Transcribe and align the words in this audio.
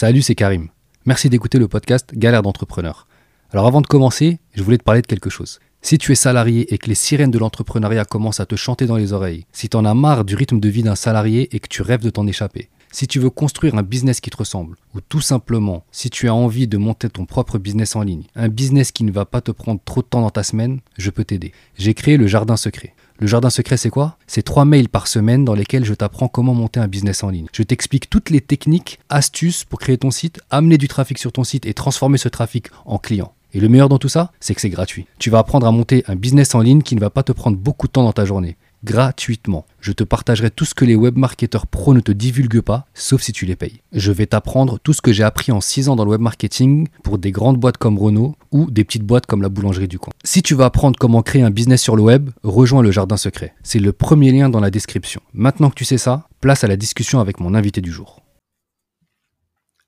Salut, 0.00 0.22
c'est 0.22 0.34
Karim. 0.34 0.68
Merci 1.04 1.28
d'écouter 1.28 1.58
le 1.58 1.68
podcast 1.68 2.12
Galère 2.14 2.40
d'entrepreneur. 2.40 3.06
Alors 3.50 3.66
avant 3.66 3.82
de 3.82 3.86
commencer, 3.86 4.38
je 4.54 4.62
voulais 4.62 4.78
te 4.78 4.82
parler 4.82 5.02
de 5.02 5.06
quelque 5.06 5.28
chose. 5.28 5.60
Si 5.82 5.98
tu 5.98 6.10
es 6.12 6.14
salarié 6.14 6.72
et 6.72 6.78
que 6.78 6.88
les 6.88 6.94
sirènes 6.94 7.30
de 7.30 7.38
l'entrepreneuriat 7.38 8.06
commencent 8.06 8.40
à 8.40 8.46
te 8.46 8.56
chanter 8.56 8.86
dans 8.86 8.96
les 8.96 9.12
oreilles, 9.12 9.44
si 9.52 9.68
tu 9.68 9.76
en 9.76 9.84
as 9.84 9.92
marre 9.92 10.24
du 10.24 10.36
rythme 10.36 10.58
de 10.58 10.68
vie 10.70 10.82
d'un 10.82 10.94
salarié 10.94 11.54
et 11.54 11.60
que 11.60 11.68
tu 11.68 11.82
rêves 11.82 12.00
de 12.00 12.08
t'en 12.08 12.26
échapper, 12.26 12.70
si 12.90 13.08
tu 13.08 13.18
veux 13.18 13.28
construire 13.28 13.74
un 13.74 13.82
business 13.82 14.22
qui 14.22 14.30
te 14.30 14.38
ressemble, 14.38 14.76
ou 14.94 15.02
tout 15.02 15.20
simplement 15.20 15.84
si 15.92 16.08
tu 16.08 16.30
as 16.30 16.34
envie 16.34 16.66
de 16.66 16.78
monter 16.78 17.10
ton 17.10 17.26
propre 17.26 17.58
business 17.58 17.94
en 17.94 18.02
ligne, 18.02 18.24
un 18.36 18.48
business 18.48 18.92
qui 18.92 19.04
ne 19.04 19.12
va 19.12 19.26
pas 19.26 19.42
te 19.42 19.50
prendre 19.50 19.82
trop 19.84 20.00
de 20.00 20.06
temps 20.06 20.22
dans 20.22 20.30
ta 20.30 20.44
semaine, 20.44 20.80
je 20.96 21.10
peux 21.10 21.24
t'aider. 21.24 21.52
J'ai 21.76 21.92
créé 21.92 22.16
le 22.16 22.26
Jardin 22.26 22.56
Secret. 22.56 22.94
Le 23.20 23.26
jardin 23.26 23.50
secret, 23.50 23.76
c'est 23.76 23.90
quoi? 23.90 24.16
C'est 24.26 24.42
trois 24.42 24.64
mails 24.64 24.88
par 24.88 25.06
semaine 25.06 25.44
dans 25.44 25.52
lesquels 25.52 25.84
je 25.84 25.92
t'apprends 25.92 26.28
comment 26.28 26.54
monter 26.54 26.80
un 26.80 26.88
business 26.88 27.22
en 27.22 27.28
ligne. 27.28 27.48
Je 27.52 27.62
t'explique 27.62 28.08
toutes 28.08 28.30
les 28.30 28.40
techniques, 28.40 28.98
astuces 29.10 29.64
pour 29.64 29.78
créer 29.78 29.98
ton 29.98 30.10
site, 30.10 30.40
amener 30.48 30.78
du 30.78 30.88
trafic 30.88 31.18
sur 31.18 31.30
ton 31.30 31.44
site 31.44 31.66
et 31.66 31.74
transformer 31.74 32.16
ce 32.16 32.30
trafic 32.30 32.68
en 32.86 32.96
client. 32.96 33.34
Et 33.52 33.60
le 33.60 33.68
meilleur 33.68 33.90
dans 33.90 33.98
tout 33.98 34.08
ça, 34.08 34.32
c'est 34.40 34.54
que 34.54 34.62
c'est 34.62 34.70
gratuit. 34.70 35.04
Tu 35.18 35.28
vas 35.28 35.40
apprendre 35.40 35.66
à 35.66 35.70
monter 35.70 36.02
un 36.08 36.16
business 36.16 36.54
en 36.54 36.60
ligne 36.60 36.80
qui 36.80 36.94
ne 36.94 37.00
va 37.00 37.10
pas 37.10 37.22
te 37.22 37.32
prendre 37.32 37.58
beaucoup 37.58 37.88
de 37.88 37.92
temps 37.92 38.04
dans 38.04 38.14
ta 38.14 38.24
journée. 38.24 38.56
Gratuitement. 38.82 39.66
Je 39.80 39.92
te 39.92 40.04
partagerai 40.04 40.50
tout 40.50 40.64
ce 40.64 40.74
que 40.74 40.86
les 40.86 40.96
webmarketeurs 40.96 41.66
pro 41.66 41.92
ne 41.92 42.00
te 42.00 42.12
divulguent 42.12 42.62
pas, 42.62 42.86
sauf 42.94 43.20
si 43.20 43.30
tu 43.30 43.44
les 43.44 43.54
payes. 43.54 43.82
Je 43.92 44.10
vais 44.10 44.24
t'apprendre 44.24 44.78
tout 44.78 44.94
ce 44.94 45.02
que 45.02 45.12
j'ai 45.12 45.22
appris 45.22 45.52
en 45.52 45.60
6 45.60 45.90
ans 45.90 45.96
dans 45.96 46.04
le 46.06 46.10
web 46.10 46.22
marketing 46.22 46.88
pour 47.04 47.18
des 47.18 47.30
grandes 47.30 47.58
boîtes 47.58 47.76
comme 47.76 47.98
Renault 47.98 48.36
ou 48.52 48.70
des 48.70 48.84
petites 48.84 49.04
boîtes 49.04 49.26
comme 49.26 49.42
la 49.42 49.50
boulangerie 49.50 49.86
du 49.86 49.98
coin. 49.98 50.14
Si 50.24 50.40
tu 50.42 50.54
veux 50.54 50.64
apprendre 50.64 50.98
comment 50.98 51.20
créer 51.20 51.42
un 51.42 51.50
business 51.50 51.82
sur 51.82 51.94
le 51.94 52.02
web, 52.02 52.30
rejoins 52.42 52.80
le 52.80 52.90
Jardin 52.90 53.18
Secret. 53.18 53.54
C'est 53.62 53.80
le 53.80 53.92
premier 53.92 54.32
lien 54.32 54.48
dans 54.48 54.60
la 54.60 54.70
description. 54.70 55.20
Maintenant 55.34 55.68
que 55.68 55.74
tu 55.74 55.84
sais 55.84 55.98
ça, 55.98 56.26
place 56.40 56.64
à 56.64 56.66
la 56.66 56.78
discussion 56.78 57.20
avec 57.20 57.38
mon 57.38 57.54
invité 57.54 57.82
du 57.82 57.92
jour. 57.92 58.22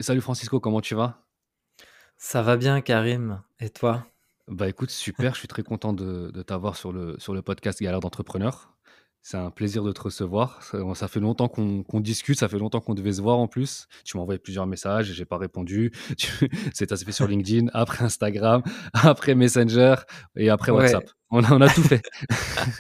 Salut 0.01 0.21
Francisco, 0.21 0.61
comment 0.61 0.83
tu 0.83 0.95
vas? 0.95 1.23
Ça 2.19 2.43
va 2.43 2.59
bien, 2.59 2.83
Karim. 2.83 3.41
Et 3.59 3.71
toi? 3.71 4.05
Bah 4.49 4.69
écoute, 4.69 4.91
super, 4.91 5.33
je 5.33 5.39
suis 5.39 5.49
très 5.49 5.63
content 5.63 5.95
de, 5.95 6.31
de 6.31 6.43
t'avoir 6.43 6.77
sur 6.77 6.93
le, 6.93 7.17
sur 7.19 7.33
le 7.33 7.41
podcast 7.41 7.81
Galère 7.81 8.01
d'entrepreneur. 8.01 8.72
C'est 9.25 9.37
un 9.37 9.51
plaisir 9.51 9.85
de 9.85 9.93
te 9.93 10.01
recevoir. 10.01 10.61
Ça, 10.65 10.79
ça 10.95 11.07
fait 11.07 11.21
longtemps 11.21 11.47
qu'on 11.47 12.01
discute, 12.01 12.37
ça 12.39 12.49
fait 12.49 12.59
longtemps 12.59 12.81
qu'on 12.81 12.95
devait 12.95 13.13
se 13.13 13.23
voir 13.23 13.39
en 13.39 13.47
plus. 13.47 13.87
Tu 14.05 14.17
m'as 14.17 14.23
envoyé 14.25 14.41
plusieurs 14.41 14.67
messages 14.67 15.11
et 15.11 15.15
j'ai 15.15 15.25
pas 15.25 15.39
répondu. 15.39 15.93
C'est 16.75 16.91
s'est 16.91 17.05
fait 17.05 17.13
sur 17.13 17.29
LinkedIn, 17.29 17.69
après 17.73 18.05
Instagram, 18.05 18.63
après 18.93 19.37
Messenger 19.37 19.95
et 20.35 20.51
après 20.51 20.73
Ouais, 20.73 20.83
WhatsApp. 20.83 21.09
On 21.31 21.45
a, 21.45 21.53
on 21.53 21.61
a 21.61 21.69
tout 21.69 21.83
fait. 21.85 22.03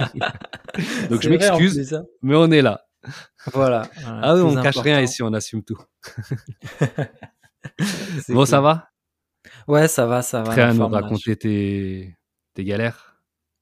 Donc 1.10 1.22
je 1.22 1.28
m'excuse, 1.30 1.94
hein. 1.94 2.04
mais 2.22 2.34
on 2.34 2.50
est 2.50 2.62
là. 2.62 2.86
Voilà, 3.52 3.88
voilà, 4.02 4.20
Ah 4.22 4.34
oui, 4.34 4.40
on 4.40 4.60
cache 4.60 4.78
rien 4.78 5.00
ici, 5.00 5.22
on 5.22 5.32
assume 5.32 5.62
tout. 5.62 5.78
Bon, 8.28 8.44
ça 8.44 8.60
va? 8.60 8.88
Ouais, 9.68 9.86
ça 9.88 10.06
va, 10.06 10.22
ça 10.22 10.42
va, 10.42 10.50
Prêt 10.50 10.62
à 10.62 10.74
nous 10.74 10.86
raconter 10.88 11.36
tes, 11.36 12.16
tes 12.54 12.64
galères? 12.64 13.11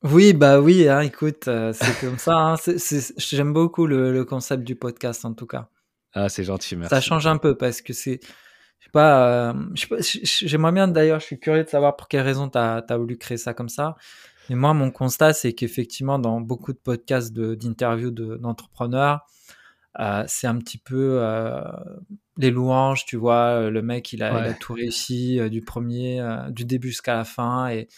Oui, 0.03 0.33
bah 0.33 0.61
oui, 0.61 0.89
hein, 0.89 1.01
écoute, 1.01 1.47
euh, 1.49 1.73
c'est 1.75 2.01
comme 2.01 2.19
ça. 2.19 2.35
hein, 2.37 2.57
c'est- 2.57 2.79
c'est- 2.79 3.13
J'aime 3.19 3.53
beaucoup 3.53 3.87
le, 3.87 4.13
le 4.13 4.25
concept 4.25 4.65
du 4.65 4.75
podcast 4.75 5.25
en 5.25 5.35
tout 5.35 5.47
cas. 5.47 5.69
Ah, 6.15 6.29
c'est 6.29 6.43
gentil, 6.45 6.71
Ça 6.71 6.77
merci. 6.77 7.07
change 7.09 7.27
un 7.27 7.37
peu 7.37 7.55
parce 7.57 7.83
que 7.83 7.93
c'est, 7.93 8.19
je 8.79 8.85
sais 8.87 8.91
pas, 8.93 9.51
euh, 9.51 9.55
je 9.75 9.81
sais 9.83 9.87
pas, 9.89 10.01
j- 10.01 10.21
j- 10.25 10.49
j'aimerais 10.49 10.73
bien 10.73 10.89
d'ailleurs, 10.89 11.21
je 11.21 11.27
suis 11.27 11.39
curieux 11.39 11.65
de 11.65 11.69
savoir 11.69 11.97
pour 11.97 12.09
quelle 12.09 12.23
raison 12.23 12.49
tu 12.49 12.57
as, 12.59 12.83
voulu 12.97 13.19
créer 13.19 13.37
ça 13.37 13.53
comme 13.53 13.69
ça. 13.69 13.97
Mais 14.49 14.57
moi, 14.57 14.73
mon 14.75 14.91
constat, 14.91 15.35
c'est 15.35 15.53
qu'effectivement, 15.53 16.19
dans 16.19 16.41
beaucoup 16.41 16.73
de 16.73 16.79
podcasts 16.79 17.33
de- 17.33 17.55
d'interviews 17.55 18.11
de- 18.11 18.37
d'entrepreneurs, 18.37 19.21
Euh, 19.99 20.23
c'est 20.29 20.47
un 20.47 20.57
petit 20.59 20.79
peu 20.79 21.19
euh, 21.21 21.61
les 22.37 22.53
louanges, 22.53 23.05
tu 23.07 23.17
vois. 23.17 23.71
Le 23.71 23.83
mec, 23.83 24.13
il 24.13 24.23
a, 24.23 24.31
il 24.31 24.37
a 24.37 24.49
Ouais. 24.51 24.57
tout 24.61 24.73
réussi 24.75 25.41
euh, 25.41 25.49
du 25.49 25.63
premier, 25.63 26.21
euh, 26.21 26.49
du 26.51 26.65
début 26.65 26.91
jusqu'à 26.91 27.17
la 27.17 27.25
fin. 27.25 27.69
Et, 27.71 27.89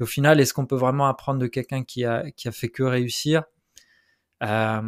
et 0.00 0.02
au 0.02 0.06
final, 0.06 0.40
est-ce 0.40 0.52
qu'on 0.54 0.66
peut 0.66 0.76
vraiment 0.76 1.06
apprendre 1.06 1.38
de 1.38 1.46
quelqu'un 1.46 1.84
qui 1.84 2.04
a, 2.04 2.30
qui 2.32 2.48
a 2.48 2.52
fait 2.52 2.68
que 2.68 2.82
réussir? 2.82 3.44
Euh, 4.42 4.80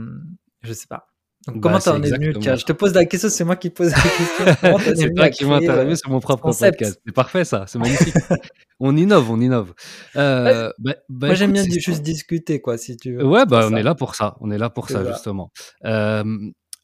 Je 0.62 0.72
sais 0.72 0.86
pas. 0.88 1.08
Donc, 1.46 1.56
Bah, 1.56 1.60
comment 1.62 1.80
c'est 1.80 1.90
t'en 1.90 2.02
es 2.02 2.08
venu? 2.10 2.32
Je 2.40 2.64
te 2.64 2.72
pose 2.72 2.94
la 2.94 3.04
question, 3.04 3.28
c'est 3.28 3.42
moi 3.44 3.56
qui 3.56 3.68
pose 3.70 3.90
la 3.90 4.00
question. 4.00 4.78
C'est 4.96 5.12
toi 5.14 5.28
qui 5.28 5.44
interviewé 5.44 5.92
euh, 5.92 5.96
sur 5.96 6.10
mon 6.10 6.20
propre 6.20 6.42
concept? 6.44 6.78
podcast. 6.78 7.00
C'est 7.04 7.12
parfait, 7.14 7.44
ça. 7.44 7.64
C'est 7.66 7.78
magnifique. 7.80 8.14
On 8.84 8.96
innove, 8.96 9.30
on 9.30 9.40
innove. 9.40 9.74
Ouais, 10.16 10.20
Euh, 10.20 10.72
bah, 10.78 10.94
bah, 11.08 11.26
Moi, 11.28 11.34
j'aime 11.36 11.52
bien 11.52 11.62
ça. 11.62 11.68
juste 11.70 12.02
discuter, 12.02 12.60
quoi, 12.60 12.78
si 12.78 12.96
tu 12.96 13.14
veux. 13.16 13.24
Ouais, 13.24 13.44
bah, 13.46 13.68
on 13.70 13.76
est 13.76 13.82
là 13.84 13.94
pour 13.94 14.14
ça. 14.16 14.36
On 14.40 14.50
est 14.50 14.58
là 14.58 14.70
pour 14.70 14.88
ça, 14.88 15.04
justement. 15.04 15.52
Euh, 15.84 16.24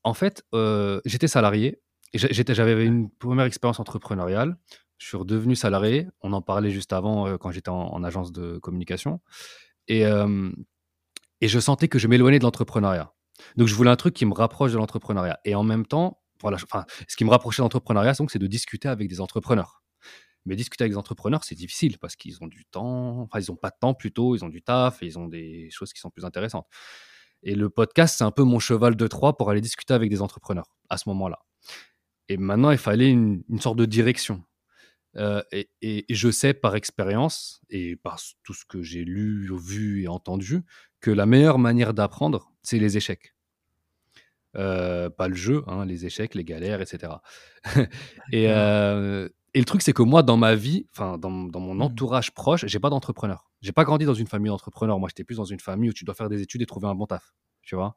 en 0.05 0.15
fait, 0.15 0.43
euh, 0.55 1.01
j'étais 1.05 1.27
salarié. 1.29 1.81
J'avais 2.15 2.85
une 2.85 3.11
première 3.11 3.47
expérience 3.47 3.81
entrepreneuriale. 3.81 4.57
Je 4.99 5.07
suis 5.07 5.17
redevenu 5.17 5.57
salarié. 5.57 6.09
On 6.21 6.33
en 6.33 6.43
parlait 6.43 6.71
juste 6.71 6.93
avant 6.93 7.27
euh, 7.27 7.37
quand 7.37 7.51
j'étais 7.51 7.71
en, 7.71 7.87
en 7.87 8.05
agence 8.05 8.33
de 8.33 8.59
communication. 8.59 9.21
Et, 9.87 10.05
euh, 10.07 10.51
et 11.41 11.49
je 11.49 11.59
sentais 11.59 11.89
que 11.89 11.99
je 11.99 12.09
m'éloignais 12.09 12.39
de 12.39 12.45
l'entrepreneuriat. 12.45 13.15
Donc, 13.57 13.69
je 13.69 13.75
voulais 13.75 13.91
un 13.91 13.97
truc 13.97 14.15
qui 14.15 14.27
me 14.27 14.35
rapproche 14.35 14.73
de 14.73 14.77
l'entrepreneuriat. 14.77 15.39
Et 15.45 15.55
en 15.55 15.63
même 15.63 15.87
temps, 15.87 16.21
ce 17.09 17.17
qui 17.17 17.25
me 17.25 17.31
rapprochait 17.31 17.63
de 17.63 17.65
l'entrepreneuriat, 17.65 18.15
c'est 18.15 18.39
de 18.39 18.47
discuter 18.47 18.89
avec 18.89 19.09
des 19.09 19.21
entrepreneurs. 19.21 19.83
Mais 20.45 20.57
discuter 20.57 20.85
avec 20.85 20.93
des 20.93 20.99
entrepreneurs, 20.99 21.45
c'est 21.45 21.55
difficile 21.55 21.99
parce 21.99 22.17
qu'ils 22.17 22.43
ont 22.43 22.47
du 22.47 22.65
temps, 22.65 23.21
enfin, 23.21 23.41
ils 23.41 23.51
n'ont 23.51 23.57
pas 23.57 23.71
de 23.71 23.77
temps 23.81 23.95
plutôt, 23.95 24.35
ils 24.35 24.45
ont 24.45 24.49
du 24.49 24.63
taf 24.63 25.03
et 25.03 25.07
ils 25.07 25.19
ont 25.19 25.27
des 25.27 25.69
choses 25.71 25.93
qui 25.93 26.01
sont 26.01 26.11
plus 26.11 26.25
intéressantes. 26.25 26.67
Et 27.43 27.55
le 27.55 27.69
podcast, 27.71 28.17
c'est 28.19 28.25
un 28.25 28.31
peu 28.31 28.45
mon 28.45 28.59
cheval 28.59 28.97
de 28.97 29.07
Troie 29.07 29.37
pour 29.37 29.51
aller 29.51 29.61
discuter 29.61 29.95
avec 29.95 30.11
des 30.11 30.23
entrepreneurs 30.23 30.75
à 30.89 30.97
ce 30.97 31.09
moment-là. 31.11 31.39
Et 32.29 32.37
maintenant, 32.37 32.71
il 32.71 32.79
fallait 32.79 33.11
une 33.11 33.43
sorte 33.61 33.77
de 33.79 33.85
direction. 33.85 34.43
Euh, 35.19 35.43
et, 35.53 36.05
je 36.09 36.31
sais 36.31 36.55
par 36.55 36.77
expérience 36.77 37.61
et 37.71 37.97
par 37.97 38.19
tout 38.45 38.55
ce 38.55 38.65
que 38.65 38.83
j'ai 38.83 39.05
lu, 39.05 39.51
vu 39.53 40.03
et 40.05 40.09
entendu 40.09 40.63
que 41.01 41.11
la 41.11 41.27
meilleure 41.27 41.59
manière 41.59 41.93
d'apprendre, 41.95 42.53
c'est 42.63 42.79
les 42.79 42.97
échecs. 42.97 43.35
Euh, 44.57 45.11
pas 45.11 45.29
le 45.29 45.35
jeu, 45.35 45.63
hein, 45.67 45.85
les 45.85 46.07
échecs, 46.07 46.35
les 46.35 46.45
galères, 46.45 46.81
etc. 46.81 47.13
et, 48.33 48.47
euh, 48.49 49.29
et 49.55 49.59
le 49.59 49.65
truc, 49.65 49.83
c'est 49.83 49.93
que 49.93 50.03
moi, 50.03 50.23
dans 50.23 50.37
ma 50.37 50.55
vie, 50.55 50.87
enfin, 50.93 51.19
dans, 51.19 51.31
dans 51.31 51.61
mon 51.61 51.75
Hmm. 51.75 51.83
entourage 51.83 52.33
proche, 52.33 52.65
j'ai 52.67 52.79
pas 52.79 52.91
d'entrepreneur. 52.91 53.51
J'ai 53.61 53.73
pas 53.73 53.85
grandi 53.85 54.05
dans 54.05 54.15
une 54.15 54.27
famille 54.27 54.51
d'entrepreneurs. 54.51 54.99
Moi, 54.99 55.09
j'étais 55.09 55.25
plus 55.25 55.37
dans 55.37 55.45
une 55.45 55.61
famille 55.61 55.91
où 55.91 55.93
tu 55.93 56.05
dois 56.05 56.15
faire 56.15 56.29
des 56.29 56.43
études 56.43 56.63
et 56.63 56.67
trouver 56.67 56.87
un 56.89 56.95
bon 56.95 57.07
taf. 57.07 57.35
Tu 57.63 57.75
vois? 57.75 57.97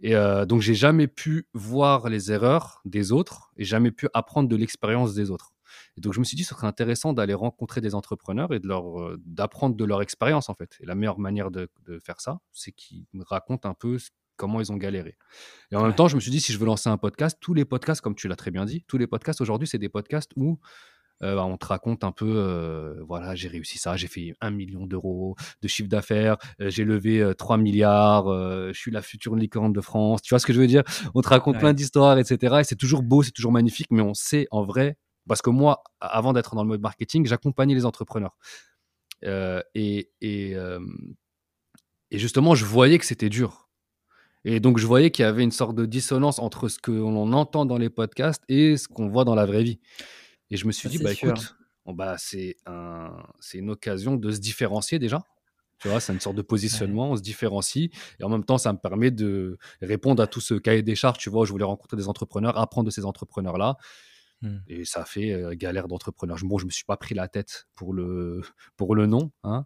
Et 0.00 0.14
euh, 0.14 0.46
donc, 0.46 0.60
j'ai 0.60 0.74
jamais 0.74 1.08
pu 1.08 1.48
voir 1.54 2.08
les 2.08 2.30
erreurs 2.32 2.80
des 2.84 3.12
autres 3.12 3.50
et 3.56 3.64
jamais 3.64 3.90
pu 3.90 4.08
apprendre 4.14 4.48
de 4.48 4.56
l'expérience 4.56 5.14
des 5.14 5.30
autres. 5.30 5.52
Et 5.98 6.00
donc, 6.00 6.12
je 6.14 6.20
me 6.20 6.24
suis 6.24 6.36
dit, 6.36 6.44
ce 6.44 6.54
serait 6.54 6.66
intéressant 6.68 7.12
d'aller 7.12 7.34
rencontrer 7.34 7.80
des 7.80 7.94
entrepreneurs 7.96 8.54
et 8.54 8.60
de 8.60 8.68
leur, 8.68 9.00
euh, 9.02 9.20
d'apprendre 9.26 9.74
de 9.74 9.84
leur 9.84 10.00
expérience, 10.00 10.48
en 10.48 10.54
fait. 10.54 10.76
Et 10.80 10.86
la 10.86 10.94
meilleure 10.94 11.18
manière 11.18 11.50
de, 11.50 11.68
de 11.86 11.98
faire 11.98 12.20
ça, 12.20 12.38
c'est 12.52 12.70
qu'ils 12.72 13.04
me 13.12 13.24
racontent 13.24 13.68
un 13.68 13.74
peu 13.74 13.98
ce- 13.98 14.10
comment 14.36 14.60
ils 14.60 14.70
ont 14.70 14.76
galéré. 14.76 15.16
Et 15.72 15.76
en 15.76 15.82
même 15.82 15.94
temps, 15.96 16.06
je 16.06 16.14
me 16.14 16.20
suis 16.20 16.30
dit, 16.30 16.40
si 16.40 16.52
je 16.52 16.58
veux 16.58 16.66
lancer 16.66 16.88
un 16.88 16.96
podcast, 16.98 17.36
tous 17.40 17.52
les 17.54 17.64
podcasts, 17.64 18.00
comme 18.00 18.14
tu 18.14 18.28
l'as 18.28 18.36
très 18.36 18.52
bien 18.52 18.64
dit, 18.64 18.84
tous 18.86 18.96
les 18.96 19.08
podcasts 19.08 19.40
aujourd'hui, 19.40 19.66
c'est 19.66 19.78
des 19.78 19.88
podcasts 19.88 20.30
où 20.36 20.60
euh, 21.24 21.34
bah, 21.34 21.44
on 21.44 21.56
te 21.56 21.66
raconte 21.66 22.04
un 22.04 22.12
peu, 22.12 22.32
euh, 22.36 23.02
voilà, 23.08 23.34
j'ai 23.34 23.48
réussi 23.48 23.76
ça, 23.78 23.96
j'ai 23.96 24.06
fait 24.06 24.34
un 24.40 24.52
million 24.52 24.86
d'euros 24.86 25.34
de 25.62 25.66
chiffre 25.66 25.88
d'affaires, 25.88 26.36
euh, 26.60 26.70
j'ai 26.70 26.84
levé 26.84 27.20
euh, 27.20 27.34
3 27.34 27.56
milliards, 27.58 28.26
je 28.28 28.72
suis 28.78 28.92
la 28.92 29.02
future 29.02 29.34
licorne 29.34 29.72
de 29.72 29.80
France. 29.80 30.22
Tu 30.22 30.30
vois 30.30 30.38
ce 30.38 30.46
que 30.46 30.52
je 30.52 30.60
veux 30.60 30.68
dire? 30.68 30.84
On 31.16 31.20
te 31.22 31.28
raconte 31.28 31.56
plein 31.58 31.72
d'histoires, 31.74 32.16
etc. 32.18 32.58
Et 32.60 32.64
c'est 32.64 32.76
toujours 32.76 33.02
beau, 33.02 33.24
c'est 33.24 33.32
toujours 33.32 33.50
magnifique, 33.50 33.88
mais 33.90 34.02
on 34.02 34.14
sait 34.14 34.46
en 34.52 34.62
vrai, 34.62 34.96
parce 35.28 35.42
que 35.42 35.50
moi, 35.50 35.84
avant 36.00 36.32
d'être 36.32 36.54
dans 36.54 36.62
le 36.62 36.68
mode 36.68 36.80
marketing, 36.80 37.26
j'accompagnais 37.26 37.74
les 37.74 37.84
entrepreneurs. 37.84 38.36
Euh, 39.24 39.62
et, 39.74 40.10
et, 40.20 40.54
euh, 40.56 40.80
et 42.10 42.18
justement, 42.18 42.54
je 42.54 42.64
voyais 42.64 42.98
que 42.98 43.04
c'était 43.04 43.28
dur. 43.28 43.68
Et 44.44 44.60
donc, 44.60 44.78
je 44.78 44.86
voyais 44.86 45.10
qu'il 45.10 45.24
y 45.24 45.26
avait 45.26 45.42
une 45.42 45.50
sorte 45.50 45.74
de 45.74 45.84
dissonance 45.84 46.38
entre 46.38 46.68
ce 46.68 46.78
que 46.78 46.92
l'on 46.92 47.32
entend 47.32 47.66
dans 47.66 47.76
les 47.76 47.90
podcasts 47.90 48.42
et 48.48 48.76
ce 48.76 48.88
qu'on 48.88 49.08
voit 49.08 49.24
dans 49.24 49.34
la 49.34 49.44
vraie 49.46 49.62
vie. 49.62 49.80
Et 50.50 50.56
je 50.56 50.66
me 50.66 50.72
suis 50.72 50.88
Ça, 50.88 50.96
dit, 50.96 51.02
bah 51.02 51.14
sûr. 51.14 51.28
écoute, 51.30 51.56
bon, 51.84 51.92
bah, 51.92 52.16
c'est 52.18 52.56
un, 52.66 53.10
c'est 53.40 53.58
une 53.58 53.70
occasion 53.70 54.16
de 54.16 54.30
se 54.30 54.38
différencier 54.38 54.98
déjà. 54.98 55.22
Tu 55.80 55.88
vois, 55.88 56.00
c'est 56.00 56.12
une 56.12 56.20
sorte 56.20 56.36
de 56.36 56.42
positionnement, 56.42 57.10
on 57.10 57.16
se 57.16 57.22
différencie. 57.22 57.90
Et 58.18 58.24
en 58.24 58.28
même 58.28 58.44
temps, 58.44 58.58
ça 58.58 58.72
me 58.72 58.78
permet 58.78 59.10
de 59.10 59.58
répondre 59.80 60.20
à 60.22 60.26
tout 60.26 60.40
ce 60.40 60.54
cahier 60.54 60.82
des 60.82 60.96
charges, 60.96 61.18
tu 61.18 61.30
vois, 61.30 61.42
où 61.42 61.44
je 61.44 61.52
voulais 61.52 61.64
rencontrer 61.64 61.96
des 61.96 62.08
entrepreneurs, 62.08 62.58
apprendre 62.58 62.86
de 62.86 62.90
ces 62.90 63.04
entrepreneurs-là. 63.04 63.76
Hmm. 64.40 64.58
Et 64.68 64.84
ça 64.84 65.04
fait 65.04 65.32
euh, 65.32 65.54
galère 65.56 65.88
d'entrepreneur. 65.88 66.36
Bon, 66.42 66.58
je 66.58 66.66
me 66.66 66.70
suis 66.70 66.84
pas 66.84 66.96
pris 66.96 67.14
la 67.14 67.26
tête 67.26 67.66
pour 67.74 67.92
le, 67.92 68.40
pour 68.76 68.94
le 68.94 69.06
nom. 69.06 69.32
Hein. 69.42 69.64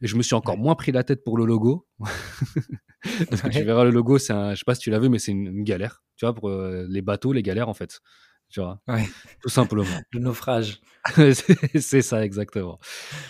Et 0.00 0.06
je 0.06 0.16
me 0.16 0.22
suis 0.22 0.34
encore 0.34 0.54
Ouais. 0.56 0.62
moins 0.62 0.74
pris 0.74 0.92
la 0.92 1.04
tête 1.04 1.24
pour 1.24 1.36
le 1.36 1.44
logo. 1.44 1.86
Parce 3.28 3.42
que 3.42 3.48
tu 3.48 3.62
verras 3.64 3.84
le 3.84 3.90
logo, 3.90 4.16
c'est 4.18 4.32
un, 4.32 4.52
je 4.54 4.58
sais 4.60 4.64
pas 4.64 4.74
si 4.74 4.80
tu 4.80 4.90
l'as 4.90 4.98
vu, 4.98 5.08
mais 5.10 5.18
c'est 5.18 5.32
une, 5.32 5.46
une 5.48 5.64
galère. 5.64 6.02
Tu 6.16 6.24
vois, 6.24 6.34
pour 6.34 6.48
euh, 6.48 6.86
les 6.88 7.02
bateaux, 7.02 7.32
les 7.32 7.42
galères, 7.42 7.68
en 7.68 7.74
fait. 7.74 8.00
Tu 8.48 8.60
vois, 8.60 8.80
Ouais. 8.88 9.04
tout 9.42 9.48
simplement. 9.48 9.84
Le 10.12 10.20
naufrage. 10.20 10.80
c'est 11.78 12.02
ça, 12.02 12.24
exactement. 12.24 12.78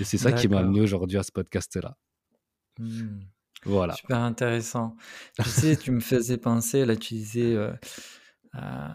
Et 0.01 0.05
c'est 0.05 0.19
ça 0.19 0.33
qui 0.33 0.47
m'a 0.49 0.59
amené 0.61 0.81
aujourd'hui 0.81 1.19
à 1.19 1.23
ce 1.23 1.33
podcast-là. 1.33 1.97
Hmm. 2.79 3.21
Voilà. 3.65 3.95
Super 3.95 4.19
intéressant. 4.19 4.95
Tu 5.43 5.49
sais, 5.49 5.77
tu 5.77 5.91
me 5.91 6.01
faisais 6.01 6.37
penser, 6.37 6.85
là, 6.85 6.95
tu 6.97 7.15
disais, 7.15 7.55
euh, 7.55 7.73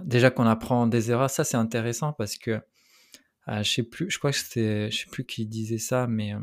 déjà 0.03 0.31
qu'on 0.31 0.45
apprend 0.45 0.87
des 0.87 1.11
erreurs, 1.11 1.29
ça 1.29 1.43
c'est 1.43 1.57
intéressant 1.57 2.13
parce 2.13 2.37
que 2.37 2.61
je 3.47 3.63
sais 3.63 3.83
plus, 3.83 4.09
je 4.09 4.19
crois 4.19 4.31
que 4.31 4.37
c'était, 4.37 4.91
je 4.91 4.99
sais 4.99 5.09
plus 5.09 5.25
qui 5.25 5.45
disait 5.45 5.79
ça, 5.79 6.07
mais 6.07 6.35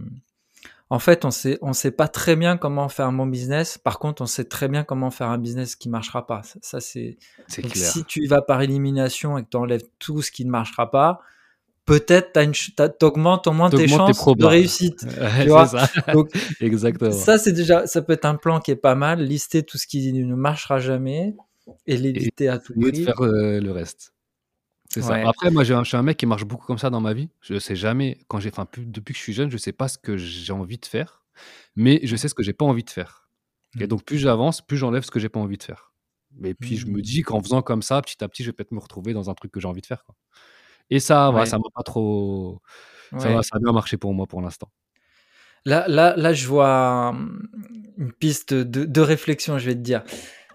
en 0.88 1.00
fait, 1.00 1.24
on 1.24 1.32
sait, 1.32 1.58
on 1.62 1.72
sait 1.72 1.90
pas 1.90 2.06
très 2.06 2.36
bien 2.36 2.56
comment 2.56 2.88
faire 2.88 3.10
bon 3.10 3.26
business. 3.26 3.76
Par 3.76 3.98
contre, 3.98 4.22
on 4.22 4.26
sait 4.26 4.44
très 4.44 4.68
bien 4.68 4.84
comment 4.84 5.10
faire 5.10 5.28
un 5.30 5.38
business 5.38 5.74
qui 5.74 5.88
marchera 5.88 6.26
pas. 6.26 6.42
Ça, 6.62 6.80
c'est. 6.80 7.18
clair. 7.48 7.74
Si 7.74 8.04
tu 8.04 8.22
y 8.22 8.26
vas 8.28 8.40
par 8.40 8.62
élimination 8.62 9.36
et 9.36 9.42
que 9.42 9.48
tu 9.50 9.56
enlèves 9.56 9.82
tout 9.98 10.22
ce 10.22 10.30
qui 10.30 10.44
ne 10.44 10.50
marchera 10.50 10.92
pas, 10.92 11.20
peut-être 11.86 12.38
tu 12.52 13.04
augmentes 13.04 13.48
au 13.48 13.52
moins 13.52 13.68
tes 13.68 13.88
chances 13.88 14.24
de 14.36 14.44
réussite. 14.44 15.04
tu 15.42 15.48
vois 15.48 15.66
ça. 15.66 15.88
Exactement. 16.60 17.10
Ça, 17.10 17.36
c'est 17.38 17.52
déjà, 17.52 17.88
ça 17.88 18.00
peut 18.00 18.12
être 18.12 18.24
un 18.24 18.36
plan 18.36 18.60
qui 18.60 18.70
est 18.70 18.76
pas 18.76 18.94
mal. 18.94 19.20
Lister 19.20 19.64
tout 19.64 19.78
ce 19.78 19.88
qui 19.88 20.12
ne 20.12 20.36
marchera 20.36 20.78
jamais 20.78 21.34
et 21.86 21.96
l'éviter 21.96 22.48
à 22.48 22.58
tout 22.58 22.74
prix. 22.74 22.92
de 22.92 23.04
faire 23.04 23.20
euh, 23.20 23.60
le 23.60 23.72
reste. 23.72 24.12
C'est 24.88 25.02
ça. 25.02 25.14
Après, 25.28 25.50
moi, 25.50 25.64
je 25.64 25.84
suis 25.84 25.96
un 25.96 26.02
mec 26.02 26.16
qui 26.16 26.26
marche 26.26 26.44
beaucoup 26.44 26.66
comme 26.66 26.78
ça 26.78 26.90
dans 26.90 27.00
ma 27.00 27.12
vie. 27.12 27.28
Je 27.40 27.58
sais 27.58 27.76
jamais, 27.76 28.18
quand 28.28 28.40
j'ai, 28.40 28.50
enfin, 28.50 28.66
depuis 28.76 29.12
que 29.12 29.18
je 29.18 29.22
suis 29.22 29.32
jeune, 29.32 29.50
je 29.50 29.56
sais 29.56 29.72
pas 29.72 29.88
ce 29.88 29.98
que 29.98 30.16
j'ai 30.16 30.52
envie 30.52 30.78
de 30.78 30.86
faire, 30.86 31.24
mais 31.74 32.00
je 32.04 32.16
sais 32.16 32.28
ce 32.28 32.34
que 32.34 32.42
j'ai 32.42 32.52
pas 32.52 32.64
envie 32.64 32.84
de 32.84 32.90
faire. 32.90 33.28
Et 33.78 33.84
mmh. 33.84 33.86
donc, 33.88 34.04
plus 34.04 34.18
j'avance, 34.18 34.64
plus 34.64 34.76
j'enlève 34.76 35.02
ce 35.02 35.10
que 35.10 35.18
j'ai 35.18 35.28
pas 35.28 35.40
envie 35.40 35.58
de 35.58 35.62
faire. 35.62 35.92
Et 36.44 36.54
puis, 36.54 36.76
je 36.76 36.86
me 36.86 36.98
mmh. 36.98 37.02
dis 37.02 37.22
qu'en 37.22 37.42
faisant 37.42 37.62
comme 37.62 37.82
ça, 37.82 38.00
petit 38.00 38.22
à 38.22 38.28
petit, 38.28 38.42
je 38.42 38.50
vais 38.50 38.52
peut-être 38.52 38.72
me 38.72 38.80
retrouver 38.80 39.12
dans 39.12 39.28
un 39.28 39.34
truc 39.34 39.52
que 39.52 39.60
j'ai 39.60 39.68
envie 39.68 39.80
de 39.80 39.86
faire. 39.86 40.04
Quoi. 40.04 40.14
Et 40.90 41.00
ça, 41.00 41.30
voilà, 41.30 41.46
ça 41.46 41.58
m'a 41.58 41.68
pas 41.74 41.82
trop. 41.82 42.62
Ça, 43.18 43.28
va, 43.28 43.42
ça 43.42 43.56
a 43.56 43.58
bien 43.58 43.72
marché 43.72 43.96
pour 43.96 44.14
moi 44.14 44.26
pour 44.26 44.40
l'instant. 44.40 44.70
Là, 45.64 45.86
là, 45.88 46.14
là, 46.16 46.32
je 46.32 46.46
vois 46.46 47.14
une 47.98 48.12
piste 48.12 48.54
de, 48.54 48.84
de 48.84 49.00
réflexion, 49.00 49.58
je 49.58 49.66
vais 49.66 49.74
te 49.74 49.80
dire. 49.80 50.04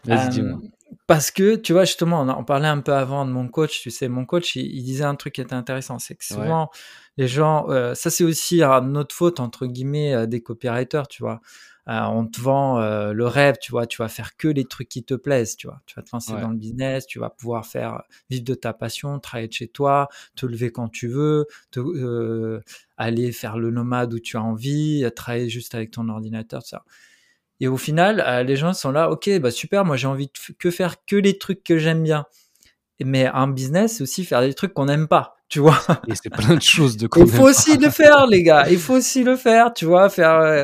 Vas-y, 0.05 0.29
dis-moi 0.29 0.59
parce 1.07 1.31
que 1.31 1.55
tu 1.55 1.73
vois 1.73 1.85
justement 1.85 2.21
on, 2.21 2.29
en 2.29 2.43
parlait 2.43 2.67
un 2.67 2.79
peu 2.79 2.93
avant 2.93 3.25
de 3.25 3.31
mon 3.31 3.47
coach 3.47 3.81
tu 3.81 3.91
sais 3.91 4.07
mon 4.07 4.25
coach 4.25 4.55
il, 4.55 4.83
disait 4.83 5.03
un 5.03 5.15
truc 5.15 5.35
qui 5.35 5.41
était 5.41 5.53
intéressant 5.53 5.99
c'est 5.99 6.15
que 6.15 6.25
souvent 6.25 6.69
les 7.17 7.27
gens 7.27 7.69
euh, 7.69 7.93
ça 7.93 8.09
c'est 8.09 8.23
aussi 8.23 8.61
notre 8.83 9.15
faute 9.15 9.39
entre 9.39 9.67
guillemets 9.67 10.13
euh, 10.13 10.25
des 10.25 10.41
copywriters 10.41 11.07
tu 11.07 11.23
vois. 11.23 11.41
Euh, 11.87 11.99
on 12.03 12.27
te 12.27 12.39
vend 12.39 12.79
le 13.11 13.25
rêve 13.25 13.55
tu 13.59 13.71
vois 13.71 13.87
tu 13.87 14.03
vas 14.03 14.07
faire 14.07 14.37
que 14.37 14.47
les 14.47 14.65
trucs 14.65 14.87
qui 14.87 15.03
te 15.03 15.15
plaisent 15.15 15.55
tu 15.55 15.65
vois. 15.65 15.81
Tu 15.87 15.95
vas 15.95 16.03
te 16.03 16.09
lancer 16.13 16.33
dans 16.33 16.49
le 16.49 16.55
business 16.55 17.07
tu 17.07 17.17
vas 17.17 17.31
pouvoir 17.31 17.65
faire 17.65 18.03
vivre 18.29 18.43
de 18.43 18.53
ta 18.53 18.71
passion 18.71 19.19
travailler 19.19 19.47
de 19.47 19.53
chez 19.53 19.67
toi 19.67 20.07
te 20.35 20.45
lever 20.45 20.71
quand 20.71 20.89
tu 20.89 21.07
veux 21.07 21.47
te, 21.71 22.61
aller 22.97 23.31
faire 23.31 23.57
le 23.57 23.71
nomade 23.71 24.13
où 24.13 24.19
tu 24.19 24.37
as 24.37 24.43
envie 24.43 25.03
travailler 25.15 25.49
juste 25.49 25.73
avec 25.73 25.89
ton 25.89 26.07
ordinateur 26.07 26.61
tout 26.61 26.69
ça 26.69 26.83
et 27.61 27.67
au 27.67 27.77
final, 27.77 28.23
euh, 28.25 28.41
les 28.41 28.55
gens 28.55 28.73
sont 28.73 28.91
là, 28.91 29.11
ok, 29.11 29.29
bah 29.39 29.51
super, 29.51 29.85
moi 29.85 29.95
j'ai 29.95 30.07
envie 30.07 30.25
de 30.25 30.53
que 30.57 30.71
faire 30.71 31.05
que 31.05 31.15
les 31.15 31.37
trucs 31.37 31.63
que 31.63 31.77
j'aime 31.77 32.01
bien. 32.01 32.25
Mais 33.03 33.27
un 33.27 33.47
business, 33.47 33.97
c'est 33.97 34.03
aussi 34.03 34.25
faire 34.25 34.41
des 34.41 34.53
trucs 34.53 34.73
qu'on 34.73 34.85
n'aime 34.85 35.07
pas, 35.07 35.35
tu 35.47 35.59
vois. 35.59 35.79
Et 36.07 36.13
c'est 36.15 36.31
plein 36.31 36.55
de 36.55 36.61
choses 36.61 36.97
de 36.97 37.07
Il 37.17 37.27
faut 37.27 37.47
aussi 37.47 37.77
le 37.77 37.89
faire, 37.91 38.25
les 38.25 38.41
gars. 38.41 38.67
Il 38.69 38.79
faut 38.79 38.95
aussi 38.95 39.23
le 39.23 39.35
faire, 39.35 39.73
tu 39.73 39.85
vois, 39.85 40.09
faire 40.09 40.35
euh, 40.35 40.63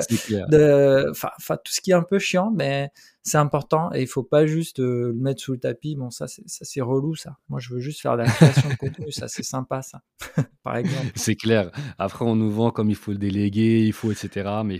de, 0.49 1.09
enfin, 1.11 1.57
tout 1.63 1.71
ce 1.71 1.81
qui 1.81 1.91
est 1.91 1.95
un 1.95 2.03
peu 2.03 2.17
chiant, 2.17 2.51
mais 2.55 2.89
c'est 3.27 3.37
important 3.37 3.91
et 3.93 4.01
il 4.01 4.07
faut 4.07 4.23
pas 4.23 4.45
juste 4.45 4.79
euh, 4.79 5.07
le 5.07 5.13
mettre 5.13 5.41
sous 5.41 5.51
le 5.51 5.59
tapis. 5.59 5.95
Bon, 5.95 6.09
ça, 6.09 6.27
c'est, 6.27 6.47
ça, 6.47 6.63
c'est 6.63 6.79
relou, 6.79 7.15
ça. 7.15 7.37
Moi, 7.49 7.59
je 7.59 7.73
veux 7.73 7.81
juste 7.81 7.99
faire 7.99 8.13
de 8.13 8.23
la 8.23 8.29
création 8.29 8.69
de 8.69 8.75
contenu. 8.79 9.11
Ça, 9.11 9.27
c'est 9.27 9.43
sympa, 9.43 9.81
ça. 9.81 10.01
Par 10.63 10.77
exemple. 10.77 11.11
C'est 11.15 11.35
clair. 11.35 11.69
Après, 11.97 12.23
on 12.23 12.37
nous 12.37 12.49
vend 12.49 12.71
comme 12.71 12.89
il 12.89 12.95
faut 12.95 13.11
le 13.11 13.17
déléguer, 13.17 13.85
il 13.85 13.91
faut, 13.91 14.13
etc. 14.13 14.61
Mais 14.63 14.79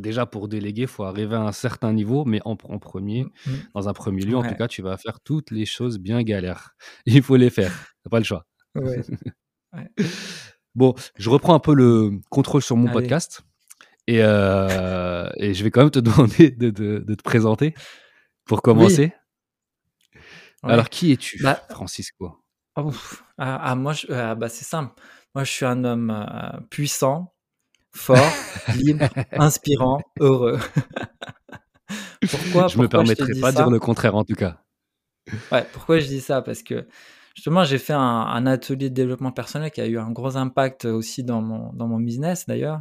déjà, 0.00 0.26
pour 0.26 0.48
déléguer, 0.48 0.82
il 0.82 0.88
faut 0.88 1.04
arriver 1.04 1.36
à 1.36 1.40
un 1.40 1.52
certain 1.52 1.94
niveau. 1.94 2.26
Mais 2.26 2.40
en, 2.44 2.56
premier, 2.56 3.24
mm, 3.24 3.50
mm. 3.50 3.56
dans 3.74 3.88
un 3.88 3.94
premier 3.94 4.22
lieu, 4.22 4.36
en 4.36 4.42
tout 4.42 4.54
cas, 4.54 4.68
tu 4.68 4.82
vas 4.82 4.98
faire 4.98 5.20
toutes 5.20 5.50
les 5.50 5.64
choses 5.64 5.98
bien 5.98 6.22
galères. 6.22 6.74
Il 7.06 7.22
faut 7.22 7.36
les 7.36 7.50
faire. 7.50 7.72
T'as 8.04 8.10
pas 8.10 8.18
le 8.18 8.24
choix. 8.24 8.46
Bon, 10.74 10.94
je 11.16 11.30
reprends 11.30 11.54
un 11.54 11.58
peu 11.58 11.74
le 11.74 12.20
contrôle 12.30 12.62
sur 12.62 12.76
mon 12.76 12.92
podcast. 12.92 13.42
Euh, 14.08 15.28
et, 15.36 15.54
je 15.54 15.64
vais 15.64 15.70
quand 15.70 15.80
même 15.80 15.90
te 15.90 15.98
demander 16.00 16.50
de, 16.50 16.70
te 16.70 17.22
présenter 17.22 17.74
pour 18.44 18.62
commencer. 18.62 19.12
Alors, 20.62 20.88
qui 20.88 21.12
es-tu, 21.12 21.42
bah, 21.42 21.62
Francisco? 21.70 22.42
oh, 22.76 22.92
ah, 23.38 23.60
ah, 23.62 23.74
moi, 23.74 23.94
ah, 24.10 24.34
bah, 24.34 24.48
c'est 24.48 24.64
simple. 24.64 25.00
Moi, 25.34 25.44
je 25.44 25.52
suis 25.52 25.66
un 25.66 25.84
homme 25.84 26.10
euh, 26.10 26.58
puissant, 26.70 27.34
fort, 27.94 28.32
libre, 28.74 29.06
inspirant, 29.32 30.00
heureux. 30.18 30.58
pourquoi 32.30 32.68
Je 32.68 32.78
ne 32.78 32.82
me 32.82 32.88
permettrai 32.88 33.34
pas 33.40 33.52
de 33.52 33.56
dire 33.56 33.70
le 33.70 33.78
contraire, 33.78 34.16
en 34.16 34.24
tout 34.24 34.34
cas. 34.34 34.62
Ouais, 35.52 35.64
pourquoi 35.72 36.00
je 36.00 36.06
dis 36.06 36.22
ça? 36.22 36.42
Parce 36.42 36.62
que 36.62 36.88
justement, 37.36 37.62
j'ai 37.62 37.78
fait 37.78 37.92
un, 37.92 38.00
un, 38.00 38.46
atelier 38.46 38.88
de 38.88 38.94
développement 38.94 39.30
personnel 39.30 39.70
qui 39.70 39.82
a 39.82 39.86
eu 39.86 39.98
un 39.98 40.10
gros 40.10 40.36
impact 40.36 40.86
aussi 40.86 41.22
dans 41.22 41.42
mon, 41.42 41.72
dans 41.74 41.86
mon 41.86 42.00
business, 42.00 42.46
d'ailleurs. 42.46 42.80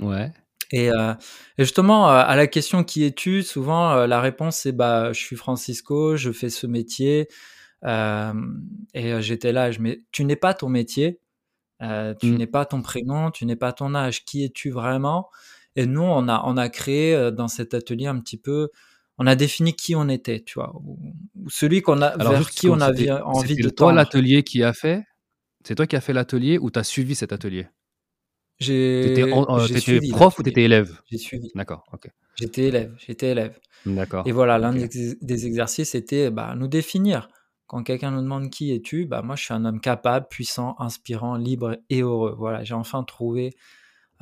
Ouais. 0.00 0.32
Et, 0.72 0.90
euh, 0.90 1.14
et, 1.58 1.64
justement, 1.64 2.10
euh, 2.10 2.22
à 2.24 2.36
la 2.36 2.46
question 2.46 2.84
qui 2.84 3.04
es-tu, 3.04 3.42
souvent 3.42 3.92
euh, 3.92 4.06
la 4.06 4.20
réponse 4.20 4.58
c'est 4.58 4.72
bah 4.72 5.12
je 5.12 5.20
suis 5.20 5.36
Francisco, 5.36 6.16
je 6.16 6.32
fais 6.32 6.50
ce 6.50 6.66
métier. 6.66 7.28
Et 8.94 9.22
j'étais 9.22 9.52
là, 9.52 9.70
je 9.70 9.80
mais 9.80 10.02
tu 10.10 10.24
n'es 10.24 10.36
pas 10.36 10.54
ton 10.54 10.68
métier, 10.68 11.20
tu 11.80 11.86
mmh. 11.86 12.36
n'es 12.36 12.46
pas 12.46 12.64
ton 12.64 12.82
prénom, 12.82 13.30
tu 13.30 13.46
n'es 13.46 13.56
pas 13.56 13.72
ton 13.72 13.94
âge. 13.94 14.24
Qui 14.24 14.44
es-tu 14.44 14.70
vraiment? 14.70 15.28
Et 15.76 15.86
nous, 15.86 16.02
on 16.02 16.28
a 16.28 16.42
on 16.46 16.56
a 16.56 16.68
créé 16.68 17.30
dans 17.32 17.48
cet 17.48 17.74
atelier 17.74 18.06
un 18.06 18.18
petit 18.18 18.38
peu, 18.38 18.70
on 19.18 19.26
a 19.26 19.36
défini 19.36 19.74
qui 19.74 19.94
on 19.94 20.08
était, 20.08 20.40
tu 20.40 20.54
vois, 20.54 20.74
ou, 20.84 20.98
celui 21.48 21.80
qu'on 21.80 22.02
a 22.02 22.16
vers 22.16 22.50
qui 22.50 22.68
on 22.68 22.80
avait 22.80 23.10
envie 23.10 23.54
de. 23.54 23.62
C'est 23.64 23.74
toi 23.74 23.92
l'atelier 23.92 24.42
qui 24.42 24.64
a 24.64 24.72
fait? 24.72 25.04
C'est 25.64 25.76
toi 25.76 25.86
qui 25.86 25.96
as 25.96 26.00
fait 26.00 26.12
l'atelier 26.12 26.58
ou 26.58 26.70
tu 26.70 26.78
as 26.78 26.84
suivi 26.84 27.14
cet 27.14 27.32
atelier? 27.32 27.68
J'ai. 28.58 29.14
T'étais 29.14 30.10
prof 30.10 30.38
ou 30.38 30.42
t'étais 30.42 30.62
élève? 30.62 31.00
J'ai 31.10 31.18
suivi. 31.18 31.50
D'accord, 31.54 31.84
ok. 31.92 32.10
J'étais 32.36 32.64
élève, 32.64 32.94
j'étais 32.98 33.30
élève. 33.30 33.58
D'accord. 33.86 34.26
Et 34.26 34.32
voilà, 34.32 34.58
l'un 34.58 34.72
des, 34.72 35.46
exercices 35.46 35.94
était 35.94 36.30
bah, 36.30 36.54
nous 36.56 36.68
définir. 36.68 37.28
Quand 37.66 37.82
quelqu'un 37.82 38.12
nous 38.12 38.22
demande 38.22 38.50
qui 38.50 38.72
es-tu, 38.72 39.06
bah 39.06 39.22
moi 39.22 39.34
je 39.34 39.42
suis 39.42 39.54
un 39.54 39.64
homme 39.64 39.80
capable, 39.80 40.28
puissant, 40.28 40.76
inspirant, 40.78 41.36
libre 41.36 41.76
et 41.90 42.02
heureux. 42.02 42.34
Voilà, 42.38 42.62
j'ai 42.62 42.74
enfin 42.74 43.02
trouvé 43.02 43.56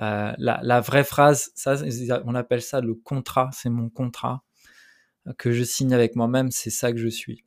euh, 0.01 0.33
la, 0.39 0.61
la, 0.63 0.81
vraie 0.81 1.05
phrase. 1.05 1.51
Ça, 1.55 1.77
on 2.25 2.35
appelle 2.35 2.63
ça 2.63 2.81
le 2.81 2.95
contrat. 2.95 3.51
C'est 3.53 3.69
mon 3.69 3.91
contrat 3.91 4.43
que 5.39 5.53
je 5.53 5.63
signe 5.63 5.93
avec 5.93 6.17
moi-même. 6.17 6.51
C'est 6.51 6.71
ça 6.71 6.93
que 6.93 6.99
je 6.99 7.09
suis. 7.09 7.45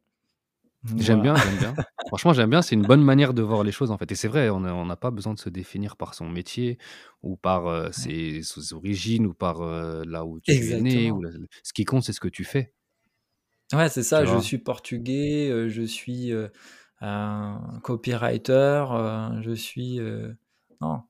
J'aime 0.97 1.21
bien, 1.21 1.35
j'aime 1.35 1.57
bien. 1.57 1.75
Franchement, 2.07 2.33
j'aime 2.33 2.49
bien. 2.49 2.61
C'est 2.61 2.75
une 2.75 2.85
bonne 2.85 3.03
manière 3.03 3.33
de 3.33 3.41
voir 3.41 3.63
les 3.63 3.71
choses, 3.71 3.91
en 3.91 3.97
fait. 3.97 4.11
Et 4.11 4.15
c'est 4.15 4.27
vrai, 4.27 4.49
on 4.49 4.85
n'a 4.85 4.95
pas 4.95 5.11
besoin 5.11 5.33
de 5.33 5.39
se 5.39 5.49
définir 5.49 5.97
par 5.97 6.13
son 6.13 6.29
métier 6.29 6.77
ou 7.23 7.35
par 7.35 7.67
euh, 7.67 7.91
ses, 7.91 8.41
origines 8.73 9.25
ou 9.25 9.33
par 9.33 9.61
euh, 9.61 10.03
là 10.05 10.25
où 10.25 10.39
tu 10.39 10.51
es 10.51 10.81
né. 10.81 11.11
Ou 11.11 11.21
Ce 11.63 11.73
qui 11.73 11.85
compte, 11.85 12.03
c'est 12.03 12.13
ce 12.13 12.19
que 12.19 12.27
tu 12.27 12.43
fais. 12.43 12.73
Ouais, 13.73 13.89
c'est 13.89 14.03
ça. 14.03 14.25
Je 14.25 14.37
suis 14.37 14.59
portugais, 14.59 15.49
euh, 15.49 15.67
je 15.67 15.83
suis 15.83 16.31
un 17.01 17.79
copywriter, 17.83 18.85
je 19.41 19.53
suis. 19.53 19.99
non. 20.81 21.01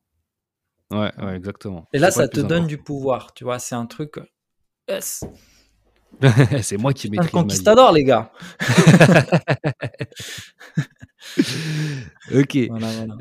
Ouais, 0.90 1.12
ouais, 1.18 1.36
exactement. 1.36 1.86
Et 1.92 2.00
là, 2.00 2.12
ça 2.12 2.28
te 2.28 2.40
donne 2.40 2.66
du 2.66 2.78
pouvoir, 2.78 3.34
tu 3.34 3.44
vois. 3.44 3.60
C'est 3.60 3.76
un 3.76 3.86
truc. 3.86 4.20
Yes, 4.90 5.26
c'est 6.62 6.78
moi 6.78 6.94
qui 6.94 7.10
maîtrise. 7.10 7.30
Un 7.30 7.32
conquistador, 7.32 7.92
les 7.92 8.04
gars. 8.04 8.32
ok. 12.34 12.58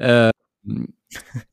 Euh, 0.00 0.30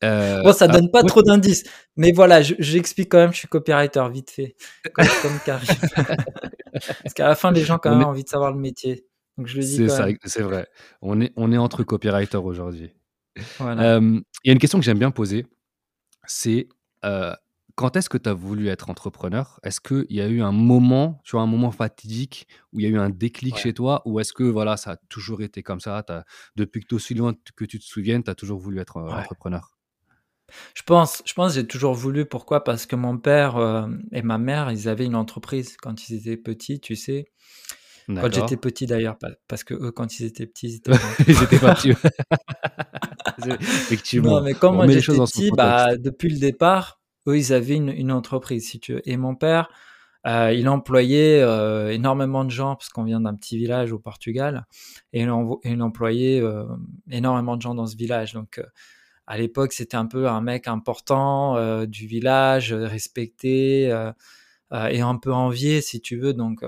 euh, 0.02 0.42
bon, 0.42 0.52
ça 0.52 0.68
donne 0.68 0.90
pas 0.90 1.02
trop 1.02 1.22
d'indices, 1.22 1.64
mais 1.96 2.12
voilà, 2.12 2.42
j'explique 2.42 3.10
quand 3.10 3.18
même. 3.18 3.32
Je 3.32 3.38
suis 3.38 3.48
copywriter, 3.48 4.06
vite 4.10 4.30
fait, 4.30 4.56
comme, 4.92 5.06
Parce 6.72 7.14
qu'à 7.14 7.28
la 7.28 7.34
fin, 7.34 7.52
les 7.52 7.62
gens 7.62 7.78
quand 7.78 7.90
même 7.90 8.06
ont 8.06 8.10
envie 8.10 8.24
de 8.24 8.28
savoir 8.28 8.52
le 8.52 8.58
métier. 8.58 9.06
Donc 9.38 9.46
je 9.46 9.56
le 9.56 9.62
dis. 9.62 9.88
C'est 10.24 10.42
vrai. 10.42 10.68
On 11.02 11.20
est 11.20 11.32
on 11.36 11.52
est 11.52 11.58
entre 11.58 11.82
copywriters 11.82 12.44
aujourd'hui. 12.44 12.92
Voilà. 13.58 13.96
Euh, 13.96 14.20
il 14.44 14.48
y 14.48 14.50
a 14.50 14.52
une 14.52 14.58
question 14.58 14.78
que 14.78 14.84
j'aime 14.84 14.98
bien 14.98 15.10
poser, 15.10 15.46
c'est 16.26 16.68
quand 17.76 17.96
est-ce 17.96 18.08
que 18.08 18.18
tu 18.18 18.28
as 18.28 18.34
voulu 18.34 18.68
être 18.68 18.90
entrepreneur? 18.90 19.58
Est-ce 19.62 19.80
qu'il 19.80 20.06
y 20.10 20.20
a 20.20 20.28
eu 20.28 20.42
un 20.42 20.52
moment, 20.52 21.20
tu 21.24 21.32
vois, 21.32 21.42
un 21.42 21.46
moment 21.46 21.72
fatidique 21.72 22.46
où 22.72 22.80
il 22.80 22.84
y 22.84 22.86
a 22.86 22.90
eu 22.90 22.98
un 22.98 23.10
déclic 23.10 23.56
chez 23.56 23.74
toi? 23.74 24.02
Ou 24.04 24.20
est-ce 24.20 24.32
que 24.32 24.44
voilà, 24.44 24.76
ça 24.76 24.92
a 24.92 24.96
toujours 25.08 25.42
été 25.42 25.62
comme 25.62 25.80
ça? 25.80 26.04
Depuis 26.56 26.80
que 26.80 26.86
tu 26.88 26.94
es 26.94 26.96
aussi 26.96 27.14
loin 27.14 27.34
que 27.56 27.64
tu 27.64 27.78
te 27.78 27.84
souviennes, 27.84 28.22
tu 28.22 28.30
as 28.30 28.34
toujours 28.34 28.58
voulu 28.58 28.80
être 28.80 28.98
euh, 28.98 29.10
entrepreneur? 29.10 29.76
Je 30.74 30.82
pense, 30.82 31.22
je 31.24 31.32
pense 31.32 31.54
j'ai 31.54 31.66
toujours 31.66 31.94
voulu. 31.94 32.26
Pourquoi? 32.26 32.62
Parce 32.62 32.86
que 32.86 32.94
mon 32.96 33.18
père 33.18 33.56
euh, 33.56 33.88
et 34.12 34.22
ma 34.22 34.38
mère, 34.38 34.70
ils 34.70 34.88
avaient 34.88 35.06
une 35.06 35.16
entreprise 35.16 35.76
quand 35.76 36.08
ils 36.08 36.16
étaient 36.16 36.36
petits, 36.36 36.80
tu 36.80 36.94
sais. 36.94 37.26
Quand 38.06 38.32
j'étais 38.32 38.58
petit 38.58 38.84
d'ailleurs, 38.86 39.16
parce 39.48 39.64
que 39.64 39.72
eux, 39.74 39.90
quand 39.90 40.20
ils 40.20 40.26
étaient 40.26 40.46
petits, 40.46 40.68
ils 40.68 40.74
étaient, 40.76 40.92
petits. 41.58 41.92
Effectivement. 43.48 44.36
Non, 44.36 44.42
mais 44.42 44.54
quand 44.54 44.72
moi 44.72 44.86
j'étais 44.86 45.16
petit, 45.16 45.50
bah, 45.50 45.96
depuis 45.96 46.28
le 46.28 46.38
départ, 46.38 47.00
eux, 47.26 47.38
ils 47.38 47.52
avaient 47.52 47.76
une, 47.76 48.12
entreprise, 48.12 48.68
si 48.68 48.80
tu 48.80 48.94
veux. 48.94 49.08
Et 49.08 49.16
mon 49.16 49.34
père, 49.34 49.68
Euh, 50.26 50.52
il 50.54 50.68
employait 50.68 51.42
euh, 51.42 51.90
énormément 51.92 52.44
de 52.44 52.50
gens 52.50 52.76
parce 52.76 52.88
qu'on 52.88 53.04
vient 53.04 53.20
d'un 53.20 53.34
petit 53.34 53.58
village 53.58 53.92
au 53.92 53.98
Portugal 53.98 54.64
et 55.12 55.20
il, 55.22 55.82
employait 55.82 56.40
euh, 56.40 56.64
énormément 57.10 57.56
de 57.56 57.62
gens 57.62 57.74
dans 57.74 57.86
ce 57.86 57.96
village. 57.96 58.32
Donc 58.32 58.62
à 59.26 59.36
l'époque, 59.38 59.72
c'était 59.74 59.96
un 59.96 60.06
peu 60.06 60.28
un 60.28 60.40
mec 60.40 60.66
important 60.68 61.56
du 61.86 62.06
village, 62.06 62.72
respecté 62.72 63.84
et 64.72 65.00
un 65.00 65.16
peu 65.16 65.32
envié, 65.32 65.80
si 65.82 66.00
tu 66.00 66.18
veux. 66.18 66.34
Donc 66.34 66.64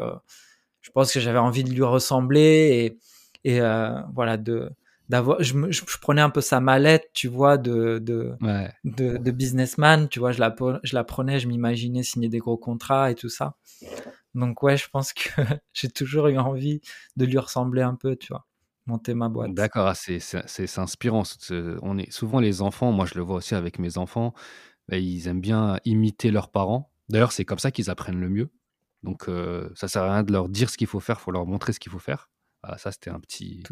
je 0.82 0.90
pense 0.90 1.12
que 1.12 1.20
j'avais 1.20 1.38
envie 1.38 1.64
de 1.64 1.70
lui 1.70 1.82
ressembler 1.82 2.96
et, 3.44 3.56
et 3.56 3.60
voilà 4.14 4.36
de 4.36 4.70
d'avoir. 5.08 5.42
Je, 5.42 5.54
je, 5.70 5.82
je 5.86 5.98
prenais 6.00 6.20
un 6.22 6.30
peu 6.30 6.40
sa 6.40 6.60
mallette, 6.60 7.10
tu 7.14 7.28
vois, 7.28 7.58
de 7.58 7.98
de 7.98 8.34
Ouais. 8.40 8.72
de, 8.84 9.16
de 9.16 9.30
businessman, 9.30 10.08
tu 10.08 10.18
vois, 10.20 10.32
je 10.32 10.40
la, 10.40 10.54
je 10.82 10.94
la 10.94 11.04
prenais, 11.04 11.40
je 11.40 11.48
m'imaginais 11.48 12.02
signer 12.02 12.28
des 12.28 12.38
gros 12.38 12.56
contrats 12.56 13.10
et 13.10 13.14
tout 13.14 13.28
ça. 13.28 13.56
Donc 14.34 14.62
ouais, 14.62 14.76
je 14.76 14.88
pense 14.90 15.12
que 15.12 15.28
j'ai 15.72 15.88
toujours 15.90 16.28
eu 16.28 16.38
envie 16.38 16.80
de 17.16 17.24
lui 17.24 17.38
ressembler 17.38 17.82
un 17.82 17.94
peu, 17.94 18.16
tu 18.16 18.28
vois, 18.32 18.46
monter 18.86 19.14
ma 19.14 19.28
boîte. 19.28 19.54
D'accord, 19.54 19.86
ah, 19.86 19.94
c'est 19.94 20.18
c'est- 20.20 20.78
inspirant. 20.78 21.22
On 21.82 21.98
est, 21.98 22.10
souvent, 22.10 22.40
les 22.40 22.62
enfants, 22.62 22.92
moi 22.92 23.06
je 23.06 23.14
le 23.14 23.22
vois 23.22 23.36
aussi 23.36 23.54
avec 23.54 23.78
mes 23.78 23.98
enfants, 23.98 24.34
bah, 24.88 24.98
ils 24.98 25.28
aiment 25.28 25.40
bien 25.40 25.78
imiter 25.84 26.30
leurs 26.30 26.50
parents. 26.50 26.92
D'ailleurs, 27.08 27.32
c'est 27.32 27.44
comme 27.44 27.58
ça 27.60 27.70
qu'ils 27.70 27.90
apprennent 27.90 28.20
le 28.20 28.30
mieux. 28.30 28.50
Donc, 29.04 29.28
euh, 29.28 29.70
ça 29.76 29.88
sert 29.88 30.02
à 30.04 30.12
rien 30.14 30.22
de 30.24 30.32
leur 30.32 30.48
dire 30.48 30.70
ce 30.70 30.78
qu'il 30.78 30.88
faut 30.88 31.00
faire, 31.00 31.18
il 31.20 31.22
faut 31.24 31.32
leur 31.32 31.46
montrer 31.46 31.72
ce 31.72 31.80
qu'il 31.80 31.92
faut 31.92 31.98
faire. 32.00 32.30
Voilà, 32.62 32.78
ça, 32.78 32.90
c'était 32.92 33.10
un 33.10 33.20
petit 33.20 33.62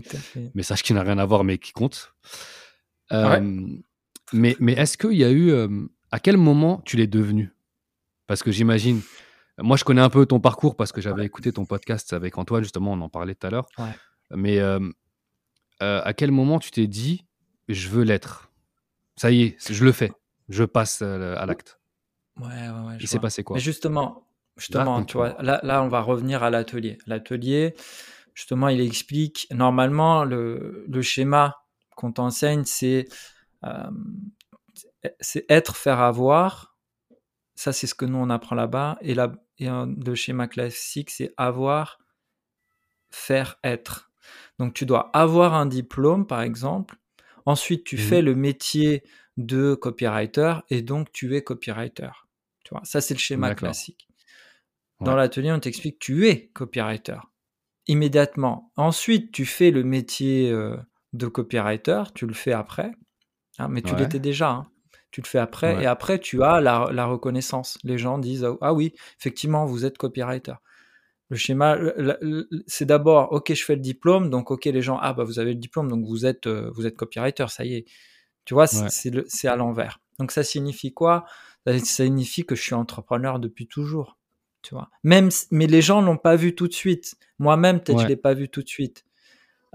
message 0.54 0.82
qui 0.82 0.92
n'a 0.94 1.02
rien 1.02 1.18
à 1.18 1.24
voir, 1.24 1.44
mais 1.44 1.58
qui 1.58 1.72
compte. 1.72 2.14
Ouais. 3.10 3.16
Euh, 3.18 3.66
mais 4.32 4.56
mais 4.60 4.72
est-ce 4.72 4.96
qu'il 4.96 5.12
y 5.14 5.24
a 5.24 5.30
eu. 5.30 5.50
euh, 5.50 5.68
à 6.10 6.20
quel 6.20 6.36
moment 6.36 6.80
tu 6.84 6.96
l'es 6.96 7.06
devenu? 7.06 7.52
Parce 8.26 8.42
que 8.42 8.52
j'imagine. 8.52 9.00
Moi, 9.58 9.76
je 9.76 9.84
connais 9.84 10.00
un 10.00 10.10
peu 10.10 10.26
ton 10.26 10.40
parcours 10.40 10.74
parce 10.76 10.90
que 10.92 11.00
j'avais 11.00 11.24
écouté 11.24 11.52
ton 11.52 11.64
podcast 11.64 12.12
avec 12.12 12.38
Antoine, 12.38 12.62
justement, 12.62 12.92
on 12.92 13.00
en 13.00 13.08
parlait 13.08 13.34
tout 13.34 13.46
à 13.46 13.50
l'heure. 13.50 13.66
Ouais. 13.78 13.92
Mais 14.30 14.58
euh, 14.58 14.80
à 15.80 16.12
quel 16.12 16.30
moment 16.30 16.58
tu 16.58 16.70
t'es 16.70 16.86
dit, 16.86 17.24
je 17.68 17.88
veux 17.88 18.02
l'être? 18.04 18.50
Ça 19.16 19.30
y 19.30 19.42
est, 19.42 19.72
je 19.72 19.84
le 19.84 19.92
fais. 19.92 20.12
Je 20.48 20.64
passe 20.64 21.02
à 21.02 21.46
l'acte. 21.46 21.78
Ouais, 22.40 22.46
ouais, 22.46 22.86
ouais. 22.88 22.96
Il 23.00 23.06
s'est 23.06 23.20
passé 23.20 23.44
quoi? 23.44 23.54
Mais 23.56 23.60
justement, 23.62 24.26
justement, 24.56 25.04
tu 25.04 25.16
Raconte-moi. 25.18 25.28
vois, 25.34 25.42
là, 25.42 25.60
là, 25.62 25.82
on 25.84 25.88
va 25.88 26.00
revenir 26.00 26.42
à 26.42 26.50
l'atelier. 26.50 26.98
L'atelier, 27.06 27.74
justement, 28.34 28.68
il 28.68 28.80
explique, 28.80 29.46
normalement, 29.52 30.24
le, 30.24 30.84
le 30.88 31.02
schéma 31.02 31.56
qu'on 31.96 32.12
t'enseigne, 32.12 32.64
c'est 32.64 33.06
euh, 33.64 33.90
c'est 35.20 35.44
être, 35.48 35.76
faire, 35.76 36.00
avoir. 36.00 36.76
Ça, 37.54 37.72
c'est 37.72 37.86
ce 37.86 37.94
que 37.94 38.04
nous, 38.04 38.18
on 38.18 38.30
apprend 38.30 38.56
là-bas. 38.56 38.98
Et, 39.00 39.14
la, 39.14 39.32
et 39.58 39.68
le 39.68 40.14
schéma 40.14 40.48
classique, 40.48 41.10
c'est 41.10 41.32
avoir, 41.36 41.98
faire, 43.10 43.58
être. 43.62 44.10
Donc, 44.58 44.74
tu 44.74 44.86
dois 44.86 45.10
avoir 45.16 45.54
un 45.54 45.66
diplôme, 45.66 46.26
par 46.26 46.42
exemple. 46.42 46.96
Ensuite, 47.46 47.84
tu 47.84 47.96
Mhm. 47.96 48.02
fais 48.02 48.22
le 48.22 48.34
métier 48.34 49.02
de 49.36 49.74
copywriter 49.74 50.54
et 50.70 50.82
donc 50.82 51.12
tu 51.12 51.36
es 51.36 51.42
copywriter. 51.42 52.10
Tu 52.64 52.70
vois, 52.70 52.82
ça, 52.84 53.00
c'est 53.00 53.14
le 53.14 53.20
schéma 53.20 53.54
classique. 53.54 54.08
Dans 55.00 55.12
Ouais. 55.12 55.16
l'atelier, 55.18 55.52
on 55.52 55.60
t'explique 55.60 55.98
que 55.98 56.04
tu 56.04 56.28
es 56.28 56.48
copywriter 56.54 57.18
immédiatement. 57.86 58.72
Ensuite, 58.76 59.32
tu 59.32 59.44
fais 59.46 59.70
le 59.70 59.84
métier 59.84 60.50
euh, 60.50 60.76
de 61.12 61.26
copywriter, 61.26 62.02
tu 62.14 62.26
le 62.26 62.34
fais 62.34 62.52
après, 62.52 62.92
hein, 63.58 63.68
mais 63.68 63.82
tu 63.82 63.92
Ouais. 63.94 64.00
l'étais 64.00 64.18
déjà. 64.18 64.50
hein. 64.50 64.68
Tu 65.10 65.20
le 65.20 65.26
fais 65.26 65.38
après, 65.38 65.76
Ouais. 65.76 65.82
et 65.84 65.86
après, 65.86 66.18
tu 66.18 66.42
as 66.42 66.60
la, 66.60 66.88
la 66.92 67.06
reconnaissance. 67.06 67.78
Les 67.84 67.98
gens 67.98 68.18
disent 68.18 68.46
Ah 68.60 68.74
oui, 68.74 68.94
effectivement, 69.20 69.64
vous 69.64 69.84
êtes 69.84 69.96
copywriter. 69.96 70.54
Le 71.30 71.36
schéma, 71.36 71.78
c'est 72.66 72.84
d'abord 72.84 73.32
Ok, 73.32 73.54
je 73.54 73.64
fais 73.64 73.76
le 73.76 73.80
diplôme, 73.80 74.28
donc 74.28 74.50
ok, 74.50 74.64
les 74.66 74.82
gens 74.82 74.98
Ah 75.00 75.12
bah 75.14 75.24
vous 75.24 75.38
avez 75.38 75.54
le 75.54 75.58
diplôme, 75.60 75.88
donc 75.88 76.04
vous 76.04 76.26
êtes, 76.26 76.46
euh, 76.46 76.70
vous 76.74 76.86
êtes 76.86 76.96
copywriter, 76.96 77.46
ça 77.48 77.64
y 77.64 77.74
est. 77.74 77.84
Tu 78.44 78.54
vois, 78.54 78.64
Ouais. 78.74 78.88
c'est 79.28 79.48
à 79.48 79.56
l'envers. 79.56 80.00
Donc 80.18 80.32
ça 80.32 80.42
signifie 80.42 80.92
quoi? 80.92 81.24
Ça 81.66 81.78
signifie 81.78 82.44
que 82.44 82.54
je 82.54 82.62
suis 82.62 82.74
entrepreneur 82.74 83.38
depuis 83.38 83.66
toujours. 83.68 84.18
Tu 84.64 84.74
vois. 84.74 84.90
Même, 85.04 85.28
mais 85.52 85.68
les 85.68 85.82
gens 85.82 86.00
l'ont 86.02 86.16
pas 86.16 86.36
vu 86.36 86.54
tout 86.56 86.68
de 86.68 86.72
suite. 86.72 87.16
Moi-même, 87.38 87.80
peut-être 87.80 88.00
je 88.00 88.06
l'ai 88.08 88.16
pas 88.16 88.34
vu 88.34 88.48
tout 88.48 88.62
de 88.62 88.68
suite. 88.68 89.04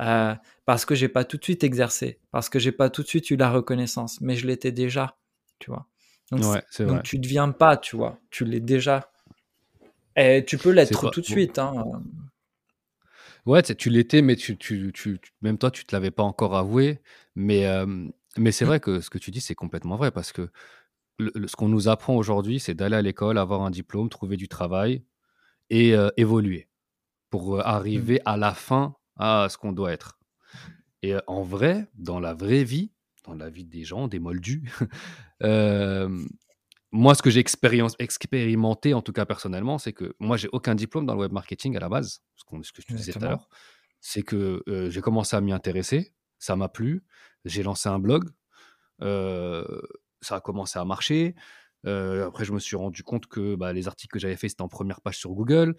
Euh, 0.01 0.35
parce 0.65 0.85
que 0.85 0.95
j'ai 0.95 1.09
pas 1.09 1.25
tout 1.25 1.37
de 1.37 1.43
suite 1.43 1.63
exercé, 1.63 2.19
parce 2.31 2.49
que 2.49 2.59
j'ai 2.59 2.71
pas 2.71 2.89
tout 2.89 3.03
de 3.03 3.07
suite 3.07 3.29
eu 3.31 3.35
la 3.37 3.51
reconnaissance, 3.51 4.21
mais 4.21 4.35
je 4.35 4.47
l'étais 4.47 4.71
déjà, 4.71 5.17
tu 5.59 5.71
vois. 5.71 5.87
Donc, 6.31 6.41
Ouais, 6.41 6.63
donc 6.85 6.95
vrai. 6.95 7.03
tu 7.03 7.19
deviens 7.19 7.51
pas, 7.51 7.77
tu 7.77 7.97
vois, 7.97 8.17
tu 8.31 8.45
l'es 8.45 8.61
déjà. 8.61 9.11
Et 10.15 10.43
tu 10.45 10.57
peux 10.57 10.71
l'être 10.71 11.01
pas. 11.01 11.11
tout 11.11 11.21
de 11.21 11.25
suite, 11.25 11.59
hein. 11.59 11.73
Ouais, 13.45 13.61
tu 13.63 13.89
l'étais, 13.89 14.21
mais 14.21 14.35
tu, 14.35 14.57
tu, 14.57 14.91
tu, 14.93 15.19
même 15.41 15.57
toi, 15.57 15.71
tu 15.71 15.85
te 15.85 15.95
l'avais 15.95 16.11
pas 16.11 16.23
encore 16.23 16.55
avoué. 16.55 16.99
Mais, 17.35 17.65
euh, 17.65 17.85
mais 18.37 18.51
c'est 18.51 18.65
Mm. 18.65 18.67
vrai 18.67 18.79
que 18.79 18.99
ce 19.01 19.09
que 19.09 19.17
tu 19.17 19.31
dis, 19.31 19.41
c'est 19.41 19.55
complètement 19.55 19.95
vrai 19.97 20.11
parce 20.11 20.31
que 20.31 20.49
le- 21.19 21.31
le- 21.35 21.47
ce 21.47 21.55
qu'on 21.55 21.67
nous 21.69 21.87
apprend 21.87 22.15
aujourd'hui, 22.15 22.59
c'est 22.59 22.73
d'aller 22.73 22.95
à 22.95 23.01
l'école, 23.01 23.37
avoir 23.37 23.61
un 23.61 23.69
diplôme, 23.71 24.09
trouver 24.09 24.37
du 24.37 24.47
travail 24.47 25.03
et 25.69 25.93
euh, 25.93 26.09
évoluer 26.17 26.67
pour 27.29 27.55
euh, 27.55 27.59
Mm. 27.59 27.63
arriver 27.65 28.21
à 28.25 28.37
la 28.37 28.53
fin 28.53 28.95
à 29.17 29.47
ce 29.49 29.57
qu'on 29.57 29.71
doit 29.73 29.91
être. 29.91 30.17
Et 31.03 31.13
euh, 31.13 31.19
en 31.27 31.43
vrai, 31.43 31.87
dans 31.95 32.19
la 32.19 32.33
vraie 32.33 32.63
vie, 32.63 32.91
dans 33.25 33.35
la 33.35 33.49
vie 33.49 33.65
des 33.65 33.83
gens, 33.83 34.07
des 34.07 34.19
moldus, 34.19 34.63
euh, 35.43 36.09
moi, 36.91 37.13
ce 37.13 37.21
que 37.21 37.29
j'ai 37.29 37.39
expérimenté, 37.39 38.93
en 38.95 39.01
tout 39.01 39.11
cas 39.13 39.25
personnellement, 39.25 39.77
c'est 39.77 39.93
que 39.93 40.15
moi, 40.19 40.37
j'ai 40.37 40.49
aucun 40.51 40.73
diplôme 40.73 41.05
dans 41.05 41.13
le 41.13 41.19
web 41.19 41.31
marketing 41.31 41.75
à 41.77 41.79
la 41.79 41.89
base, 41.89 42.21
ce, 42.35 42.43
que 42.71 42.81
je 42.81 42.87
te 42.87 42.93
disais 42.93 43.11
tout 43.13 43.19
à 43.19 43.29
l'heure. 43.29 43.49
C'est 44.01 44.23
que 44.23 44.63
euh, 44.67 44.89
j'ai 44.89 45.01
commencé 45.01 45.35
à 45.35 45.41
m'y 45.41 45.51
intéresser, 45.51 46.13
ça 46.39 46.55
m'a 46.55 46.67
plu, 46.69 47.03
j'ai 47.45 47.61
lancé 47.63 47.89
un 47.89 47.99
blog, 47.99 48.29
euh, 49.01 49.81
ça 50.21 50.35
a 50.35 50.41
commencé 50.41 50.79
à 50.79 50.85
marcher. 50.85 51.35
euh, 51.85 52.27
après, 52.27 52.45
je 52.45 52.51
me 52.51 52.59
suis 52.59 52.75
rendu 52.75 53.03
compte 53.03 53.27
que 53.27 53.55
bah, 53.55 53.73
les 53.73 53.87
articles 53.87 54.11
que 54.11 54.19
j'avais 54.19 54.35
faits, 54.35 54.51
c'était 54.51 54.61
en 54.61 54.67
première 54.67 55.01
page 55.01 55.17
sur 55.17 55.31
Google. 55.31 55.75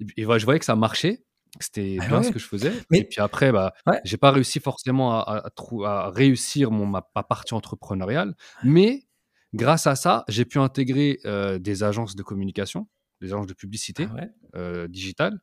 Et, 0.00 0.22
et 0.22 0.22
je 0.22 0.44
voyais 0.44 0.58
que 0.58 0.64
ça 0.64 0.76
marchait, 0.76 1.24
que 1.58 1.64
c'était 1.64 1.98
Ah 2.00 2.08
bien 2.08 2.22
ce 2.22 2.30
que 2.30 2.38
je 2.38 2.46
faisais. 2.46 2.74
Et 2.74 2.82
Mais 2.90 3.04
puis 3.04 3.20
après, 3.20 3.52
bah, 3.52 3.72
ouais, 3.86 4.00
j'ai 4.04 4.16
pas 4.16 4.32
réussi 4.32 4.60
forcément 4.60 5.20
à, 5.20 6.10
réussir 6.10 6.70
mon, 6.70 6.86
ma, 6.86 7.08
ma 7.14 7.22
partie 7.22 7.54
entrepreneuriale, 7.54 8.34
mais 8.64 9.06
grâce 9.52 9.86
à 9.86 9.94
ça, 9.94 10.24
j'ai 10.28 10.44
pu 10.44 10.58
intégrer 10.58 11.20
euh, 11.24 11.58
des 11.58 11.84
agences 11.84 12.16
de 12.16 12.22
communication, 12.22 12.88
des 13.20 13.28
agences 13.28 13.46
de 13.46 13.52
ah 13.52 13.60
publicité 13.60 14.06
ouais, 14.06 14.30
euh, 14.56 14.88
digitale. 14.88 15.40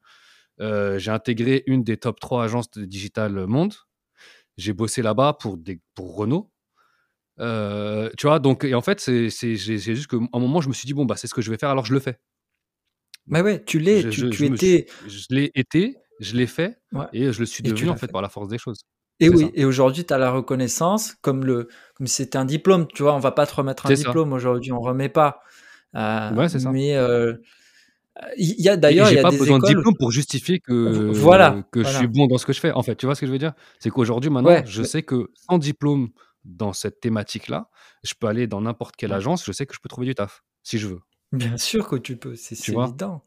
J'ai 0.59 1.09
intégré 1.09 1.63
une 1.65 1.83
des 1.83 1.97
top 1.97 2.19
3 2.19 2.43
agences 2.43 2.69
de 2.69 2.85
digital 2.85 3.47
monde. 3.47 3.73
J'ai 4.57 4.73
bossé 4.73 5.01
là-bas 5.01 5.33
pour, 5.39 5.57
des, 5.57 5.79
pour 5.95 6.15
Renault. 6.15 6.51
Euh, 7.41 8.09
tu 8.17 8.27
vois, 8.27 8.39
donc, 8.39 8.63
et 8.63 8.73
en 8.75 8.81
fait, 8.81 8.99
c'est 8.99 9.29
juste 9.29 10.07
qu'à 10.07 10.17
un 10.17 10.39
moment, 10.39 10.61
je 10.61 10.69
me 10.69 10.73
suis 10.73 10.85
dit, 10.85 10.93
bon, 10.93 11.05
bah, 11.05 11.15
c'est 11.17 11.27
ce 11.27 11.33
que 11.33 11.41
je 11.41 11.49
vais 11.51 11.57
faire, 11.57 11.69
alors 11.69 11.85
je 11.85 11.93
le 11.93 11.99
fais. 11.99 12.19
mais 13.27 13.41
ouais, 13.41 13.63
tu 13.63 13.79
l'es, 13.79 14.03
tu, 14.03 14.09
tu 14.09 14.19
je 14.19 14.25
me 14.25 14.31
suis, 14.31 14.45
étais, 14.47 14.85
je 15.07 15.25
l'ai 15.29 15.51
été, 15.55 15.97
je 16.19 16.35
l'ai 16.35 16.47
fait, 16.47 16.77
ouais, 16.93 17.05
et 17.13 17.31
je 17.33 17.39
le 17.39 17.45
suis 17.45 17.63
devenu, 17.63 17.89
en 17.89 17.95
fait, 17.95 18.05
fait. 18.07 18.11
par 18.11 18.21
la 18.21 18.29
force 18.29 18.47
des 18.47 18.57
choses. 18.57 18.81
Et 19.19 19.29
oui, 19.29 19.45
ça. 19.45 19.49
et 19.53 19.65
aujourd'hui, 19.65 20.03
tu 20.05 20.13
as 20.13 20.17
la 20.17 20.31
reconnaissance 20.31 21.15
comme 21.21 21.45
le 21.45 21.67
comme 21.95 22.07
c'était 22.07 22.37
un 22.37 22.45
diplôme, 22.45 22.87
tu 22.87 23.03
vois, 23.03 23.13
on 23.15 23.19
va 23.19 23.31
pas 23.31 23.45
te 23.45 23.53
remettre 23.53 23.85
un 23.85 23.93
diplôme 23.93 24.33
aujourd'hui, 24.33 24.71
on 24.71 24.79
remet 24.79 25.09
pas. 25.09 25.41
Euh, 25.95 26.33
Ouais, 26.33 26.49
c'est 26.49 26.59
ça. 26.59 26.71
mais 26.71 26.95
euh, 26.95 27.33
il 28.37 28.59
y 28.61 28.67
a 28.69 28.77
d'ailleurs, 28.77 29.11
il 29.11 29.15
y 29.15 29.19
a 29.19 29.21
pas 29.21 29.29
des 29.31 29.37
besoin 29.37 29.57
de 29.59 29.63
écoles. 29.63 29.75
diplôme 29.77 29.95
pour 29.97 30.11
justifier 30.11 30.59
que, 30.59 31.11
Voilà, 31.11 31.63
que 31.71 31.81
je 31.83 31.87
suis 31.87 31.95
voilà. 31.97 32.07
bon 32.07 32.27
dans 32.27 32.37
ce 32.37 32.45
que 32.45 32.53
je 32.53 32.59
fais. 32.59 32.71
En 32.71 32.81
fait, 32.83 32.95
tu 32.95 33.05
vois 33.05 33.13
ce 33.15 33.21
que 33.21 33.27
je 33.27 33.31
veux 33.31 33.37
dire? 33.37 33.53
C'est 33.79 33.89
qu'aujourd'hui, 33.89 34.29
maintenant, 34.31 34.49
Ouais, 34.49 34.63
je 34.65 34.83
sais 34.83 35.03
que 35.03 35.29
sans 35.35 35.57
diplôme 35.57 36.09
dans 36.45 36.73
cette 36.73 36.99
thématique-là, 36.99 37.69
je 38.03 38.13
peux 38.19 38.27
aller 38.27 38.47
dans 38.47 38.61
n'importe 38.61 38.95
quelle 38.95 39.13
agence, 39.13 39.45
je 39.45 39.51
sais 39.51 39.65
que 39.65 39.75
je 39.75 39.79
peux 39.79 39.89
trouver 39.89 40.07
du 40.07 40.15
taf, 40.15 40.43
si 40.63 40.77
je 40.79 40.87
veux. 40.87 41.01
bien 41.33 41.57
sûr 41.57 41.87
que 41.89 41.95
tu 41.97 42.15
peux, 42.17 42.35
c'est 42.35 42.55
évident, 42.69 43.25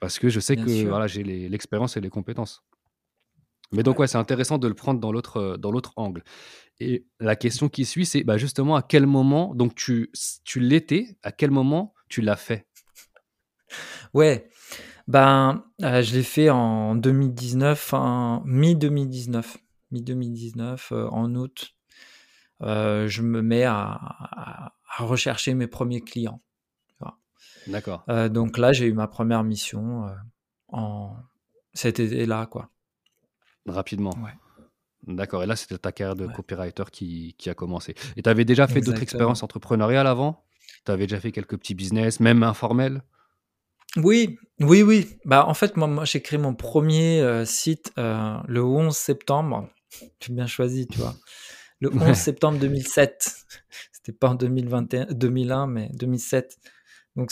Parce 0.00 0.18
que 0.18 0.28
je 0.28 0.40
sais 0.40 0.56
bien 0.56 0.64
que 0.64 0.68
sûr. 0.68 0.88
voilà, 0.88 1.06
j'ai 1.06 1.22
l'expérience 1.24 1.96
et 1.96 2.00
les 2.00 2.10
compétences. 2.10 2.62
Mais 3.72 3.82
donc, 3.82 3.96
Ouais. 3.96 4.00
ouais, 4.00 4.06
c'est 4.06 4.18
intéressant 4.18 4.58
de 4.58 4.68
le 4.68 4.74
prendre 4.74 5.00
dans 5.00 5.12
l'autre 5.12 5.36
euh, 5.38 5.56
dans 5.56 5.70
l'autre 5.70 5.92
angle. 5.96 6.22
Et 6.80 7.06
la 7.20 7.36
question 7.36 7.68
qui 7.68 7.84
suit, 7.86 8.06
c'est 8.06 8.24
bah, 8.24 8.38
justement 8.38 8.76
à 8.76 8.82
quel 8.82 9.06
moment, 9.06 9.54
donc 9.54 9.74
tu, 9.76 10.10
tu 10.44 10.60
l'étais, 10.60 11.18
à 11.22 11.32
quel 11.32 11.50
moment 11.52 11.94
tu 12.08 12.22
l'as 12.22 12.36
fait? 12.36 12.66
Ouais, 14.14 14.48
ben, 15.08 15.64
euh, 15.82 16.02
je 16.02 16.14
l'ai 16.14 16.22
fait 16.22 16.50
en 16.50 16.94
2019, 16.94 17.94
en 17.94 18.42
mi-2019, 18.46 19.58
mi-2019, 19.92 20.92
euh, 20.92 21.08
en 21.10 21.34
août. 21.34 21.74
Euh, 22.62 23.08
je 23.08 23.22
me 23.22 23.42
mets 23.42 23.64
à, 23.64 23.82
à- 23.92 24.74
à 24.98 25.04
rechercher 25.04 25.54
mes 25.54 25.66
premiers 25.66 26.02
clients. 26.02 26.42
tu. 27.00 27.06
D'accord, 27.66 28.02
Euh, 28.08 28.28
donc 28.28 28.58
là, 28.58 28.72
j'ai 28.72 28.86
eu 28.86 28.92
ma 28.92 29.08
première 29.08 29.44
mission 29.44 30.06
euh, 30.08 30.14
en 30.68 31.16
cet 31.74 32.00
été-là, 32.00 32.46
quoi. 32.46 32.70
rapidement. 33.66 34.16
Ouais, 34.16 34.32
D'accord, 35.06 35.42
et 35.44 35.46
là, 35.46 35.56
c'était 35.56 35.78
ta 35.78 35.92
carrière 35.92 36.16
de 36.16 36.26
ouais, 36.26 36.28
copywriter 36.28 36.84
qui, 36.92 37.34
qui 37.38 37.50
a 37.50 37.54
commencé. 37.54 37.94
Et 38.16 38.22
tu 38.22 38.30
avais 38.30 38.44
déjà 38.44 38.68
fait 38.68 38.82
d'autres 38.82 39.02
expériences 39.02 39.42
entrepreneuriales 39.42 40.06
avant? 40.06 40.44
Tu 40.86 40.92
avais 40.92 41.06
déjà 41.06 41.20
fait 41.20 41.32
quelques 41.32 41.58
petits 41.58 41.74
business, 41.74 42.20
même 42.20 42.42
informels? 42.42 43.02
Oui, 43.96 44.38
oui, 44.60 44.82
oui. 44.82 45.18
Bah, 45.24 45.46
en 45.46 45.54
fait, 45.54 45.76
moi, 45.76 45.86
moi 45.86 46.04
j'ai 46.04 46.22
créé 46.22 46.38
mon 46.38 46.54
premier 46.54 47.20
euh, 47.20 47.44
site 47.44 47.92
euh, 47.98 48.36
le 48.46 48.64
11 48.64 48.96
septembre. 48.96 49.68
J'ai 50.20 50.32
bien 50.32 50.46
choisi, 50.46 50.86
tu 50.88 51.00
vois. 51.00 51.18
Le 51.82 51.90
11 51.92 52.16
septembre 52.16 52.58
2007. 52.58 53.34
C'était 53.92 54.12
pas 54.12 54.30
en 54.30 54.34
2021, 54.34 55.06
2001, 55.10 55.66
mais 55.66 55.90
2007. 55.94 56.58
Donc, 57.16 57.30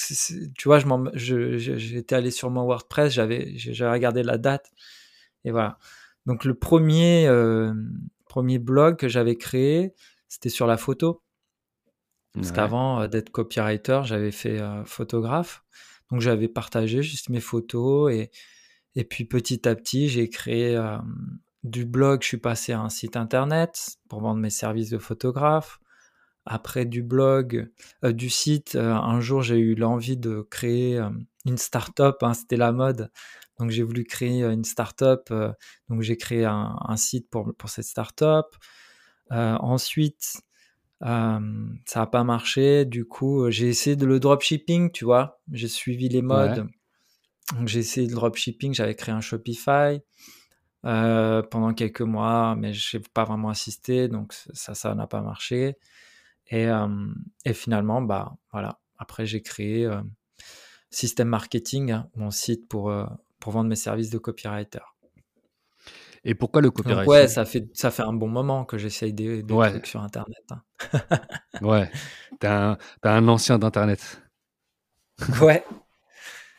tu 0.58 0.68
vois, 0.68 0.80
j'étais 1.14 2.14
allé 2.14 2.30
sur 2.30 2.50
mon 2.50 2.64
WordPress, 2.64 3.12
j'avais 3.12 3.54
regardé 3.90 4.22
la 4.22 4.36
date. 4.38 4.70
Et 5.44 5.52
voilà. 5.52 5.78
Donc, 6.26 6.44
le 6.44 6.54
premier, 6.54 7.26
euh, 7.28 7.72
premier 8.28 8.58
blog 8.58 8.96
que 8.96 9.08
j'avais 9.08 9.36
créé, 9.36 9.94
c'était 10.28 10.50
sur 10.50 10.66
la 10.66 10.76
photo. 10.76 11.22
Parce 12.34 12.52
qu'avant 12.52 13.08
d'être 13.08 13.30
copywriter, 13.30 14.02
j'avais 14.04 14.30
fait 14.30 14.60
photographe. 14.84 15.64
Donc 16.10 16.20
j'avais 16.20 16.48
partagé 16.48 17.02
juste 17.02 17.28
mes 17.28 17.40
photos 17.40 18.12
et, 18.12 18.30
et 18.96 19.04
puis 19.04 19.24
petit 19.24 19.68
à 19.68 19.74
petit, 19.74 20.08
j'ai 20.08 20.28
créé 20.28 20.76
euh, 20.76 20.98
du 21.62 21.84
blog, 21.84 22.22
je 22.22 22.28
suis 22.28 22.36
passé 22.38 22.72
à 22.72 22.80
un 22.80 22.88
site 22.88 23.16
internet 23.16 23.98
pour 24.08 24.20
vendre 24.20 24.40
mes 24.40 24.50
services 24.50 24.90
de 24.90 24.98
photographe. 24.98 25.80
Après 26.46 26.86
du 26.86 27.02
blog, 27.02 27.70
euh, 28.04 28.12
du 28.12 28.30
site, 28.30 28.74
euh, 28.74 28.94
un 28.94 29.20
jour 29.20 29.42
j'ai 29.42 29.58
eu 29.58 29.74
l'envie 29.74 30.16
de 30.16 30.46
créer 30.50 31.00
une 31.44 31.58
start-up, 31.58 32.22
hein, 32.22 32.34
c'était 32.34 32.56
la 32.56 32.72
mode. 32.72 33.10
Donc 33.58 33.70
j'ai 33.70 33.82
voulu 33.82 34.04
créer 34.04 34.42
une 34.42 34.64
start-up, 34.64 35.28
donc 35.90 36.00
j'ai 36.00 36.16
créé 36.16 36.46
un, 36.46 36.78
un, 36.80 36.96
site 36.96 37.28
pour, 37.28 37.52
pour 37.58 37.68
cette 37.68 37.84
start-up. 37.84 38.46
ensuite, 39.30 40.40
ça 41.00 41.40
n'a 41.94 42.06
pas 42.06 42.24
marché. 42.24 42.84
Du 42.84 43.04
coup, 43.04 43.50
j'ai 43.50 43.68
essayé 43.68 43.96
de 43.96 44.06
le 44.06 44.18
dropshipping, 44.18 44.90
tu 44.92 45.04
vois. 45.04 45.40
J'ai 45.52 45.68
suivi 45.68 46.08
les 46.08 46.22
modes. 46.22 46.68
Donc, 47.54 47.68
j'ai 47.68 47.80
essayé 47.80 48.06
le 48.06 48.14
dropshipping. 48.14 48.74
J'avais 48.74 48.94
créé 48.94 49.14
un 49.14 49.20
Shopify 49.20 50.00
euh, 50.84 51.42
pendant 51.42 51.74
quelques 51.74 52.00
mois, 52.02 52.54
mais 52.56 52.72
je 52.72 52.96
n'ai 52.96 53.02
pas 53.14 53.24
vraiment 53.24 53.50
assisté. 53.50 54.08
Donc, 54.08 54.32
ça, 54.32 54.74
ça 54.74 54.94
n'a 54.94 55.06
pas 55.06 55.20
marché. 55.20 55.76
Et, 56.48 56.66
et, 57.44 57.54
finalement, 57.54 58.02
bah, 58.02 58.34
voilà. 58.50 58.80
Après, 58.98 59.24
j'ai 59.24 59.40
créé 59.40 59.88
System 60.90 61.28
Marketing, 61.28 61.92
hein, 61.92 62.08
mon 62.16 62.32
site 62.32 62.68
pour, 62.68 62.92
pour 63.38 63.52
vendre 63.52 63.68
mes 63.68 63.76
services 63.76 64.10
de 64.10 64.18
copywriter. 64.18 64.80
Et 66.24 66.34
pourquoi 66.34 66.60
le 66.60 66.70
Ouais, 67.06 67.28
ça 67.28 67.44
fait, 67.44 67.68
ça 67.72 67.90
fait 67.90 68.02
un 68.02 68.12
bon 68.12 68.28
moment 68.28 68.64
que 68.64 68.76
j'essaye 68.76 69.12
des, 69.14 69.44
trucs 69.46 69.86
sur 69.86 70.02
Internet. 70.02 70.44
Hein. 70.50 70.62
ouais, 71.62 71.90
t'as 72.38 72.72
un, 72.72 72.78
un 73.04 73.28
ancien 73.28 73.58
d'Internet. 73.58 74.22
ouais. 75.40 75.64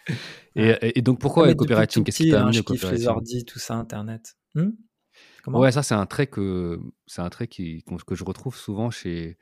Et, 0.56 1.00
et, 1.00 1.02
donc 1.02 1.20
pourquoi 1.20 1.48
le 1.48 1.54
copywriting 1.54 2.04
Qu'est-ce 2.04 2.24
qui 2.24 2.32
t'a 2.32 2.42
amené 2.42 2.58
hein, 2.58 2.62
au 2.62 2.64
copywriting 2.64 3.00
les 3.00 3.08
ordi, 3.08 3.46
tout 3.46 3.60
ça, 3.60 3.76
Internet. 3.76 4.36
Hmm? 4.56 4.72
Ouais, 5.48 5.72
ça 5.72 5.82
c'est 5.82 5.96
un 5.96 6.06
trait 6.06 6.28
que 6.28 6.80
c'est 7.08 7.22
un 7.22 7.30
trait 7.30 7.48
qui, 7.48 7.84
que 8.06 8.16
je 8.16 8.24
retrouve 8.24 8.56
souvent 8.56 8.92
chez 8.92 9.38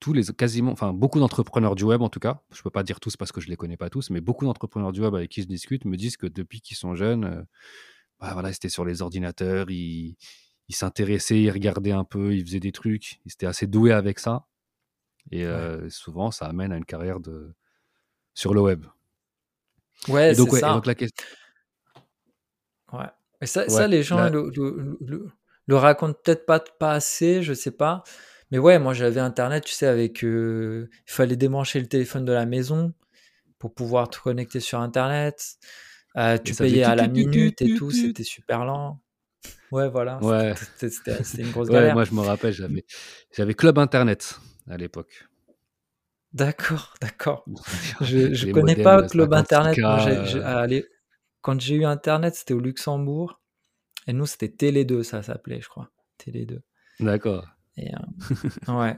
tous 0.00 0.12
les 0.12 0.24
quasiment, 0.24 0.72
enfin 0.72 0.92
beaucoup 0.92 1.20
d'entrepreneurs 1.20 1.74
du 1.74 1.84
web 1.84 2.02
en 2.02 2.08
tout 2.08 2.20
cas. 2.20 2.42
Je 2.52 2.62
peux 2.62 2.70
pas 2.70 2.82
dire 2.82 3.00
tous 3.00 3.16
parce 3.16 3.30
que 3.30 3.40
je 3.40 3.48
les 3.48 3.56
connais 3.56 3.76
pas 3.76 3.90
tous, 3.90 4.10
mais 4.10 4.20
beaucoup 4.20 4.44
d'entrepreneurs 4.44 4.92
du 4.92 5.00
web 5.00 5.14
avec 5.14 5.30
qui 5.30 5.42
je 5.42 5.46
discute 5.46 5.84
me 5.84 5.96
disent 5.96 6.16
que 6.16 6.26
depuis 6.26 6.60
qu'ils 6.60 6.76
sont 6.76 6.94
jeunes, 6.94 7.24
euh, 7.24 7.42
bah, 8.20 8.32
voilà, 8.32 8.52
c'était 8.52 8.68
sur 8.68 8.84
les 8.84 9.02
ordinateurs, 9.02 9.70
ils, 9.70 10.16
s'intéressaient, 10.70 11.42
ils 11.42 11.50
regardaient 11.50 11.92
un 11.92 12.04
peu, 12.04 12.34
ils 12.34 12.44
faisaient 12.44 12.60
des 12.60 12.72
trucs, 12.72 13.20
ils 13.24 13.32
étaient 13.32 13.46
assez 13.46 13.66
doués 13.66 13.92
avec 13.92 14.18
ça. 14.18 14.46
Et 15.30 15.44
euh, 15.44 15.88
souvent, 15.88 16.30
ça 16.30 16.46
amène 16.46 16.72
à 16.72 16.76
une 16.76 16.84
carrière 16.84 17.20
de... 17.20 17.54
sur 18.34 18.52
le 18.54 18.60
web. 18.60 18.84
Ouais, 20.08 20.34
c'est 20.34 20.50
ça. 20.50 20.72
Donc 20.72 20.86
la 20.86 20.94
question... 20.94 21.24
Ouais. 22.92 23.06
Et 23.40 23.46
ça, 23.46 23.68
ça 23.68 23.86
les 23.86 24.02
gens 24.02 24.30
le, 24.30 24.50
le, 25.66 25.76
racontent 25.76 26.18
peut-être 26.24 26.46
pas, 26.46 26.60
pas 26.60 26.92
assez, 26.92 27.42
je 27.42 27.52
sais 27.52 27.70
pas. 27.70 28.02
Mais 28.50 28.58
ouais, 28.58 28.78
moi 28.78 28.94
j'avais 28.94 29.20
Internet, 29.20 29.64
tu 29.64 29.74
sais, 29.74 29.86
avec. 29.86 30.24
Euh, 30.24 30.88
il 31.08 31.12
fallait 31.12 31.36
débrancher 31.36 31.80
le 31.80 31.86
téléphone 31.86 32.24
de 32.24 32.32
la 32.32 32.46
maison 32.46 32.92
pour 33.58 33.74
pouvoir 33.74 34.08
te 34.08 34.18
connecter 34.18 34.60
sur 34.60 34.80
Internet. 34.80 35.56
Euh, 36.16 36.38
tu 36.38 36.54
payais 36.54 36.84
à 36.84 36.94
la 36.94 37.08
minute 37.08 37.60
et 37.62 37.74
tout, 37.74 37.90
c'était 37.90 38.22
super 38.22 38.64
lent. 38.64 39.00
Ouais, 39.72 39.88
voilà. 39.88 40.22
Ouais. 40.22 40.54
C'était 40.76 41.42
une 41.42 41.50
grosse 41.50 41.68
galère. 41.68 41.94
moi, 41.94 42.04
je 42.04 42.14
me 42.14 42.20
rappelle, 42.20 42.54
j'avais 43.32 43.54
Club 43.54 43.78
Internet 43.78 44.38
à 44.70 44.76
l'époque. 44.76 45.26
D'accord, 46.34 46.94
d'accord. 47.00 47.44
je 48.00 48.46
ne 48.46 48.52
connais 48.52 48.76
pas 48.76 49.06
Club 49.06 49.32
Internet. 49.32 49.78
Euh. 49.78 50.82
quand 51.40 51.60
j'ai 51.60 51.76
eu 51.76 51.84
Internet, 51.84 52.34
c'était 52.34 52.54
au 52.54 52.60
Luxembourg. 52.60 53.40
Et 54.06 54.12
nous, 54.12 54.26
c'était 54.26 54.48
Télé 54.48 54.84
2, 54.84 55.02
ça 55.02 55.22
s'appelait, 55.22 55.60
je 55.60 55.68
crois. 55.68 55.90
Télé 56.18 56.44
2. 56.44 56.60
D'accord. 57.00 57.46
Et, 57.76 57.90
euh, 57.94 58.72
ouais. 58.78 58.96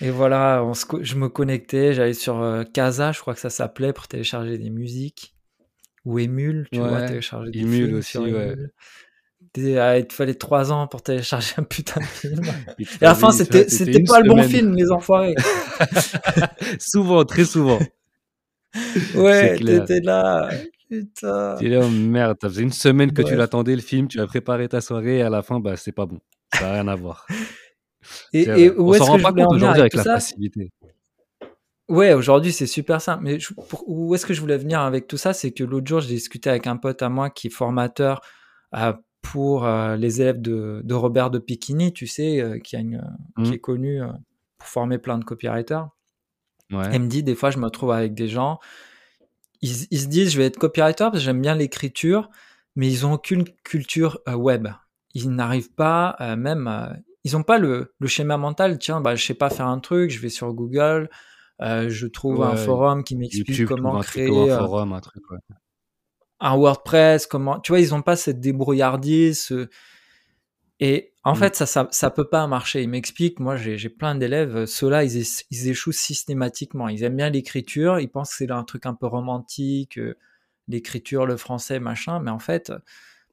Et 0.00 0.10
voilà, 0.10 0.62
je 1.00 1.16
me 1.16 1.28
connectais, 1.28 1.94
j'allais 1.94 2.14
sur 2.14 2.64
Casa, 2.72 3.10
je 3.10 3.20
crois 3.20 3.34
que 3.34 3.40
ça 3.40 3.50
s'appelait, 3.50 3.92
pour 3.92 4.06
télécharger 4.06 4.58
des 4.58 4.70
musiques 4.70 5.34
ou 6.04 6.18
Emule, 6.18 6.68
tu 6.70 6.78
vois, 6.78 7.02
télécharger 7.06 7.50
des 7.50 7.60
Emule 7.60 7.86
films 7.86 7.94
aussi, 7.96 8.18
ouais. 8.18 8.54
Ah, 9.56 9.98
il 9.98 10.06
te 10.06 10.12
fallait 10.12 10.34
trois 10.34 10.72
ans 10.72 10.88
pour 10.88 11.02
télécharger 11.02 11.54
un 11.58 11.62
putain 11.62 12.00
de 12.00 12.06
film. 12.06 12.42
Et 12.78 13.04
à 13.04 13.10
la 13.10 13.14
fin, 13.14 13.30
c'était, 13.30 13.68
c'était 13.68 14.02
pas 14.02 14.20
le 14.20 14.28
bon 14.28 14.42
film, 14.42 14.74
les 14.74 14.90
enfoirés. 14.90 15.36
souvent, 16.78 17.24
très 17.24 17.44
souvent. 17.44 17.78
Ouais, 19.14 19.56
t'étais 19.56 20.00
là. 20.00 20.50
Putain. 20.90 21.54
T'es 21.60 21.68
là, 21.68 21.82
oh 21.84 21.88
merde, 21.88 22.36
ça 22.42 22.48
faisait 22.48 22.62
une 22.62 22.72
semaine 22.72 23.12
que 23.12 23.22
tu 23.22 23.36
l'attendais, 23.36 23.76
le 23.76 23.80
film, 23.80 24.08
tu 24.08 24.20
as 24.20 24.26
préparé 24.26 24.68
ta 24.68 24.80
soirée, 24.80 25.18
et 25.18 25.22
à 25.22 25.30
la 25.30 25.42
fin, 25.42 25.60
bah, 25.60 25.76
c'est 25.76 25.92
pas 25.92 26.06
bon. 26.06 26.18
Ça 26.52 26.62
n'a 26.62 26.72
rien 26.72 26.88
à 26.88 26.96
voir. 26.96 27.24
Et, 28.32 28.42
et 28.42 28.70
où 28.70 28.92
est-ce 28.92 29.08
que 29.12 29.18
je 29.18 29.26
voulais 29.28 29.44
en 29.44 29.54
venir 29.54 29.70
avec, 29.70 29.80
avec 29.80 29.94
la 29.94 30.02
facilité. 30.02 30.72
Ouais, 31.88 32.14
aujourd'hui 32.14 32.52
c'est 32.52 32.66
super 32.66 33.00
simple. 33.00 33.22
Mais 33.22 33.38
où 33.86 34.14
est-ce 34.14 34.26
que 34.26 34.34
je 34.34 34.40
voulais 34.40 34.56
venir 34.56 34.80
avec 34.80 35.06
tout 35.06 35.18
ça 35.18 35.32
C'est 35.32 35.52
que 35.52 35.62
l'autre 35.62 35.86
jour, 35.86 36.00
j'ai 36.00 36.14
discuté 36.14 36.50
avec 36.50 36.66
un 36.66 36.76
pote 36.76 37.02
à 37.02 37.08
moi 37.08 37.30
qui 37.30 37.46
est 37.46 37.50
formateur 37.50 38.20
euh, 38.74 38.92
pour 39.24 39.66
euh, 39.66 39.96
les 39.96 40.20
élèves 40.20 40.40
de, 40.40 40.80
de, 40.84 40.94
Robert 40.94 41.30
de 41.30 41.40
Piquini, 41.40 41.92
tu 41.92 42.06
sais, 42.06 42.40
euh, 42.40 42.58
qui, 42.58 42.76
a 42.76 42.80
une, 42.80 43.02
qui 43.42 43.50
mmh. 43.50 43.54
est 43.54 43.58
connu 43.58 44.00
pour 44.58 44.68
former 44.68 44.98
plein 44.98 45.18
de 45.18 45.24
copywriters. 45.24 45.88
Ouais. 46.70 46.94
Il 46.94 47.00
me 47.00 47.08
dit, 47.08 47.22
des 47.22 47.34
fois, 47.34 47.50
je 47.50 47.58
me 47.58 47.64
retrouve 47.64 47.90
avec 47.90 48.14
des 48.14 48.28
gens, 48.28 48.58
ils, 49.62 49.86
ils 49.90 50.00
se 50.00 50.06
disent, 50.06 50.30
je 50.30 50.38
vais 50.38 50.46
être 50.46 50.58
copywriter 50.58 51.04
parce 51.04 51.18
que 51.18 51.24
j'aime 51.24 51.40
bien 51.40 51.54
l'écriture, 51.54 52.30
mais 52.76 52.90
ils 52.90 53.02
n'ont 53.02 53.14
aucune 53.14 53.44
culture 53.64 54.20
web. 54.28 54.68
Ils 55.14 55.30
n'arrivent 55.30 55.72
pas, 55.72 56.16
même, 56.36 56.94
ils 57.24 57.32
n'ont 57.32 57.42
pas 57.42 57.58
le, 57.58 57.94
le, 57.98 58.06
schéma 58.06 58.36
mental, 58.36 58.78
tiens, 58.78 59.00
bah, 59.00 59.14
je 59.14 59.24
sais 59.24 59.34
pas 59.34 59.50
faire 59.50 59.66
un 59.66 59.80
truc, 59.80 60.10
je 60.10 60.20
vais 60.20 60.28
sur 60.28 60.52
Google. 60.52 61.08
Euh, 61.62 61.88
je 61.88 62.06
trouve 62.06 62.42
un 62.42 62.56
forum 62.56 63.04
qui 63.04 63.16
m'explique 63.16 63.66
comment 63.66 64.00
créer 64.00 64.28
un, 64.28 64.54
euh, 64.54 64.58
forum, 64.58 64.92
un, 64.92 65.00
truc, 65.00 65.22
un, 66.40 66.56
WordPress, 66.56 67.26
comment. 67.26 67.60
Tu 67.60 67.72
vois, 67.72 67.80
ils 67.80 67.90
n'ont 67.90 68.02
pas 68.02 68.16
cette 68.16 68.40
débrouillardise. 68.40 69.52
Et 70.80 71.12
en 71.22 71.32
mmh. 71.32 71.36
fait, 71.36 71.56
ça, 71.56 71.66
ça, 71.66 71.88
ça, 71.90 72.10
peut 72.10 72.28
pas 72.28 72.46
marcher. 72.46 72.82
Ils 72.82 72.88
m'expliquent, 72.88 73.40
moi, 73.40 73.56
j'ai 73.56 73.88
plein 73.88 74.14
d'élèves, 74.14 74.66
ceux-là, 74.66 75.04
ils, 75.04 75.24
ils, 75.50 75.68
échouent 75.68 75.92
systématiquement. 75.92 76.88
Ils 76.88 77.04
aiment 77.04 77.16
bien 77.16 77.30
l'écriture, 77.30 78.00
ils 78.00 78.08
pensent 78.08 78.30
que 78.30 78.36
c'est 78.36 78.50
un 78.50 78.64
truc 78.64 78.84
un 78.86 78.94
peu 78.94 79.06
romantique, 79.06 79.98
euh, 79.98 80.16
l'écriture, 80.68 81.26
le 81.26 81.36
français, 81.36 81.78
machin. 81.78 82.20
Mais 82.20 82.30
en 82.30 82.40
fait, 82.40 82.72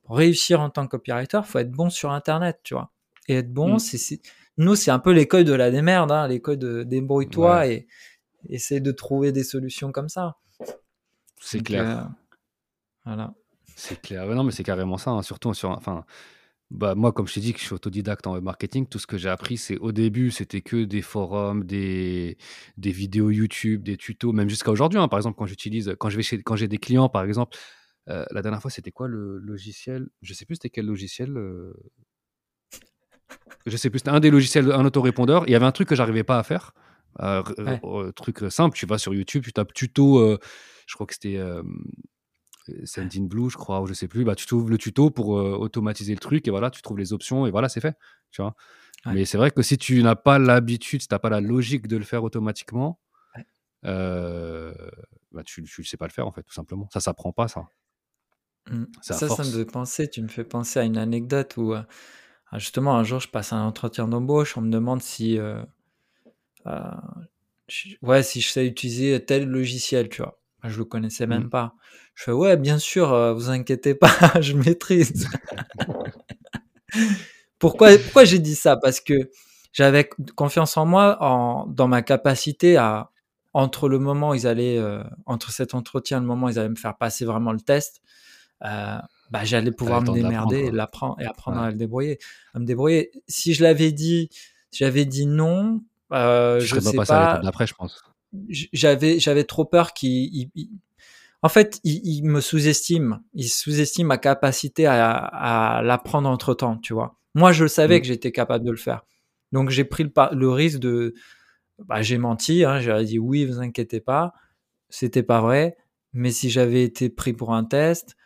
pour 0.03 0.17
réussir 0.17 0.61
en 0.61 0.69
tant 0.69 0.85
que 0.85 0.91
copywriter, 0.91 1.41
faut 1.43 1.59
être 1.59 1.71
bon 1.71 1.89
sur 1.89 2.11
Internet, 2.11 2.59
tu 2.63 2.75
vois. 2.75 2.91
Et 3.27 3.35
être 3.35 3.51
bon, 3.51 3.75
mmh. 3.75 3.79
c'est 3.79 4.21
nous, 4.57 4.75
c'est 4.75 4.91
un 4.91 4.99
peu 4.99 5.11
l'école 5.11 5.43
de 5.43 5.53
la 5.53 5.71
démerde, 5.71 6.11
hein, 6.11 6.27
l'école 6.27 6.57
de 6.57 6.83
débrouille-toi 6.83 7.67
et, 7.67 7.87
essayer 8.49 8.81
de 8.81 8.91
trouver 8.91 9.31
des 9.31 9.43
solutions 9.43 9.91
comme 9.91 10.09
ça. 10.09 10.37
C'est 11.39 11.61
clair. 11.61 11.87
Euh, 11.87 12.03
voilà. 13.05 13.33
C'est 13.75 14.01
clair. 14.01 14.25
non, 14.27 14.43
mais 14.43 14.51
c'est 14.51 14.63
carrément 14.63 14.97
ça. 14.97 15.11
Hein. 15.11 15.21
Surtout 15.21 15.53
sur, 15.53 15.69
enfin, 15.69 16.05
bah 16.69 16.95
moi, 16.95 17.11
comme 17.11 17.27
je 17.27 17.33
t'ai 17.35 17.39
dit 17.39 17.53
que 17.53 17.59
je 17.59 17.65
suis 17.65 17.73
autodidacte 17.73 18.27
en 18.27 18.33
web 18.33 18.43
marketing, 18.43 18.85
tout 18.87 18.99
ce 18.99 19.07
que 19.07 19.17
j'ai 19.17 19.29
appris, 19.29 19.57
c'est 19.57 19.77
au 19.77 19.91
début, 19.91 20.31
c'était 20.31 20.61
que 20.61 20.83
des 20.83 21.01
forums, 21.01 21.63
des, 21.65 22.37
des 22.77 22.91
vidéos 22.91 23.29
YouTube, 23.29 23.83
des 23.83 23.97
tutos, 23.97 24.33
même 24.33 24.49
jusqu'à 24.49 24.71
aujourd'hui. 24.71 24.99
Hein. 24.99 25.07
Par 25.07 25.19
exemple, 25.19 25.37
quand 25.37 25.45
j'utilise, 25.45 25.95
quand 25.99 26.09
je 26.09 26.17
vais 26.17 26.23
chez, 26.23 26.41
quand 26.41 26.55
j'ai 26.55 26.67
des 26.67 26.77
clients, 26.77 27.09
par 27.09 27.23
exemple, 27.23 27.57
euh, 28.09 28.25
la 28.31 28.41
dernière 28.41 28.61
fois, 28.61 28.71
c'était 28.71 28.91
quoi 28.91 29.07
le 29.07 29.37
logiciel? 29.39 30.07
Je 30.21 30.33
sais 30.33 30.45
plus 30.45 30.55
c'était 30.55 30.69
quel 30.69 30.85
logiciel. 30.85 31.37
Euh, 31.37 31.73
je 33.65 33.77
sais 33.77 33.89
plus, 33.89 33.99
c'était 33.99 34.11
un 34.11 34.19
des 34.19 34.31
logiciels, 34.31 34.71
un 34.71 34.85
autorépondeur. 34.85 35.43
Il 35.47 35.51
y 35.51 35.55
avait 35.55 35.65
un 35.65 35.71
truc 35.71 35.87
que 35.87 35.95
j'arrivais 35.95 36.23
pas 36.23 36.39
à 36.39 36.43
faire. 36.43 36.73
Euh, 37.19 37.43
euh, 37.59 38.11
truc 38.13 38.39
simple, 38.49 38.75
tu 38.77 38.85
vas 38.85 38.97
sur 38.97 39.13
YouTube, 39.13 39.43
tu 39.43 39.51
tapes 39.51 39.73
tuto, 39.73 40.19
euh, 40.19 40.39
je 40.87 40.95
crois 40.95 41.05
que 41.05 41.13
c'était 41.13 41.39
Sendinblue, 42.85 43.49
je 43.49 43.57
crois, 43.57 43.81
ou 43.81 43.87
je 43.87 43.93
sais 43.93 44.07
plus. 44.07 44.23
Bah, 44.23 44.35
tu 44.35 44.45
trouves 44.45 44.69
le 44.69 44.77
tuto 44.77 45.09
pour 45.09 45.29
automatiser 45.29 46.13
le 46.13 46.19
truc 46.19 46.47
et 46.47 46.51
voilà, 46.51 46.69
tu 46.69 46.81
trouves 46.81 46.97
les 46.97 47.13
options 47.13 47.45
et 47.45 47.51
voilà, 47.51 47.69
c'est 47.69 47.81
fait. 47.81 47.97
Tu 48.31 48.41
vois. 48.41 48.55
Mais 49.05 49.25
c'est 49.25 49.37
vrai 49.37 49.51
que 49.51 49.61
si 49.61 49.77
tu 49.77 50.01
n'as 50.03 50.15
pas 50.15 50.39
l'habitude, 50.39 51.01
si 51.01 51.07
tu 51.07 51.13
n'as 51.13 51.19
pas 51.19 51.29
la 51.29 51.41
logique 51.41 51.87
de 51.87 51.97
le 51.97 52.03
faire 52.03 52.23
automatiquement, 52.23 52.99
bah, 53.83 55.43
tu 55.45 55.61
ne 55.61 55.83
sais 55.83 55.97
pas 55.97 56.07
le 56.07 56.11
faire, 56.11 56.27
en 56.27 56.31
fait, 56.31 56.43
tout 56.43 56.53
simplement. 56.53 56.87
Ça 56.91 56.99
s'apprend 56.99 57.31
pas, 57.31 57.47
ça. 57.47 57.67
Mmh. 58.69 58.85
Ça, 59.01 59.15
ça 59.15 59.43
me 59.43 59.49
fait 59.49 59.65
penser, 59.65 60.09
tu 60.09 60.21
me 60.21 60.27
fais 60.27 60.43
penser 60.43 60.79
à 60.79 60.83
une 60.83 60.97
anecdote 60.97 61.57
où, 61.57 61.73
euh, 61.73 61.81
justement, 62.53 62.95
un 62.95 63.03
jour, 63.03 63.19
je 63.19 63.27
passe 63.27 63.53
un 63.53 63.63
entretien 63.63 64.07
d'embauche, 64.07 64.55
on 64.57 64.61
me 64.61 64.71
demande 64.71 65.01
si, 65.01 65.39
euh, 65.39 65.63
euh, 66.67 66.79
je, 67.67 67.95
ouais, 68.01 68.23
si 68.23 68.41
je 68.41 68.49
sais 68.49 68.67
utiliser 68.67 69.23
tel 69.25 69.47
logiciel, 69.47 70.09
tu 70.09 70.21
vois. 70.21 70.40
Je 70.63 70.77
le 70.77 70.85
connaissais 70.85 71.27
même 71.27 71.45
mmh. 71.45 71.49
pas. 71.49 71.75
Je 72.13 72.25
fais, 72.25 72.31
ouais, 72.31 72.57
bien 72.57 72.77
sûr, 72.77 73.33
vous 73.33 73.49
inquiétez 73.49 73.95
pas, 73.95 74.11
je 74.41 74.53
maîtrise. 74.53 75.27
pourquoi 77.59 77.97
pourquoi 77.97 78.25
j'ai 78.25 78.39
dit 78.39 78.55
ça? 78.55 78.77
Parce 78.77 78.99
que 78.99 79.13
j'avais 79.73 80.09
confiance 80.35 80.77
en 80.77 80.85
moi, 80.85 81.17
en, 81.21 81.65
dans 81.67 81.87
ma 81.87 82.01
capacité 82.01 82.77
à, 82.77 83.11
entre 83.53 83.89
le 83.89 83.99
moment 83.99 84.31
où 84.31 84.35
ils 84.35 84.47
allaient, 84.47 84.79
entre 85.25 85.51
cet 85.51 85.73
entretien 85.73 86.17
et 86.17 86.21
le 86.21 86.27
moment 86.27 86.47
où 86.47 86.49
ils 86.49 86.59
allaient 86.59 86.69
me 86.69 86.75
faire 86.75 86.97
passer 86.97 87.25
vraiment 87.25 87.53
le 87.53 87.61
test, 87.61 88.01
euh, 88.63 88.97
bah, 89.31 89.43
j'allais 89.43 89.71
pouvoir 89.71 90.01
me 90.01 90.13
démerder 90.13 90.59
et 90.59 90.71
l'apprendre 90.71 91.15
et 91.19 91.25
apprendre 91.25 91.59
à 91.59 91.71
le 91.71 91.77
débrouiller, 91.77 92.19
à 92.53 92.59
me 92.59 92.65
débrouiller. 92.65 93.11
Si 93.27 93.53
je 93.53 93.63
l'avais 93.63 93.91
dit, 93.91 94.29
j'avais 94.71 95.05
dit 95.05 95.25
non, 95.25 95.81
euh, 96.11 96.59
je 96.59 96.79
sais 96.79 96.95
pas. 96.95 97.05
pas 97.05 97.39
d'après, 97.43 97.65
je 97.65 97.73
pense. 97.73 98.03
J'avais, 98.49 99.19
j'avais 99.19 99.43
trop 99.43 99.65
peur 99.65 99.93
qu'il, 99.93 100.49
en 101.41 101.49
fait, 101.49 101.79
il, 101.83 102.23
me 102.23 102.39
sous-estime. 102.39 103.21
Il 103.33 103.49
sous-estime 103.49 104.07
ma 104.07 104.17
capacité 104.17 104.85
à, 104.85 105.15
à 105.15 105.81
l'apprendre 105.81 106.29
entre 106.29 106.53
temps, 106.53 106.77
tu 106.77 106.93
vois. 106.93 107.17
Moi, 107.33 107.51
je 107.51 107.65
savais 107.65 107.97
mmh. 107.97 108.01
que 108.01 108.07
j'étais 108.07 108.31
capable 108.31 108.65
de 108.65 108.71
le 108.71 108.77
faire. 108.77 109.03
Donc, 109.51 109.69
j'ai 109.69 109.83
pris 109.83 110.03
le, 110.03 110.11
le, 110.35 110.49
risque 110.49 110.79
de, 110.79 111.13
bah, 111.79 112.01
j'ai 112.01 112.17
menti, 112.17 112.63
hein, 112.63 112.79
j'aurais 112.79 113.05
dit 113.05 113.19
oui, 113.19 113.45
vous 113.45 113.59
inquiétez 113.59 113.99
pas. 113.99 114.33
C'était 114.89 115.23
pas 115.23 115.41
vrai. 115.41 115.77
Mais 116.13 116.31
si 116.31 116.49
j'avais 116.49 116.83
été 116.83 117.09
pris 117.09 117.33
pour 117.33 117.53
un 117.53 117.63
test, 117.63 118.17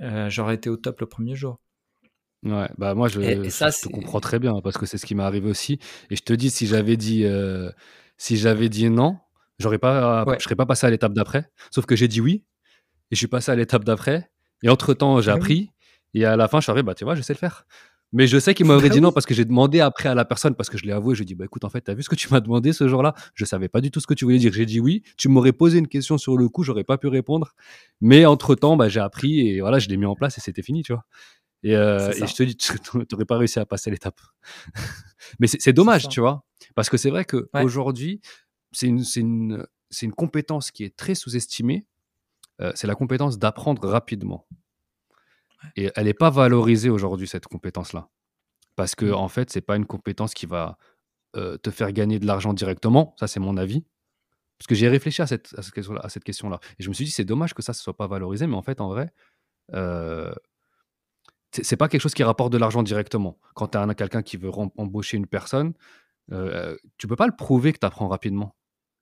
euh, 0.00 0.30
j'aurais 0.30 0.54
été 0.54 0.70
au 0.70 0.76
top 0.76 1.00
le 1.00 1.06
premier 1.06 1.34
jour. 1.34 1.58
Ouais, 2.42 2.68
bah 2.78 2.94
moi 2.94 3.08
je, 3.08 3.18
te 3.18 3.88
comprends 3.88 4.20
très 4.20 4.38
bien 4.38 4.60
parce 4.62 4.78
que 4.78 4.86
c'est 4.86 4.98
ce 4.98 5.06
qui 5.06 5.14
m'est 5.16 5.24
arrivé 5.24 5.50
aussi. 5.50 5.80
Et 6.10 6.16
je 6.16 6.22
te 6.22 6.32
dis, 6.32 6.50
si 6.50 6.66
j'avais 6.66 6.96
dit, 6.96 7.24
euh, 7.24 7.70
si 8.18 8.36
j'avais 8.36 8.68
dit 8.68 8.88
non, 8.88 9.18
j'aurais 9.58 9.78
pas, 9.78 10.24
je 10.38 10.44
serais 10.44 10.56
pas 10.56 10.66
passé 10.66 10.86
à 10.86 10.90
l'étape 10.90 11.12
d'après. 11.12 11.50
Sauf 11.70 11.86
que 11.86 11.96
j'ai 11.96 12.08
dit 12.08 12.20
oui 12.20 12.44
et 13.10 13.14
je 13.14 13.18
suis 13.18 13.28
passé 13.28 13.52
à 13.52 13.56
l'étape 13.56 13.84
d'après. 13.84 14.30
Et 14.62 14.68
entre 14.68 14.94
temps, 14.94 15.20
j'ai 15.20 15.30
ah 15.30 15.34
appris. 15.34 15.70
Et 16.14 16.24
à 16.24 16.36
la 16.36 16.48
fin, 16.48 16.58
je 16.58 16.64
suis 16.64 16.70
arrivé, 16.70 16.82
bah 16.82 16.94
tu 16.94 17.04
vois, 17.04 17.14
je 17.14 17.22
sais 17.22 17.34
le 17.34 17.38
faire. 17.38 17.66
Mais 18.12 18.26
je 18.26 18.38
sais 18.38 18.54
qu'il 18.54 18.66
m'aurait 18.66 18.88
bah 18.88 18.88
dit 18.94 19.00
non 19.00 19.12
parce 19.12 19.26
que 19.26 19.34
j'ai 19.34 19.44
demandé 19.44 19.80
après 19.80 20.08
à 20.08 20.14
la 20.14 20.24
personne, 20.24 20.54
parce 20.54 20.70
que 20.70 20.78
je 20.78 20.84
l'ai 20.84 20.92
avoué, 20.92 21.14
je 21.14 21.20
lui 21.20 21.24
ai 21.24 21.26
dit, 21.26 21.34
bah 21.34 21.44
écoute, 21.44 21.64
en 21.64 21.68
fait, 21.68 21.82
t'as 21.82 21.94
vu 21.94 22.02
ce 22.02 22.08
que 22.08 22.14
tu 22.14 22.28
m'as 22.30 22.40
demandé 22.40 22.72
ce 22.72 22.88
jour-là? 22.88 23.14
Je 23.34 23.44
savais 23.44 23.68
pas 23.68 23.80
du 23.80 23.90
tout 23.90 24.00
ce 24.00 24.06
que 24.06 24.14
tu 24.14 24.24
voulais 24.24 24.38
dire. 24.38 24.52
J'ai 24.52 24.66
dit 24.66 24.80
oui. 24.80 25.02
Tu 25.16 25.28
m'aurais 25.28 25.52
posé 25.52 25.78
une 25.78 25.88
question 25.88 26.18
sur 26.18 26.36
le 26.36 26.48
coup, 26.48 26.62
j'aurais 26.62 26.84
pas 26.84 26.98
pu 26.98 27.08
répondre. 27.08 27.54
Mais 28.00 28.24
entre 28.26 28.54
temps, 28.54 28.76
bah, 28.76 28.88
j'ai 28.88 29.00
appris 29.00 29.48
et 29.48 29.60
voilà, 29.60 29.78
je 29.78 29.88
l'ai 29.88 29.96
mis 29.96 30.06
en 30.06 30.14
place 30.14 30.38
et 30.38 30.40
c'était 30.40 30.62
fini, 30.62 30.82
tu 30.82 30.92
vois. 30.92 31.04
Et, 31.62 31.74
euh, 31.74 32.12
et 32.12 32.26
je 32.26 32.34
te 32.34 32.42
dis, 32.42 32.56
tu 32.56 32.72
n'aurais 32.94 33.24
pas 33.24 33.38
réussi 33.38 33.58
à 33.58 33.66
passer 33.66 33.90
l'étape. 33.90 34.20
Mais 35.40 35.46
c'est 35.46 35.72
dommage, 35.72 36.08
tu 36.08 36.20
vois. 36.20 36.44
Parce 36.74 36.88
que 36.88 36.96
c'est 36.96 37.10
vrai 37.10 37.24
qu'aujourd'hui, 37.24 38.20
c'est 38.72 38.86
une, 38.86 39.04
une, 39.16 39.66
une 40.02 40.12
compétence 40.12 40.70
qui 40.70 40.84
est 40.84 40.96
très 40.96 41.14
sous-estimée. 41.14 41.86
Euh, 42.60 42.72
c'est 42.74 42.86
la 42.86 42.94
compétence 42.94 43.38
d'apprendre 43.38 43.86
rapidement. 43.88 44.46
Et 45.76 45.90
elle 45.94 46.04
n'est 46.04 46.14
pas 46.14 46.30
valorisée 46.30 46.90
aujourd'hui, 46.90 47.28
cette 47.28 47.46
compétence-là. 47.46 48.08
Parce 48.76 48.94
que, 48.94 49.06
mmh. 49.06 49.14
en 49.14 49.28
fait, 49.28 49.50
c'est 49.50 49.60
pas 49.60 49.76
une 49.76 49.86
compétence 49.86 50.34
qui 50.34 50.46
va 50.46 50.78
te 51.62 51.70
faire 51.70 51.92
gagner 51.92 52.18
de 52.18 52.24
l'argent 52.24 52.54
directement. 52.54 53.14
Ça, 53.20 53.26
c'est 53.26 53.40
mon 53.40 53.58
avis. 53.58 53.84
Parce 54.56 54.68
que 54.68 54.74
j'ai 54.74 54.88
réfléchi 54.88 55.20
à 55.20 55.26
cette, 55.26 55.54
à 55.58 56.08
cette 56.08 56.24
question-là. 56.24 56.60
Et 56.78 56.82
je 56.82 56.88
me 56.88 56.94
suis 56.94 57.04
dit, 57.04 57.10
c'est 57.10 57.26
dommage 57.26 57.52
que 57.52 57.60
ça 57.60 57.72
ne 57.72 57.76
soit 57.76 57.94
pas 57.96 58.06
valorisé. 58.06 58.46
Mais 58.46 58.56
en 58.56 58.62
fait, 58.62 58.80
en 58.80 58.88
vrai, 58.88 59.12
euh, 59.74 60.32
c'est 61.52 61.76
pas 61.76 61.88
quelque 61.88 62.00
chose 62.00 62.14
qui 62.14 62.22
rapporte 62.22 62.52
de 62.52 62.58
l'argent 62.58 62.82
directement. 62.82 63.38
Quand 63.54 63.68
tu 63.68 63.76
as 63.76 63.94
quelqu'un 63.94 64.22
qui 64.22 64.38
veut 64.38 64.50
embaucher 64.78 65.18
une 65.18 65.26
personne, 65.26 65.74
euh, 66.32 66.76
tu 66.98 67.06
peux 67.06 67.16
pas 67.16 67.26
le 67.26 67.36
prouver 67.36 67.72
que 67.72 67.78
tu 67.78 67.86
apprends 67.86 68.08
rapidement. 68.08 68.56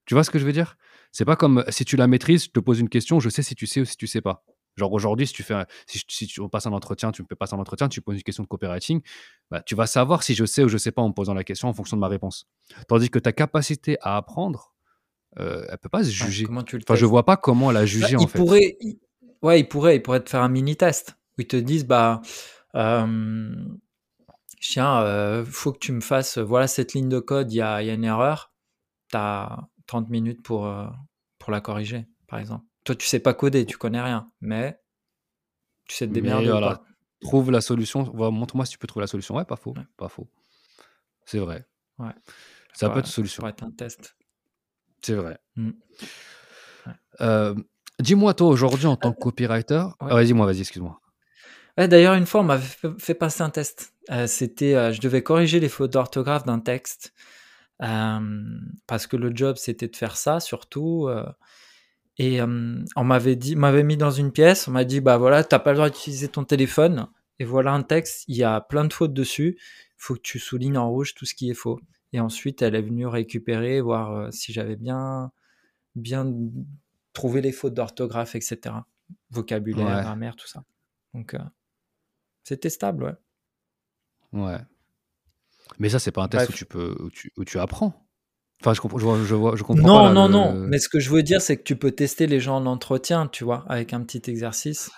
Tu 0.06 0.14
vois 0.14 0.24
ce 0.24 0.30
que 0.30 0.38
je 0.38 0.44
veux 0.44 0.52
dire? 0.52 0.76
C'est 1.12 1.24
pas 1.24 1.36
comme 1.36 1.64
si 1.68 1.84
tu 1.84 1.96
la 1.96 2.06
maîtrises, 2.06 2.44
je 2.44 2.50
te 2.50 2.60
pose 2.60 2.80
une 2.80 2.88
question, 2.88 3.20
je 3.20 3.28
sais 3.28 3.42
si 3.42 3.54
tu 3.54 3.66
sais 3.66 3.80
ou 3.80 3.84
si 3.84 3.96
tu 3.96 4.06
sais 4.06 4.20
pas. 4.20 4.44
Genre 4.76 4.92
aujourd'hui, 4.92 5.26
si 5.26 5.32
tu 5.32 5.42
fais, 5.42 5.64
si, 5.86 6.02
si, 6.08 6.26
tu 6.26 6.46
passes 6.48 6.66
un 6.66 6.72
entretien, 6.72 7.12
tu 7.12 7.22
me 7.22 7.28
fais 7.28 7.36
passer 7.36 7.54
un 7.54 7.60
entretien, 7.60 7.88
tu 7.88 8.00
poses 8.00 8.16
une 8.16 8.22
question 8.22 8.42
de 8.42 8.48
copywriting, 8.48 9.00
bah, 9.50 9.62
tu 9.62 9.76
vas 9.76 9.86
savoir 9.86 10.24
si 10.24 10.34
je 10.34 10.44
sais 10.44 10.64
ou 10.64 10.68
je 10.68 10.78
sais 10.78 10.90
pas 10.90 11.00
en 11.00 11.08
me 11.08 11.14
posant 11.14 11.32
la 11.32 11.44
question 11.44 11.68
en 11.68 11.72
fonction 11.72 11.96
de 11.96 12.00
ma 12.00 12.08
réponse. 12.08 12.48
Tandis 12.88 13.08
que 13.08 13.20
ta 13.20 13.32
capacité 13.32 13.96
à 14.00 14.16
apprendre, 14.16 14.74
euh, 15.38 15.64
elle 15.70 15.78
peut 15.78 15.88
pas 15.88 16.02
se 16.02 16.10
juger. 16.10 16.44
comment 16.44 16.64
tu 16.64 16.76
le 16.76 16.82
enfin, 16.86 16.96
je 16.96 17.06
vois 17.06 17.24
pas 17.24 17.36
comment 17.36 17.70
la 17.70 17.80
bah, 17.80 17.86
juger 17.86 18.16
en 18.16 18.26
fait. 18.26 18.38
Pourrait, 18.38 18.76
ouais, 19.42 19.60
il 19.60 19.68
pourrait, 19.68 19.96
il 19.96 20.02
pourrait 20.02 20.22
te 20.22 20.30
faire 20.30 20.42
un 20.42 20.48
mini 20.48 20.76
test 20.76 21.16
où 21.38 21.42
ils 21.42 21.46
te 21.46 21.56
disent 21.56 21.86
bah 21.86 22.20
euh, 22.74 23.54
tiens, 24.70 25.02
euh, 25.02 25.44
faut 25.44 25.72
que 25.72 25.78
tu 25.78 25.92
me 25.92 26.00
fasses 26.00 26.38
voilà 26.38 26.66
cette 26.66 26.94
ligne 26.94 27.08
de 27.08 27.20
code, 27.20 27.52
il 27.52 27.56
y 27.56 27.62
a, 27.62 27.82
y 27.82 27.90
a, 27.90 27.94
une 27.94 28.04
erreur, 28.04 28.52
tu 29.10 29.16
as 29.16 29.68
30 29.86 30.08
minutes 30.08 30.42
pour 30.42 30.66
euh, 30.66 30.86
pour 31.38 31.52
la 31.52 31.60
corriger, 31.60 32.06
par 32.26 32.38
exemple. 32.38 32.64
Toi, 32.84 32.94
tu 32.94 33.06
sais 33.06 33.20
pas 33.20 33.34
coder, 33.34 33.66
tu 33.66 33.78
connais 33.78 34.00
rien, 34.00 34.30
mais 34.40 34.80
tu 35.86 35.96
sais 35.96 36.06
te 36.06 36.12
démerder. 36.12 36.48
Voilà. 36.48 36.82
Trouve 37.20 37.50
la 37.50 37.60
solution. 37.60 38.12
Montre-moi 38.14 38.66
si 38.66 38.72
tu 38.72 38.78
peux 38.78 38.86
trouver 38.86 39.04
la 39.04 39.06
solution. 39.06 39.36
Ouais, 39.36 39.44
pas 39.46 39.56
faux. 39.56 39.74
Pas 39.96 40.08
faux. 40.08 40.28
C'est 41.24 41.38
vrai. 41.38 41.66
Ouais. 41.98 42.12
Ça 42.74 42.90
peut 42.90 42.98
être 42.98 43.06
une 43.06 43.12
solution. 43.12 43.36
Ça 43.36 43.40
pourrait 43.40 43.52
être 43.52 43.62
un 43.62 43.70
test. 43.70 44.16
C'est 45.00 45.14
vrai. 45.14 45.38
Mmh. 45.56 45.70
Euh, 47.22 47.54
dis-moi, 47.98 48.34
toi, 48.34 48.48
aujourd'hui, 48.48 48.86
en 48.86 48.96
tant 48.96 49.12
que 49.12 49.20
copywriter. 49.20 49.86
Ah, 50.00 50.14
vas-y, 50.14 50.34
moi, 50.34 50.44
vas-y, 50.44 50.60
excuse-moi. 50.60 51.00
D'ailleurs, 51.76 52.14
une 52.14 52.26
fois, 52.26 52.42
on 52.42 52.44
m'avait 52.44 52.66
fait 52.98 53.14
passer 53.14 53.42
un 53.42 53.50
test. 53.50 53.94
Euh, 54.10 54.26
c'était, 54.26 54.74
euh, 54.74 54.92
je 54.92 55.00
devais 55.00 55.22
corriger 55.22 55.58
les 55.58 55.68
fautes 55.68 55.92
d'orthographe 55.92 56.44
d'un 56.44 56.60
texte 56.60 57.12
parce 58.86 59.06
que 59.06 59.16
le 59.16 59.34
job, 59.34 59.56
c'était 59.56 59.88
de 59.88 59.96
faire 59.96 60.16
ça, 60.16 60.40
surtout. 60.40 61.10
Et 62.16 62.40
on 62.40 63.04
m'avait 63.04 63.36
dit, 63.36 63.56
m'avait 63.56 63.82
mis 63.82 63.98
dans 63.98 64.12
une 64.12 64.32
pièce, 64.32 64.68
on 64.68 64.70
m'a 64.70 64.84
dit, 64.84 65.00
bah 65.00 65.18
voilà, 65.18 65.44
t'as 65.44 65.58
pas 65.58 65.72
le 65.72 65.76
droit 65.76 65.90
d'utiliser 65.90 66.28
ton 66.28 66.44
téléphone. 66.44 67.08
Et 67.40 67.44
voilà 67.44 67.72
un 67.72 67.82
texte, 67.82 68.24
il 68.28 68.36
y 68.36 68.44
a 68.44 68.60
plein 68.62 68.84
de 68.84 68.92
fautes 68.92 69.12
dessus. 69.12 69.58
Il 69.58 69.98
faut 69.98 70.14
que 70.14 70.20
tu 70.20 70.38
soulignes 70.38 70.78
en 70.78 70.88
rouge 70.88 71.14
tout 71.14 71.26
ce 71.26 71.34
qui 71.34 71.50
est 71.50 71.54
faux. 71.54 71.78
Et 72.12 72.20
ensuite, 72.20 72.62
elle 72.62 72.74
est 72.74 72.80
venue 72.80 73.06
récupérer, 73.06 73.82
voir 73.82 74.32
si 74.32 74.52
j'avais 74.54 74.76
bien, 74.76 75.32
bien 75.94 76.32
trouvé 77.12 77.42
les 77.42 77.52
fautes 77.52 77.74
d'orthographe, 77.74 78.34
etc. 78.34 78.76
Vocabulaire, 79.30 80.00
grammaire, 80.00 80.36
tout 80.36 80.48
ça. 80.48 80.64
Donc, 81.12 81.36
c'était 82.44 82.70
stable, 82.70 83.04
ouais. 83.04 84.40
Ouais. 84.40 84.58
Mais 85.78 85.88
ça, 85.88 85.98
c'est 85.98 86.12
pas 86.12 86.22
un 86.22 86.28
test 86.28 86.50
où 86.50 86.52
tu 86.52 86.66
peux, 86.66 86.96
tu, 87.12 87.32
où 87.36 87.44
tu 87.44 87.58
apprends. 87.58 88.06
Enfin, 88.60 88.74
je 88.74 88.80
comprends, 88.80 88.98
je, 88.98 89.04
vois, 89.34 89.56
je, 89.56 89.62
comprends 89.62 89.86
non, 89.86 90.12
Non, 90.12 90.28
non, 90.28 90.52
non. 90.54 90.54
Mais 90.54 90.78
ce 90.78 90.88
que 90.88 91.00
je 91.00 91.10
veux 91.10 91.22
dire, 91.22 91.40
c'est 91.40 91.56
que 91.56 91.62
tu 91.62 91.76
peux 91.76 91.90
tester 91.90 92.26
les 92.26 92.40
gens 92.40 92.56
en 92.56 92.66
entretien, 92.66 93.26
tu 93.26 93.44
vois, 93.44 93.64
avec 93.68 93.92
un 93.92 94.02
petit 94.02 94.30
exercice. 94.30 94.90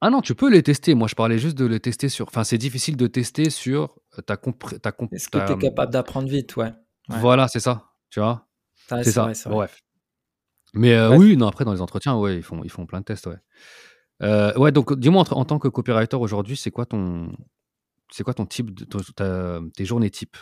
Ah 0.00 0.10
non, 0.10 0.20
tu 0.20 0.34
peux 0.34 0.50
les 0.50 0.62
tester. 0.62 0.94
Moi, 0.94 1.08
je 1.08 1.14
parlais 1.14 1.38
juste 1.38 1.56
de 1.56 1.64
les 1.64 1.80
tester 1.80 2.08
sur. 2.08 2.26
Enfin, 2.28 2.44
c'est 2.44 2.58
difficile 2.58 2.96
de 2.96 3.06
tester 3.06 3.50
sur 3.50 3.98
euh, 4.18 4.22
ta 4.22 4.36
compréhension. 4.36 4.80
Comp... 4.96 5.12
Est-ce 5.12 5.28
que 5.28 5.44
tu 5.46 5.52
es 5.52 5.58
capable 5.58 5.92
d'apprendre 5.92 6.28
vite, 6.28 6.56
ouais. 6.56 6.72
Voilà, 7.08 7.48
c'est 7.48 7.60
ça. 7.60 7.90
Tu 8.10 8.20
vois? 8.20 8.46
C'est 8.88 9.04
ça. 9.04 9.30
Bref. 9.46 9.80
Mais 10.74 10.92
euh, 10.92 11.16
oui, 11.16 11.36
non, 11.36 11.46
après, 11.46 11.64
dans 11.64 11.72
les 11.72 11.80
entretiens, 11.80 12.16
ouais, 12.16 12.36
ils 12.36 12.42
font, 12.42 12.62
ils 12.64 12.70
font 12.70 12.84
plein 12.84 13.00
de 13.00 13.04
tests, 13.04 13.26
ouais. 13.26 13.38
Euh, 14.22 14.54
ouais, 14.56 14.72
donc 14.72 14.96
dis-moi, 14.98 15.24
en, 15.30 15.44
tant 15.44 15.58
que 15.58 15.68
copywriter 15.68 16.16
aujourd'hui, 16.16 16.56
c'est 16.56 16.70
quoi 16.70 16.86
ton. 16.86 17.32
C'est 18.10 18.22
quoi 18.22 18.34
ton 18.34 18.46
type 18.46 18.72
de, 18.74 19.70
tes 19.70 19.84
journées 19.84 20.10
type? 20.10 20.36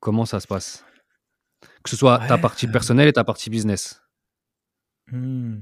Comment 0.00 0.26
ça 0.26 0.40
se 0.40 0.46
passe? 0.46 0.84
Que 1.82 1.90
ce 1.90 1.96
soit 1.96 2.18
ta 2.26 2.36
partie 2.38 2.66
personnelle 2.66 3.08
et 3.08 3.12
ta 3.12 3.24
partie 3.24 3.48
business. 3.48 4.02
Mmh. 5.10 5.60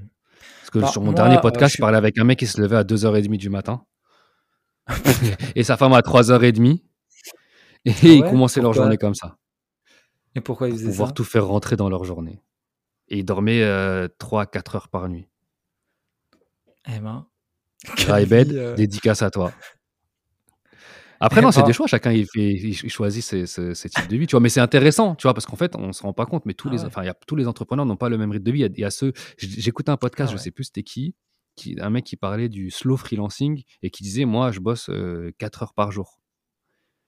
Parce 0.60 0.70
que 0.70 0.78
bah, 0.80 0.86
sur 0.88 1.02
mon 1.02 1.12
dernier 1.12 1.40
podcast, 1.40 1.76
je... 1.76 1.80
parlais 1.80 1.98
avec 1.98 2.18
un 2.18 2.24
mec 2.24 2.38
qui 2.38 2.46
se 2.46 2.60
levait 2.60 2.76
à 2.76 2.84
2h30 2.84 3.36
du 3.36 3.50
matin. 3.50 3.84
et 5.54 5.62
sa 5.62 5.76
femme 5.76 5.92
à 5.92 6.00
3h30. 6.00 6.80
Et 7.86 7.90
ah 7.90 7.92
ils 8.02 8.22
commençaient 8.22 8.62
leur 8.62 8.72
journée 8.72 8.96
comme 8.96 9.14
ça. 9.14 9.36
Et 10.34 10.40
pourquoi 10.40 10.68
ils 10.68 10.72
faisaient 10.72 10.84
pour 10.84 10.92
pouvoir 10.92 11.14
tout 11.14 11.24
faire 11.24 11.46
rentrer 11.46 11.76
dans 11.76 11.88
leur 11.88 12.04
journée. 12.04 12.42
Et 13.08 13.18
ils 13.18 13.24
dormaient 13.24 13.60
3-4 13.60 13.64
euh, 13.64 14.06
heures 14.74 14.88
par 14.88 15.08
nuit. 15.08 15.28
Eh 16.86 17.00
ben. 17.00 17.26
Euh. 18.52 18.74
dédicace 18.74 19.22
à 19.22 19.30
toi. 19.30 19.52
Après, 21.20 21.40
non, 21.40 21.52
c'est 21.52 21.62
des 21.62 21.72
choix. 21.72 21.86
Chacun, 21.86 22.12
il, 22.12 22.26
fait, 22.26 22.52
il 22.52 22.90
choisit 22.90 23.22
ses, 23.22 23.44
types 23.44 24.08
de 24.08 24.16
vie. 24.16 24.26
Tu 24.26 24.32
vois, 24.32 24.40
mais 24.40 24.48
c'est 24.48 24.60
intéressant, 24.60 25.14
tu 25.14 25.22
vois, 25.22 25.32
parce 25.32 25.46
qu'en 25.46 25.56
fait, 25.56 25.74
on 25.76 25.92
se 25.92 26.02
rend 26.02 26.12
pas 26.12 26.26
compte, 26.26 26.44
mais 26.44 26.54
tous, 26.54 26.68
ah 26.68 26.72
les, 26.72 26.84
enfin, 26.84 27.04
y 27.04 27.08
a, 27.08 27.14
tous 27.14 27.36
les 27.36 27.48
entrepreneurs 27.48 27.86
n'ont 27.86 27.96
pas 27.96 28.08
le 28.08 28.18
même 28.18 28.30
rythme 28.30 28.44
de 28.44 28.52
vie. 28.52 28.60
Il 28.62 28.78
y 28.78 28.84
a, 28.84 28.90
ceux. 28.90 29.12
J'écoutais 29.38 29.90
un 29.90 29.96
podcast, 29.96 30.32
ah 30.32 30.36
je 30.36 30.42
sais 30.42 30.50
plus 30.50 30.64
c'était 30.64 30.82
qui, 30.82 31.14
qui, 31.56 31.76
un 31.80 31.90
mec 31.90 32.04
qui 32.04 32.16
parlait 32.16 32.48
du 32.48 32.70
slow 32.70 32.96
freelancing 32.96 33.62
et 33.82 33.90
qui 33.90 34.02
disait 34.02 34.26
Moi, 34.26 34.52
je 34.52 34.60
bosse 34.60 34.86
4 34.86 34.92
euh, 34.92 35.32
heures 35.62 35.74
par 35.74 35.92
jour. 35.92 36.20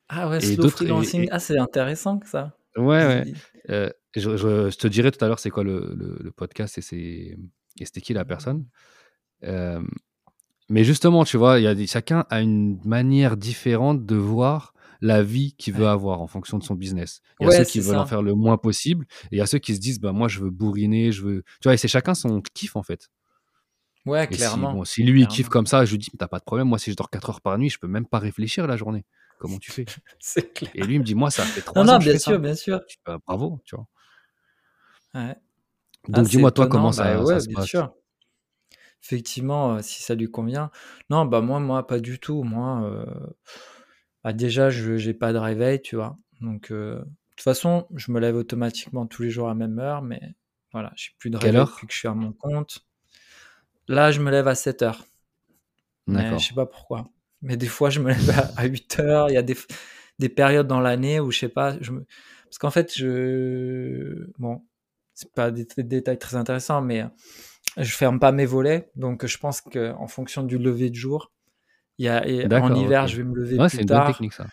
Ah 0.09 0.31
ouais, 0.31 0.41
slow 0.41 0.69
freelancing. 0.71 1.29
ah, 1.31 1.39
c'est 1.39 1.59
intéressant 1.59 2.19
que 2.19 2.29
ça. 2.29 2.57
Ouais, 2.77 2.85
ouais. 3.07 3.25
Euh, 3.69 3.91
je, 4.15 4.71
te 4.77 4.87
dirai 4.87 5.11
tout 5.11 5.25
à 5.25 5.27
l'heure 5.27 5.41
c'est 5.41 5.51
quoi 5.51 5.65
le, 5.65 5.97
le, 6.23 6.31
podcast 6.31 6.79
et 6.79 6.83
c'est 6.83 7.37
Et 7.81 7.85
c'était 7.85 8.01
qui 8.01 8.13
la 8.13 8.25
personne? 8.25 8.65
Euh, 9.45 9.83
Mais 10.71 10.85
justement, 10.85 11.25
tu 11.25 11.37
vois, 11.39 11.61
y 11.61 11.67
a 11.69 11.87
chacun 11.87 12.27
a 12.31 12.41
une 12.43 12.81
manière 12.85 13.37
différente 13.37 14.07
de 14.07 14.17
voir 14.17 14.75
la 15.03 15.23
vie 15.23 15.55
qu'il 15.59 15.75
veut 15.75 15.87
Ouais. 15.87 15.89
avoir 15.89 16.23
en 16.23 16.27
fonction 16.29 16.59
de 16.59 16.65
son 16.65 16.75
business. 16.75 17.21
Il 17.41 17.45
y 17.45 17.47
a 17.47 17.51
Ouais, 17.51 17.53
ceux 17.53 17.65
qui 17.65 17.81
veulent 17.81 17.99
en 17.99 18.07
faire 18.07 18.23
le 18.23 18.35
moins 18.35 18.59
possible, 18.59 19.07
et 19.27 19.37
il 19.37 19.39
y 19.39 19.43
a 19.43 19.47
ceux 19.47 19.59
qui 19.61 19.75
se 19.77 19.81
disent, 19.81 20.01
bah 20.01 20.13
moi 20.13 20.29
je 20.29 20.41
veux 20.41 20.51
bourriner, 20.51 21.13
je 21.13 21.23
veux. 21.25 21.43
Tu 21.63 21.69
vois, 21.69 21.75
et 21.75 21.79
c'est 21.79 21.89
chacun 21.89 22.15
son 22.15 22.43
kiff 22.55 22.77
en 22.77 22.83
fait. 22.83 23.09
Ouais, 24.07 24.27
Et 24.29 24.37
si, 24.39 24.67
clairement. 24.67 24.67
bon, 24.67 24.85
si 24.85 25.03
lui 25.05 25.23
il 25.23 25.29
kiffe 25.29 25.49
Clairement. 25.49 25.49
comme 25.49 25.67
ça, 25.67 25.85
je 25.85 25.93
lui 25.93 25.99
dis, 25.99 26.11
t'as 26.19 26.29
pas 26.29 26.39
de 26.39 26.45
problème, 26.45 26.69
moi 26.69 26.79
si 26.79 26.91
je 26.91 26.97
dors 26.97 27.11
4 27.11 27.31
heures 27.31 27.41
par 27.41 27.59
nuit, 27.59 27.71
je 27.71 27.79
peux 27.79 27.87
même 27.89 28.07
pas 28.07 28.19
réfléchir 28.19 28.67
la 28.67 28.77
journée. 28.77 29.05
Comment 29.39 29.59
tu 29.59 29.71
fais? 29.73 29.89
C'est 30.19 30.53
clair. 30.53 30.73
Et 30.75 30.87
lui 30.87 30.97
il 30.97 31.01
me 31.01 31.05
dit, 31.05 31.15
moi 31.17 31.31
ça 31.31 31.47
fait 31.47 31.63
Non, 31.77 31.85
3 31.85 31.85
non, 31.85 31.95
ans 31.95 31.99
que 31.99 32.05
je 32.05 32.09
bien 32.09 32.17
fais 32.17 32.19
sûr, 32.19 32.39
ça. 32.39 32.41
bien 32.41 32.55
sûr. 32.55 32.81
Bah, 33.07 33.19
bravo, 33.27 33.61
tu 33.67 33.77
vois. 33.77 33.87
Ouais. 35.15 35.37
Ah, 36.13 36.25
Donc 36.25 36.27
c'est 36.27 36.29
dis-moi 36.29 36.51
toi 36.53 36.67
comment 36.67 36.91
Bah 36.97 37.17
ça, 37.17 37.25
ça 37.27 37.39
se 37.41 37.49
bien 37.49 37.55
passe? 37.55 37.71
sûr. 37.71 37.95
Effectivement, 39.03 39.75
euh, 39.75 39.83
si 39.83 40.03
ça 40.03 40.15
lui 40.15 40.31
convient. 40.31 40.71
Non, 41.11 41.25
bah 41.25 41.41
moi, 41.41 41.61
moi, 41.61 41.87
pas 41.87 42.01
du 42.01 42.19
tout. 42.19 42.43
Moi, 42.43 42.83
euh, 42.85 43.07
bah 44.25 44.33
déjà, 44.33 44.71
je 44.71 44.97
j'ai 44.97 45.15
pas 45.15 45.33
de 45.33 45.39
réveil, 45.39 45.81
tu 45.81 45.97
vois. 45.97 46.17
Donc, 46.41 46.71
euh, 46.71 46.99
de 46.99 47.05
toute 47.37 47.43
façon, 47.43 47.87
je 47.95 48.11
me 48.11 48.21
lève 48.21 48.37
automatiquement 48.37 49.07
tous 49.07 49.23
les 49.23 49.31
jours 49.31 49.47
à 49.47 49.51
la 49.51 49.55
même 49.55 49.79
heure, 49.79 50.03
mais 50.03 50.21
voilà, 50.73 50.93
j'ai 50.97 51.11
plus 51.19 51.31
de 51.31 51.37
réveil 51.37 51.65
depuis 51.65 51.87
que 51.87 51.93
je 51.93 51.99
suis 51.99 52.09
à 52.09 52.15
mon 52.15 52.33
compte. 52.33 52.87
Là, 53.89 54.11
je 54.11 54.21
me 54.21 54.31
lève 54.31 54.49
à 54.49 54.55
7 54.55 54.83
heures. 54.83 55.05
Mais 56.07 56.19
je 56.19 56.23
D'accord. 56.25 56.41
sais 56.41 56.55
pas 56.55 56.67
pourquoi. 56.67 57.09
Mais 57.43 57.57
des 57.57 57.67
fois, 57.67 57.91
je 57.91 58.01
me 58.01 58.09
lève 58.09 58.31
à, 58.31 58.61
à 58.61 58.65
8 58.67 59.01
heures. 59.01 59.31
Il 59.31 59.35
y 59.35 59.39
a 59.39 59.43
des, 59.43 59.57
des 60.19 60.29
périodes 60.29 60.67
dans 60.67 60.81
l'année 60.81 61.21
où 61.21 61.31
je 61.31 61.39
sais 61.39 61.49
pas. 61.49 61.77
Je 61.81 61.93
me... 61.93 62.05
Parce 62.45 62.59
qu'en 62.59 62.71
fait, 62.71 62.97
je. 62.97 64.27
Bon, 64.39 64.65
c'est 65.15 65.33
pas 65.33 65.51
des, 65.51 65.65
des 65.65 65.83
détails 65.83 66.19
très 66.19 66.37
intéressants, 66.37 66.83
mais 66.83 67.05
je 67.77 67.95
ferme 67.95 68.19
pas 68.19 68.33
mes 68.33 68.47
volets. 68.47 68.91
Donc, 68.97 69.27
je 69.27 69.39
pense 69.39 69.61
qu'en 69.61 70.07
fonction 70.07 70.43
du 70.43 70.59
lever 70.59 70.91
de 70.91 70.95
jour, 70.95 71.33
y 71.99 72.09
a, 72.09 72.27
et 72.27 72.47
en 72.53 72.75
hiver, 72.75 73.07
je 73.07 73.17
vais 73.19 73.25
me 73.25 73.35
lever 73.35 73.59
Ouais, 73.59 73.69
c'est 73.69 73.79
plus 73.79 73.83
une 73.83 73.89
tard. 73.89 74.07
technique 74.09 74.33
ça. 74.35 74.47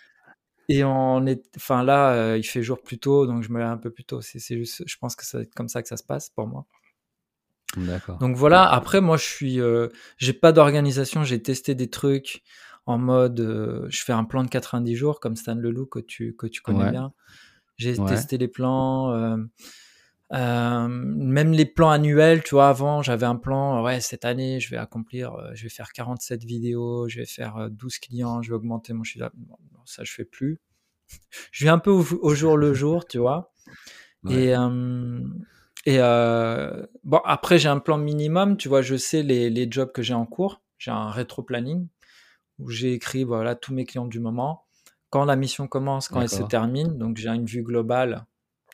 Et 0.69 0.83
en 0.83 1.25
est... 1.25 1.43
enfin, 1.57 1.83
là, 1.83 2.13
euh, 2.13 2.37
il 2.37 2.43
fait 2.43 2.63
jour 2.63 2.81
plus 2.81 2.97
tôt, 2.97 3.27
donc 3.27 3.43
je 3.43 3.51
me 3.51 3.59
lève 3.59 3.67
un 3.67 3.77
peu 3.77 3.91
plus 3.91 4.05
tôt. 4.05 4.21
C'est 4.21 4.39
c'est 4.39 4.57
juste, 4.57 4.83
je 4.85 4.97
pense 4.97 5.15
que 5.15 5.25
ça 5.25 5.37
va 5.39 5.43
être 5.43 5.53
comme 5.53 5.67
ça 5.67 5.81
que 5.81 5.89
ça 5.89 5.97
se 5.97 6.03
passe 6.03 6.29
pour 6.29 6.47
moi. 6.47 6.65
D'accord. 7.75 8.17
Donc 8.19 8.35
voilà, 8.35 8.71
après 8.71 9.01
moi 9.01 9.17
je 9.17 9.23
suis 9.25 9.59
euh, 9.59 9.87
j'ai 10.17 10.33
pas 10.33 10.51
d'organisation, 10.51 11.23
j'ai 11.23 11.41
testé 11.41 11.73
des 11.73 11.89
trucs 11.89 12.43
en 12.85 12.99
mode 12.99 13.39
euh, 13.39 13.87
je 13.89 14.03
fais 14.03 14.13
un 14.13 14.25
plan 14.25 14.43
de 14.43 14.49
90 14.49 14.95
jours 14.95 15.19
comme 15.19 15.35
Stan 15.35 15.55
Leloup 15.55 15.87
que 15.87 15.99
tu 15.99 16.35
que 16.35 16.45
tu 16.45 16.61
connais 16.61 16.83
Ouais, 16.83 16.91
bien. 16.91 17.13
J'ai 17.77 17.97
ouais, 17.99 18.05
testé 18.07 18.37
les 18.37 18.47
plans 18.47 19.11
euh, 20.31 20.35
euh, 20.35 20.87
même 20.87 21.51
les 21.51 21.65
plans 21.65 21.91
annuels, 21.91 22.43
tu 22.43 22.55
vois, 22.55 22.69
avant 22.69 23.01
j'avais 23.01 23.25
un 23.25 23.35
plan 23.35 23.83
ouais, 23.83 23.99
cette 24.01 24.25
année, 24.25 24.59
je 24.59 24.69
vais 24.69 24.77
accomplir 24.77 25.33
euh, 25.35 25.51
je 25.53 25.63
vais 25.63 25.69
faire 25.69 25.91
47 25.91 26.43
vidéos, 26.43 27.07
je 27.07 27.19
vais 27.19 27.25
faire 27.25 27.57
euh, 27.57 27.69
12 27.69 27.99
clients, 27.99 28.41
je 28.41 28.49
vais 28.49 28.55
augmenter 28.55 28.93
mon 28.93 29.03
chiffre. 29.03 29.29
Bon, 29.35 29.57
ça 29.85 30.03
je 30.03 30.11
fais 30.13 30.25
plus. 30.25 30.59
Je 31.51 31.65
vis 31.65 31.69
un 31.69 31.77
peu 31.79 31.91
au, 31.91 32.03
au 32.21 32.33
jour 32.33 32.57
le 32.57 32.73
jour, 32.73 33.05
tu 33.05 33.19
vois. 33.19 33.53
ouais. 34.23 34.33
Et, 34.45 34.55
euh, 34.55 35.19
et 35.85 35.97
euh, 35.99 36.85
bon, 37.03 37.19
après, 37.25 37.59
j'ai 37.59 37.69
un 37.69 37.79
plan 37.79 37.97
minimum. 37.97 38.57
Tu 38.57 38.69
vois, 38.69 38.81
je 38.81 38.95
sais 38.95 39.21
les, 39.21 39.49
les 39.49 39.69
jobs 39.69 39.91
que 39.91 40.01
j'ai 40.01 40.13
en 40.13 40.25
cours. 40.25 40.61
J'ai 40.77 40.91
un 40.91 41.09
rétro-planning 41.09 41.87
où 42.59 42.69
j'ai 42.69 42.93
écrit 42.93 43.23
voilà, 43.23 43.55
tous 43.55 43.73
mes 43.73 43.85
clients 43.85 44.07
du 44.07 44.19
moment. 44.19 44.65
Quand 45.09 45.25
la 45.25 45.35
mission 45.35 45.67
commence, 45.67 46.07
quand 46.07 46.21
elle 46.21 46.29
se 46.29 46.43
termine. 46.43 46.97
Donc, 46.97 47.17
j'ai 47.17 47.29
une 47.29 47.45
vue 47.45 47.63
globale. 47.63 48.25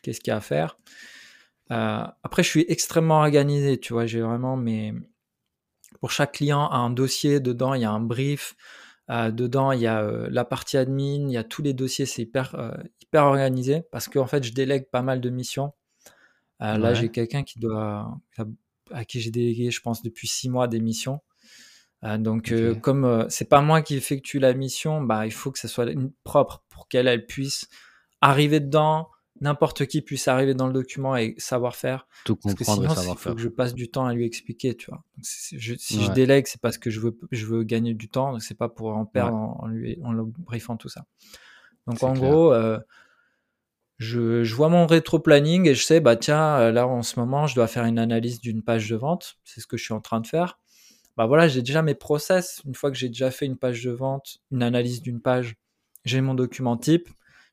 Qu'est-ce 0.03 0.21
qu'il 0.21 0.31
y 0.31 0.33
a 0.33 0.38
à 0.38 0.41
faire 0.41 0.77
Euh, 1.71 2.03
Après, 2.23 2.43
je 2.43 2.49
suis 2.49 2.65
extrêmement 2.67 3.19
organisé. 3.19 3.79
Tu 3.79 3.93
vois, 3.93 4.05
j'ai 4.05 4.21
vraiment 4.21 4.58
mes. 4.58 4.93
Pour 5.99 6.12
chaque 6.12 6.34
client, 6.34 6.69
un 6.71 6.89
dossier. 6.89 7.39
Dedans, 7.39 7.73
il 7.73 7.82
y 7.82 7.86
a 7.86 7.91
un 7.91 7.99
brief. 7.99 8.55
Euh, 9.10 9.32
dedans, 9.32 9.71
il 9.71 9.82
y 9.82 9.88
a 9.88 10.01
euh, 10.03 10.27
la 10.32 10.45
partie 10.45 10.77
admin, 10.77 11.27
il 11.27 11.32
y 11.32 11.38
a 11.38 11.43
tous 11.43 11.63
les 11.63 11.73
dossiers, 11.73 12.05
c'est 12.05 12.21
hyper, 12.23 12.55
hyper 13.01 13.23
organisé 13.25 13.82
parce 13.91 14.08
qu'en 14.08 14.27
fait, 14.27 14.43
je 14.43 14.53
délègue 14.53 14.86
pas 14.91 15.01
mal 15.01 15.19
de 15.19 15.29
missions. 15.32 15.73
Là, 16.60 16.93
j'ai 16.93 17.10
quelqu'un 17.10 17.43
qui 17.43 17.60
doit, 17.60 18.17
à 18.91 19.05
qui 19.05 19.21
j'ai 19.21 19.32
délégué, 19.32 19.71
je 19.71 19.82
pense, 19.82 20.01
depuis 20.03 20.27
six 20.27 20.49
mois 20.49 20.67
des 20.67 20.79
missions. 20.79 21.21
Euh, 22.03 22.17
donc, 22.17 22.51
euh, 22.51 22.75
comme 22.75 23.03
euh, 23.05 23.25
c'est 23.29 23.49
pas 23.49 23.62
moi 23.62 23.82
qui 23.82 23.95
effectue 23.95 24.39
la 24.39 24.53
mission, 24.53 25.01
bah, 25.01 25.25
il 25.25 25.32
faut 25.34 25.51
que 25.51 25.60
ça 25.60 25.67
soit 25.67 25.89
une- 25.91 26.12
propre 26.23 26.63
pour 26.69 26.88
qu'elle 26.88 27.08
elle 27.08 27.25
puisse 27.25 27.67
arriver 28.21 28.60
dedans, 28.62 29.10
n'importe 29.41 29.86
qui 29.86 30.02
puisse 30.02 30.28
arriver 30.28 30.54
dans 30.54 30.67
le 30.67 30.73
document 30.73 31.15
et 31.15 31.36
savoir 31.38 31.75
faire. 31.75 32.08
Tout 32.25 32.36
Parce 32.36 32.54
que 32.56 32.60
comprendre 32.63 32.84
et 32.84 32.88
sinon, 32.88 32.89
c'est- 32.89 32.95
il 32.95 32.95
savoir 32.95 33.19
faut 33.19 33.36
que 33.36 33.41
je 33.41 33.49
passe 33.49 33.73
du 33.73 33.89
temps 33.89 34.06
à 34.06 34.13
lui 34.13 34.25
expliquer, 34.25 34.75
tu 34.75 34.91
vois. 34.91 35.04
Donc, 35.17 35.25
c'est- 35.25 35.58
je- 35.60 35.75
si 35.75 36.04
je 36.04 36.12
délègue, 36.12 36.47
c'est 36.47 36.62
parce 36.62 36.78
que 36.78 36.89
je 36.89 36.99
veux, 36.99 37.17
je 37.32 37.45
veux 37.45 37.63
gagner 37.63 37.93
du 37.93 38.10
temps, 38.10 38.32
donc 38.32 38.41
c'est 38.43 38.58
pas 38.58 38.69
pour 38.69 38.95
en 38.95 39.02
ouais, 39.02 39.10
perdre 39.12 39.36
en, 39.36 39.60
en 39.63 39.67
lui, 39.67 39.97
en 40.04 40.12
le 40.12 40.23
briefant 40.25 40.78
tout 40.78 40.89
ça. 40.89 41.06
Donc, 41.88 42.04
en 42.04 42.13
clair. 42.13 42.30
gros, 42.30 42.54
euh, 42.54 42.80
je, 43.97 44.43
je 44.43 44.56
vois 44.56 44.69
mon 44.69 44.88
rétro-planning 44.88 45.67
et 45.67 45.75
je 45.75 45.84
sais, 45.84 45.99
bah 45.99 46.15
tiens, 46.15 46.58
euh, 46.60 46.71
là 46.71 46.88
en 46.88 47.04
ce 47.04 47.19
moment, 47.19 47.47
je 47.47 47.56
dois 47.56 47.67
faire 47.67 47.86
une 47.86 47.99
analyse 47.99 48.39
d'une 48.39 48.63
page 48.63 48.89
de 48.89 48.95
vente. 48.95 49.38
C'est 49.43 49.60
ce 49.62 49.67
que 49.67 49.75
je 49.78 49.84
suis 49.84 49.93
en 49.93 49.99
train 50.02 50.21
de 50.21 50.28
faire. 50.28 50.58
Bah 51.17 51.25
voilà, 51.25 51.49
j'ai 51.49 51.62
déjà 51.62 51.82
mes 51.82 51.95
process. 51.95 52.62
Une 52.65 52.75
fois 52.75 52.91
que 52.91 52.97
j'ai 52.97 53.10
déjà 53.10 53.30
fait 53.30 53.45
une 53.45 53.58
page 53.58 53.84
de 53.84 53.91
vente, 53.91 54.39
une 54.52 54.63
analyse 54.63 55.02
d'une 55.02 55.19
page, 55.21 55.56
j'ai 56.06 56.21
mon 56.21 56.34
document 56.34 56.78
type. 56.78 57.10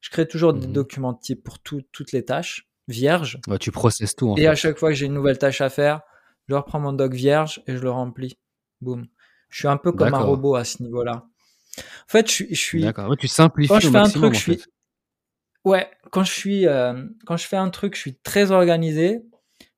Je 0.06 0.10
crée 0.12 0.28
toujours 0.28 0.54
des 0.54 0.68
Mhm. 0.68 0.72
documents 0.72 1.14
type 1.14 1.42
pour 1.42 1.58
tout- 1.58 1.82
toutes 1.90 2.12
les 2.12 2.24
tâches 2.24 2.68
vierges. 2.86 3.40
Ouais, 3.48 3.58
tu 3.58 3.72
processes 3.72 4.14
tout 4.14 4.28
en 4.30 4.36
Et 4.36 4.46
à 4.46 4.54
chaque 4.54 4.78
fois 4.78 4.90
que 4.90 4.94
j'ai 4.94 5.06
une 5.06 5.14
nouvelle 5.14 5.36
tâche 5.36 5.60
à 5.60 5.68
faire, 5.68 6.00
je 6.48 6.54
reprends 6.54 6.78
mon 6.78 6.92
doc 6.92 7.12
vierge 7.12 7.60
et 7.66 7.74
je 7.76 7.82
le 7.82 7.90
remplis. 7.90 8.38
Boum. 8.80 9.08
Je 9.48 9.58
suis 9.58 9.66
un 9.68 9.76
peu 9.76 9.90
comme 9.90 10.14
un 10.14 10.18
robot 10.20 10.54
à 10.54 10.62
ce 10.62 10.80
niveau-là. 10.84 11.26
En 11.78 11.82
fait, 12.06 12.28
je 12.28 12.32
suis, 12.32 12.54
je 12.54 12.60
suis 12.60 12.80
D'accord. 12.82 13.10
Ouais, 13.10 13.16
tu 13.16 13.26
quand 13.26 13.32
simplifies 13.34 13.80
je 13.80 13.88
au 13.88 13.90
fais 13.90 13.98
un 13.98 14.08
truc, 14.08 14.34
je 14.34 14.38
suis. 14.38 14.62
Ouais, 15.64 15.90
quand 16.12 16.22
je 16.22 16.32
suis, 16.32 16.68
euh, 16.68 17.04
quand 17.26 17.36
je 17.36 17.48
fais 17.48 17.56
un 17.56 17.70
truc, 17.70 17.96
je 17.96 18.00
suis 18.00 18.14
très 18.14 18.52
organisé, 18.52 19.22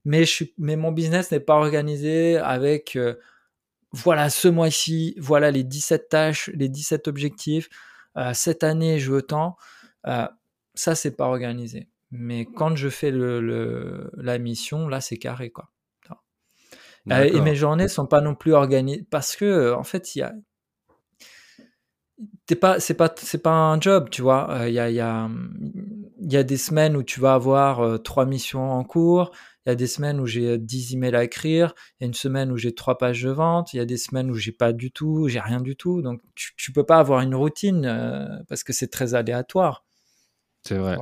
mais 0.05 0.27
je 0.27 0.31
suis, 0.31 0.55
mais 0.59 0.77
mon 0.77 0.93
business 0.93 1.31
n'est 1.33 1.41
pas 1.41 1.55
organisé 1.55 2.37
avec, 2.37 2.97
euh, 2.97 3.14
voilà, 3.93 4.29
ce 4.29 4.49
mois-ci, 4.49 5.14
voilà 5.19 5.51
les 5.51 5.64
17 5.64 6.11
tâches, 6.11 6.51
les 6.53 6.69
17 6.69 7.09
objectifs, 7.09 7.71
euh, 8.19 8.35
cette 8.35 8.62
année, 8.62 8.99
je 8.99 9.11
veux 9.11 9.23
tant. 9.23 9.57
Euh, 10.09 10.27
ça, 10.75 10.94
c'est 10.94 11.16
pas 11.16 11.27
organisé. 11.27 11.88
Mais 12.11 12.47
quand 12.47 12.77
je 12.77 12.88
fais 12.88 13.11
le, 13.11 13.40
le- 13.40 14.11
la 14.16 14.38
mission, 14.38 14.88
là, 14.88 15.01
c'est 15.01 15.18
carré, 15.18 15.51
quoi. 15.51 15.71
Euh, 17.12 17.25
et 17.25 17.40
mes 17.40 17.55
journées 17.55 17.88
sont 17.88 18.07
pas 18.07 18.21
non 18.21 18.35
plus 18.35 18.53
organisées 18.53 19.07
parce 19.11 19.35
que, 19.37 19.73
en 19.73 19.85
fait, 19.85 20.14
il 20.14 20.18
y 20.21 20.23
a, 20.23 20.33
t'es 22.47 22.57
pas, 22.57 22.81
c'est 22.81 22.94
pas, 22.94 23.12
c'est 23.16 23.42
pas 23.42 23.53
un 23.53 23.81
job, 23.81 24.09
tu 24.11 24.23
vois. 24.23 24.51
Euh, 24.51 24.68
Il 24.68 24.75
y 24.75 24.79
a, 24.79 24.90
il 24.90 24.97
y 24.97 25.01
a, 25.01 25.29
il 26.21 26.33
y 26.33 26.37
a 26.37 26.42
des 26.42 26.57
semaines 26.57 26.97
où 26.97 27.03
tu 27.03 27.21
vas 27.21 27.35
avoir 27.35 28.03
trois 28.03 28.27
missions 28.27 28.73
en 28.73 28.85
cours. 28.85 29.31
Il 29.66 29.71
y 29.71 29.73
a 29.73 29.75
des 29.75 29.87
semaines 29.87 30.18
où 30.21 30.27
j'ai 30.27 30.53
euh, 30.53 30.59
10 30.59 30.94
emails 30.94 31.14
à 31.14 31.25
écrire. 31.25 31.75
Il 32.01 32.05
y 32.05 32.07
a 32.07 32.09
une 32.09 32.14
semaine 32.14 32.51
où 32.51 32.57
j'ai 32.57 32.75
trois 32.75 32.97
pages 32.99 33.23
de 33.23 33.31
vente. 33.31 33.75
Il 33.75 33.77
y 33.77 33.81
a 33.81 33.85
des 33.85 33.99
semaines 33.99 34.31
où 34.31 34.35
j'ai 34.35 34.53
pas 34.53 34.73
du 34.73 34.90
tout, 34.90 35.29
j'ai 35.29 35.40
rien 35.40 35.61
du 35.61 35.77
tout. 35.77 36.01
Donc, 36.03 36.23
tu, 36.35 36.53
tu 36.57 36.73
peux 36.73 36.85
pas 36.85 36.99
avoir 36.99 37.21
une 37.21 37.35
routine 37.35 37.85
euh, 37.87 38.27
parce 38.49 38.64
que 38.64 38.73
c'est 38.73 38.88
très 38.88 39.14
aléatoire, 39.14 39.85
C'est 40.62 40.79
vrai. 40.79 40.99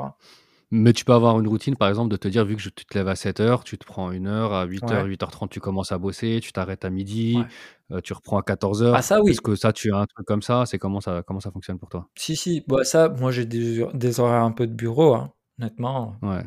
Mais 0.73 0.92
tu 0.92 1.05
peux 1.05 1.12
avoir 1.14 1.38
une 1.40 1.49
routine, 1.49 1.77
par 1.77 1.88
exemple, 1.88 2.11
de 2.11 2.16
te 2.16 2.29
dire, 2.29 2.45
vu 2.45 2.57
que 2.57 2.62
je- 2.62 2.71
tu 2.71 2.85
te 2.87 2.99
lèves 2.99 3.09
à 3.09 3.16
7 3.16 3.40
heures, 3.40 3.64
tu 3.64 3.79
te 3.79 3.87
prends 3.87 4.11
une 4.12 4.27
heure, 4.27 4.53
à 4.53 4.64
8 4.64 4.92
heures, 4.92 5.05
Ouais, 5.05 5.09
8h30, 5.09 5.51
tu 5.51 5.61
commences 5.61 5.92
à 5.92 5.99
bosser, 5.99 6.40
tu 6.42 6.53
t'arrêtes 6.53 6.85
à 6.85 6.90
midi, 6.90 7.38
ouais. 7.38 7.47
euh, 7.92 8.01
tu 8.03 8.12
reprends 8.14 8.38
à 8.38 8.42
14 8.42 8.85
Ah, 8.90 9.03
ça, 9.03 9.21
Est-ce 9.27 9.40
oui. 9.40 9.40
que 9.40 9.55
ça, 9.57 9.73
tu 9.73 9.92
as 9.92 9.99
un 9.99 10.07
truc 10.07 10.27
comme 10.27 10.42
ça? 10.42 10.66
C'est 10.66 10.79
comment 10.79 11.01
ça, 11.01 11.23
comment 11.27 11.40
ça 11.40 11.51
fonctionne 11.53 11.79
pour 11.79 11.88
toi? 11.90 12.09
Si, 12.16 12.35
si. 12.37 12.64
Bah, 12.66 12.83
ça, 12.85 13.09
moi, 13.09 13.31
j'ai 13.31 13.47
des, 13.47 13.87
des 13.95 14.19
horaires 14.21 14.42
un 14.42 14.51
peu 14.53 14.66
de 14.66 14.73
bureau, 14.75 15.14
hein, 15.14 15.33
honnêtement. 15.61 16.16
Ouais. 16.23 16.47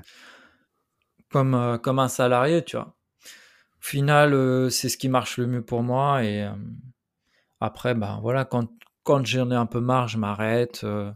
Comme, 1.32 1.56
euh, 1.56 1.78
comme 1.80 1.98
un 2.00 2.08
salarié, 2.08 2.64
tu 2.64 2.76
vois. 2.78 2.88
Au 2.88 3.86
final, 3.86 4.34
euh, 4.34 4.70
c'est 4.70 4.90
ce 4.90 4.98
qui 4.98 5.10
marche 5.10 5.38
le 5.38 5.48
mieux 5.48 5.64
pour 5.66 5.84
moi. 5.84 6.24
Et 6.24 6.44
euh, 6.44 6.52
après, 7.60 7.94
ben 7.96 8.20
voilà, 8.22 8.46
quand, 8.46 8.70
quand 9.04 9.26
j'en 9.26 9.52
ai 9.52 9.56
un 9.56 9.66
peu 9.66 9.80
marre, 9.80 10.08
je 10.08 10.18
m'arrête. 10.18 10.82
euh, 10.84 11.12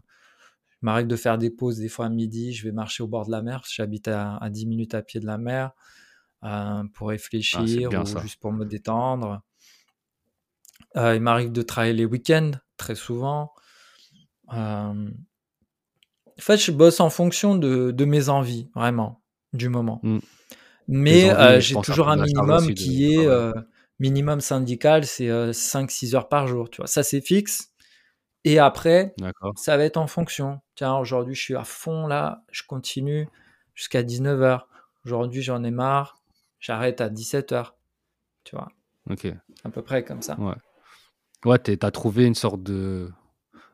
je 0.84 0.86
m'arrête 0.86 1.08
de 1.08 1.16
faire 1.16 1.38
des 1.38 1.48
pauses 1.48 1.78
des 1.78 1.88
fois 1.88 2.04
à 2.04 2.08
midi. 2.10 2.52
Je 2.52 2.62
vais 2.62 2.70
marcher 2.70 3.02
au 3.02 3.06
bord 3.06 3.24
de 3.24 3.30
la 3.30 3.40
mer. 3.40 3.60
parce 3.60 3.70
que 3.70 3.74
J'habite 3.76 4.06
à, 4.06 4.36
à 4.36 4.50
10 4.50 4.66
minutes 4.66 4.92
à 4.92 5.00
pied 5.00 5.18
de 5.18 5.24
la 5.24 5.38
mer 5.38 5.70
euh, 6.44 6.82
pour 6.92 7.08
Ah, 7.08 7.12
réfléchir 7.12 7.88
ou 7.90 8.04
ça. 8.04 8.20
juste 8.20 8.38
pour 8.38 8.52
me 8.52 8.66
détendre. 8.66 9.40
Euh, 10.98 11.14
il 11.16 11.22
m'arrive 11.22 11.52
de 11.52 11.62
travailler 11.62 11.94
les 11.94 12.04
week-ends 12.04 12.50
très 12.76 12.94
souvent. 12.96 13.54
Euh, 14.52 15.08
en 15.08 16.42
fait, 16.42 16.58
je 16.58 16.70
bosse 16.70 17.00
en 17.00 17.08
fonction 17.08 17.54
de, 17.54 17.90
de 17.90 18.04
mes 18.04 18.28
envies, 18.28 18.68
vraiment, 18.74 19.22
du 19.54 19.70
moment. 19.70 20.00
Mm. 20.02 20.18
Mais 20.88 21.60
j'ai 21.62 21.76
toujours 21.80 22.10
un 22.10 22.16
minimum 22.16 22.66
de 22.66 22.72
qui 22.72 23.14
est 23.14 23.26
minimum 24.00 24.42
syndical, 24.42 25.06
c'est 25.06 25.30
5-6 25.30 26.14
heures 26.14 26.28
par 26.28 26.46
jour. 26.46 26.68
Tu 26.68 26.82
vois, 26.82 26.88
ça 26.88 27.02
c'est 27.02 27.22
fixe. 27.22 27.70
Et 28.44 28.58
après, 28.58 29.14
ça 29.56 29.76
va 29.76 29.84
être 29.84 29.96
en 29.96 30.06
fonction. 30.06 30.60
Tiens, 30.74 30.96
aujourd'hui, 30.96 31.34
je 31.34 31.40
suis 31.40 31.56
à 31.56 31.64
fond 31.64 32.06
là, 32.06 32.44
je 32.50 32.62
continue 32.66 33.28
jusqu'à 33.74 34.02
19h. 34.02 34.66
Aujourd'hui, 35.06 35.42
j'en 35.42 35.62
ai 35.64 35.70
marre, 35.70 36.20
j'arrête 36.60 37.00
à 37.00 37.08
17h. 37.08 37.72
tu 38.44 38.56
vois? 38.56 38.68
Ok. 39.10 39.26
À 39.64 39.70
peu 39.70 39.82
près 39.82 40.04
comme 40.04 40.20
ça. 40.22 40.38
Ouais. 40.38 40.54
Ouais, 41.44 41.58
tu 41.58 41.76
as 41.80 41.90
trouvé 41.90 42.24
une 42.26 42.34
sorte 42.34 42.62
de, 42.62 43.10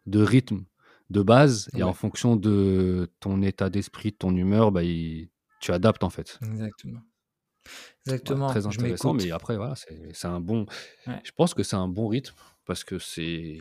de 0.07 0.23
rythme 0.23 0.65
de 1.11 1.23
base 1.23 1.69
et 1.75 1.79
Ouais. 1.79 1.83
en 1.83 1.93
fonction 1.93 2.37
de 2.37 3.11
ton 3.19 3.43
état 3.43 3.69
d'esprit, 3.71 4.13
de 4.13 4.17
ton 4.17 4.35
humeur, 4.37 4.71
bah, 4.71 4.83
il- 4.85 5.29
tu 5.61 5.73
adaptes 5.73 6.05
en 6.05 6.11
fait. 6.11 6.39
Exactement. 6.43 7.01
Ouais, 7.01 7.75
Exactement. 8.07 8.49
très 8.49 8.61
Je 8.63 8.69
intéressant, 8.69 9.15
mais 9.15 9.31
après, 9.33 9.57
voilà, 9.57 9.75
c'est 9.75 10.15
c'est 10.15 10.29
un 10.29 10.41
bon. 10.41 10.67
Ouais. 11.07 11.21
Je 11.25 11.33
pense 11.33 11.53
que 11.55 11.63
c'est 11.65 11.77
un 11.77 11.89
bon 11.89 12.07
rythme 12.09 12.35
parce 12.65 12.85
que 12.85 12.99
c'est. 12.99 13.59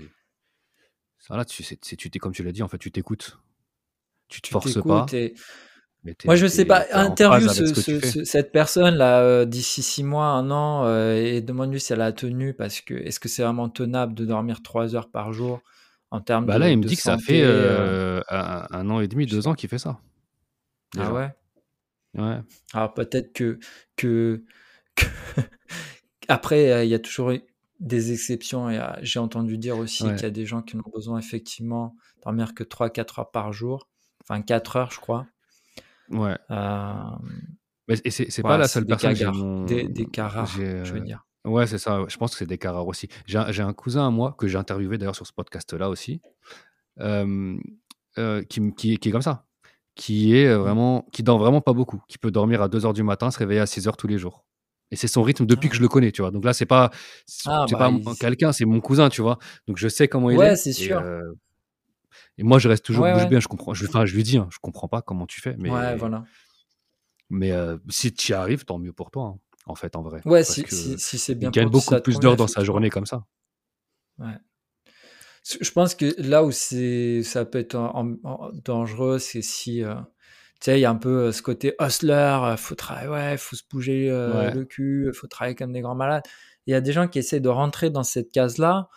Voilà, 1.28 1.46
tu, 1.46 1.64
c'est- 1.64 1.84
c'est- 1.84 1.96
tu 1.96 2.10
t'es, 2.10 2.20
comme 2.20 2.34
tu 2.34 2.44
l'as 2.44 2.52
dit, 2.52 2.64
en 2.64 2.68
fait, 2.68 2.78
tu 2.78 2.92
t'écoutes. 2.92 3.38
Tu 4.28 4.42
te 4.42 4.48
Tu 4.48 4.52
forces 4.54 4.82
pas, 4.82 5.06
et 5.14 5.34
moi 6.26 6.36
je 6.36 6.48
sais 6.48 6.66
pas. 6.66 6.86
Interview 6.94 7.48
ce, 7.48 7.74
ce 7.74 8.00
ce- 8.02 8.24
cette 8.24 8.52
personne 8.52 8.96
là 8.96 9.22
euh, 9.22 9.46
d'ici 9.46 9.82
six 9.84 10.04
mois, 10.04 10.28
un 10.28 10.52
an 10.52 10.86
euh, 10.86 11.16
et 11.16 11.42
demande-lui 11.42 11.80
si 11.80 11.94
elle 11.94 12.02
a 12.02 12.12
tenu 12.12 12.54
parce 12.54 12.82
que 12.82 12.94
est-ce 12.94 13.20
que 13.20 13.30
c'est 13.30 13.44
vraiment 13.44 13.70
tenable 13.70 14.14
de 14.14 14.26
dormir 14.26 14.62
trois 14.64 14.96
heures 14.96 15.10
par 15.10 15.34
jour 15.34 15.62
en 16.12 16.22
termes 16.22 16.46
Bah 16.46 16.58
là, 16.58 16.70
de, 16.70 16.72
il 16.72 16.78
me 16.78 16.84
dit 16.84 16.96
que 16.96 17.02
ça 17.02 17.18
fait 17.18 17.42
euh, 17.44 18.22
un, 18.30 18.68
un 18.72 18.90
an 18.90 19.00
et 19.02 19.08
demi, 19.08 19.26
deux 19.26 19.48
ans 19.48 19.54
qu'il 19.54 19.70
fait 19.70 19.78
ça. 19.78 20.00
Ah 20.98 21.14
ouais? 21.14 21.32
Ouais. 22.16 22.40
Alors 22.74 22.94
peut-être 22.94 23.34
que, 23.34 23.60
que, 23.96 24.44
que- 24.96 25.06
après 26.28 26.86
il 26.86 26.90
y 26.90 26.94
a 26.96 27.00
toujours 27.00 27.32
des 27.80 28.12
exceptions 28.12 28.70
et 28.70 28.80
j'ai 29.02 29.20
entendu 29.20 29.58
dire 29.58 29.78
aussi 29.78 30.04
Ouais. 30.04 30.14
qu'il 30.16 30.24
y 30.24 30.28
a 30.28 30.32
des 30.32 30.46
gens 30.46 30.62
qui 30.62 30.76
n'ont 30.78 30.84
besoin 30.94 31.18
effectivement 31.20 31.96
de 32.18 32.22
dormir 32.24 32.54
que 32.54 32.64
3-4 32.64 33.20
heures 33.20 33.32
par 33.32 33.54
jour, 33.54 33.88
enfin 34.24 34.42
4 34.42 34.76
heures 34.76 34.92
je 34.92 35.00
crois. 35.00 35.26
Ouais. 36.10 36.36
Euh, 36.52 36.94
Mais- 37.88 38.00
Et 38.04 38.12
c'est 38.12 38.42
pas 38.44 38.58
la 38.58 38.68
seule 38.68 38.86
des 38.86 38.94
cas 38.96 39.10
personne. 39.14 39.16
J'ai 39.16 39.26
rares, 39.26 39.66
des, 39.66 39.84
mon. 39.84 39.90
des 39.90 40.06
cas 40.08 40.28
rares, 40.28 40.46
je 40.48 40.62
veux 40.94 41.00
euh, 41.00 41.04
dire. 41.04 41.26
Ouais, 41.46 41.66
c'est 41.68 41.78
ça. 41.78 42.04
Je 42.08 42.18
pense 42.18 42.32
que 42.34 42.38
c'est 42.38 42.46
des 42.46 42.58
cas 42.58 42.72
rares 42.74 42.86
aussi. 42.88 43.08
J'ai 43.26 43.38
un, 43.38 43.74
cousin 43.74 44.06
à 44.08 44.10
moi 44.10 44.36
que 44.38 44.48
j'ai 44.48 44.58
interviewé 44.58 44.98
d'ailleurs 44.98 45.16
sur 45.16 45.26
ce 45.26 45.34
podcast-là 45.34 45.90
aussi, 45.90 46.22
euh, 47.00 47.58
euh, 48.18 48.44
qui, 48.44 48.74
qui, 48.76 48.98
qui 48.98 49.10
est 49.10 49.12
comme 49.12 49.22
ça, 49.22 49.46
qui 49.96 50.36
est 50.36 50.48
euh, 50.48 50.58
Mm. 50.58 50.62
vraiment, 50.62 51.08
qui 51.14 51.24
dort 51.24 51.40
vraiment 51.40 51.62
pas 51.62 51.74
beaucoup, 51.74 52.02
qui 52.10 52.18
peut 52.18 52.32
dormir 52.32 52.62
à 52.62 52.68
2 52.68 52.86
heures 52.86 52.94
du 52.94 53.04
matin, 53.04 53.32
se 53.32 53.40
réveiller 53.40 53.62
à 53.62 53.66
6 53.66 53.88
heures 53.88 53.98
tous 53.98 54.08
les 54.08 54.18
jours. 54.18 54.44
Et 54.92 54.96
c'est 54.96 55.08
son 55.08 55.22
rythme 55.24 55.46
depuis 55.46 55.70
que 55.70 55.76
je 55.76 55.82
le 55.82 55.88
connais, 55.88 56.12
tu 56.12 56.22
vois. 56.22 56.32
Donc 56.32 56.46
là, 56.46 56.54
c'est 56.54 56.66
pas, 56.66 56.92
c'est 57.28 57.50
Ah, 57.50 57.68
c'est 57.68 57.76
bah 57.76 57.78
pas 57.78 57.92
il- 57.92 58.16
quelqu'un, 58.20 58.52
c'est 58.54 58.66
mon 58.66 58.82
cousin, 58.82 59.10
tu 59.10 59.22
vois. 59.22 59.38
Donc 59.68 59.78
je 59.78 59.88
sais 59.88 60.08
comment 60.08 60.32
il 60.32 60.42
ouais, 60.42 60.56
est. 60.56 60.56
c'est 60.56 60.74
Et, 60.78 60.92
sûr. 60.92 60.98
euh, 60.98 61.22
et 62.38 62.44
moi, 62.44 62.58
je 62.60 62.68
reste 62.70 62.86
toujours 62.86 63.06
Ouais, 63.06 63.12
bouche 63.12 63.28
ouais. 63.28 63.28
bée. 63.28 63.40
Je 63.42 63.48
comprends. 63.48 63.74
Je, 63.74 63.86
enfin, 63.86 64.06
je 64.06 64.16
lui 64.16 64.24
dis, 64.24 64.38
hein, 64.38 64.48
je 64.52 64.58
comprends 64.62 64.88
pas 64.88 65.02
comment 65.02 65.26
tu 65.28 65.42
fais, 65.42 65.56
Ouais, 65.66 65.96
mais, 65.96 65.96
voilà. 65.96 66.28
mais 67.30 67.52
euh, 67.52 67.78
si 67.90 68.14
tu 68.14 68.32
y 68.32 68.36
arrives, 68.36 68.66
tant 68.66 68.80
mieux 68.80 68.94
pour 68.94 69.12
toi, 69.12 69.36
hein, 69.36 69.40
en 69.66 69.76
fait, 69.76 69.96
en 69.96 70.02
vrai. 70.02 70.26
Ouais, 70.26 70.44
Parce 70.46 70.62
si, 70.62 70.66
si, 70.70 70.98
si 70.98 71.20
c'est 71.20 71.36
il 71.42 71.50
bien 71.50 71.52
gagne 71.52 71.70
toi, 71.70 71.72
si 71.74 71.82
beaucoup 71.82 71.90
ça 71.90 72.02
plus 72.02 72.20
d'heures 72.20 72.36
dans 72.38 72.48
sa 72.48 72.64
journée 72.64 72.90
comme 72.90 73.06
ça. 73.06 73.24
Ouais. 74.20 74.40
Je 75.62 75.72
pense 75.72 75.96
que 75.96 76.14
là 76.22 76.44
où 76.44 76.52
c'est, 76.52 77.24
ça 77.24 77.46
peut 77.46 77.60
être 77.60 77.76
en- 77.76 78.16
en- 78.24 78.52
dangereux, 78.64 79.20
c'est 79.20 79.42
si, 79.42 79.84
euh, 79.84 79.96
tu 80.62 80.66
sais, 80.66 80.80
il 80.80 80.82
y 80.82 80.86
a 80.86 80.90
un 80.92 80.96
peu 80.96 81.28
euh, 81.28 81.32
ce 81.32 81.42
côté 81.42 81.76
hustler, 81.80 82.12
euh, 82.44 82.58
faut 82.58 82.76
travailler, 82.76 83.08
ouais, 83.10 83.38
faut 83.38 83.56
se 83.56 83.64
bouger 83.70 84.10
euh, 84.10 84.50
Ouais. 84.50 84.52
le 84.52 84.66
cul, 84.66 85.12
faut 85.14 85.28
travailler 85.28 85.56
comme 85.56 85.72
des 85.74 85.82
grands 85.82 85.96
malades. 85.96 86.24
Il 86.68 86.72
y 86.72 86.76
a 86.76 86.82
des 86.82 86.92
gens 86.94 87.08
qui 87.08 87.20
essaient 87.20 87.40
de 87.40 87.50
rentrer 87.50 87.90
dans 87.90 88.04
cette 88.04 88.32
case-là, 88.32 88.90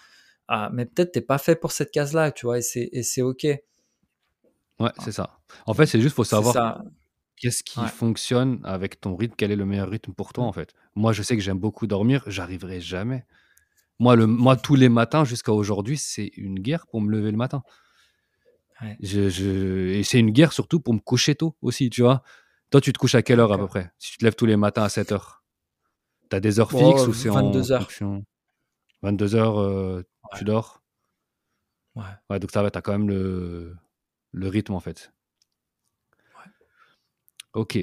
ah, 0.49 0.71
mais 0.73 0.87
peut-être 0.87 1.13
t'es 1.13 1.21
pas 1.23 1.39
fait 1.39 1.57
pour 1.57 1.73
cette 1.73 1.91
case-là, 1.93 2.33
tu 2.33 2.47
vois, 2.47 2.59
et 2.59 2.63
c'est, 2.63 2.89
et 2.93 3.03
c'est 3.05 3.23
ok. 3.23 3.45
Ouais, 3.45 3.61
Ah, 4.81 4.93
c'est 5.05 5.13
ça. 5.13 5.39
En 5.67 5.75
fait, 5.75 5.87
c'est 5.87 6.01
juste 6.01 6.17
faut 6.17 6.25
savoir 6.25 6.83
qu'est-ce 7.37 7.63
qui 7.63 7.81
Ouais. 7.81 7.89
fonctionne 7.89 8.61
avec 8.65 9.01
ton 9.01 9.17
rythme, 9.17 9.35
quel 9.37 9.51
est 9.53 9.57
le 9.57 9.65
meilleur 9.67 9.89
rythme 9.91 10.13
pour 10.13 10.33
toi, 10.33 10.45
Mm. 10.45 10.49
en 10.49 10.53
fait. 10.53 10.75
Moi, 10.95 11.13
je 11.13 11.23
sais 11.23 11.37
que 11.37 11.43
j'aime 11.43 11.59
beaucoup 11.59 11.87
dormir, 11.87 12.25
j'arriverai 12.27 12.81
jamais. 12.81 13.25
Moi, 13.99 14.17
le, 14.17 14.27
moi, 14.27 14.57
tous 14.57 14.75
les 14.77 14.89
matins 14.89 15.25
jusqu'à 15.25 15.53
aujourd'hui, 15.53 15.99
c'est 15.99 16.33
une 16.37 16.59
guerre 16.61 16.87
pour 16.89 17.01
me 17.01 17.11
lever 17.11 17.31
le 17.31 17.37
matin. 17.37 17.63
Ouais. 18.83 18.97
Je, 19.01 19.29
je- 19.29 19.89
Et 19.95 20.03
c'est 20.03 20.19
une 20.19 20.31
guerre 20.31 20.53
surtout 20.53 20.81
pour 20.81 20.93
me 20.95 20.99
coucher 20.99 21.35
tôt 21.35 21.57
aussi, 21.63 21.89
tu 21.91 22.03
vois. 22.03 22.23
Toi, 22.71 22.81
tu 22.81 22.93
te 22.93 22.99
couches 22.99 23.15
à 23.15 23.23
quelle 23.23 23.39
heure 23.41 23.53
à 23.53 23.59
peu 23.59 23.67
près? 23.67 23.93
Si 23.99 24.13
tu 24.13 24.19
te 24.19 24.25
lèves 24.25 24.35
tous 24.35 24.47
les 24.47 24.57
matins 24.57 24.83
à 24.83 24.89
7 24.89 25.13
heures, 25.13 25.45
tu 26.31 26.37
as 26.37 26.41
des 26.41 26.59
heures 26.59 26.71
fixes 26.71 26.83
Bon, 27.05 27.09
ou 27.09 27.13
c'est 27.13 27.29
en 27.29 27.35
22 27.35 27.73
heures. 27.73 27.83
fonction? 27.83 28.25
22 29.03 29.35
heures, 29.35 29.59
euh, 29.61 30.03
tu 30.37 30.45
dors? 30.45 30.83
Ouais. 31.95 32.03
Ouais, 32.31 32.39
donc 32.41 32.51
ça 32.51 32.63
va, 32.63 32.71
tu 32.71 32.79
as 32.79 32.83
quand 32.83 32.93
même 32.93 33.09
le, 33.09 33.77
le 34.33 34.49
rythme, 34.49 34.73
en 34.75 34.81
fait. 34.81 35.13
Ouais. 36.37 36.51
Ok. 37.53 37.79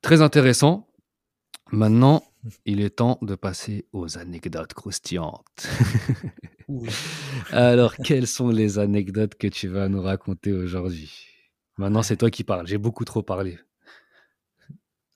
Très 0.00 0.22
intéressant. 0.22 0.88
Maintenant. 1.72 2.22
il 2.66 2.80
est 2.80 2.90
temps 2.96 3.18
de 3.22 3.34
passer 3.34 3.86
aux 3.92 4.18
anecdotes 4.18 4.74
croustillantes. 4.74 5.68
Alors, 7.52 7.96
quelles 7.96 8.26
sont 8.26 8.48
les 8.48 8.78
anecdotes 8.78 9.34
que 9.34 9.46
tu 9.46 9.68
vas 9.68 9.88
nous 9.88 10.02
raconter 10.02 10.52
aujourd'hui? 10.52 11.12
Maintenant, 11.76 12.02
c'est 12.02 12.16
toi 12.16 12.30
qui 12.30 12.44
parles. 12.44 12.66
J'ai 12.66 12.78
beaucoup 12.78 13.04
trop 13.04 13.22
parlé. 13.22 13.58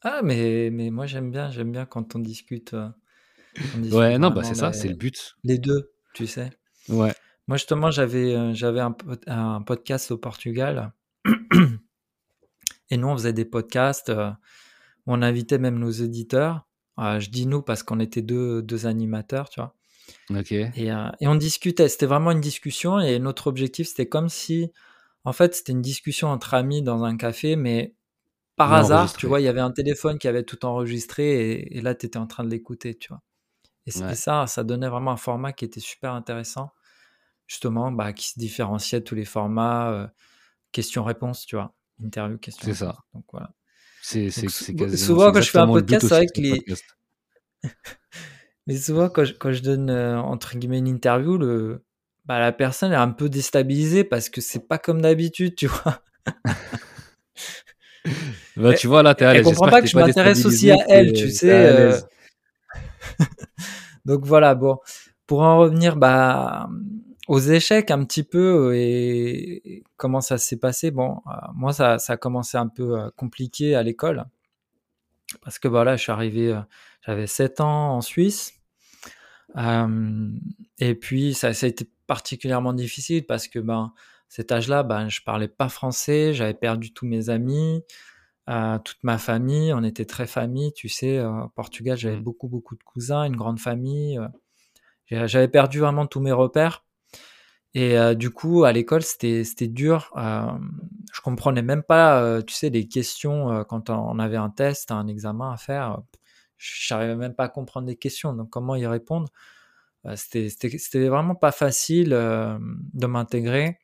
Ah, 0.02 0.20
mais, 0.22 0.70
mais 0.72 0.90
moi 0.90 1.06
j'aime 1.06 1.30
bien, 1.30 1.50
j'aime 1.50 1.72
bien 1.72 1.84
quand 1.84 2.14
on 2.14 2.20
discute, 2.20 2.74
euh, 2.74 2.88
on 3.74 3.78
discute 3.78 3.98
Ouais, 3.98 4.16
non, 4.18 4.30
bah 4.30 4.44
c'est 4.44 4.54
ça, 4.54 4.72
c'est 4.72 4.88
le 4.88 4.94
but. 4.94 5.34
les 5.42 5.58
deux, 5.58 5.90
tu 6.14 6.26
sais. 6.28 6.50
Ouais. 6.88 7.12
Moi, 7.48 7.56
justement, 7.56 7.90
j'avais 7.90 8.34
euh, 8.34 8.54
j'avais 8.54 8.80
un, 8.80 8.94
un 9.26 9.60
podcast 9.62 10.10
au 10.12 10.18
Portugal 10.18 10.92
et 12.90 12.96
nous, 12.96 13.08
on 13.08 13.16
faisait 13.16 13.32
des 13.32 13.44
podcasts 13.44 14.10
euh, 14.10 14.30
où 15.06 15.12
on 15.14 15.22
invitait 15.22 15.58
même 15.58 15.78
nos 15.78 15.90
éditeurs. 15.90 16.67
Euh, 16.98 17.20
je 17.20 17.30
dis 17.30 17.46
nous 17.46 17.62
parce 17.62 17.82
qu'on 17.82 18.00
était 18.00 18.22
deux, 18.22 18.62
deux 18.62 18.86
animateurs, 18.86 19.48
tu 19.50 19.60
vois. 19.60 19.74
Et, 20.74 20.92
euh, 20.92 21.08
et 21.20 21.28
on 21.28 21.34
discutait. 21.34 21.88
C'était 21.88 22.06
vraiment 22.06 22.30
une 22.32 22.40
discussion 22.40 23.00
et 23.00 23.18
notre 23.18 23.46
objectif, 23.48 23.88
c'était 23.88 24.08
comme 24.08 24.28
si, 24.28 24.72
en 25.24 25.32
fait, 25.32 25.54
c'était 25.54 25.72
une 25.72 25.82
discussion 25.82 26.28
entre 26.28 26.54
amis 26.54 26.82
dans 26.82 27.04
un 27.04 27.16
café, 27.16 27.56
mais 27.56 27.94
par 28.56 28.74
hasard, 28.74 29.16
tu 29.16 29.26
vois, 29.26 29.40
il 29.40 29.44
y 29.44 29.48
avait 29.48 29.60
un 29.60 29.72
téléphone 29.72 30.18
qui 30.18 30.28
avait 30.28 30.44
tout 30.44 30.64
enregistré 30.66 31.52
et, 31.52 31.78
et 31.78 31.80
là, 31.82 31.94
tu 31.94 32.06
étais 32.06 32.18
en 32.18 32.26
train 32.26 32.44
de 32.44 32.50
l'écouter, 32.50 32.96
tu 32.96 33.08
vois. 33.08 33.22
Et, 33.86 33.92
Ouais. 33.98 34.14
ça, 34.16 34.46
ça 34.46 34.64
donnait 34.64 34.88
vraiment 34.88 35.12
un 35.12 35.16
format 35.18 35.52
qui 35.52 35.64
était 35.64 35.80
super 35.80 36.12
intéressant, 36.14 36.72
justement, 37.46 37.92
bah, 37.92 38.12
qui 38.12 38.28
se 38.28 38.38
différenciait 38.38 39.00
de 39.00 39.04
tous 39.04 39.14
les 39.16 39.24
formats 39.26 39.90
euh, 39.92 40.08
questions-réponses, 40.72 41.46
tu 41.46 41.56
vois. 41.56 41.74
Interview, 42.02 42.36
C'est 42.36 42.40
questions-réponses. 42.42 42.78
ça. 42.78 42.98
Donc 43.14 43.24
voilà. 43.32 43.54
C'est 44.10 44.96
souvent, 44.96 45.32
quand 45.32 45.40
je 45.40 45.50
fais 45.50 45.58
un 45.58 45.66
podcast, 45.66 46.06
c'est 46.08 46.14
vrai 46.14 46.26
que 46.26 46.40
les. 46.40 46.64
Mais 48.66 48.76
souvent, 48.76 49.08
quand 49.08 49.24
je, 49.24 49.32
quand 49.34 49.52
je 49.52 49.62
donne, 49.62 49.90
euh, 49.90 50.18
entre 50.18 50.56
guillemets, 50.56 50.78
une 50.78 50.88
interview, 50.88 51.38
le... 51.38 51.82
bah, 52.26 52.38
la 52.38 52.52
personne 52.52 52.92
est 52.92 52.96
un 52.96 53.10
peu 53.10 53.28
déstabilisée 53.30 54.04
parce 54.04 54.28
que 54.28 54.40
c'est 54.42 54.68
pas 54.68 54.78
comme 54.78 55.00
d'habitude, 55.00 55.54
tu 55.54 55.66
vois. 55.66 56.02
Bah, 58.56 58.70
Elle, 58.70 58.78
tu 58.78 58.86
vois, 58.86 59.02
là, 59.02 59.14
t'es 59.14 59.24
à 59.24 59.30
elle 59.30 59.38
l'aise. 59.38 59.44
comprend 59.44 59.66
J'espère 59.66 59.80
pas 59.80 59.82
que 59.82 59.88
je 59.88 59.96
m'intéresse 59.96 60.44
aussi 60.46 60.70
à 60.70 60.76
elle, 60.88 61.12
tu 61.12 61.30
sais. 61.30 61.50
euh. 61.52 61.98
Donc 64.04 64.24
voilà, 64.24 64.54
bon, 64.54 64.78
pour 65.26 65.42
en 65.42 65.58
revenir 65.58 65.96
bah, 65.96 66.68
aux 67.28 67.38
échecs 67.40 67.90
un 67.90 68.04
petit 68.04 68.24
peu 68.24 68.70
euh, 68.70 68.74
et 68.74 69.84
comment 69.96 70.20
ça 70.22 70.38
s'est 70.38 70.58
passé, 70.58 70.90
bon, 70.90 71.22
euh, 71.28 71.30
moi 71.54 71.72
ça, 71.72 71.98
ça 71.98 72.14
a 72.14 72.16
commencé 72.16 72.56
un 72.56 72.68
peu 72.68 72.98
euh, 72.98 73.10
compliqué 73.16 73.74
à 73.76 73.82
l'école 73.82 74.24
parce 75.42 75.58
que 75.58 75.68
voilà, 75.68 75.96
je 75.96 76.02
suis 76.02 76.12
arrivé, 76.12 76.52
euh, 76.52 76.60
j'avais 77.06 77.26
7 77.26 77.60
ans 77.60 77.96
en 77.96 78.00
Suisse 78.00 78.54
et 80.78 80.94
puis 80.94 81.34
ça, 81.34 81.52
ça 81.54 81.66
a 81.66 81.68
été 81.68 81.88
particulièrement 82.06 82.72
difficile 82.72 83.26
parce 83.26 83.48
que 83.48 83.58
ben 83.58 83.92
cet 84.28 84.52
âge-là, 84.52 84.82
ben 84.82 85.08
je 85.08 85.22
parlais 85.22 85.48
pas 85.48 85.68
français, 85.68 86.34
j'avais 86.34 86.54
perdu 86.54 86.92
tous 86.92 87.06
mes 87.06 87.30
amis, 87.30 87.82
toute 88.46 89.02
ma 89.02 89.18
famille, 89.18 89.72
on 89.72 89.82
était 89.84 90.04
très 90.04 90.26
famille, 90.26 90.72
tu 90.74 90.88
sais, 90.88 91.24
au 91.24 91.48
Portugal 91.48 91.96
j'avais 91.96 92.16
Mm. 92.16 92.22
beaucoup 92.22 92.48
beaucoup 92.48 92.76
de 92.76 92.82
cousins, 92.82 93.24
une 93.24 93.36
grande 93.36 93.58
famille. 93.60 94.18
J'avais 95.10 95.48
perdu 95.48 95.80
vraiment 95.80 96.06
tous 96.06 96.20
mes 96.20 96.32
repères. 96.32 96.84
Et 97.78 97.96
euh, 97.96 98.14
du 98.14 98.30
coup, 98.30 98.64
à 98.64 98.72
l'école, 98.72 99.02
c'était 99.02 99.44
c'était 99.44 99.68
dur. 99.68 100.10
Euh, 100.16 100.50
je 101.12 101.20
comprenais 101.20 101.62
même 101.62 101.84
pas, 101.84 102.20
euh, 102.20 102.42
tu 102.42 102.52
sais, 102.52 102.70
les 102.70 102.88
questions 102.88 103.52
euh, 103.52 103.62
quand 103.62 103.88
on 103.88 104.18
avait 104.18 104.36
un 104.36 104.50
test, 104.50 104.90
un 104.90 105.06
examen 105.06 105.52
à 105.52 105.56
faire. 105.56 106.00
Je 106.56 106.92
n'arrivais 106.92 107.14
même 107.14 107.34
pas 107.36 107.44
à 107.44 107.48
comprendre 107.48 107.86
les 107.86 107.94
questions. 107.94 108.32
Donc, 108.32 108.50
comment 108.50 108.74
y 108.74 108.84
répondre 108.84 109.28
C'était 110.16 111.06
vraiment 111.08 111.36
pas 111.36 111.52
facile 111.52 112.08
de 112.10 113.06
m'intégrer. 113.06 113.78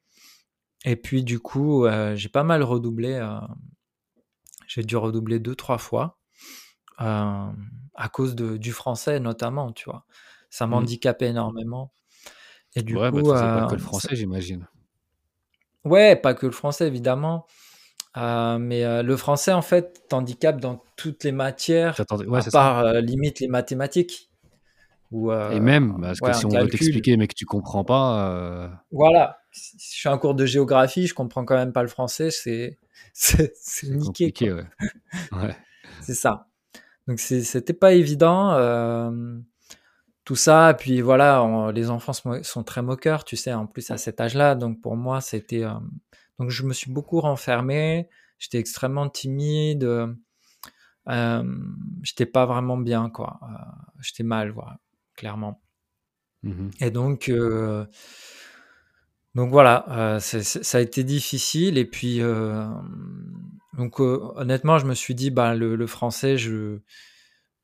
Et 0.85 0.97
puis, 0.97 1.23
du 1.23 1.39
coup, 1.39 1.87
j'ai 2.15 2.29
pas 2.29 2.43
mal 2.43 2.65
redoublé. 2.65 3.25
j'ai 4.67 4.83
dû 4.83 4.97
redoubler 4.97 5.39
deux, 5.39 5.55
trois 5.55 5.79
fois 5.79 6.19
à 6.99 8.09
cause 8.13 8.35
de, 8.35 8.57
du 8.57 8.73
français, 8.73 9.21
notamment, 9.21 9.71
tu 9.73 9.85
vois. 9.89 10.05
Ça 10.51 10.67
Mm. 10.67 10.71
m'handicapait 10.71 11.29
énormément. 11.29 11.93
Et 12.77 12.83
du 12.83 12.97
Ouais, 12.97 13.11
bah, 13.11 13.21
coup, 13.23 13.29
c'est 13.29 13.33
pas 13.33 13.65
euh, 13.65 13.67
que 13.67 13.73
le 13.75 13.79
ça- 13.79 13.85
français, 13.85 14.17
j'imagine. 14.17 14.67
ouais, 15.85 16.17
pas 16.17 16.35
que 16.35 16.47
le 16.47 16.53
français, 16.53 16.87
évidemment. 16.87 17.47
mais 18.17 19.03
le 19.03 19.17
français, 19.17 19.53
en 19.53 19.63
fait, 19.63 20.03
t'handicape 20.09 20.61
dans 20.61 20.83
toutes 20.97 21.25
les 21.25 21.33
matières, 21.33 21.97
ouais, 22.27 22.41
à 22.47 22.51
part 22.51 22.95
limite 22.95 23.41
les 23.41 23.49
mathématiques. 23.49 24.31
Ou, 25.13 25.31
Et 25.33 25.61
même, 25.61 26.01
parce 26.01 26.21
que 26.21 26.33
si 26.33 26.47
on 26.47 26.51
veut 26.51 26.69
t'expliquer 26.69 27.17
mais 27.17 27.29
que 27.29 27.35
tu 27.35 27.45
comprends 27.47 27.85
pas. 27.85 28.71
Voilà, 28.91 29.39
si 29.53 29.77
je 29.79 29.99
suis 30.01 30.09
en 30.09 30.19
cours 30.19 30.35
de 30.35 30.47
géographie, 30.47 31.07
je 31.07 31.15
comprends 31.15 31.45
quand 31.45 31.55
même 31.57 31.73
pas 31.73 31.83
le 31.83 31.89
français, 31.89 32.31
c'est 32.31 32.79
c'est 33.13 33.89
niqué. 33.89 34.33
Ouais. 35.33 35.57
c'est 36.03 36.15
ça. 36.15 36.49
Donc 37.07 37.21
c'était 37.21 37.75
pas 37.75 37.93
évident. 37.93 38.51
Euh, 40.25 40.27
tout 40.27 40.37
ça, 40.37 40.75
puis 40.79 41.01
voilà, 41.01 41.71
les 41.75 41.91
enfants 41.91 42.13
sont 42.13 42.65
très 42.65 42.83
moqueurs, 42.83 43.25
tu 43.25 43.37
sais, 43.37 43.53
en 43.53 43.67
plus 43.67 43.91
à 43.91 43.99
cet 43.99 44.21
âge-là. 44.21 44.55
Donc 44.55 44.81
pour 44.81 44.97
moi, 44.97 45.21
c'était. 45.21 45.65
Euh, 45.65 45.73
donc 46.39 46.51
je 46.51 46.63
me 46.65 46.73
suis 46.73 46.91
beaucoup 46.91 47.21
renfermé. 47.21 48.09
J'étais 48.39 48.59
extrêmement 48.59 49.09
timide. 49.09 49.85
Euh, 51.09 51.45
j'étais 52.03 52.27
pas 52.27 52.47
vraiment 52.47 52.77
bien, 52.77 53.11
quoi. 53.11 53.39
j'étais 54.01 54.25
mal, 54.25 54.51
voilà, 54.51 54.79
clairement. 55.15 55.61
Mmh 56.43 56.71
Et 56.81 56.91
donc. 56.91 57.31
donc 59.35 59.51
voilà, 59.51 60.19
ça 60.21 60.79
a 60.79 60.81
été 60.81 61.05
difficile. 61.05 61.79
Et 61.79 61.85
puis, 61.85 62.21
donc 63.75 64.01
honnêtement, 64.01 64.79
je 64.79 64.87
me 64.87 64.95
suis 64.95 65.15
dit, 65.15 65.31
bah, 65.31 65.55
le, 65.55 65.77
le 65.77 65.87
français, 65.87 66.37
je 66.39 66.81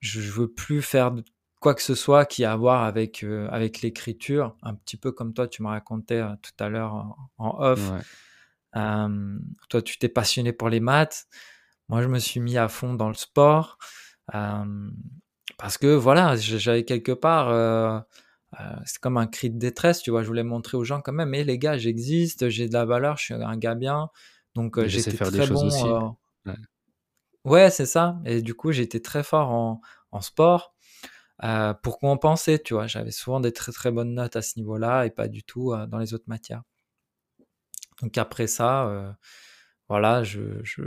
je 0.01 0.21
veux 0.21 0.49
plus 0.49 0.81
faire 0.81 1.13
quoi 1.61 1.75
que 1.75 1.83
ce 1.83 1.95
soit 1.95 2.25
qui 2.25 2.45
a 2.45 2.53
à 2.53 2.57
voir 2.57 2.83
avec, 2.85 3.23
euh, 3.23 3.47
avec 3.51 3.83
l'écriture, 3.83 4.57
un 4.63 4.75
petit 4.75 4.97
peu 4.97 5.13
comme 5.13 5.35
toi, 5.35 5.47
tu 5.47 5.63
me 5.63 5.69
racontais 5.69 6.21
euh, 6.21 6.35
tout 6.43 6.53
à 6.59 6.71
l'heure 6.71 7.17
en, 7.37 7.57
off. 7.63 7.93
toi, 8.73 9.83
tu 9.83 9.99
t'es 9.99 10.09
passionné 10.09 10.53
pour 10.53 10.71
les 10.71 10.81
maths. 10.81 11.27
Moi, 11.89 12.03
je 12.03 12.09
me 12.09 12.19
suis 12.19 12.41
mis 12.41 12.57
à 12.57 12.69
fond 12.69 12.95
dans 12.95 13.09
le 13.09 13.15
sport. 13.15 13.79
parce 14.27 15.77
que 15.79 15.95
voilà, 15.95 16.35
j'avais 16.37 16.85
quelque 16.85 17.13
part. 17.13 17.51
Euh, 17.51 18.01
c'est 18.85 18.99
comme 18.99 19.17
un 19.17 19.29
cri 19.29 19.49
de 19.51 19.59
détresse, 19.59 20.03
tu 20.03 20.11
vois. 20.11 20.23
Je 20.23 20.29
voulais 20.29 20.43
montrer 20.43 20.77
aux 20.77 20.83
gens 20.83 21.01
quand 21.01 21.13
même, 21.13 21.29
mais 21.29 21.45
les 21.45 21.59
gars, 21.59 21.79
j'existe, 21.79 22.49
j'ai 22.49 22.69
de 22.69 22.73
la 22.73 22.85
valeur, 22.85 23.17
je 23.17 23.25
suis 23.27 23.35
un 23.35 23.57
gars 23.57 23.77
bien. 23.77 24.09
Donc, 24.55 24.83
j'étais 24.87 25.13
très 25.13 25.31
des 25.31 25.47
bon. 25.47 25.67
Aussi. 25.67 25.85
Ouais. 25.85 26.55
Ouais, 27.45 27.71
c'est 27.71 27.87
ça. 27.87 28.19
Et 28.25 28.43
du 28.43 28.55
coup, 28.55 28.73
j'étais 28.73 29.01
très 29.01 29.23
fort 29.23 29.51
en, 29.51 29.81
en 30.11 30.21
sport 30.21 30.75
euh, 31.43 31.73
pour 31.75 31.99
compenser, 31.99 32.63
tu 32.63 32.75
vois? 32.75 32.87
J'avais 32.87 33.11
souvent 33.13 33.41
des 33.41 33.53
très 33.53 33.73
très 33.73 33.91
bonnes 33.91 34.15
notes 34.15 34.37
à 34.37 34.43
ce 34.43 34.59
niveau-là 34.59 35.07
et 35.07 35.11
pas 35.11 35.29
du 35.29 35.43
tout 35.43 35.73
euh, 35.73 35.87
dans 35.87 35.99
les 35.99 36.13
autres 36.15 36.25
matières. 36.27 36.63
Donc 38.03 38.19
après 38.19 38.47
ça, 38.47 38.87
euh, 38.89 39.11
voilà, 39.89 40.23
je, 40.23 40.41
je, 40.63 40.83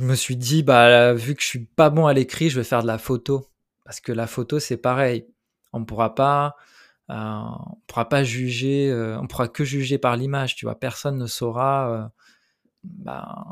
me 0.00 0.14
suis 0.14 0.36
dit, 0.36 0.62
bah, 0.62 1.14
vu 1.14 1.34
que 1.34 1.42
je 1.42 1.46
suis 1.46 1.64
pas 1.66 1.90
bon 1.90 2.06
à 2.06 2.14
l'écrit, 2.14 2.50
je 2.50 2.58
vais 2.60 2.64
faire 2.64 2.82
de 2.82 2.86
la 2.86 2.98
photo. 2.98 3.48
Parce 3.84 4.00
que 4.00 4.12
la 4.12 4.26
photo, 4.26 4.58
c'est 4.58 4.76
pareil. 4.76 5.26
On 5.72 5.84
pourra 5.84 6.14
pas, 6.14 6.56
on 7.08 7.78
pourra 7.86 8.08
pas 8.08 8.24
juger, 8.24 8.92
on 9.20 9.26
pourra 9.26 9.48
que 9.48 9.64
juger 9.64 9.98
par 9.98 10.16
l'image, 10.16 10.56
tu 10.56 10.66
vois? 10.66 10.78
Personne 10.78 11.18
ne 11.18 11.26
saura 11.26 12.10
bah, 12.84 13.46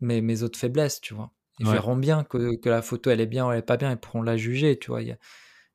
mes 0.00 0.42
autres 0.42 0.58
faiblesses, 0.58 1.00
tu 1.00 1.14
vois? 1.14 1.32
Ils 1.62 1.70
verront 1.70 1.96
bien 1.96 2.24
que, 2.24 2.56
que, 2.56 2.68
la 2.68 2.82
photo, 2.82 3.10
elle 3.10 3.20
est 3.20 3.26
bien 3.26 3.46
ou 3.46 3.52
elle 3.52 3.60
est 3.60 3.62
pas 3.62 3.76
bien, 3.76 3.90
ils 3.92 3.96
pourront 3.96 4.22
la 4.22 4.36
juger, 4.36 4.78
tu 4.78 4.90
vois. 4.90 5.00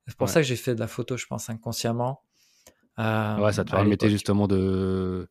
C'est 0.08 0.18
pour 0.18 0.30
ça 0.30 0.42
que 0.42 0.48
j'ai 0.48 0.56
fait 0.56 0.76
de 0.76 0.80
la 0.80 0.88
photo, 0.88 1.18
je 1.18 1.26
pense, 1.26 1.50
inconsciemment. 1.50 2.22
Euh, 3.00 3.38
ouais, 3.38 3.54
ça 3.54 3.64
te 3.64 3.72
permettait 3.72 4.10
justement 4.10 4.48
de, 4.48 5.30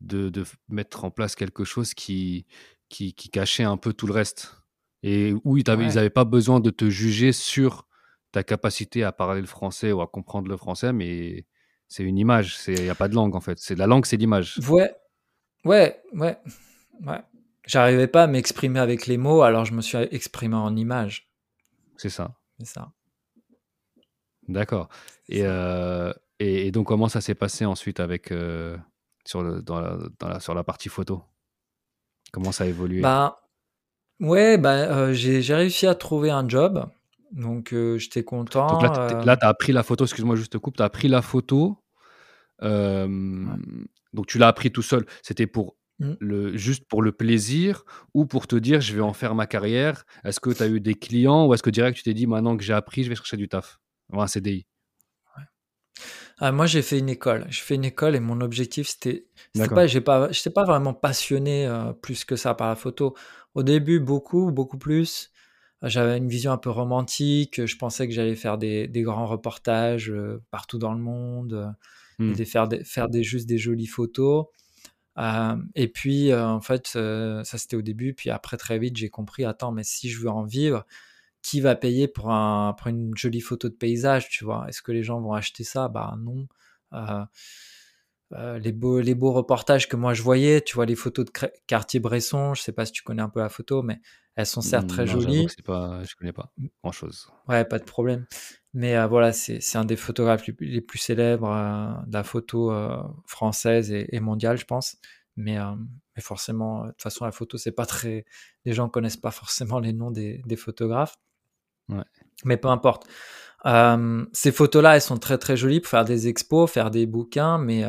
de, 0.00 0.28
de, 0.28 0.44
mettre 0.68 1.04
en 1.04 1.10
place 1.10 1.34
quelque 1.34 1.64
chose 1.64 1.94
qui, 1.94 2.46
qui, 2.88 3.14
qui, 3.14 3.30
cachait 3.30 3.64
un 3.64 3.76
peu 3.76 3.92
tout 3.92 4.06
le 4.06 4.12
reste. 4.12 4.62
Et 5.02 5.34
où 5.44 5.56
ils 5.56 5.64
n'avaient 5.66 6.10
pas 6.10 6.24
besoin 6.24 6.60
de 6.60 6.70
te 6.70 6.88
juger 6.88 7.32
sur 7.32 7.86
ta 8.32 8.42
capacité 8.42 9.02
à 9.04 9.12
parler 9.12 9.40
le 9.40 9.46
français 9.46 9.92
ou 9.92 10.00
à 10.00 10.06
comprendre 10.06 10.48
le 10.48 10.56
français, 10.56 10.92
mais 10.92 11.46
c'est 11.88 12.02
une 12.02 12.18
image, 12.18 12.58
il 12.68 12.82
n'y 12.82 12.90
a 12.90 12.94
pas 12.94 13.08
de 13.08 13.14
langue 13.14 13.34
en 13.34 13.40
fait. 13.40 13.58
C'est 13.58 13.76
La 13.76 13.86
langue, 13.86 14.04
c'est 14.06 14.16
l'image. 14.16 14.58
Ouais, 14.68 14.94
ouais, 15.64 16.02
ouais. 16.12 16.36
ouais. 17.06 17.20
J'arrivais 17.66 18.06
pas 18.06 18.24
à 18.24 18.26
m'exprimer 18.28 18.78
avec 18.78 19.06
les 19.06 19.16
mots, 19.16 19.42
alors 19.42 19.64
je 19.64 19.72
me 19.72 19.82
suis 19.82 19.98
exprimé 19.98 20.54
en 20.54 20.76
images. 20.76 21.28
C'est 21.96 22.10
ça. 22.10 22.36
C'est 22.58 22.66
ça. 22.66 22.92
D'accord. 24.48 24.88
Et, 25.28 25.40
euh, 25.42 26.12
et, 26.38 26.70
donc, 26.70 26.86
comment 26.86 27.08
ça 27.08 27.20
s'est 27.20 27.34
passé 27.34 27.64
ensuite 27.64 27.98
avec, 27.98 28.30
euh, 28.30 28.76
sur, 29.24 29.42
le, 29.42 29.62
dans 29.62 29.80
la, 29.80 29.98
dans 30.20 30.28
la, 30.28 30.40
sur 30.40 30.54
la 30.54 30.62
partie 30.62 30.88
photo? 30.88 31.22
Comment 32.32 32.52
ça 32.52 32.64
a 32.64 32.66
évolué? 32.68 33.00
Bah, 33.00 33.42
Ouais, 34.20 34.56
bah, 34.56 34.72
euh, 34.72 35.12
j'ai 35.12 35.54
réussi 35.54 35.86
à 35.86 35.94
trouver 35.94 36.30
un 36.30 36.48
job. 36.48 36.88
Donc, 37.32 37.74
j'étais 37.96 38.22
content. 38.22 38.68
Donc 38.68 38.82
là, 38.82 39.36
tu 39.36 39.44
as 39.44 39.48
appris 39.48 39.72
la 39.72 39.82
photo, 39.82 40.04
excuse-moi, 40.04 40.36
juste 40.36 40.52
te 40.52 40.58
coupe, 40.58 40.76
tu 40.76 40.82
as 40.82 40.86
appris 40.86 41.08
la 41.08 41.20
photo. 41.20 41.82
Donc, 42.62 44.26
tu 44.26 44.38
l'as 44.38 44.48
appris 44.48 44.70
tout 44.70 44.82
seul. 44.82 45.04
C'était 45.22 45.46
pour 45.46 45.76
Mmh. 45.98 46.12
Le, 46.20 46.56
juste 46.56 46.86
pour 46.88 47.00
le 47.00 47.10
plaisir 47.10 47.84
ou 48.12 48.26
pour 48.26 48.46
te 48.46 48.56
dire 48.56 48.82
je 48.82 48.94
vais 48.94 49.00
en 49.00 49.14
faire 49.14 49.34
ma 49.34 49.46
carrière? 49.46 50.04
Est-ce 50.24 50.40
que 50.40 50.50
tu 50.50 50.62
as 50.62 50.68
eu 50.68 50.80
des 50.80 50.94
clients 50.94 51.46
ou 51.46 51.54
est-ce 51.54 51.62
que 51.62 51.70
direct 51.70 51.96
tu 51.96 52.02
t'es 52.02 52.14
dit 52.14 52.26
maintenant 52.26 52.56
que 52.56 52.62
j'ai 52.62 52.74
appris, 52.74 53.02
je 53.02 53.08
vais 53.08 53.14
chercher 53.14 53.38
du 53.38 53.48
taf? 53.48 53.80
Un 54.12 54.26
CDI 54.26 54.66
ah, 56.38 56.52
Moi 56.52 56.66
j'ai 56.66 56.82
fait 56.82 56.98
une 56.98 57.08
école. 57.08 57.46
J'ai 57.48 57.62
fait 57.62 57.76
une 57.76 57.84
école 57.84 58.14
et 58.14 58.20
mon 58.20 58.40
objectif 58.42 58.88
c'était. 58.88 59.26
pas, 59.70 59.86
j'ai 59.86 60.02
pas, 60.02 60.30
j'étais 60.30 60.50
pas 60.50 60.64
vraiment 60.64 60.92
passionné 60.92 61.66
euh, 61.66 61.92
plus 61.92 62.24
que 62.24 62.36
ça 62.36 62.54
par 62.54 62.68
la 62.68 62.76
photo. 62.76 63.16
Au 63.54 63.62
début, 63.62 64.00
beaucoup, 64.00 64.52
beaucoup 64.52 64.78
plus. 64.78 65.30
J'avais 65.82 66.18
une 66.18 66.28
vision 66.28 66.52
un 66.52 66.58
peu 66.58 66.70
romantique. 66.70 67.64
Je 67.64 67.76
pensais 67.76 68.06
que 68.06 68.12
j'allais 68.12 68.34
faire 68.34 68.58
des, 68.58 68.86
des 68.86 69.02
grands 69.02 69.26
reportages 69.26 70.10
euh, 70.10 70.42
partout 70.50 70.78
dans 70.78 70.92
le 70.92 71.00
monde 71.00 71.74
et 72.18 72.22
mmh. 72.22 72.44
faire, 72.44 72.68
des, 72.68 72.84
faire 72.84 73.08
des, 73.08 73.22
juste 73.22 73.46
des 73.46 73.58
jolies 73.58 73.86
photos. 73.86 74.46
Euh, 75.18 75.56
et 75.74 75.88
puis, 75.88 76.30
euh, 76.30 76.46
en 76.46 76.60
fait, 76.60 76.92
euh, 76.96 77.42
ça 77.44 77.58
c'était 77.58 77.76
au 77.76 77.82
début. 77.82 78.14
Puis 78.14 78.30
après, 78.30 78.56
très 78.56 78.78
vite, 78.78 78.96
j'ai 78.96 79.08
compris, 79.08 79.44
attends, 79.44 79.72
mais 79.72 79.84
si 79.84 80.08
je 80.08 80.20
veux 80.20 80.28
en 80.28 80.44
vivre, 80.44 80.84
qui 81.42 81.60
va 81.60 81.74
payer 81.76 82.08
pour, 82.08 82.30
un, 82.30 82.74
pour 82.74 82.88
une 82.88 83.16
jolie 83.16 83.40
photo 83.40 83.68
de 83.68 83.74
paysage, 83.74 84.28
tu 84.28 84.44
vois? 84.44 84.66
Est-ce 84.68 84.82
que 84.82 84.92
les 84.92 85.02
gens 85.02 85.20
vont 85.20 85.32
acheter 85.32 85.64
ça? 85.64 85.88
Bah 85.88 86.16
non. 86.18 86.46
les, 88.32 88.72
beaux, 88.72 89.00
les 89.00 89.14
beaux 89.14 89.32
reportages 89.32 89.88
que 89.88 89.96
moi 89.96 90.12
je 90.12 90.22
voyais, 90.22 90.60
tu 90.60 90.74
vois, 90.74 90.86
les 90.86 90.96
photos 90.96 91.24
de 91.24 91.30
Cartier-Bresson, 91.66 92.54
je 92.54 92.62
sais 92.62 92.72
pas 92.72 92.84
si 92.84 92.92
tu 92.92 93.02
connais 93.02 93.22
un 93.22 93.28
peu 93.28 93.40
la 93.40 93.48
photo, 93.48 93.82
mais 93.82 94.00
elles 94.34 94.46
sont 94.46 94.60
certes 94.60 94.88
très 94.88 95.06
jolies. 95.06 95.46
Pas, 95.64 96.02
je 96.04 96.14
connais 96.16 96.32
pas 96.32 96.52
grand 96.82 96.92
chose. 96.92 97.28
Ouais, 97.48 97.64
pas 97.64 97.78
de 97.78 97.84
problème. 97.84 98.26
Mais 98.76 99.06
voilà, 99.06 99.32
c'est 99.32 99.78
un 99.78 99.86
des 99.86 99.96
photographes 99.96 100.46
les 100.60 100.82
plus, 100.82 100.98
célèbres 100.98 101.48
de 102.06 102.12
la 102.12 102.22
photo 102.22 102.70
française 103.24 103.90
et, 103.90 104.14
et, 104.14 104.20
mondiale, 104.20 104.58
je 104.58 104.66
pense. 104.66 104.98
Mais, 105.34 105.56
mais 106.14 106.20
forcément, 106.20 106.84
de 106.84 106.90
toute 106.90 107.00
façon, 107.00 107.24
la 107.24 107.32
photo, 107.32 107.56
c'est 107.56 107.72
pas 107.72 107.86
très. 107.86 108.26
Les 108.66 108.74
gens 108.74 108.90
connaissent 108.90 109.16
pas 109.16 109.30
forcément 109.30 109.80
les 109.80 109.94
noms 109.94 110.10
des, 110.10 110.42
des 110.44 110.56
photographes. 110.56 111.16
Ouais. 111.88 112.04
Mais 112.44 112.58
peu 112.58 112.68
importe. 112.68 113.08
ces 114.34 114.52
photos-là, 114.52 114.96
elles 114.96 115.00
sont 115.00 115.16
très 115.16 115.38
très 115.38 115.56
jolies 115.56 115.80
pour 115.80 115.88
faire 115.88 116.04
des 116.04 116.28
expos, 116.28 116.70
faire 116.70 116.90
des 116.90 117.06
bouquins, 117.06 117.56
mais 117.56 117.82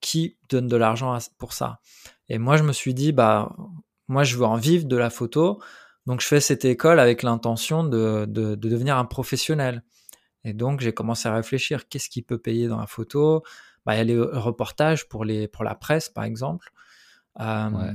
qui 0.00 0.38
donne 0.48 0.66
de 0.66 0.76
l'argent 0.76 1.16
pour 1.38 1.52
ça? 1.52 1.78
Et 2.28 2.38
moi, 2.38 2.56
je 2.56 2.64
me 2.64 2.72
suis 2.72 2.94
dit, 2.94 3.12
bah, 3.12 3.54
moi, 4.08 4.24
je 4.24 4.36
veux 4.36 4.44
en 4.44 4.56
vivre 4.56 4.86
de 4.86 4.96
la 4.96 5.08
photo. 5.08 5.62
Donc, 6.08 6.22
je 6.22 6.26
fais 6.26 6.40
cette 6.40 6.64
école 6.64 7.00
avec 7.00 7.22
l'intention 7.22 7.84
de, 7.84 8.24
de, 8.26 8.54
de, 8.54 8.68
devenir 8.70 8.96
un 8.96 9.04
professionnel. 9.04 9.82
Et 10.42 10.54
donc, 10.54 10.80
j'ai 10.80 10.94
commencé 10.94 11.28
à 11.28 11.34
réfléchir, 11.34 11.86
qu'est-ce 11.86 12.08
qui 12.08 12.22
peut 12.22 12.38
payer 12.38 12.66
dans 12.66 12.78
la 12.78 12.86
photo? 12.86 13.42
Bah, 13.84 13.94
Il 13.94 13.98
y 13.98 14.00
a 14.00 14.04
les 14.04 14.18
reportages 14.18 15.06
pour, 15.06 15.26
les, 15.26 15.48
pour 15.48 15.64
la 15.64 15.74
presse, 15.74 16.08
par 16.08 16.24
exemple. 16.24 16.72
Euh, 17.40 17.92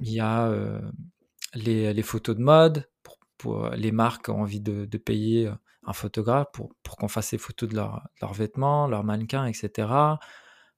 il 0.00 0.12
y 0.12 0.20
a 0.20 0.46
euh, 0.48 0.78
les, 1.54 1.94
les, 1.94 2.02
photos 2.02 2.36
de 2.36 2.42
mode, 2.42 2.86
pour, 3.02 3.18
pour, 3.38 3.70
les 3.70 3.92
marques 3.92 4.28
ont 4.28 4.42
envie 4.42 4.60
de, 4.60 4.84
de 4.84 4.98
payer 4.98 5.50
un 5.86 5.94
photographe 5.94 6.48
pour, 6.52 6.74
pour 6.82 6.98
qu'on 6.98 7.08
fasse 7.08 7.32
les 7.32 7.38
photos 7.38 7.70
de, 7.70 7.76
leur, 7.76 8.06
leurs 8.20 8.34
vêtements, 8.34 8.86
leurs 8.88 9.04
mannequins, 9.04 9.46
etc. 9.46 9.88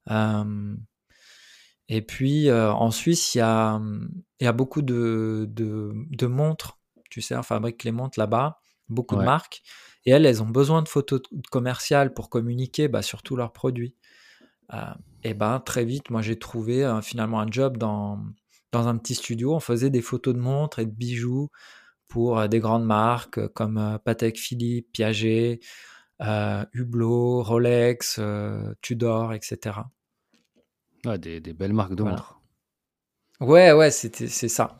Euh, 0.08 0.76
et 1.92 2.02
puis 2.02 2.50
en 2.52 2.92
Suisse, 2.92 3.34
il 3.34 3.38
y 3.38 3.40
a, 3.40 3.80
il 4.38 4.44
y 4.44 4.46
a 4.46 4.52
beaucoup 4.52 4.80
de, 4.80 5.46
de, 5.50 5.92
de, 5.92 6.26
montres. 6.28 6.78
Tu 7.10 7.20
sais, 7.20 7.34
on 7.34 7.42
fabrique 7.42 7.82
les 7.82 7.90
montres 7.90 8.16
là-bas, 8.16 8.60
beaucoup 8.88 9.16
de 9.16 9.24
marques. 9.24 9.62
Et 10.06 10.12
elles, 10.12 10.24
elles 10.24 10.40
ont 10.40 10.48
besoin 10.48 10.82
de 10.82 10.88
photos 10.88 11.20
commerciales 11.50 12.14
pour 12.14 12.30
communiquer 12.30 12.86
bah, 12.86 13.02
sur 13.02 13.24
tous 13.24 13.34
leurs 13.34 13.52
produits. 13.52 13.96
et 15.24 15.34
ben 15.34 15.58
très 15.58 15.84
vite, 15.84 16.10
moi 16.10 16.22
j'ai 16.22 16.38
trouvé 16.38 17.00
finalement 17.02 17.40
un 17.40 17.50
job 17.50 17.76
dans, 17.76 18.20
dans 18.70 18.86
un 18.86 18.96
petit 18.96 19.16
studio. 19.16 19.56
On 19.56 19.60
faisait 19.60 19.90
des 19.90 20.00
photos 20.00 20.34
de 20.34 20.38
montres 20.38 20.78
et 20.78 20.86
de 20.86 20.92
bijoux 20.92 21.50
pour 22.06 22.48
des 22.48 22.60
grandes 22.60 22.86
marques 22.86 23.48
comme 23.48 23.98
Patek 24.04 24.38
Philippe, 24.38 24.92
Piaget, 24.92 25.58
Hublot, 26.20 27.42
Rolex, 27.42 28.20
Tudor, 28.80 29.32
etc 29.32 29.80
des, 31.04 31.40
belles 31.52 31.72
marques 31.72 31.94
de 31.94 32.02
montres. 32.02 32.40
Ouais, 33.40 33.72
ouais, 33.72 33.90
c'était, 33.90 34.28
c'est 34.28 34.48
ça. 34.48 34.78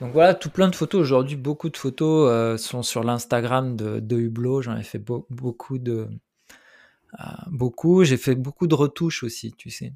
Donc 0.00 0.12
voilà, 0.12 0.34
tout 0.34 0.50
plein 0.50 0.68
de 0.68 0.76
photos. 0.76 1.00
Aujourd'hui, 1.00 1.36
beaucoup 1.36 1.70
de 1.70 1.76
photos 1.76 2.30
euh, 2.30 2.56
sont 2.58 2.82
sur 2.82 3.02
l'Instagram 3.02 3.76
de, 3.76 4.00
de 4.00 4.16
Hublot. 4.16 4.62
J'en 4.62 4.76
ai 4.76 4.82
fait 4.82 4.98
beaucoup 4.98 5.78
de. 5.78 6.08
Euh, 7.18 7.24
beaucoup. 7.46 8.04
J'ai 8.04 8.18
fait 8.18 8.34
beaucoup 8.34 8.66
de 8.66 8.74
retouches 8.74 9.22
aussi, 9.22 9.52
tu 9.52 9.70
sais. 9.70 9.94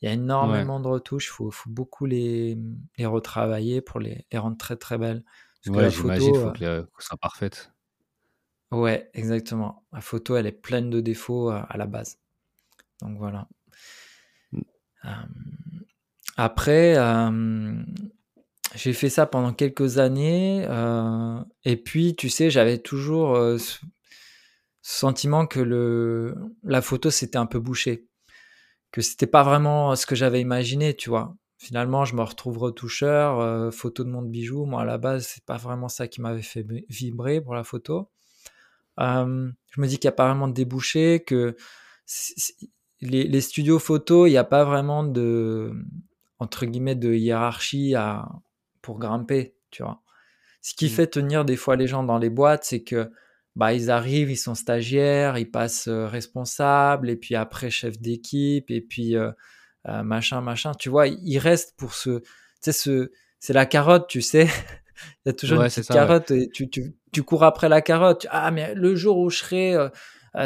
Il 0.00 0.06
y 0.06 0.08
a 0.08 0.14
énormément 0.14 0.78
de 0.80 0.86
retouches. 0.86 1.26
Il 1.26 1.30
faut, 1.30 1.50
faut, 1.50 1.68
beaucoup 1.68 2.06
les, 2.06 2.56
les 2.96 3.06
retravailler 3.06 3.80
pour 3.80 3.98
les, 3.98 4.24
les, 4.30 4.38
rendre 4.38 4.56
très 4.56 4.76
très 4.76 4.96
belles. 4.96 5.24
Parce 5.64 5.76
ouais, 5.76 5.90
j'imagine, 5.90 6.34
il 6.34 6.40
faut 6.40 6.52
qu'elle 6.52 6.86
soit 7.00 7.18
parfaite. 7.18 7.72
Ouais, 8.70 9.10
exactement. 9.14 9.84
La 9.92 10.00
photo, 10.00 10.36
elle 10.36 10.46
est 10.46 10.52
pleine 10.52 10.88
de 10.88 11.00
défauts 11.00 11.50
à 11.50 11.76
la 11.76 11.86
base. 11.86 12.18
Donc 13.02 13.18
voilà. 13.18 13.48
Mm. 15.04 15.08
après, 16.36 16.96
j'ai 18.74 18.92
fait 18.92 19.10
ça 19.10 19.26
pendant 19.26 19.52
quelques 19.52 19.98
années. 19.98 20.64
Euh, 20.68 21.42
et 21.64 21.76
puis, 21.76 22.14
tu 22.14 22.28
sais, 22.28 22.50
j'avais 22.50 22.78
toujours 22.78 23.34
euh, 23.34 23.58
ce 23.58 23.78
sentiment 24.82 25.46
que 25.46 25.60
le, 25.60 26.34
la 26.62 26.82
photo, 26.82 27.10
c'était 27.10 27.38
un 27.38 27.46
peu 27.46 27.58
bouché. 27.58 28.06
Que 28.92 29.02
c'était 29.02 29.26
pas 29.26 29.42
vraiment 29.42 29.94
ce 29.96 30.06
que 30.06 30.14
j'avais 30.14 30.40
imaginé, 30.40 30.94
tu 30.94 31.10
vois. 31.10 31.36
Finalement, 31.58 32.04
je 32.04 32.14
me 32.16 32.22
retrouve 32.22 32.58
retoucheur, 32.58 33.40
euh, 33.40 33.70
photo 33.70 34.04
de 34.04 34.10
monde 34.10 34.30
bijou. 34.30 34.64
Moi, 34.64 34.82
à 34.82 34.84
la 34.84 34.98
base, 34.98 35.26
c'est 35.26 35.44
pas 35.44 35.56
vraiment 35.56 35.88
ça 35.88 36.08
qui 36.08 36.20
m'avait 36.20 36.42
fait 36.42 36.66
vibrer 36.88 37.40
pour 37.40 37.54
la 37.54 37.64
photo. 37.64 38.10
je 38.98 39.04
me 39.80 39.86
dis 39.86 39.98
qu'il 39.98 40.08
n'y 40.08 40.14
a 40.14 40.16
pas 40.16 40.26
vraiment 40.26 40.48
de 40.48 40.54
débouché, 40.54 41.22
que 41.26 41.56
les, 43.00 43.24
les 43.24 43.40
studios 43.40 43.78
photo, 43.78 44.26
il 44.26 44.30
n'y 44.30 44.36
a 44.36 44.44
pas 44.44 44.64
vraiment 44.64 45.04
de, 45.04 45.72
entre 46.38 46.66
guillemets, 46.66 46.94
de 46.94 47.12
hiérarchie 47.12 47.94
à, 47.94 48.28
pour 48.82 48.98
grimper, 48.98 49.54
tu 49.70 49.82
vois. 49.82 50.02
Ce 50.62 50.74
qui 50.74 50.86
mmh. 50.86 50.90
fait 50.90 51.06
tenir 51.06 51.44
des 51.44 51.56
fois 51.56 51.76
les 51.76 51.86
gens 51.86 52.02
dans 52.02 52.18
les 52.18 52.30
boîtes, 52.30 52.64
c'est 52.64 52.82
que 52.82 53.10
bah 53.56 53.72
ils 53.72 53.90
arrivent, 53.90 54.30
ils 54.30 54.36
sont 54.36 54.54
stagiaires, 54.54 55.38
ils 55.38 55.50
passent 55.50 55.88
euh, 55.88 56.06
responsables 56.06 57.10
et 57.10 57.16
puis 57.16 57.34
après 57.34 57.70
chef 57.70 57.98
d'équipe 57.98 58.70
et 58.70 58.80
puis 58.80 59.16
euh, 59.16 59.32
euh, 59.88 60.02
machin 60.02 60.40
machin. 60.40 60.72
Tu 60.78 60.88
vois, 60.88 61.08
ils 61.08 61.38
restent 61.38 61.74
pour 61.76 61.94
ce, 61.94 62.20
tu 62.20 62.26
sais 62.60 62.72
ce, 62.72 63.10
c'est 63.38 63.52
la 63.52 63.66
carotte, 63.66 64.08
tu 64.08 64.22
sais. 64.22 64.46
Il 65.24 65.28
y 65.28 65.30
a 65.30 65.32
toujours 65.32 65.62
une 65.62 65.68
petite 65.68 65.88
carotte 65.88 66.30
et 66.30 66.50
tu, 66.50 66.68
tu, 66.68 66.94
tu, 67.10 67.22
cours 67.22 67.42
après 67.42 67.70
la 67.70 67.80
carotte. 67.80 68.26
Ah 68.30 68.50
mais 68.50 68.74
le 68.74 68.94
jour 68.94 69.16
où 69.16 69.30
je 69.30 69.38
serai 69.38 69.74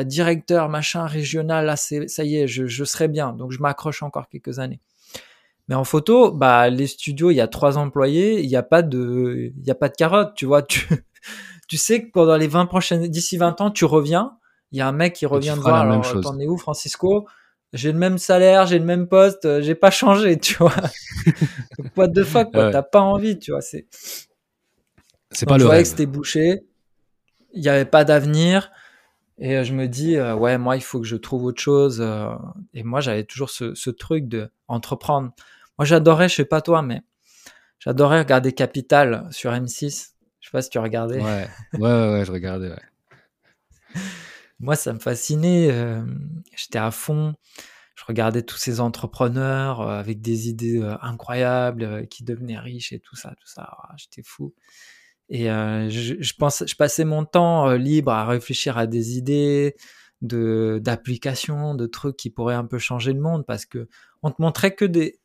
directeur 0.04 0.68
machin 0.68 1.06
régional, 1.06 1.66
là 1.66 1.76
c'est 1.76 2.08
ça 2.08 2.24
y 2.24 2.36
est, 2.36 2.48
je, 2.48 2.66
je 2.66 2.84
serai 2.84 3.08
bien. 3.08 3.32
Donc 3.32 3.52
je 3.52 3.60
m'accroche 3.60 4.02
encore 4.02 4.28
quelques 4.28 4.58
années. 4.58 4.80
Mais 5.68 5.74
en 5.74 5.84
photo, 5.84 6.30
bah, 6.30 6.68
les 6.68 6.86
studios, 6.86 7.30
il 7.30 7.36
y 7.36 7.40
a 7.40 7.48
trois 7.48 7.78
employés, 7.78 8.42
il 8.42 8.48
n'y 8.48 8.56
a 8.56 8.62
pas 8.62 8.82
de, 8.82 9.52
il 9.56 9.66
y 9.66 9.70
a 9.70 9.74
pas 9.74 9.88
de 9.88 9.94
carotte, 9.94 10.34
tu 10.34 10.44
vois. 10.44 10.62
Tu, 10.62 10.86
tu 11.68 11.76
sais 11.78 12.04
que 12.04 12.10
pendant 12.10 12.36
les 12.36 12.48
20 12.48 12.66
prochaines, 12.66 13.06
d'ici 13.08 13.36
20 13.38 13.60
ans, 13.60 13.70
tu 13.70 13.84
reviens, 13.84 14.36
il 14.72 14.78
y 14.78 14.80
a 14.80 14.88
un 14.88 14.92
mec 14.92 15.14
qui 15.14 15.26
revient 15.26 15.54
te 15.56 15.60
voir, 15.60 15.76
alors, 15.76 16.20
t'en 16.20 16.38
es 16.38 16.46
où, 16.46 16.58
Francisco? 16.58 17.26
J'ai 17.72 17.92
le 17.92 17.98
même 17.98 18.18
salaire, 18.18 18.66
j'ai 18.66 18.78
le 18.78 18.84
même 18.84 19.08
poste, 19.08 19.46
euh, 19.46 19.60
j'ai 19.60 19.74
pas 19.74 19.90
changé, 19.90 20.38
tu 20.38 20.54
vois. 20.54 20.74
Donc, 21.78 21.88
what 21.96 22.08
the 22.08 22.22
fuck, 22.22 22.52
quoi. 22.52 22.70
T'as 22.70 22.82
pas 22.82 23.00
envie, 23.00 23.38
tu 23.38 23.50
vois. 23.50 23.62
C'est, 23.62 23.86
c'est 25.30 25.46
pas 25.46 25.58
le 25.58 25.66
rêve. 25.66 25.82
que 25.82 25.88
c'était 25.88 26.06
bouché. 26.06 26.62
Il 27.52 27.62
n'y 27.62 27.68
avait 27.68 27.84
pas 27.84 28.04
d'avenir. 28.04 28.70
Et 29.38 29.56
euh, 29.56 29.64
je 29.64 29.72
me 29.72 29.88
dis, 29.88 30.16
euh, 30.16 30.34
ouais, 30.34 30.58
moi, 30.58 30.76
il 30.76 30.82
faut 30.82 31.00
que 31.00 31.06
je 31.06 31.16
trouve 31.16 31.44
autre 31.44 31.60
chose. 31.60 32.00
et 32.72 32.82
moi, 32.82 33.00
j'avais 33.00 33.24
toujours 33.24 33.50
ce, 33.50 33.74
ce 33.74 33.90
truc 33.90 34.28
de 34.28 34.50
entreprendre. 34.68 35.32
Moi, 35.78 35.84
j'adorais, 35.84 36.28
je 36.28 36.36
sais 36.36 36.44
pas 36.44 36.60
toi, 36.60 36.82
mais 36.82 37.02
j'adorais 37.78 38.20
regarder 38.20 38.52
Capital 38.52 39.26
sur 39.30 39.52
M6. 39.52 40.14
Je 40.40 40.48
sais 40.48 40.52
pas 40.52 40.62
si 40.62 40.70
tu 40.70 40.78
regardais. 40.78 41.22
Ouais, 41.22 41.48
ouais, 41.74 42.12
ouais, 42.12 42.24
je 42.24 42.30
regardais, 42.32 42.68
ouais. 42.68 42.82
Moi, 44.60 44.76
ça 44.76 44.92
me 44.92 44.98
fascinait. 44.98 45.70
Euh, 45.70 46.04
j'étais 46.56 46.78
à 46.78 46.90
fond. 46.90 47.34
Je 47.94 48.04
regardais 48.06 48.42
tous 48.42 48.56
ces 48.56 48.80
entrepreneurs 48.80 49.80
euh, 49.80 49.98
avec 49.98 50.20
des 50.20 50.48
idées 50.48 50.80
euh, 50.80 50.96
incroyables 51.00 52.06
qui 52.08 52.24
devenaient 52.24 52.58
riches 52.58 52.92
et 52.92 53.00
tout 53.00 53.16
ça, 53.16 53.30
tout 53.30 53.46
ça. 53.46 53.76
Ah, 53.82 53.94
j'étais 53.96 54.22
fou. 54.22 54.54
Et 55.30 55.46
je, 55.46 56.14
je, 56.20 56.34
pense, 56.34 56.64
je 56.66 56.76
passais 56.76 57.04
mon 57.04 57.24
temps 57.24 57.72
libre 57.72 58.12
à 58.12 58.26
réfléchir 58.26 58.76
à 58.76 58.86
des 58.86 59.16
idées, 59.16 59.74
de 60.20 60.80
d'applications, 60.82 61.74
de 61.74 61.86
trucs 61.86 62.16
qui 62.16 62.30
pourraient 62.30 62.54
un 62.54 62.66
peu 62.66 62.78
changer 62.78 63.12
le 63.12 63.20
monde 63.20 63.44
parce 63.46 63.66
que 63.66 63.88
on 64.22 64.30
te 64.30 64.40
montrait 64.40 64.74
que 64.74 64.84
des 64.84 65.18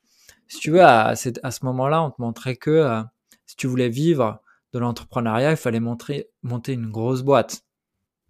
si 0.49 0.59
tu 0.59 0.71
veux, 0.71 0.81
à, 0.81 1.09
à 1.09 1.15
ce 1.15 1.65
moment-là, 1.65 2.03
on 2.03 2.09
te 2.09 2.21
montrait 2.21 2.55
que 2.55 2.71
euh, 2.71 3.01
si 3.45 3.55
tu 3.55 3.67
voulais 3.67 3.87
vivre 3.87 4.41
de 4.73 4.79
l'entrepreneuriat, 4.79 5.51
il 5.51 5.57
fallait 5.57 5.79
montrer, 5.79 6.29
monter 6.41 6.73
une 6.73 6.89
grosse 6.89 7.21
boîte. 7.21 7.61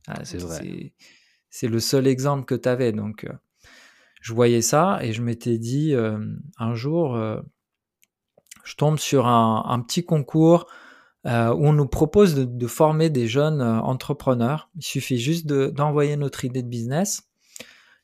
Ah, 0.07 0.23
c'est 0.25 0.37
vrai. 0.37 0.93
C'est 1.49 1.67
le 1.67 1.79
seul 1.79 2.07
exemple 2.07 2.45
que 2.45 2.55
tu 2.55 2.69
avais. 2.69 2.91
Donc, 2.91 3.23
euh, 3.23 3.33
je 4.21 4.33
voyais 4.33 4.61
ça 4.61 4.99
et 5.01 5.13
je 5.13 5.21
m'étais 5.21 5.57
dit 5.57 5.93
euh, 5.95 6.19
un 6.57 6.75
jour, 6.75 7.17
je 8.65 8.75
tombe 8.75 8.99
sur 8.99 9.25
un, 9.25 9.63
un 9.65 9.79
petit 9.79 10.03
concours 10.03 10.67
où 11.25 11.29
on 11.67 11.73
nous 11.73 11.87
propose 11.87 12.35
de, 12.35 12.67
former 12.67 13.09
des 13.09 13.27
jeunes 13.27 13.61
entrepreneurs. 13.61 14.69
Il 14.75 14.83
suffit 14.83 15.17
juste 15.17 15.45
d'envoyer 15.47 16.15
notre 16.15 16.45
idée 16.45 16.63
de 16.63 16.67
business. 16.67 17.29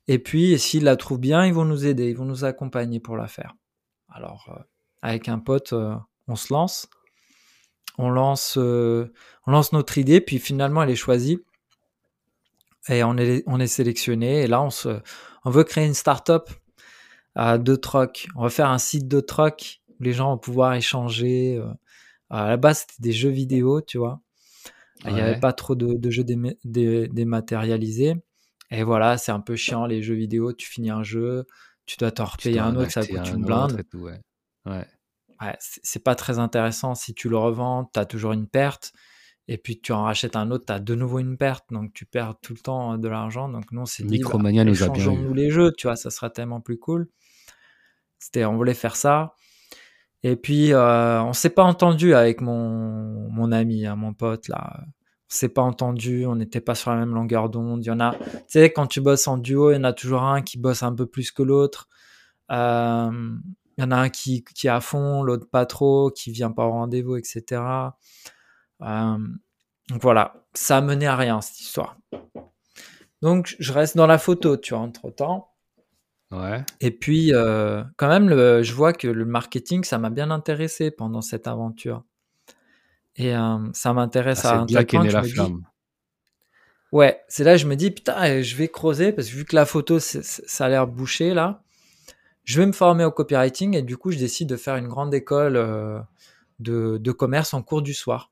Et 0.08 0.20
puis, 0.20 0.58
s'ils 0.60 0.84
la 0.84 0.96
trouvent 0.98 1.20
bien, 1.20 1.46
ils 1.46 1.54
vont 1.54 1.66
nous 1.66 1.86
aider, 1.86 2.10
ils 2.10 2.18
vont 2.18 2.26
nous 2.26 2.46
accompagner 2.46 3.00
pour 3.00 3.18
la 3.18 3.28
faire. 3.28 3.56
Alors, 4.10 4.46
euh, 4.50 4.62
avec 5.02 5.30
un 5.30 5.40
pote, 5.40 5.74
euh, 5.74 5.96
on 6.28 6.36
se 6.36 6.54
lance. 6.54 6.88
On 7.98 8.10
lance, 8.10 8.58
euh, 8.58 9.12
notre 9.48 9.98
idée, 9.98 10.22
puis 10.22 10.38
finalement, 10.38 10.84
elle 10.84 10.90
est 10.90 10.96
choisie. 10.96 11.40
Et 12.88 13.04
on 13.04 13.18
est, 13.18 13.44
on 13.48 13.60
est 13.60 13.68
sélectionné. 13.68 14.44
Et 14.44 14.48
là, 14.48 14.62
on 14.62 15.50
veut 15.50 15.64
créer 15.64 15.86
une 15.86 15.94
start-up 15.94 16.50
de 17.36 17.76
troc. 17.76 18.28
On 18.36 18.44
va 18.44 18.50
faire 18.50 18.70
un 18.70 18.78
site 18.78 19.08
de 19.08 19.20
troc 19.22 19.82
où 20.00 20.04
les 20.04 20.14
gens 20.14 20.30
vont 20.32 20.38
pouvoir 20.38 20.74
échanger. 20.74 21.60
À 22.30 22.50
la 22.50 22.58
base, 22.58 22.80
c'était 22.80 23.02
des 23.02 23.12
jeux 23.12 23.30
vidéo, 23.30 23.82
tu 23.82 23.98
vois. 23.98 24.22
Il 25.06 25.14
n'y 25.14 25.22
avait 25.22 25.40
pas 25.40 25.54
trop 25.54 25.76
de, 25.76 26.10
jeux 26.10 26.24
dématérialisés. 26.24 28.16
Et 28.72 28.84
voilà, 28.84 29.18
c'est 29.18 29.32
un 29.32 29.40
peu 29.40 29.56
chiant 29.56 29.86
les 29.86 30.02
jeux 30.02 30.16
vidéo. 30.16 30.54
Tu 30.54 30.68
finis 30.68 30.90
un 30.90 31.04
jeu, 31.04 31.46
tu 31.86 31.98
dois 31.98 32.12
t'en 32.12 32.26
repayer 32.26 32.60
un 32.60 32.76
autre, 32.76 32.92
ça 32.92 33.06
coûte 33.06 33.30
une 33.30 33.46
blinde. 33.46 33.84
ouais. 33.94 34.20
Ouais. 34.66 34.86
ouais 35.42 35.56
c'est 35.60 36.04
pas 36.04 36.16
très 36.16 36.40
intéressant. 36.40 36.96
Si 36.96 37.14
tu 37.14 37.30
le 37.30 37.38
revends, 37.38 37.90
tu 37.94 38.00
as 38.00 38.06
toujours 38.06 38.32
une 38.32 38.48
perte. 38.48 38.94
Et 39.48 39.58
puis 39.58 39.80
tu 39.80 39.92
en 39.92 40.04
rachètes 40.04 40.36
un 40.36 40.50
autre, 40.50 40.66
tu 40.66 40.74
as 40.74 40.80
de 40.80 40.96
nouveau 40.96 41.20
une 41.20 41.38
perte. 41.38 41.66
Donc 41.70 41.94
tu 41.94 42.06
perds 42.06 42.36
tout 42.42 42.54
le 42.54 42.60
temps 42.60 42.94
euh, 42.94 42.98
de 42.98 43.08
l'argent. 43.08 43.48
Donc 43.48 43.72
nous, 43.72 43.86
c'est 43.86 44.04
dit, 44.04 44.20
bah, 44.24 44.30
nous 44.64 44.84
a 44.84 44.90
bien 44.90 45.12
nous 45.14 45.34
les 45.34 45.52
jeux, 45.52 45.72
tu 45.78 45.86
vois, 45.88 45.96
ça 45.96 46.10
sera 46.10 46.30
tellement 46.32 46.62
plus 46.62 46.80
cool. 46.80 47.08
C'était, 48.18 48.46
on 48.46 48.56
voulait 48.56 48.74
faire 48.74 48.96
ça. 48.96 49.36
Et 50.26 50.36
puis, 50.36 50.74
euh, 50.74 51.22
on 51.22 51.34
s'est 51.34 51.52
pas 51.52 51.64
entendu 51.64 52.16
avec 52.16 52.42
mon, 52.42 53.30
mon 53.30 53.52
ami, 53.52 53.86
hein, 53.86 53.96
mon 53.96 54.14
pote, 54.14 54.48
là 54.48 54.86
s'est 55.28 55.50
pas 55.50 55.62
entendu, 55.62 56.26
on 56.26 56.36
n'était 56.36 56.62
pas 56.62 56.76
sur 56.76 56.92
la 56.92 56.98
même 56.98 57.14
longueur 57.14 57.50
d'onde. 57.50 57.84
Il 57.84 57.88
y 57.88 57.92
a, 57.92 58.16
tu 58.20 58.38
sais, 58.48 58.72
quand 58.72 58.88
tu 58.88 59.02
bosses 59.02 59.28
en 59.28 59.38
duo, 59.38 59.72
il 59.72 59.76
y 59.76 59.78
en 59.78 59.84
a 59.84 59.94
toujours 59.94 60.24
un 60.24 60.42
qui 60.42 60.58
bosse 60.58 60.84
un 60.84 60.94
peu 60.94 61.06
plus 61.06 61.32
que 61.32 61.44
l'autre. 61.44 61.90
Euh, 62.52 63.36
il 63.78 63.82
y 63.82 63.84
en 63.84 63.92
a 63.92 63.98
un 63.98 64.10
qui, 64.10 64.44
qui 64.44 64.68
est 64.68 64.72
à 64.72 64.82
fond, 64.82 65.24
l'autre 65.24 65.48
pas 65.50 65.66
trop, 65.66 66.10
qui 66.10 66.32
vient 66.32 66.52
pas 66.52 66.66
au 66.66 66.72
rendez-vous, 66.72 67.18
etc. 67.18 67.62
Euh, 68.82 69.18
donc 69.90 70.02
voilà, 70.02 70.46
ça 70.54 70.78
a 70.78 70.82
mené 70.82 71.08
à 71.08 71.16
rien 71.16 71.42
cette 71.42 71.60
histoire. 71.60 71.98
Donc 73.22 73.56
je 73.60 73.74
reste 73.74 73.98
dans 73.98 74.08
la 74.08 74.18
photo, 74.18 74.58
tu 74.58 74.74
vois, 74.74 74.84
entre 74.84 75.10
temps. 75.10 75.50
Ouais. 76.36 76.64
Et 76.82 76.92
puis, 76.92 77.34
euh, 77.34 77.84
quand 77.98 78.08
même, 78.08 78.30
le, 78.30 78.64
je 78.64 78.74
vois 78.74 78.94
que 78.94 79.08
le 79.08 79.26
marketing, 79.26 79.84
ça 79.84 79.98
m'a 79.98 80.10
bien 80.10 80.32
intéressé 80.32 80.92
pendant 80.92 81.22
cette 81.22 81.48
aventure. 81.48 82.04
Et 83.16 83.36
euh, 83.36 83.58
ça 83.74 83.94
m'intéresse 83.94 84.44
ah, 84.44 84.52
à 84.52 84.58
un 84.60 84.66
tel 84.66 84.86
point 84.86 85.06
la 85.06 85.24
flamme. 85.24 85.64
Ouais, 86.92 87.22
c'est 87.28 87.44
là 87.44 87.54
que 87.54 87.58
je 87.58 87.68
me 87.68 87.76
dis, 87.76 87.92
putain, 87.92 88.42
je 88.42 88.56
vais 88.56 88.68
creuser, 88.68 89.12
parce 89.12 89.30
que 89.30 89.36
vu 89.36 89.46
que 89.46 89.56
la 89.56 89.66
photo, 89.66 90.00
ça 90.00 90.66
a 90.66 90.70
l'air 90.70 90.88
bouché, 90.88 91.34
là, 91.34 91.64
je 92.44 92.60
vais 92.60 92.66
me 92.66 92.72
former 92.72 93.04
au 93.04 93.12
copywriting, 93.12 93.76
et 93.76 93.82
du 93.82 93.98
coup, 93.98 94.12
je 94.12 94.18
décide 94.18 94.48
de 94.48 94.56
faire 94.56 94.76
une 94.76 94.88
grande 94.88 95.14
école 95.14 95.56
euh, 95.56 96.00
de, 96.60 96.98
de, 96.98 97.12
commerce 97.12 97.54
en 97.54 97.64
cours 97.64 97.82
du 97.82 97.94
soir. 97.94 98.32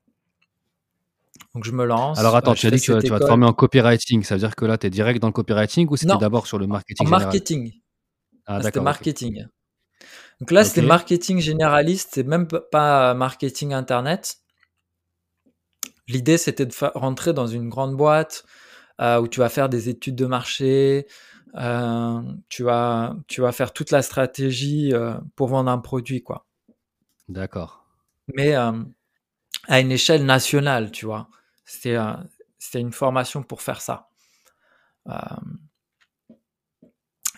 Donc, 1.54 1.64
je 1.64 1.72
me 1.72 1.84
lance. 1.84 2.18
Alors, 2.18 2.36
attends, 2.36 2.54
tu 2.54 2.66
as 2.66 2.70
dit 2.70 2.80
que 2.80 3.00
tu 3.00 3.10
vas, 3.10 3.20
te 3.20 3.26
former 3.26 3.46
en 3.46 3.52
copywriting, 3.52 4.22
ça 4.22 4.34
veut 4.36 4.40
dire 4.40 4.56
que 4.56 4.64
là, 4.64 4.78
tu 4.78 4.86
es 4.86 4.90
direct 4.90 5.20
dans 5.20 5.28
le 5.28 5.32
copywriting, 5.32 5.88
ou 5.90 5.96
c'était 5.96 6.16
d'abord 6.16 6.46
sur 6.46 6.58
le 6.58 6.66
marketing 6.66 7.06
en 7.06 7.10
marketing. 7.10 7.72
Ah, 8.46 8.62
c'était 8.62 8.80
marketing. 8.80 9.46
Donc 10.40 10.50
là, 10.50 10.64
c'était 10.64 10.82
marketing 10.82 11.40
généraliste, 11.40 12.10
c'est 12.14 12.26
même 12.26 12.46
pas 12.48 13.14
marketing 13.14 13.72
internet. 13.72 14.38
L'idée, 16.08 16.36
c'était 16.36 16.66
de 16.66 16.74
rentrer 16.94 17.32
dans 17.32 17.46
une 17.46 17.68
grande 17.68 17.96
boîte 17.96 18.44
euh, 19.00 19.20
où 19.20 19.28
tu 19.28 19.40
vas 19.40 19.48
faire 19.48 19.68
des 19.68 19.88
études 19.88 20.16
de 20.16 20.26
marché, 20.26 21.06
euh, 21.54 22.20
tu, 22.48 22.62
vas, 22.62 23.16
tu 23.26 23.40
vas 23.40 23.52
faire 23.52 23.72
toute 23.72 23.90
la 23.90 24.02
stratégie 24.02 24.92
euh, 24.92 25.14
pour 25.34 25.48
vendre 25.48 25.70
un 25.70 25.78
produit, 25.78 26.22
quoi. 26.22 26.46
D'accord. 27.28 27.86
Mais 28.34 28.54
à 28.54 29.80
une 29.80 29.92
échelle 29.92 30.26
nationale, 30.26 30.90
tu 30.90 31.06
vois. 31.06 31.28
C'était 31.64 31.96
c'était 32.58 32.80
une 32.80 32.92
formation 32.92 33.42
pour 33.42 33.62
faire 33.62 33.80
ça. 33.80 34.08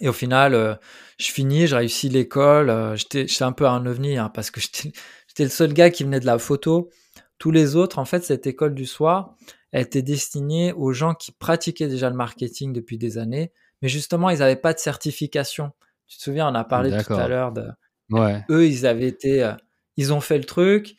Et 0.01 0.09
au 0.09 0.13
final, 0.13 0.79
je 1.19 1.31
finis, 1.31 1.67
je 1.67 1.77
réussis 1.77 2.09
l'école. 2.09 2.97
j'étais 2.97 3.43
un 3.43 3.53
peu 3.53 3.67
un 3.67 3.87
ovni 3.87 4.19
hein, 4.19 4.31
parce 4.33 4.51
que 4.51 4.61
j'étais 5.29 5.45
le 5.45 5.49
seul 5.49 5.73
gars 5.73 5.91
qui 5.91 6.05
venait 6.05 6.21
de 6.21 6.27
la 6.27 6.39
photo. 6.39 6.91
Tous 7.39 7.51
les 7.51 7.77
autres, 7.77 7.99
en 7.99 8.05
fait, 8.05 8.25
cette 8.25 8.47
école 8.47 8.75
du 8.75 8.87
soir, 8.87 9.35
elle 9.73 9.83
était 9.83 10.03
destinée 10.03 10.73
aux 10.73 10.93
gens 10.93 11.15
qui 11.15 11.33
pratiquaient 11.33 11.89
déjà 11.89 12.09
le 12.09 12.17
marketing 12.17 12.73
depuis 12.73 12.97
des 12.99 13.19
années, 13.19 13.53
mais 13.83 13.89
justement, 13.89 14.31
ils 14.31 14.39
n'avaient 14.39 14.57
pas 14.57 14.73
de 14.73 14.79
certification. 14.79 15.73
Tu 16.07 16.17
te 16.19 16.23
souviens, 16.23 16.49
on 16.49 16.55
a 16.55 16.65
parlé 16.65 16.97
tout 17.05 17.13
à 17.13 17.29
l'heure 17.29 17.53
de. 17.53 17.67
Ouais. 18.11 18.45
Eux, 18.51 18.67
ils 18.67 18.87
avaient 18.87 19.09
été. 19.09 19.43
Euh, 19.43 19.53
ils 19.97 20.13
ont 20.13 20.21
fait 20.21 20.39
le 20.39 20.45
truc, 20.45 20.95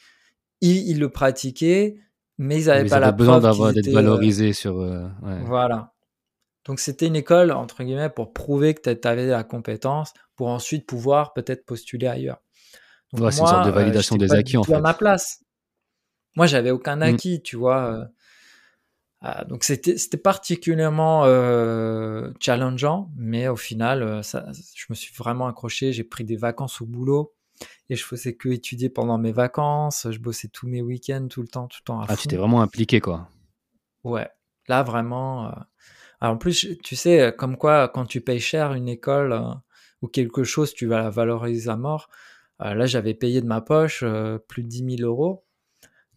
ils, 0.61 0.99
le 0.99 1.09
pratiquaient, 1.09 1.97
mais 2.37 2.61
ils 2.61 2.67
n'avaient 2.67 2.89
pas 2.89 2.99
la 2.99 3.11
besoin 3.11 3.39
d'avoir 3.39 3.73
d'être 3.73 3.87
euh, 3.87 3.93
valorisés 3.93 4.53
sur. 4.53 4.79
Euh, 4.79 5.07
voilà. 5.45 5.93
Donc, 6.67 6.79
c'était 6.79 7.07
une 7.07 7.15
école, 7.15 7.51
entre 7.51 7.83
guillemets, 7.83 8.09
pour 8.09 8.33
prouver 8.33 8.73
que 8.73 8.93
tu 8.93 9.07
avais 9.07 9.25
la 9.25 9.43
compétence, 9.43 10.13
pour 10.35 10.49
ensuite 10.49 10.85
pouvoir 10.85 11.33
peut-être 11.33 11.65
postuler 11.65 12.07
ailleurs. 12.07 12.41
Donc, 13.13 13.31
c'est 13.31 13.39
une 13.39 13.47
sorte 13.47 13.65
de 13.65 13.71
validation 13.71 14.17
des 14.17 14.33
acquis, 14.33 14.57
en 14.57 14.63
fait. 14.63 14.73
à 14.73 14.81
ma 14.81 14.93
place. 14.93 15.43
Moi, 16.35 16.45
j'avais 16.45 16.71
aucun 16.71 16.97
mmh. 16.97 17.03
acquis, 17.03 17.41
tu 17.41 17.55
vois. 17.55 18.09
Ah, 19.21 19.45
donc 19.45 19.63
c'était 19.63 20.17
particulièrement 20.17 21.25
euh, 21.25 22.29
challengeant, 22.39 23.09
mais 23.15 23.47
au 23.47 23.55
final, 23.55 24.03
euh, 24.03 24.21
ça, 24.21 24.45
je 24.75 24.85
me 24.89 24.95
suis 24.95 25.13
vraiment 25.15 25.47
accroché. 25.47 25.91
J'ai 25.91 26.03
pris 26.03 26.23
des 26.23 26.35
vacances 26.35 26.81
au 26.81 26.85
boulot 26.85 27.33
et 27.89 27.95
je 27.95 28.03
faisais 28.05 28.35
que 28.35 28.49
étudier 28.49 28.89
pendant 28.89 29.17
mes 29.17 29.31
vacances. 29.31 30.05
Je 30.11 30.19
bossais 30.19 30.49
tous 30.49 30.67
mes 30.67 30.83
week-ends, 30.83 31.27
tout 31.29 31.41
le 31.41 31.47
temps, 31.47 31.67
tout 31.67 31.79
le 31.81 31.85
temps. 31.85 32.01
À 32.01 32.05
ah, 32.09 32.15
tu 32.15 32.27
t'es 32.27 32.37
vraiment 32.37 32.61
impliqué, 32.61 32.99
quoi. 32.99 33.27
Ouais, 34.03 34.29
là 34.67 34.83
vraiment. 34.83 35.51
Euh... 36.21 36.25
Alors, 36.25 36.35
en 36.35 36.37
plus, 36.37 36.67
tu 36.83 36.95
sais, 36.95 37.33
comme 37.37 37.57
quoi, 37.57 37.87
quand 37.87 38.05
tu 38.05 38.21
payes 38.21 38.39
cher 38.39 38.73
une 38.73 38.87
école 38.87 39.33
euh, 39.33 39.53
ou 40.01 40.07
quelque 40.07 40.43
chose, 40.43 40.73
tu 40.73 40.87
vas 40.87 40.97
la 40.97 41.09
valoriser 41.09 41.69
à 41.69 41.77
mort. 41.77 42.09
Euh, 42.61 42.73
là, 42.73 42.85
j'avais 42.85 43.13
payé 43.13 43.41
de 43.41 43.47
ma 43.47 43.61
poche 43.61 44.03
plus 44.47 44.63
de 44.63 44.67
10 44.67 44.97
000 44.97 45.09
euros. 45.09 45.47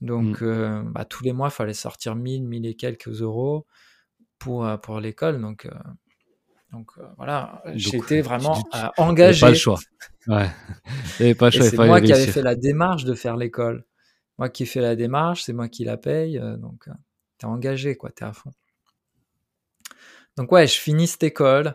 Donc, 0.01 0.41
mmh. 0.41 0.47
euh, 0.47 0.83
bah, 0.85 1.05
tous 1.05 1.25
les 1.25 1.33
mois, 1.33 1.49
il 1.49 1.55
fallait 1.55 1.75
sortir 1.75 2.17
1000, 2.17 2.45
1000 2.45 2.67
et 2.67 2.75
quelques 2.75 3.21
euros 3.21 3.67
pour, 4.39 4.67
euh, 4.67 4.77
pour 4.77 5.01
l'école. 5.01 5.41
Donc, 5.41 5.67
euh, 5.67 5.71
voilà, 7.17 7.63
j'étais 7.75 8.21
vraiment 8.21 8.63
engagé. 8.97 9.41
Pas 9.41 9.51
le 9.51 9.57
choix. 9.57 9.79
Ouais. 10.27 10.49
pas 11.35 11.47
le 11.47 11.51
choix. 11.51 11.67
C'est 11.67 11.77
moi 11.77 12.01
qui 12.01 12.13
avais 12.13 12.27
fait 12.27 12.43
la 12.43 12.55
démarche 12.55 13.05
de 13.05 13.15
faire 13.15 13.37
l'école. 13.37 13.85
Moi 14.39 14.49
qui 14.49 14.63
ai 14.63 14.67
fait 14.67 14.81
la 14.81 14.97
démarche, 14.97 15.43
c'est 15.43 15.53
moi 15.53 15.69
qui 15.69 15.85
la 15.85 15.99
paye. 15.99 16.41
donc, 16.59 16.89
tu 17.39 17.47
es 17.47 17.49
engagé, 17.49 17.97
quoi, 17.97 18.11
tu 18.11 18.25
es 18.25 18.27
à 18.27 18.33
fond. 18.33 18.53
Donc, 20.41 20.51
ouais, 20.53 20.67
je 20.67 20.81
finis 20.81 21.07
cette 21.07 21.23
école. 21.23 21.75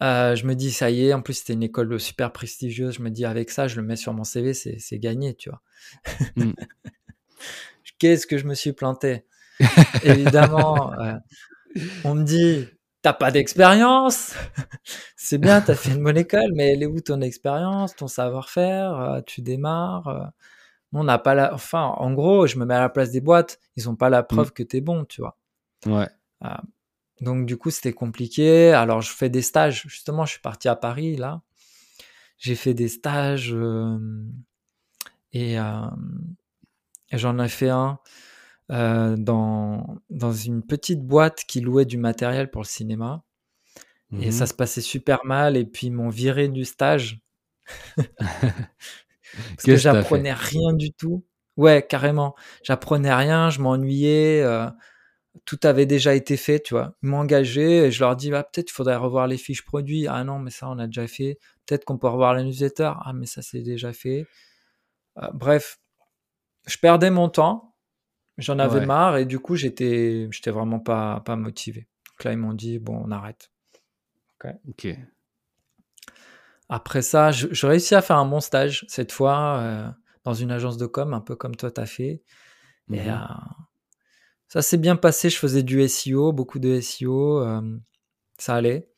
je 0.00 0.46
me 0.46 0.54
dis, 0.54 0.70
ça 0.70 0.90
y 0.90 1.08
est, 1.08 1.12
en 1.12 1.22
plus, 1.22 1.34
c'était 1.34 1.54
une 1.54 1.64
école 1.64 1.98
super 1.98 2.32
prestigieuse. 2.32 2.94
Je 2.94 3.02
me 3.02 3.10
dis, 3.10 3.24
avec 3.24 3.50
ça, 3.50 3.66
je 3.66 3.74
le 3.74 3.82
mets 3.82 3.96
sur 3.96 4.14
mon 4.14 4.22
CV, 4.22 4.54
c'est 4.54 4.98
gagné, 5.00 5.34
tu 5.34 5.50
vois. 5.50 5.60
Mmh. 6.36 6.52
Qu'est-ce 7.98 8.28
que 8.28 8.38
je 8.38 8.44
me 8.46 8.54
suis 8.54 8.72
planté? 8.72 9.24
Évidemment, 10.04 10.92
euh, 11.00 11.14
on 12.04 12.14
me 12.14 12.22
dit 12.24 12.68
T'as 13.02 13.12
pas 13.12 13.32
d'expérience? 13.32 14.34
C'est 15.16 15.38
bien, 15.38 15.60
t'as 15.60 15.74
fait 15.74 15.90
une 15.90 16.02
bonne 16.02 16.16
école, 16.16 16.52
mais 16.54 16.72
elle 16.72 16.82
est 16.82 16.86
où 16.86 17.00
ton 17.00 17.20
expérience, 17.20 17.96
ton 17.96 18.08
savoir-faire? 18.08 19.00
Euh, 19.00 19.20
Tu 19.26 19.42
démarres 19.42 20.08
euh. 20.08 20.26
On 20.92 21.04
n'a 21.04 21.18
pas 21.18 21.34
la. 21.34 21.52
Enfin, 21.52 21.94
en 21.98 22.12
gros, 22.12 22.46
je 22.46 22.58
me 22.58 22.64
mets 22.64 22.74
à 22.74 22.80
la 22.80 22.88
place 22.88 23.10
des 23.10 23.20
boîtes. 23.20 23.58
Ils 23.76 23.88
ont 23.88 23.96
pas 23.96 24.08
la 24.08 24.22
preuve 24.22 24.52
que 24.52 24.62
mm. 24.62 24.66
que 24.66 24.70
t'es 24.70 24.80
bon, 24.80 25.04
tu 25.04 25.20
vois. 25.20 25.36
Ouais. 25.86 26.08
Donc, 27.20 27.46
du 27.46 27.56
coup, 27.56 27.70
c'était 27.70 27.92
compliqué. 27.92 28.72
Alors, 28.72 29.00
je 29.00 29.10
fais 29.10 29.28
des 29.28 29.42
stages. 29.42 29.82
Justement, 29.86 30.24
je 30.24 30.32
suis 30.32 30.40
parti 30.40 30.68
à 30.68 30.76
Paris, 30.76 31.16
là. 31.16 31.42
J'ai 32.38 32.54
fait 32.54 32.74
des 32.74 32.88
stages. 32.88 33.56
et 35.32 35.56
J'en 37.12 37.38
ai 37.38 37.48
fait 37.48 37.70
un 37.70 37.98
euh, 38.72 39.16
dans, 39.16 40.00
dans 40.10 40.32
une 40.32 40.62
petite 40.62 41.00
boîte 41.00 41.44
qui 41.46 41.60
louait 41.60 41.84
du 41.84 41.98
matériel 41.98 42.50
pour 42.50 42.62
le 42.62 42.66
cinéma. 42.66 43.22
Et 44.20 44.30
ça 44.30 44.44
mmh 44.44 44.48
se 44.48 44.54
passait 44.54 44.80
super 44.80 45.24
mal. 45.24 45.56
Et 45.56 45.64
puis, 45.64 45.88
ils 45.88 45.92
m'ont 45.92 46.10
viré 46.10 46.48
du 46.48 46.64
stage. 46.64 47.20
Parce 48.08 49.64
que 49.64 49.76
j'apprenais 49.76 50.32
rien 50.32 50.72
du 50.72 50.92
tout. 50.92 51.24
Ouais, 51.56 51.84
carrément. 51.86 52.34
J'apprenais 52.62 53.14
rien, 53.14 53.50
je 53.50 53.60
m'ennuyais. 53.60 54.42
Tout 55.44 55.58
avait 55.62 55.86
déjà 55.86 56.14
été 56.14 56.36
fait, 56.36 56.60
tu 56.60 56.74
vois. 56.74 56.96
Ils 57.02 57.08
m'ont 57.08 57.18
engagé 57.18 57.86
et 57.86 57.90
je 57.90 58.00
leur 58.00 58.16
dis, 58.16 58.30
bah, 58.30 58.42
peut-être 58.42 58.70
il 58.70 58.72
faudrait 58.72 58.96
revoir 58.96 59.26
les 59.26 59.36
fiches 59.36 59.64
produits. 59.64 60.06
Ah 60.06 60.24
non, 60.24 60.38
mais 60.38 60.50
ça, 60.50 60.68
on 60.68 60.78
a 60.78 60.86
déjà 60.86 61.06
fait. 61.06 61.38
Peut-être 61.66 61.84
qu'on 61.84 61.98
peut 61.98 62.08
revoir 62.08 62.34
la 62.34 62.42
newsletter. 62.42 62.92
Ah, 63.04 63.12
mais 63.12 63.26
ça, 63.26 63.42
c'est 63.42 63.62
déjà 63.62 63.92
fait. 63.92 64.26
Euh, 65.18 65.28
bref, 65.32 65.78
je 66.66 66.76
perdais 66.78 67.10
mon 67.10 67.28
temps, 67.28 67.74
j'en 68.38 68.58
avais 68.58 68.84
marre 68.84 69.16
et 69.16 69.24
du 69.24 69.38
coup 69.38 69.56
j'étais 69.56 70.28
j'étais 70.30 70.50
vraiment 70.50 70.80
pas 70.80 71.20
pas 71.20 71.36
motivé. 71.36 71.88
Donc 72.10 72.24
là 72.24 72.32
ils 72.32 72.38
m'ont 72.38 72.54
dit 72.54 72.78
bon 72.78 73.02
on 73.04 73.10
arrête. 73.10 73.50
Ok. 74.68 74.86
Après 76.68 77.02
ça, 77.02 77.32
je, 77.32 77.66
réussis 77.66 77.94
à 77.94 78.02
faire 78.02 78.16
un 78.16 78.26
bon 78.26 78.40
stage 78.40 78.84
cette 78.88 79.10
fois 79.10 79.58
euh, 79.58 79.88
dans 80.24 80.34
une 80.34 80.50
agence 80.50 80.76
de 80.76 80.86
com, 80.86 81.14
un 81.14 81.20
peu 81.20 81.34
comme 81.34 81.56
toi 81.56 81.70
t'as 81.70 81.86
fait. 81.86 82.22
Et 82.92 83.00
mmh 83.00 83.08
euh, 83.08 83.18
ça 84.56 84.62
s'est 84.62 84.78
bien 84.78 84.96
passé. 84.96 85.28
Je 85.28 85.36
faisais 85.36 85.62
du 85.62 85.86
SEO, 85.86 86.32
beaucoup 86.32 86.58
de 86.58 86.80
SEO, 86.80 87.40
euh, 87.40 87.60
ça 88.38 88.54
allait. 88.54 88.88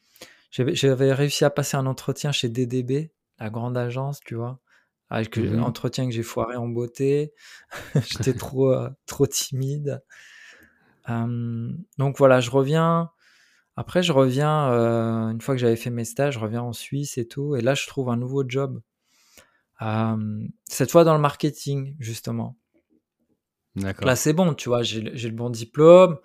J'avais 0.53 1.13
réussi 1.13 1.45
à 1.45 1.51
passer 1.51 1.77
un 1.77 1.87
entretien 1.87 2.31
chez 2.31 2.49
DDB, 2.49 3.11
la 3.41 3.51
grande 3.51 3.77
agence, 3.77 4.21
tu 4.21 4.37
vois 4.37 4.61
avec 5.11 5.39
mmh 5.39 5.57
l'entretien 5.57 6.07
que 6.07 6.13
j'ai 6.13 6.23
foiré 6.23 6.57
en 6.57 6.69
beauté. 6.69 7.33
J'étais 7.95 8.35
trop, 8.35 8.71
euh, 8.73 8.91
trop 9.07 9.27
timide. 9.27 10.03
donc 11.09 12.19
voilà, 12.19 12.41
je 12.41 12.51
reviens. 12.51 13.11
Après, 13.75 14.03
je 14.03 14.13
reviens, 14.13 14.71
euh, 14.71 15.31
une 15.31 15.41
fois 15.41 15.55
que 15.55 15.61
j'avais 15.61 15.77
fait 15.77 15.91
mes 15.91 16.05
stages, 16.05 16.35
je 16.35 16.39
reviens 16.39 16.63
en 16.63 16.73
Suisse 16.73 17.19
et 17.19 17.27
tout. 17.27 17.57
Et 17.57 17.63
là, 17.63 17.75
je 17.75 17.87
trouve 17.89 18.11
un 18.11 18.17
nouveau 18.17 18.45
job. 18.47 18.81
cette 20.69 20.91
fois 20.91 21.03
dans 21.03 21.15
le 21.15 21.21
marketing, 21.21 21.97
justement. 21.99 22.57
Là, 24.01 24.17
c'est 24.17 24.33
bon, 24.33 24.55
tu 24.55 24.69
vois, 24.69 24.83
j'ai 24.83 25.01
le 25.01 25.35
bon 25.35 25.51
diplôme. 25.51 26.19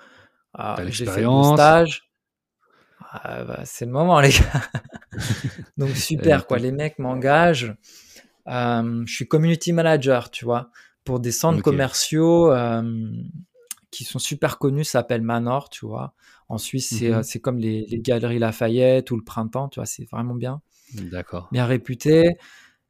Ah, 0.54 0.76
j'ai 0.88 1.06
fait 1.06 1.26
mon 1.26 1.56
stage. 1.56 2.10
Ah, 3.12 3.44
bah, 3.44 3.62
c'est 3.66 3.86
le 3.86 3.92
moment, 3.92 4.20
les 4.22 4.30
gars. 4.30 4.64
donc 5.78 5.96
super, 5.96 6.48
quoi. 6.48 6.58
Les 6.58 6.72
mecs 6.72 7.00
m'engagent. 7.00 7.76
Euh, 8.48 9.04
je 9.06 9.14
suis 9.14 9.28
community 9.28 9.72
manager, 9.72 10.30
tu 10.32 10.46
vois, 10.46 10.70
pour 11.04 11.20
des 11.20 11.32
centres 11.32 11.62
commerciaux 11.62 12.52
euh, 12.52 13.12
qui 13.92 14.04
sont 14.04 14.20
super 14.20 14.58
connus, 14.58 14.84
ça 14.84 15.00
s'appelle 15.00 15.22
Manor, 15.22 15.70
tu 15.70 15.86
vois. 15.86 16.14
En 16.50 16.58
Suisse, 16.58 16.90
c'est 16.98 17.10
mhm. 17.10 17.22
euh, 17.22 17.40
comme 17.42 17.58
les, 17.58 17.86
galeries 18.00 18.40
Lafayette 18.40 19.12
ou 19.12 19.16
le 19.16 19.24
Printemps, 19.24 19.70
tu 19.70 19.80
vois, 19.80 19.86
c'est 19.86 20.10
vraiment 20.10 20.36
bien. 20.36 20.62
D'accord. 20.96 21.50
Bien 21.52 21.66
réputé. 21.66 22.38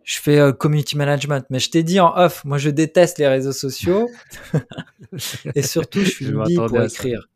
Je 0.03 0.19
fais 0.19 0.51
community 0.59 0.97
management, 0.97 1.45
mais 1.49 1.59
je 1.59 1.69
t'ai 1.69 1.83
dit 1.83 1.99
en 1.99 2.13
off, 2.17 2.43
moi 2.45 2.57
je 2.57 2.69
déteste 2.69 3.19
les 3.19 3.27
réseaux 3.27 3.53
sociaux 3.53 4.09
et 5.55 5.61
surtout 5.61 6.01
je 6.01 6.09
suis 6.09 6.25
une 6.27 6.43
pour 6.55 6.81
écrire. 6.81 7.27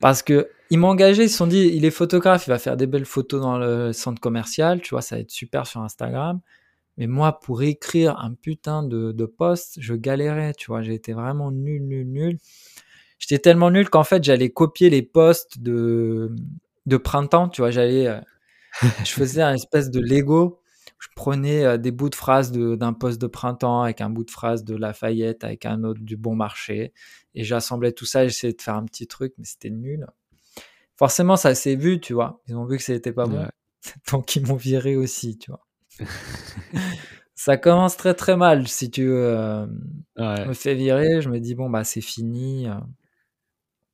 Parce 0.00 0.22
que 0.22 0.48
ils 0.70 0.78
m'ont 0.78 0.88
engagé, 0.88 1.24
ils 1.24 1.30
se 1.30 1.36
sont 1.36 1.46
dit, 1.46 1.70
il 1.74 1.84
est 1.84 1.90
photographe, 1.90 2.46
il 2.46 2.50
va 2.50 2.58
faire 2.58 2.76
des 2.76 2.86
belles 2.86 3.04
photos 3.04 3.40
dans 3.40 3.58
le 3.58 3.92
centre 3.92 4.20
commercial, 4.20 4.80
tu 4.80 4.90
vois, 4.90 5.02
ça 5.02 5.16
va 5.16 5.20
être 5.20 5.30
super 5.30 5.66
sur 5.66 5.80
Instagram. 5.80 6.40
Mais 6.96 7.06
moi, 7.06 7.38
pour 7.40 7.62
écrire 7.62 8.18
un 8.18 8.34
putain 8.34 8.82
de, 8.82 9.12
de 9.12 9.26
post, 9.26 9.76
je 9.80 9.94
galérais, 9.94 10.54
tu 10.54 10.68
vois. 10.68 10.82
J'étais 10.82 11.12
vraiment 11.12 11.50
nul, 11.50 11.82
nul, 11.82 12.06
nul. 12.06 12.38
J'étais 13.18 13.38
tellement 13.38 13.70
nul 13.70 13.88
qu'en 13.90 14.04
fait, 14.04 14.24
j'allais 14.24 14.50
copier 14.50 14.90
les 14.90 15.02
posts 15.02 15.60
de, 15.60 16.34
de 16.86 16.96
printemps, 16.96 17.48
tu 17.48 17.60
vois. 17.60 17.70
J'allais, 17.70 18.06
euh, 18.08 18.20
je 19.04 19.10
faisais 19.10 19.42
un 19.42 19.54
espèce 19.54 19.90
de 19.90 20.00
Lego. 20.00 20.60
Je 21.08 21.14
prenais 21.14 21.64
euh, 21.64 21.76
des 21.78 21.90
bouts 21.90 22.10
de 22.10 22.14
phrases 22.14 22.52
d'un 22.52 22.92
post 22.92 23.20
de 23.20 23.26
printemps 23.26 23.82
avec 23.82 24.00
un 24.00 24.10
bout 24.10 24.24
de 24.24 24.30
phrase 24.30 24.64
de 24.64 24.74
Lafayette, 24.76 25.44
avec 25.44 25.66
un 25.66 25.84
autre 25.84 26.00
du 26.00 26.16
bon 26.16 26.34
marché. 26.34 26.92
Et 27.34 27.44
j'assemblais 27.44 27.92
tout 27.92 28.06
ça, 28.06 28.26
j'essayais 28.26 28.52
de 28.52 28.62
faire 28.62 28.74
un 28.74 28.84
petit 28.84 29.06
truc, 29.06 29.34
mais 29.38 29.44
c'était 29.44 29.70
nul. 29.70 30.06
Forcément, 30.96 31.36
ça 31.36 31.54
s'est 31.54 31.76
vu, 31.76 32.00
tu 32.00 32.14
vois. 32.14 32.40
Ils 32.48 32.56
ont 32.56 32.64
vu 32.64 32.78
que 32.78 32.82
c'était 32.82 33.12
pas 33.12 33.26
bon. 33.26 33.46
Donc, 34.10 34.34
ils 34.36 34.46
m'ont 34.46 34.56
viré 34.56 34.96
aussi, 34.96 35.38
tu 35.38 35.50
vois 35.50 35.62
ça 37.34 37.56
commence 37.56 37.96
très 37.96 38.14
très 38.14 38.36
mal 38.36 38.66
si 38.66 38.90
tu 38.90 39.08
euh, 39.08 39.66
me 40.18 40.52
fais 40.54 40.74
virer. 40.74 41.20
Je 41.20 41.28
me 41.28 41.38
dis 41.38 41.54
bon 41.54 41.70
bah 41.70 41.84
c'est 41.84 42.00
fini. 42.00 42.68
Euh. 42.68 42.74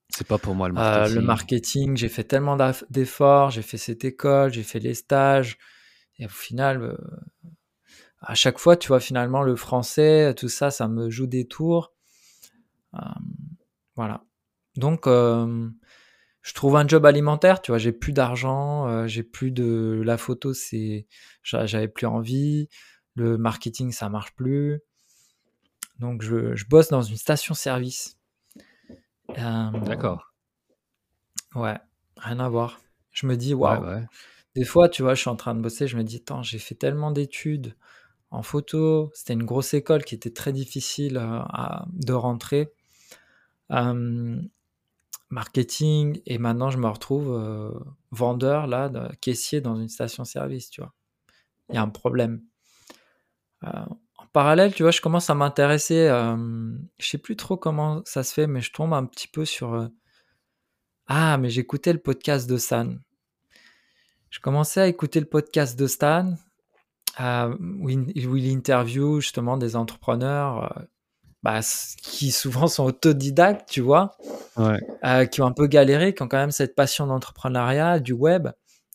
C'est 0.08 0.26
pas 0.26 0.38
pour 0.38 0.54
moi 0.54 0.68
euh, 0.76 1.08
le 1.08 1.22
marketing, 1.22 1.96
j'ai 1.96 2.08
fait 2.08 2.24
tellement 2.24 2.56
d'efforts, 2.90 3.50
j'ai 3.50 3.62
fait 3.62 3.78
cette 3.78 4.04
école, 4.04 4.52
j'ai 4.52 4.62
fait 4.62 4.78
les 4.78 4.92
stages, 4.92 5.56
et 6.18 6.26
au 6.26 6.30
final, 6.30 6.96
à 8.20 8.34
chaque 8.34 8.58
fois, 8.58 8.76
tu 8.76 8.88
vois, 8.88 9.00
finalement, 9.00 9.42
le 9.42 9.56
français, 9.56 10.34
tout 10.34 10.48
ça, 10.48 10.70
ça 10.70 10.88
me 10.88 11.10
joue 11.10 11.26
des 11.26 11.46
tours. 11.46 11.92
Euh, 12.94 12.98
voilà. 13.96 14.24
Donc, 14.76 15.06
euh, 15.06 15.68
je 16.42 16.54
trouve 16.54 16.76
un 16.76 16.86
job 16.86 17.04
alimentaire, 17.04 17.60
tu 17.60 17.72
vois, 17.72 17.78
j'ai 17.78 17.92
plus 17.92 18.12
d'argent, 18.12 18.88
euh, 18.88 19.06
j'ai 19.06 19.22
plus 19.22 19.50
de 19.50 20.02
la 20.04 20.16
photo, 20.16 20.54
c'est 20.54 21.06
j'avais 21.42 21.88
plus 21.88 22.06
envie, 22.06 22.68
le 23.14 23.36
marketing 23.38 23.92
ça 23.92 24.08
marche 24.08 24.34
plus. 24.34 24.80
Donc 25.98 26.22
je, 26.22 26.56
je 26.56 26.64
bosse 26.66 26.88
dans 26.88 27.02
une 27.02 27.16
station 27.16 27.54
service. 27.54 28.18
D'accord. 29.84 30.32
Ouais, 31.54 31.78
rien 32.16 32.40
à 32.40 32.48
voir. 32.48 32.80
Je 33.12 33.26
me 33.26 33.36
dis 33.36 33.54
waouh. 33.54 34.06
Des 34.54 34.64
fois, 34.64 34.88
tu 34.88 35.02
vois, 35.02 35.14
je 35.14 35.20
suis 35.20 35.30
en 35.30 35.36
train 35.36 35.54
de 35.54 35.60
bosser, 35.60 35.86
je 35.86 35.96
me 35.96 36.04
dis 36.04 36.16
attends, 36.16 36.42
j'ai 36.42 36.58
fait 36.58 36.74
tellement 36.74 37.10
d'études 37.10 37.74
en 38.30 38.42
photo, 38.42 39.10
c'était 39.14 39.34
une 39.34 39.44
grosse 39.44 39.74
école 39.74 40.04
qui 40.04 40.14
était 40.14 40.32
très 40.32 40.52
difficile 40.52 41.18
à, 41.18 41.84
de 41.92 42.12
rentrer 42.12 42.72
marketing 45.30 46.20
et 46.26 46.38
maintenant 46.38 46.70
je 46.70 46.78
me 46.78 46.86
retrouve 46.86 47.32
euh, 47.32 47.72
vendeur 48.10 48.66
là, 48.66 48.90
caissier 49.20 49.60
dans 49.60 49.76
une 49.76 49.88
station-service, 49.88 50.70
tu 50.70 50.82
vois. 50.82 50.92
Il 51.70 51.74
y 51.74 51.78
a 51.78 51.82
un 51.82 51.88
problème. 51.88 52.42
Euh, 53.64 53.68
en 54.18 54.26
parallèle, 54.32 54.74
tu 54.74 54.82
vois, 54.82 54.92
je 54.92 55.00
commence 55.00 55.30
à 55.30 55.34
m'intéresser. 55.34 56.08
Euh, 56.08 56.36
je 56.98 57.08
sais 57.08 57.18
plus 57.18 57.36
trop 57.36 57.56
comment 57.56 58.02
ça 58.04 58.22
se 58.22 58.34
fait, 58.34 58.46
mais 58.46 58.60
je 58.60 58.72
tombe 58.72 58.92
un 58.92 59.06
petit 59.06 59.28
peu 59.28 59.44
sur. 59.44 59.88
ah, 61.06 61.38
mais 61.38 61.50
j'écoutais 61.50 61.92
le 61.92 61.98
podcast 62.00 62.48
de 62.48 62.58
Stan. 62.58 62.94
Je 64.32 64.40
commençais 64.40 64.80
à 64.80 64.86
écouter 64.88 65.20
le 65.20 65.26
podcast 65.26 65.78
de 65.78 65.86
Stan, 65.86 66.32
où 67.20 67.90
il, 67.90 68.26
où, 68.26 68.36
il, 68.36 68.46
interview 68.46 69.20
justement 69.20 69.58
des 69.58 69.76
entrepreneurs 69.76 70.88
bah, 71.42 71.60
qui 71.98 72.30
souvent 72.32 72.66
sont 72.66 72.84
autodidactes, 72.84 73.68
tu 73.68 73.82
vois, 73.82 74.16
euh, 74.58 75.26
qui 75.26 75.42
ont 75.42 75.46
un 75.46 75.52
peu 75.52 75.66
galéré, 75.66 76.14
qui 76.14 76.22
ont 76.22 76.28
quand 76.28 76.38
même 76.38 76.50
cette 76.50 76.74
passion 76.74 77.06
d'entrepreneuriat, 77.06 78.00
du 78.00 78.14
web, 78.14 78.48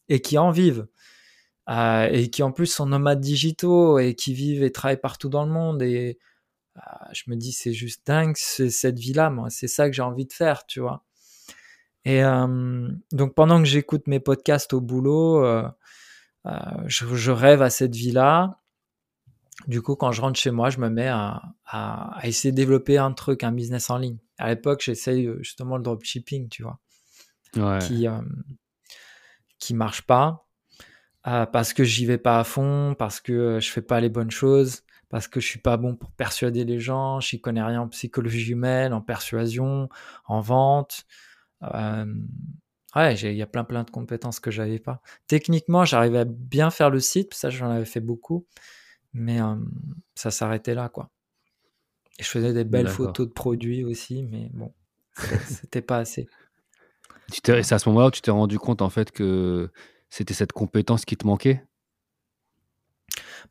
et 0.10 0.22
qui 0.22 0.40
en 0.40 0.50
vivent. 0.50 0.88
Euh, 1.70 2.08
et 2.12 2.32
qui 2.32 2.42
en 2.42 2.52
plus 2.52 2.66
sont 2.66 2.88
nomades 2.88 3.20
digitaux 3.20 4.00
et 4.00 4.16
qui 4.16 4.34
vivent 4.34 4.64
et 4.64 4.72
travaillent 4.72 5.00
partout 5.00 5.30
dans 5.30 5.46
le 5.46 5.52
monde. 5.52 5.84
Et 5.84 6.18
euh, 6.78 6.82
je 7.12 7.24
me 7.28 7.36
dis, 7.36 7.52
c'est 7.52 7.74
juste 7.74 8.08
dingue, 8.08 8.36
cette 8.38 8.98
vie-là, 8.98 9.30
moi, 9.30 9.52
c'est 9.52 9.68
ça 9.68 9.88
que 9.88 9.96
j'ai 9.96 10.02
envie 10.02 10.26
de 10.26 10.34
faire, 10.34 10.66
tu 10.66 10.80
vois. 10.80 11.04
Et 12.10 12.22
donc 13.12 13.36
pendant 13.36 13.60
que 13.60 13.66
j'écoute 13.66 14.08
mes 14.08 14.22
podcasts 14.22 14.72
au 14.74 14.80
boulot, 14.80 15.46
je, 16.86 17.16
je, 17.16 17.32
rêve 17.32 17.62
à 17.62 17.70
cette 17.70 17.96
vie-là. 17.96 18.62
Du 19.66 19.82
coup, 19.82 19.96
quand 19.96 20.12
je 20.12 20.22
rentre 20.22 20.40
chez 20.40 20.52
moi, 20.52 20.70
je 20.70 20.80
me 20.80 20.90
mets 20.90 21.08
à, 21.08 21.42
essayer 22.24 22.52
de 22.52 22.56
développer 22.56 22.98
un 22.98 23.12
truc, 23.12 23.44
un 23.44 23.52
business 23.52 23.90
en 23.90 23.98
ligne. 23.98 24.18
À 24.38 24.50
l'époque, 24.50 24.82
j'essaye 24.84 25.26
euh, 25.26 25.40
justement 25.42 25.78
le 25.78 25.84
dropshipping, 25.84 26.48
tu 26.48 26.64
vois, 26.64 26.80
qui 27.80 28.08
euh, 28.08 28.22
qui 29.58 29.74
marche 29.74 30.04
pas 30.04 30.48
euh, 31.26 31.48
parce 31.48 31.74
que 31.74 31.84
j'y 31.84 32.06
vais 32.06 32.20
pas 32.20 32.40
à 32.40 32.44
fond, 32.44 32.96
parce 32.98 33.20
que 33.20 33.60
je 33.60 33.72
fais 33.72 33.82
pas 33.82 34.00
les 34.00 34.10
bonnes 34.10 34.30
choses, 34.30 34.84
parce 35.10 35.28
que 35.28 35.40
je 35.40 35.48
suis 35.48 35.60
pas 35.60 35.76
bon 35.76 35.96
pour 35.96 36.12
persuader 36.12 36.64
les 36.64 36.80
gens, 36.80 37.20
je 37.20 37.36
connais 37.38 37.64
rien 37.64 37.82
en 37.82 37.88
psychologie 37.88 38.52
humaine, 38.52 38.94
en 38.94 39.02
persuasion, 39.02 39.90
en 40.26 40.40
vente. 40.40 41.06
Ouais, 41.62 43.16
il 43.16 43.36
y 43.36 43.42
a 43.42 43.48
plein 43.48 43.64
plein 43.64 43.84
de 43.84 43.92
compétences 43.92 44.40
que 44.40 44.52
j'avais 44.52 44.80
pas. 44.80 45.02
Techniquement, 45.28 45.86
j'arrivais 45.86 46.20
à 46.20 46.26
bien 46.26 46.70
faire 46.70 46.90
le 46.90 47.00
site, 47.00 47.34
ça 47.34 47.50
j'en 47.50 47.70
avais 47.70 47.86
fait 47.86 48.00
beaucoup. 48.00 48.46
Mais 49.14 49.40
ça 50.16 50.32
s'arrêtait 50.32 50.76
là, 50.76 50.90
quoi. 50.90 51.10
Et 52.20 52.24
je 52.24 52.30
faisais 52.30 52.54
des 52.54 52.64
belles 52.64 52.88
photos 52.88 53.28
de 53.28 53.34
produits 53.34 53.84
aussi, 53.84 54.24
mais 54.24 54.50
bon, 54.54 54.74
c'était 55.48 55.82
pas 55.82 55.98
assez. 55.98 56.28
C'est 57.32 57.74
à 57.74 57.80
ce 57.80 57.90
moment-là 57.90 58.08
où 58.08 58.12
tu 58.12 58.22
t'es 58.22 58.32
rendu 58.32 58.58
compte 58.58 58.82
en 58.82 58.90
fait 58.90 59.12
que 59.12 59.70
c'était 60.10 60.34
cette 60.34 60.54
compétence 60.54 61.06
qui 61.06 61.18
te 61.18 61.28
manquait? 61.28 61.64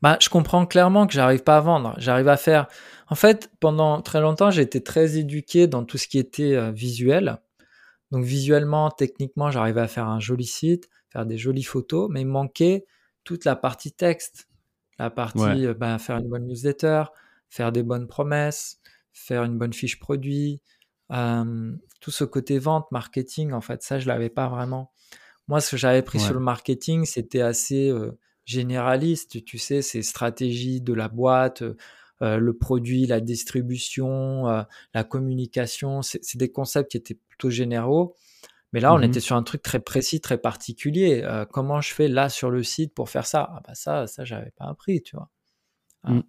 Bah, 0.01 0.17
je 0.19 0.29
comprends 0.29 0.65
clairement 0.65 1.07
que 1.07 1.13
j'arrive 1.13 1.43
pas 1.43 1.57
à 1.57 1.61
vendre. 1.61 1.95
J'arrive 1.97 2.27
à 2.27 2.37
faire. 2.37 2.67
En 3.09 3.15
fait, 3.15 3.49
pendant 3.59 4.01
très 4.01 4.21
longtemps, 4.21 4.51
j'ai 4.51 4.63
été 4.63 4.81
très 4.83 5.17
éduqué 5.17 5.67
dans 5.67 5.85
tout 5.85 5.97
ce 5.97 6.07
qui 6.07 6.17
était 6.17 6.71
visuel. 6.71 7.39
Donc 8.11 8.23
visuellement, 8.23 8.89
techniquement, 8.91 9.51
j'arrivais 9.51 9.81
à 9.81 9.87
faire 9.87 10.07
un 10.07 10.19
joli 10.19 10.45
site, 10.45 10.89
faire 11.09 11.25
des 11.25 11.37
jolies 11.37 11.63
photos, 11.63 12.09
mais 12.09 12.21
il 12.21 12.27
manquait 12.27 12.85
toute 13.23 13.45
la 13.45 13.55
partie 13.55 13.91
texte. 13.91 14.47
La 14.99 15.09
partie, 15.09 15.67
bah, 15.77 15.99
faire 15.99 16.17
une 16.17 16.27
bonne 16.27 16.47
newsletter, 16.47 17.03
faire 17.49 17.71
des 17.71 17.83
bonnes 17.83 18.07
promesses, 18.07 18.79
faire 19.13 19.43
une 19.43 19.57
bonne 19.57 19.73
fiche 19.73 19.99
produit, 19.99 20.61
tout 21.09 22.11
ce 22.11 22.23
côté 22.23 22.57
vente, 22.59 22.91
marketing, 22.91 23.51
en 23.51 23.61
fait, 23.61 23.83
ça, 23.83 23.99
je 23.99 24.07
l'avais 24.07 24.29
pas 24.29 24.47
vraiment. 24.47 24.91
Moi, 25.47 25.61
ce 25.61 25.71
que 25.71 25.77
j'avais 25.77 26.01
pris 26.01 26.19
sur 26.19 26.33
le 26.33 26.39
marketing, 26.39 27.05
c'était 27.05 27.41
assez 27.41 27.93
généraliste, 28.45 29.43
tu 29.45 29.57
sais, 29.57 29.81
c'est 29.81 30.01
stratégie 30.01 30.81
de 30.81 30.93
la 30.93 31.09
boîte, 31.09 31.63
le 32.21 32.51
produit, 32.53 33.05
la 33.05 33.19
distribution, 33.19 34.45
la 34.93 35.03
communication, 35.03 36.01
c'est 36.01 36.37
des 36.37 36.51
concepts 36.51 36.91
qui 36.91 36.97
étaient 36.97 37.19
plutôt 37.27 37.49
généraux. 37.49 38.15
Mais 38.73 38.79
là, 38.79 38.93
on 38.93 38.99
mmh 38.99 39.03
était 39.03 39.19
sur 39.19 39.35
un 39.35 39.43
truc 39.43 39.61
très 39.61 39.79
précis, 39.79 40.19
très 40.19 40.37
particulier. 40.37 41.21
Euh, 41.23 41.45
comment 41.45 41.81
je 41.81 41.93
fais 41.93 42.07
là 42.07 42.29
sur 42.29 42.51
le 42.51 42.63
site 42.63 42.93
pour 42.93 43.09
faire 43.09 43.25
ça? 43.25 43.49
Ah 43.51 43.61
bah 43.65 43.75
ça, 43.75 44.07
ça 44.07 44.25
j'avais 44.25 44.51
pas 44.51 44.65
appris, 44.65 45.01
tu 45.01 45.15
vois. 45.15 45.29
Mmh. 46.03 46.21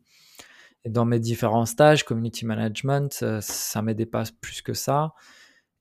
Et 0.84 0.90
dans 0.90 1.04
mes 1.04 1.18
différents 1.18 1.66
stages, 1.66 2.04
community 2.04 2.46
management, 2.46 3.18
euh, 3.22 3.40
ça 3.40 3.82
m'aidait 3.82 4.06
pas 4.06 4.22
plus 4.40 4.62
que 4.62 4.72
ça, 4.72 5.14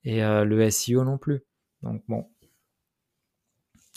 et 0.04 0.24
euh, 0.24 0.44
le 0.44 0.68
SEO 0.70 1.04
non 1.04 1.16
plus. 1.16 1.44
Donc 1.82 2.02
bon, 2.08 2.28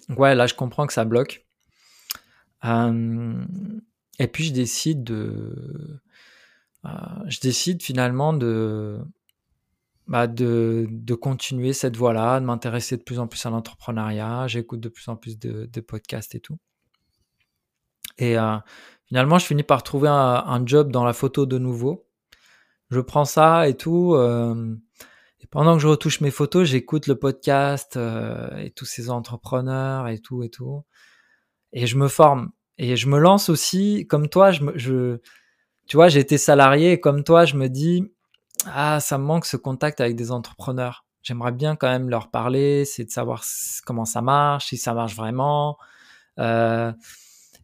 ouais, 0.09 0.35
là 0.35 0.45
je 0.45 0.53
comprends 0.53 0.85
que 0.85 0.93
ça 0.93 1.03
bloque. 1.03 1.45
Et 4.21 4.27
puis 4.27 4.45
je 4.45 4.53
décide 4.53 5.03
de, 5.03 5.99
je 7.27 7.39
décide 7.39 7.81
finalement 7.81 8.33
de 8.33 8.99
bah, 10.07 10.27
de, 10.27 10.87
de, 10.89 11.15
continuer 11.15 11.73
cette 11.73 11.95
voie-là, 11.95 12.39
de 12.41 12.45
m'intéresser 12.45 12.97
de 12.97 13.01
plus 13.03 13.19
en 13.19 13.27
plus 13.27 13.45
à 13.45 13.49
l'entrepreneuriat. 13.49 14.45
J'écoute 14.47 14.81
de 14.81 14.89
plus 14.89 15.07
en 15.07 15.15
plus 15.15 15.39
de, 15.39 15.79
podcasts 15.79 16.35
et 16.35 16.41
tout. 16.41 16.57
Et 18.17 18.37
euh, 18.37 18.57
finalement, 19.07 19.39
je 19.39 19.45
finis 19.45 19.63
par 19.63 19.83
trouver 19.83 20.09
un, 20.09 20.65
job 20.65 20.91
dans 20.91 21.05
la 21.05 21.13
photo 21.13 21.45
de 21.45 21.57
nouveau. 21.57 22.05
Je 22.89 22.99
prends 22.99 23.25
ça 23.25 23.69
et 23.69 23.77
tout. 23.77 24.15
Euh, 24.15 24.75
et 25.39 25.47
pendant 25.47 25.75
que 25.75 25.81
je 25.81 25.87
retouche 25.87 26.19
mes 26.19 26.31
photos, 26.31 26.67
j'écoute 26.67 27.07
le 27.07 27.15
podcast 27.15 27.95
euh, 27.95 28.53
et 28.57 28.71
tous 28.71 28.85
ces 28.85 29.09
entrepreneurs 29.09 30.09
et 30.09 30.19
tout 30.19 30.43
et 30.43 30.49
tout. 30.49 30.83
Et 31.71 31.87
je 31.87 31.97
me 31.97 32.09
forme. 32.09 32.51
Et 32.83 32.95
je 32.95 33.07
me 33.07 33.19
lance 33.19 33.47
aussi, 33.47 34.07
comme 34.07 34.27
toi, 34.27 34.49
je, 34.49 34.63
je 34.73 35.19
tu 35.85 35.97
vois, 35.97 36.07
j'ai 36.07 36.19
été 36.19 36.39
salarié 36.39 36.99
comme 36.99 37.23
toi, 37.23 37.45
je 37.45 37.55
me 37.55 37.69
dis, 37.69 38.11
ah, 38.65 38.99
ça 38.99 39.19
me 39.19 39.23
manque 39.23 39.45
ce 39.45 39.55
contact 39.55 40.01
avec 40.01 40.15
des 40.15 40.31
entrepreneurs. 40.31 41.05
J'aimerais 41.21 41.51
bien 41.51 41.75
quand 41.75 41.89
même 41.89 42.09
leur 42.09 42.31
parler, 42.31 42.85
c'est 42.85 43.05
de 43.05 43.11
savoir 43.11 43.43
comment 43.85 44.05
ça 44.05 44.23
marche, 44.23 44.69
si 44.69 44.77
ça 44.77 44.95
marche 44.95 45.15
vraiment, 45.15 45.77
euh, 46.39 46.91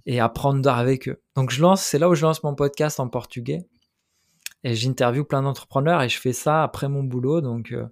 et 0.06 0.20
apprendre 0.20 0.70
avec 0.70 1.10
eux. 1.10 1.20
Donc 1.36 1.50
je 1.50 1.64
lance, 1.64 1.82
c'est 1.82 1.98
là 1.98 2.10
où 2.10 2.14
je 2.14 2.22
lance 2.22 2.44
mon 2.44 2.54
podcast 2.54 3.00
en 3.00 3.10
portugais, 3.10 3.66
et 4.64 4.76
j'interviewe 4.76 5.24
plein 5.24 5.42
d'entrepreneurs, 5.42 6.04
et 6.04 6.10
je 6.10 6.20
fais 6.20 6.34
ça 6.34 6.62
après 6.62 6.90
mon 6.90 7.02
boulot. 7.02 7.42
Donc 7.42 7.72
euh, 7.72 7.88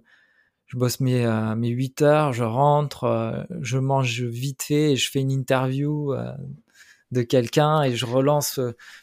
je 0.66 0.78
bosse 0.78 1.00
mes, 1.00 1.26
euh, 1.26 1.56
mes 1.56 1.70
8 1.70 2.02
heures, 2.02 2.32
je 2.32 2.44
rentre, 2.44 3.02
euh, 3.02 3.42
je 3.62 3.78
mange 3.78 4.22
vite 4.22 4.62
fait, 4.62 4.92
et 4.92 4.96
je 4.96 5.10
fais 5.10 5.18
une 5.18 5.32
interview 5.32 6.14
de 7.10 7.22
quelqu'un, 7.22 7.82
et 7.82 7.94
je 7.94 8.06
relance 8.06 8.60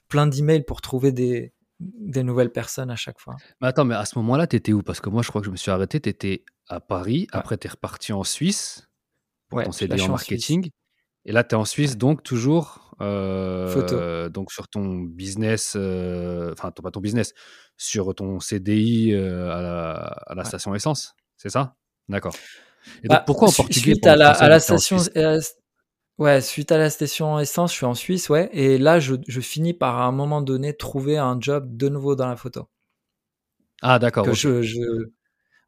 plein 0.08 0.28
d'emails 0.28 0.64
pour 0.64 0.82
trouver 0.82 1.12
des, 1.12 1.54
des 1.80 2.24
nouvelles 2.24 2.52
personnes 2.52 2.90
à 2.90 2.96
chaque 2.96 3.20
fois. 3.20 3.36
Mais 3.62 3.68
attends, 3.68 3.86
mais 3.86 3.96
à 3.96 4.06
ce 4.06 4.18
moment-là, 4.20 4.48
tu 4.48 4.56
étais 4.56 4.74
où? 4.74 4.82
Parce 4.82 5.00
que 5.00 5.10
moi, 5.10 5.22
je 5.22 5.30
crois 5.30 5.42
que 5.42 5.46
je 5.46 5.52
me 5.52 5.58
suis 5.58 5.72
arrêté. 5.72 6.00
Tu 6.00 6.10
étais 6.10 6.44
à 6.68 6.80
Paris. 6.80 7.28
Après, 7.32 7.58
tu 7.58 7.68
es 7.68 7.70
reparti 7.70 8.14
en 8.14 8.24
Suisse 8.24 8.88
pour 9.50 9.60
ouais, 9.60 9.66
ton 9.66 9.72
CDI 9.72 10.02
en 10.02 10.10
marketing. 10.10 10.70
Et 11.26 11.32
là, 11.32 11.44
tu 11.44 11.56
es 11.56 11.58
en 11.58 11.66
Suisse, 11.66 11.98
donc 11.98 12.24
toujours 12.24 12.84
euh, 13.02 14.30
donc 14.30 14.52
sur 14.52 14.68
ton 14.68 15.00
business, 15.00 15.74
euh, 15.76 16.54
enfin, 16.54 16.72
pas 16.72 16.92
ton 16.92 17.00
business, 17.00 17.34
sur 17.78 18.14
ton 18.14 18.40
CDI 18.40 19.14
euh, 19.14 19.50
à 19.52 20.36
la, 20.36 20.44
station 20.44 20.76
essence. 20.76 21.14
C'est 21.38 21.50
ça? 21.50 21.76
D'accord. 22.10 22.36
Et 23.04 23.08
donc, 23.08 23.18
bah, 23.18 23.24
pourquoi 23.26 23.50
en 23.50 23.52
portugais 23.52 23.94
Suite 23.94 24.08
à 24.08 24.16
la, 24.16 24.32
à 24.32 24.50
la 24.50 24.60
station. 24.60 24.98
Ouais, 26.20 26.42
suite 26.42 26.72
à 26.72 26.78
la 26.78 26.90
station 26.90 27.40
essence, 27.40 27.72
je 27.72 27.78
suis 27.78 27.86
en 27.86 27.96
Suisse, 27.96 28.30
ouais. 28.30 28.50
Et 28.54 28.78
là, 28.78 29.00
je, 29.00 29.16
je, 29.28 29.42
finis 29.42 29.74
par 29.74 29.98
à 29.98 30.06
un 30.06 30.12
moment 30.12 30.42
donné 30.42 30.76
trouver 30.76 31.18
un 31.18 31.38
job 31.40 31.76
de 31.76 31.90
nouveau 31.90 32.16
dans 32.16 32.28
la 32.28 32.36
photo. 32.36 32.70
Ah, 33.82 34.00
d'accord. 34.00 34.26
Que 34.26 34.34
je, 34.34 34.62
je, 34.62 34.80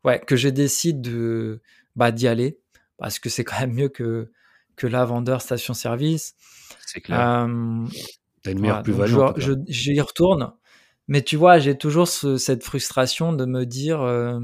ouais, 0.04 0.20
que 0.20 0.36
je 0.36 0.50
décide 0.50 1.02
de 1.02 1.62
bah, 1.96 2.12
d'y 2.12 2.28
aller 2.28 2.60
parce 2.98 3.20
que 3.20 3.30
c'est 3.30 3.44
quand 3.44 3.60
même 3.60 3.74
mieux 3.74 3.90
que 3.90 4.32
que 4.76 4.88
la 4.88 5.06
vendeur 5.06 5.42
station-service. 5.42 6.36
C'est 6.86 7.02
clair. 7.02 7.18
T'as 8.44 8.52
une 8.52 8.60
meilleure 8.60 8.84
plus-value. 8.84 9.16
j'y 9.68 10.00
retourne. 10.02 10.54
Mais 11.08 11.22
tu 11.22 11.36
vois, 11.36 11.60
j'ai 11.60 11.78
toujours 11.78 12.08
ce- 12.08 12.38
cette 12.38 12.64
frustration 12.64 13.32
de 13.34 13.46
me 13.46 13.66
dire, 13.66 14.02
euh, 14.02 14.40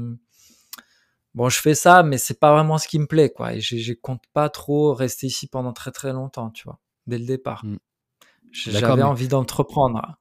bon, 1.34 1.48
je 1.48 1.58
fais 1.60 1.74
ça, 1.74 2.02
mais 2.02 2.18
c'est 2.18 2.38
pas 2.38 2.52
vraiment 2.52 2.78
ce 2.78 2.88
qui 2.88 2.98
me 2.98 3.06
plaît, 3.06 3.30
quoi. 3.30 3.54
Et 3.54 3.60
je, 3.60 3.92
compte 3.94 4.22
pas 4.32 4.48
trop 4.48 4.94
rester 4.94 5.26
ici 5.26 5.46
pendant 5.46 5.72
très 5.72 5.90
très 5.90 6.12
longtemps, 6.12 6.50
tu 6.50 6.64
vois, 6.64 6.78
dès 7.06 7.18
le 7.18 7.24
départ. 7.24 7.64
Mm. 7.64 7.76
J'avais 8.52 8.96
mais- 8.96 9.02
envie 9.02 9.28
d'entreprendre. 9.28 10.16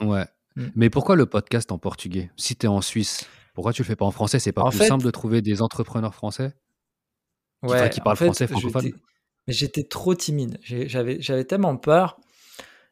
Ouais. 0.00 0.26
Mm. 0.56 0.66
Mais 0.74 0.90
pourquoi 0.90 1.16
le 1.16 1.26
podcast 1.26 1.70
en 1.72 1.78
portugais? 1.78 2.30
Si 2.36 2.56
tu 2.56 2.66
es 2.66 2.68
en 2.68 2.80
Suisse, 2.80 3.26
pourquoi 3.54 3.72
tu 3.72 3.82
le 3.82 3.86
fais 3.86 3.96
pas 3.96 4.04
en 4.06 4.10
français? 4.10 4.38
C'est 4.38 4.52
pas 4.52 4.62
En 4.62 4.70
plus 4.70 4.78
fait- 4.78 4.88
simple 4.88 5.04
de 5.04 5.10
trouver 5.10 5.42
des 5.42 5.62
entrepreneurs 5.62 6.14
français? 6.14 6.52
Qui- 7.64 7.74
enfin, 7.74 7.88
qui 7.88 8.00
en 8.00 8.04
parlent 8.04 8.16
fait, 8.16 8.24
français 8.24 8.46
francophone? 8.46 8.90
Mais 9.46 9.52
j'étais 9.52 9.84
trop 9.84 10.14
timide. 10.14 10.58
J'avais 10.62 11.44
tellement 11.44 11.76
peur. 11.76 12.18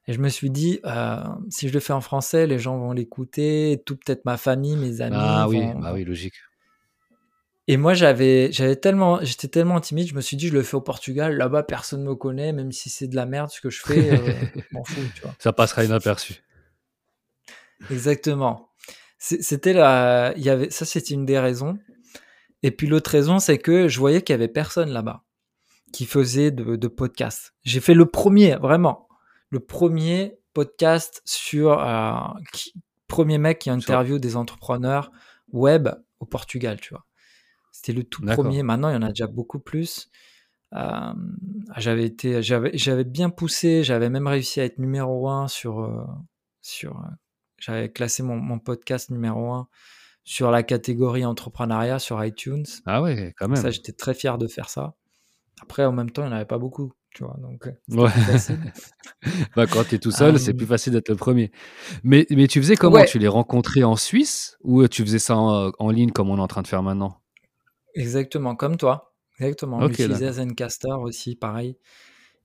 Et 0.07 0.15
je 0.15 0.21
me 0.21 0.31
suis 0.31 0.49
dit, 0.49 0.81
euh, 0.87 1.23
si 1.51 1.69
je 1.69 1.75
le 1.75 1.81
fais 1.81 1.93
en 1.93 2.01
français, 2.01 2.47
les 2.47 2.59
gens 2.59 2.79
vont 2.79 2.93
l'écouter, 2.93 3.83
tout 3.85 3.97
peut-être 3.97 4.25
ma 4.25 4.39
famille, 4.39 4.75
mes 4.77 5.03
amis. 5.03 5.17
Ah 5.19 5.47
oui, 5.49 5.61
bah 5.77 5.93
oui, 5.93 6.05
logique. 6.05 6.33
Et 7.71 7.77
moi, 7.77 7.93
j'avais, 7.95 8.51
j'avais 8.51 8.77
tellement, 8.77 9.19
j'étais 9.23 9.47
tellement 9.49 9.79
timide, 9.81 10.09
je 10.09 10.15
me 10.15 10.23
suis 10.23 10.37
dit, 10.39 10.49
je 10.49 10.55
le 10.55 10.63
fais 10.63 10.75
au 10.77 10.81
Portugal, 10.81 11.37
là-bas, 11.37 11.63
personne 11.65 12.03
me 12.03 12.15
connaît, 12.15 12.53
même 12.53 12.73
si 12.73 12.89
c'est 12.89 13.07
de 13.09 13.15
la 13.15 13.27
merde 13.27 13.51
ce 13.51 13.61
que 13.61 13.69
je 13.69 13.83
fais, 13.83 14.11
euh, 14.19 14.33
je 14.57 14.61
m'en 14.73 14.85
fous, 14.85 15.03
tu 15.15 15.21
vois. 15.21 15.35
Ça 15.39 15.53
passera 15.53 15.85
inaperçu. 15.85 16.43
Exactement. 17.91 18.71
C'était 19.19 19.73
la, 19.73 20.33
il 20.37 20.43
y 20.43 20.51
avait, 20.51 20.71
ça, 20.71 20.85
c'était 20.85 21.15
une 21.15 21.27
des 21.27 21.39
raisons. 21.39 21.79
Et 22.63 22.71
puis 22.71 22.87
l'autre 22.87 23.11
raison, 23.11 23.39
c'est 23.39 23.59
que 23.59 23.89
je 23.89 23.99
voyais 23.99 24.23
qu'il 24.23 24.33
y 24.33 24.35
avait 24.35 24.49
personne 24.49 24.91
là-bas 24.91 25.25
qui 25.93 26.07
faisait 26.07 26.51
de, 26.51 26.77
de 26.77 26.89
podcast. 26.89 27.55
J'ai 27.65 27.81
fait 27.81 27.95
le 27.95 28.07
premier, 28.07 28.57
vraiment, 28.57 29.09
le 29.51 29.61
premier 29.61 30.39
podcast 30.55 31.23
sur, 31.25 31.81
euh, 31.81 32.15
qui- 32.53 32.75
premier 33.09 33.39
mec 33.39 33.59
qui 33.61 33.71
interview 33.71 34.19
des 34.19 34.37
entrepreneurs 34.37 35.11
web 35.53 35.89
au 36.21 36.27
Portugal, 36.27 36.79
tu 36.81 36.95
vois. 36.95 37.05
C'était 37.81 37.93
le 37.93 38.03
tout 38.03 38.23
premier. 38.35 38.65
Maintenant, 38.65 38.89
il 38.89 38.95
y 38.95 38.97
en 38.97 39.03
a 39.03 39.11
déjà 39.11 39.29
beaucoup 39.29 39.61
plus. 39.61 40.11
Euh, 40.75 41.13
j'avais 41.77 42.05
été, 42.05 42.43
j'avais, 42.43 42.73
j'avais 42.75 43.05
bien 43.05 43.31
poussé. 43.31 43.85
J'avais 43.85 44.11
même 44.11 44.27
réussi 44.27 44.61
à 44.61 44.65
être 44.65 44.79
numéro 44.79 45.29
un 45.31 45.47
sur, 45.47 45.81
euh, 45.81 46.03
sur. 46.61 46.97
euh, 46.97 47.09
j'avais 47.59 47.89
classé 47.89 48.25
mon, 48.25 48.35
mon 48.37 48.59
podcast 48.59 49.11
numéro 49.11 49.53
un 49.53 49.69
sur 50.25 50.51
la 50.51 50.65
catégorie 50.65 51.25
entrepreneuriat 51.25 52.01
sur 52.01 52.23
iTunes. 52.25 52.65
Ah 52.85 53.01
ouais, 53.01 53.33
quand 53.39 53.47
même. 53.49 53.63
Ça, 53.63 53.71
j'étais 53.71 53.93
très 53.93 54.13
fier 54.13 54.39
de 54.39 54.49
faire 54.49 54.69
ça. 54.71 54.95
Après, 55.63 55.85
en 55.85 55.93
même 55.93 56.11
temps, 56.11 56.23
il 56.25 56.27
n'y 56.29 56.33
en 56.33 56.37
avait 56.37 56.45
pas 56.47 56.59
beaucoup, 56.59 56.93
tu 57.15 57.23
vois. 57.23 57.37
Donc, 57.41 57.69
Ouais. 57.89 58.11
Bah, 59.57 59.67
quand 59.69 59.85
tu 59.85 59.95
es 59.95 59.99
tout 59.99 60.11
seul, 60.11 60.39
c'est 60.41 60.53
plus 60.55 60.67
facile 60.67 60.93
d'être 60.95 61.09
le 61.11 61.17
premier. 61.17 61.53
Mais, 62.03 62.27
mais 62.31 62.49
tu 62.49 62.61
faisais 62.61 62.75
comment? 62.77 62.97
Ouais. 62.97 63.07
Tu 63.07 63.19
les 63.21 63.29
rencontrais 63.29 63.85
en 63.85 63.95
Suisse 63.97 64.57
ou 64.63 64.87
tu 64.89 65.03
faisais 65.03 65.19
ça 65.21 65.37
en, 65.37 65.71
en 65.79 65.91
ligne 65.91 66.11
comme 66.11 66.29
on 66.31 66.39
est 66.39 66.41
en 66.41 66.49
train 66.49 66.63
de 66.63 66.67
faire 66.69 66.83
maintenant? 66.83 67.21
Exactement, 67.99 68.57
comme 68.57 68.79
toi. 68.79 69.15
Exactement. 69.39 69.81
On 69.81 69.87
Ok, 69.87 69.91
utilisait 69.91 70.27
d'accord. 70.27 70.35
Zencaster 70.35 70.93
aussi, 71.01 71.37
pareil. 71.37 71.77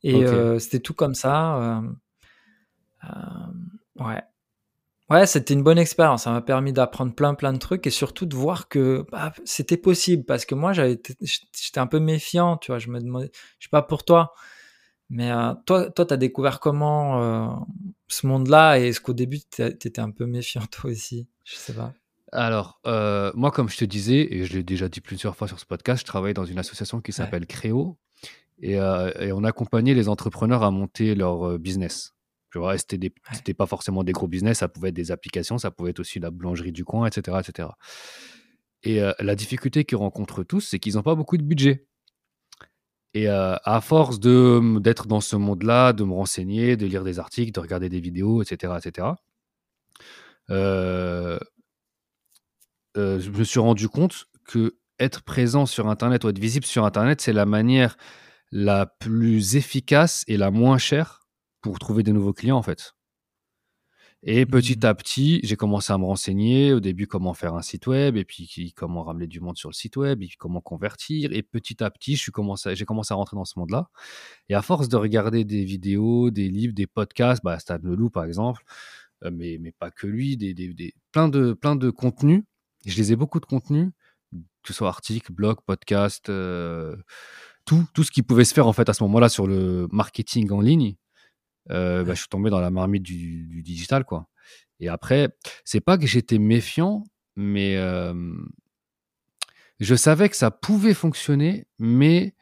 Et 0.03 0.25
euh, 0.25 0.59
c'était 0.59 0.79
tout 0.81 0.93
comme 0.95 1.15
ça. 1.15 1.79
euh, 1.79 1.81
euh, 3.05 4.03
ouais. 4.05 4.21
Ouais, 5.09 5.27
c'était 5.27 5.53
une 5.55 5.63
bonne 5.63 5.79
expérience. 5.79 6.23
Ça 6.25 6.31
m'a 6.31 6.41
permis 6.41 6.73
d'apprendre 6.73 7.15
plein, 7.15 7.35
plein 7.35 7.53
de 7.53 7.59
trucs 7.59 7.87
et 7.87 7.91
surtout 7.91 8.25
de 8.25 8.35
voir 8.35 8.69
que 8.69 9.05
bah, 9.11 9.33
c'était 9.45 9.77
possible. 9.77 10.25
Parce 10.25 10.45
que 10.45 10.55
moi, 10.55 10.73
j'avais 10.73 11.01
j'étais 11.21 11.79
un 11.79 11.87
peu 11.87 11.99
méfiant, 11.99 12.57
tu 12.57 12.71
vois. 12.71 12.79
Je 12.79 12.89
me 12.89 12.99
demandais, 13.01 13.31
je 13.59 13.67
sais 13.67 13.71
pas 13.71 13.83
pour 13.83 14.05
toi, 14.05 14.33
mais 15.09 15.31
toi, 15.65 15.91
toi, 15.91 16.05
t'as 16.05 16.17
découvert 16.17 16.59
comment 16.61 17.67
ce 18.09 18.27
monde-là 18.27 18.79
et 18.79 18.89
est-ce 18.89 19.01
qu'au 19.01 19.13
début, 19.13 19.39
t'é- 19.41 19.77
t'étais 19.77 20.01
un 20.01 20.11
peu 20.11 20.25
méfiant 20.27 20.63
toi 20.71 20.91
aussi? 20.91 21.27
Je 21.45 21.55
sais 21.55 21.73
pas. 21.73 21.93
Alors, 22.35 22.79
euh, 22.87 23.31
moi, 23.35 23.51
comme 23.51 23.69
je 23.69 23.77
te 23.77 23.85
disais, 23.85 24.27
et 24.33 24.43
je 24.45 24.53
l'ai 24.53 24.63
déjà 24.63 24.89
dit 24.89 25.01
plusieurs 25.01 25.35
fois 25.35 25.47
sur 25.47 25.59
ce 25.59 25.65
podcast, 25.65 26.01
je 26.01 26.05
travaille 26.05 26.33
dans 26.33 26.45
une 26.45 26.57
association 26.57 26.99
qui 26.99 27.11
s'appelle 27.13 27.45
Créo 27.45 27.97
et, 28.59 28.79
euh, 28.79 29.11
et 29.19 29.31
on 29.31 29.43
accompagnait 29.43 29.93
les 29.93 30.09
entrepreneurs 30.09 30.63
à 30.63 30.71
monter 30.71 31.13
leur 31.15 31.47
euh, 31.47 31.57
business. 31.59 32.13
Tu 32.51 32.57
vois, 32.59 32.73
et 32.75 32.77
c'était 32.79 32.97
des- 32.97 33.07
Ouais. 33.29 33.35
c'était 33.35 33.53
pas 33.53 33.65
forcément 33.67 34.03
des 34.03 34.11
gros 34.13 34.27
business, 34.27 34.59
ça 34.59 34.67
pouvait 34.67 34.89
être 34.89 34.95
des 34.95 35.11
applications, 35.11 35.57
ça 35.59 35.69
pouvait 35.71 35.91
être 35.91 35.99
aussi 35.99 36.19
la 36.19 36.31
boulangerie 36.31 36.71
du 36.71 36.83
coin, 36.85 37.05
etc. 37.07 37.37
etc. 37.39 37.69
Et 38.83 39.01
euh, 39.01 39.11
la 39.19 39.35
difficulté 39.35 39.85
qu'ils 39.85 39.97
rencontrent 39.97 40.43
tous, 40.43 40.61
c'est 40.61 40.79
qu'ils 40.79 40.95
n'ont 40.95 41.03
pas 41.03 41.15
beaucoup 41.15 41.37
de 41.37 41.43
budget. 41.43 41.87
Et 43.15 43.29
euh, 43.29 43.55
à 43.63 43.79
force 43.81 44.19
de 44.19 44.79
d'être 44.79 45.05
dans 45.07 45.21
ce 45.21 45.35
monde-là, 45.35 45.93
de 45.93 46.03
me 46.03 46.13
renseigner, 46.13 46.77
de 46.77 46.87
lire 46.87 47.03
des 47.03 47.19
articles, 47.19 47.51
de 47.51 47.59
regarder 47.59 47.89
des 47.89 47.99
vidéos, 47.99 48.41
etc., 48.41 48.73
etc., 48.83 49.07
euh, 50.49 51.37
euh, 52.97 53.19
je 53.19 53.29
me 53.31 53.43
suis 53.43 53.59
rendu 53.59 53.89
compte 53.89 54.25
que 54.45 54.77
être 54.99 55.23
présent 55.23 55.65
sur 55.65 55.87
Internet 55.89 56.23
ou 56.23 56.29
être 56.29 56.39
visible 56.39 56.65
sur 56.65 56.85
Internet, 56.85 57.21
c'est 57.21 57.33
la 57.33 57.45
manière 57.45 57.97
la 58.51 58.85
plus 58.85 59.55
efficace 59.55 60.23
et 60.27 60.37
la 60.37 60.51
moins 60.51 60.77
chère 60.77 61.21
pour 61.61 61.79
trouver 61.79 62.03
des 62.03 62.13
nouveaux 62.13 62.33
clients, 62.33 62.57
en 62.57 62.61
fait. 62.63 62.93
Et 64.25 64.45
petit 64.45 64.77
Mhm. 64.77 64.85
à 64.85 64.93
petit, 64.95 65.41
j'ai 65.43 65.57
commencé 65.57 65.91
à 65.91 65.97
me 65.97 66.05
renseigner 66.05 66.71
au 66.71 66.79
début 66.79 67.07
comment 67.07 67.33
faire 67.33 67.55
un 67.55 67.61
site 67.61 67.87
web, 67.87 68.15
et 68.15 68.23
puis 68.23 68.73
comment 68.75 69.03
ramener 69.03 69.27
du 69.27 69.41
monde 69.41 69.57
sur 69.57 69.67
le 69.69 69.73
site 69.73 69.97
web, 69.97 70.21
et 70.21 70.27
puis 70.27 70.37
comment 70.37 70.61
convertir. 70.61 71.33
Et 71.33 71.43
petit 71.43 71.83
à 71.83 71.91
petit, 71.91 72.17
commencé, 72.31 72.73
j'ai 72.75 72.85
commencé 72.85 73.13
à 73.13 73.15
rentrer 73.17 73.35
dans 73.35 73.43
ce 73.43 73.59
monde-là. 73.59 73.89
Et 74.49 74.55
à 74.55 74.61
force 74.61 74.87
de 74.89 74.95
regarder 74.97 75.43
des 75.45 75.65
vidéos, 75.65 76.31
des 76.31 76.47
livres, 76.49 76.73
des 76.73 76.87
podcasts, 76.87 77.43
bah, 77.43 77.59
Stan 77.59 77.79
Leloup 77.83 78.09
par 78.11 78.23
exemple, 78.25 78.63
euh, 79.25 79.31
mais, 79.33 79.57
mais 79.59 79.73
pas 79.73 79.91
que 79.91 80.07
lui, 80.07 80.37
des, 80.37 80.53
des- 80.53 80.73
des- 80.73 80.93
plein, 81.11 81.27
de, 81.29 81.53
plein 81.53 81.75
de 81.75 81.89
contenus. 81.89 82.43
Je 82.85 82.95
lisais 82.95 83.15
beaucoup 83.15 83.39
de 83.39 83.45
contenus, 83.45 83.89
que 84.33 84.39
ce 84.67 84.73
soit 84.73 84.87
articles, 84.89 85.31
blogs, 85.31 85.59
podcasts, 85.65 86.29
euh, 86.29 86.95
tout, 87.65 87.85
tout 87.93 88.03
ce 88.03 88.11
qui 88.11 88.23
pouvait 88.23 88.45
se 88.45 88.53
faire 88.53 88.67
en 88.67 88.73
fait 88.73 88.89
à 88.89 88.93
ce 88.93 89.03
moment-là 89.03 89.29
sur 89.29 89.47
le 89.47 89.87
marketing 89.91 90.51
en 90.51 90.61
ligne. 90.61 90.95
Euh, 91.71 92.03
bah, 92.03 92.13
je 92.13 92.19
suis 92.19 92.29
tombé 92.29 92.49
dans 92.49 92.59
la 92.59 92.71
marmite 92.71 93.03
du, 93.03 93.45
du 93.47 93.61
digital, 93.63 94.03
quoi. 94.03 94.27
Et 94.79 94.89
après, 94.89 95.29
c'est 95.63 95.79
pas 95.81 95.97
que 95.97 96.05
j'étais 96.07 96.39
méfiant, 96.39 97.05
mais 97.37 97.77
euh, 97.77 98.13
je 99.79 99.95
savais 99.95 100.29
que 100.29 100.35
ça 100.35 100.51
pouvait 100.51 100.93
fonctionner, 100.93 101.65
mais 101.79 102.35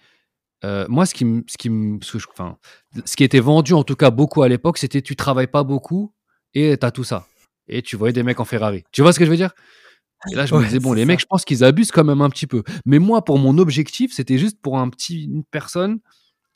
euh, 0.64 0.86
moi, 0.90 1.06
ce 1.06 1.14
qui, 1.14 1.26
ce, 1.48 1.58
qui 1.58 1.70
me- 1.70 2.00
ce, 2.02 2.14
que 2.14 2.20
je- 2.20 2.28
enfin, 2.32 2.58
ce 3.06 3.16
qui 3.16 3.24
était 3.24 3.40
vendu, 3.40 3.74
en 3.74 3.84
tout 3.84 3.96
cas 3.96 4.12
beaucoup 4.12 4.44
à 4.44 4.50
l'époque, 4.50 4.78
c'était 4.78 5.02
tu 5.02 5.16
travailles 5.16 5.48
pas 5.48 5.64
beaucoup 5.64 6.14
et 6.54 6.78
tu 6.78 6.86
as 6.86 6.92
tout 6.92 7.04
ça. 7.04 7.28
Et 7.68 7.82
tu 7.82 7.96
voyais 7.96 8.14
des 8.14 8.24
mecs 8.24 8.40
en 8.40 8.46
Ferrari. 8.46 8.84
Tu 8.92 9.02
vois 9.02 9.14
ce 9.14 9.20
que 9.20 9.26
je 9.26 9.32
veux 9.32 9.38
dire? 9.38 9.54
Et 10.32 10.36
là, 10.36 10.46
je 10.46 10.54
me 10.54 10.64
disais, 10.64 10.80
bon, 10.80 10.94
les 10.94 11.02
ça. 11.02 11.06
mecs, 11.08 11.20
je 11.20 11.26
pense 11.26 11.46
qu'ils 11.46 11.64
abusent 11.64 11.92
quand 11.92 12.04
même 12.04 12.22
un 12.22 12.30
petit 12.30 12.46
peu. 12.48 12.64
Mais 12.86 13.00
moi, 13.00 13.24
pour 13.26 13.40
mon 13.40 13.58
objectif, 13.58 14.14
c'était 14.14 14.38
juste 14.38 14.62
pour 14.62 14.78
un 14.78 14.90
petit, 14.90 15.24
une 15.24 15.44
personne 15.44 16.00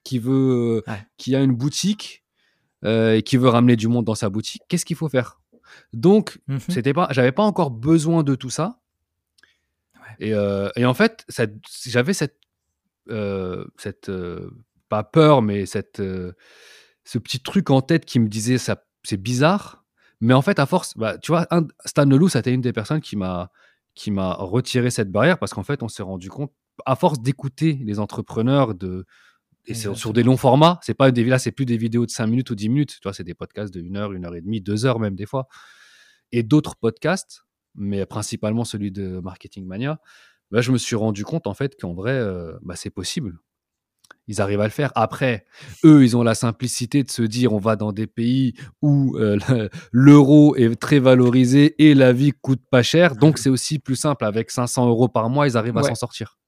qui 0.04 0.20
veut, 0.20 0.84
Ouais. 0.88 1.04
qui 1.18 1.36
a 1.36 1.42
une 1.42 1.54
boutique 1.56 2.24
euh, 2.84 3.16
et 3.16 3.24
qui 3.24 3.38
veut 3.38 3.50
ramener 3.50 3.76
du 3.76 3.88
monde 3.88 4.06
dans 4.06 4.14
sa 4.14 4.30
boutique. 4.30 4.62
Qu'est-ce 4.70 4.86
qu'il 4.86 4.96
faut 4.96 5.10
faire? 5.10 5.40
Donc, 5.94 6.38
Mhm. 6.48 6.60
c'était 6.70 6.94
pas, 6.94 7.08
j'avais 7.12 7.32
pas 7.32 7.42
encore 7.44 7.72
besoin 7.72 8.22
de 8.22 8.36
tout 8.36 8.52
ça. 8.52 8.80
Ouais. 9.96 10.28
Et, 10.28 10.34
euh, 10.36 10.70
et 10.76 10.86
en 10.86 10.94
fait, 10.94 11.26
j'avais 11.86 12.14
cette, 12.14 12.38
euh, 13.10 13.66
cette 13.78 14.12
pas 14.90 15.04
peur, 15.04 15.42
mais 15.42 15.66
cette, 15.66 15.98
ce 15.98 17.18
petit 17.18 17.40
truc 17.40 17.72
en 17.72 17.82
tête 17.82 18.06
qui 18.06 18.20
me 18.20 18.28
disait 18.28 18.60
ça, 18.60 18.84
c'est 19.04 19.18
bizarre. 19.18 19.84
Mais 20.22 20.34
en 20.34 20.42
fait, 20.42 20.60
à 20.60 20.66
force, 20.66 20.98
bah, 20.98 21.18
tu 21.18 21.32
vois, 21.32 21.48
un, 21.52 21.68
Stan 21.86 22.06
Leloup, 22.06 22.30
c'était 22.30 22.54
une 22.54 22.62
des 22.62 22.74
personnes 22.74 23.02
qui 23.02 23.16
m'a 23.16 23.52
qui 23.96 24.12
m'a 24.12 24.34
retiré 24.34 24.90
cette 24.92 25.10
barrière 25.12 25.40
parce 25.40 25.54
qu'en 25.54 25.64
fait, 25.64 25.82
on 25.82 25.88
s'est 25.88 26.04
rendu 26.04 26.30
compte, 26.30 26.52
à 26.86 26.96
force 26.98 27.22
d'écouter 27.22 27.80
les 27.84 28.00
entrepreneurs 28.00 28.76
de 28.76 29.06
et 29.68 29.74
sur 29.74 30.14
des 30.14 30.24
longs 30.24 30.38
formats, 30.38 30.80
c'est 30.84 30.94
pas 30.94 31.12
des 31.12 31.24
là, 31.24 31.40
c'est 31.40 31.52
plus 31.52 31.66
des 31.66 31.78
vidéos 31.78 32.06
de 32.06 32.12
5 32.12 32.28
minutes 32.28 32.50
ou 32.52 32.56
10 32.56 32.70
minutes, 32.70 32.94
tu 32.96 33.00
vois, 33.04 33.14
c'est 33.14 33.24
des 33.24 33.34
podcasts 33.34 33.74
de 33.74 33.82
1 33.82 33.96
heure, 33.98 34.12
1 34.12 34.24
heure 34.26 34.36
et 34.36 34.42
demie, 34.42 34.62
2 34.62 34.86
heures 34.86 35.00
même 35.00 35.16
des 35.16 35.26
fois. 35.26 35.48
Et 36.32 36.44
d'autres 36.44 36.76
podcasts, 36.76 37.44
mais 37.76 38.06
principalement 38.06 38.66
celui 38.66 38.92
de 38.92 39.20
Marketing 39.22 39.66
Mania, 39.66 40.00
bah, 40.52 40.62
je 40.62 40.72
me 40.72 40.78
suis 40.78 40.96
rendu 40.96 41.24
compte 41.26 41.48
en 41.48 41.54
fait 41.56 41.80
qu'en 41.80 41.94
vrai, 41.94 42.14
euh, 42.14 42.54
bah, 42.64 42.76
c'est 42.76 42.90
possible. 42.92 43.40
Ils 44.28 44.42
arrivent 44.42 44.62
à 44.62 44.66
le 44.66 44.72
faire. 44.72 44.92
Après, 44.96 45.46
eux, 45.84 46.04
ils 46.04 46.18
ont 46.18 46.24
la 46.24 46.34
simplicité 46.34 47.04
de 47.04 47.12
se 47.12 47.22
dire 47.22 47.54
on 47.54 47.60
va 47.60 47.76
dans 47.76 47.92
des 47.94 48.08
pays 48.08 48.54
où 48.82 49.16
euh, 49.18 49.38
le- 49.50 49.70
l'euro 49.92 50.56
est 50.56 50.76
très 50.76 51.00
valorisé 51.00 51.76
et 51.88 51.94
la 51.94 52.12
vie 52.12 52.32
coûte 52.42 52.62
pas 52.72 52.82
cher. 52.84 53.16
Donc, 53.16 53.38
c'est 53.38 53.50
aussi 53.50 53.78
plus 53.80 53.96
simple. 53.96 54.26
Avec 54.26 54.50
500 54.50 54.88
euros 54.88 55.08
par 55.08 55.30
mois, 55.30 55.48
ils 55.48 55.58
arrivent 55.58 55.78
à 55.78 55.82
s'en 55.90 55.96
sortir. 55.96 56.40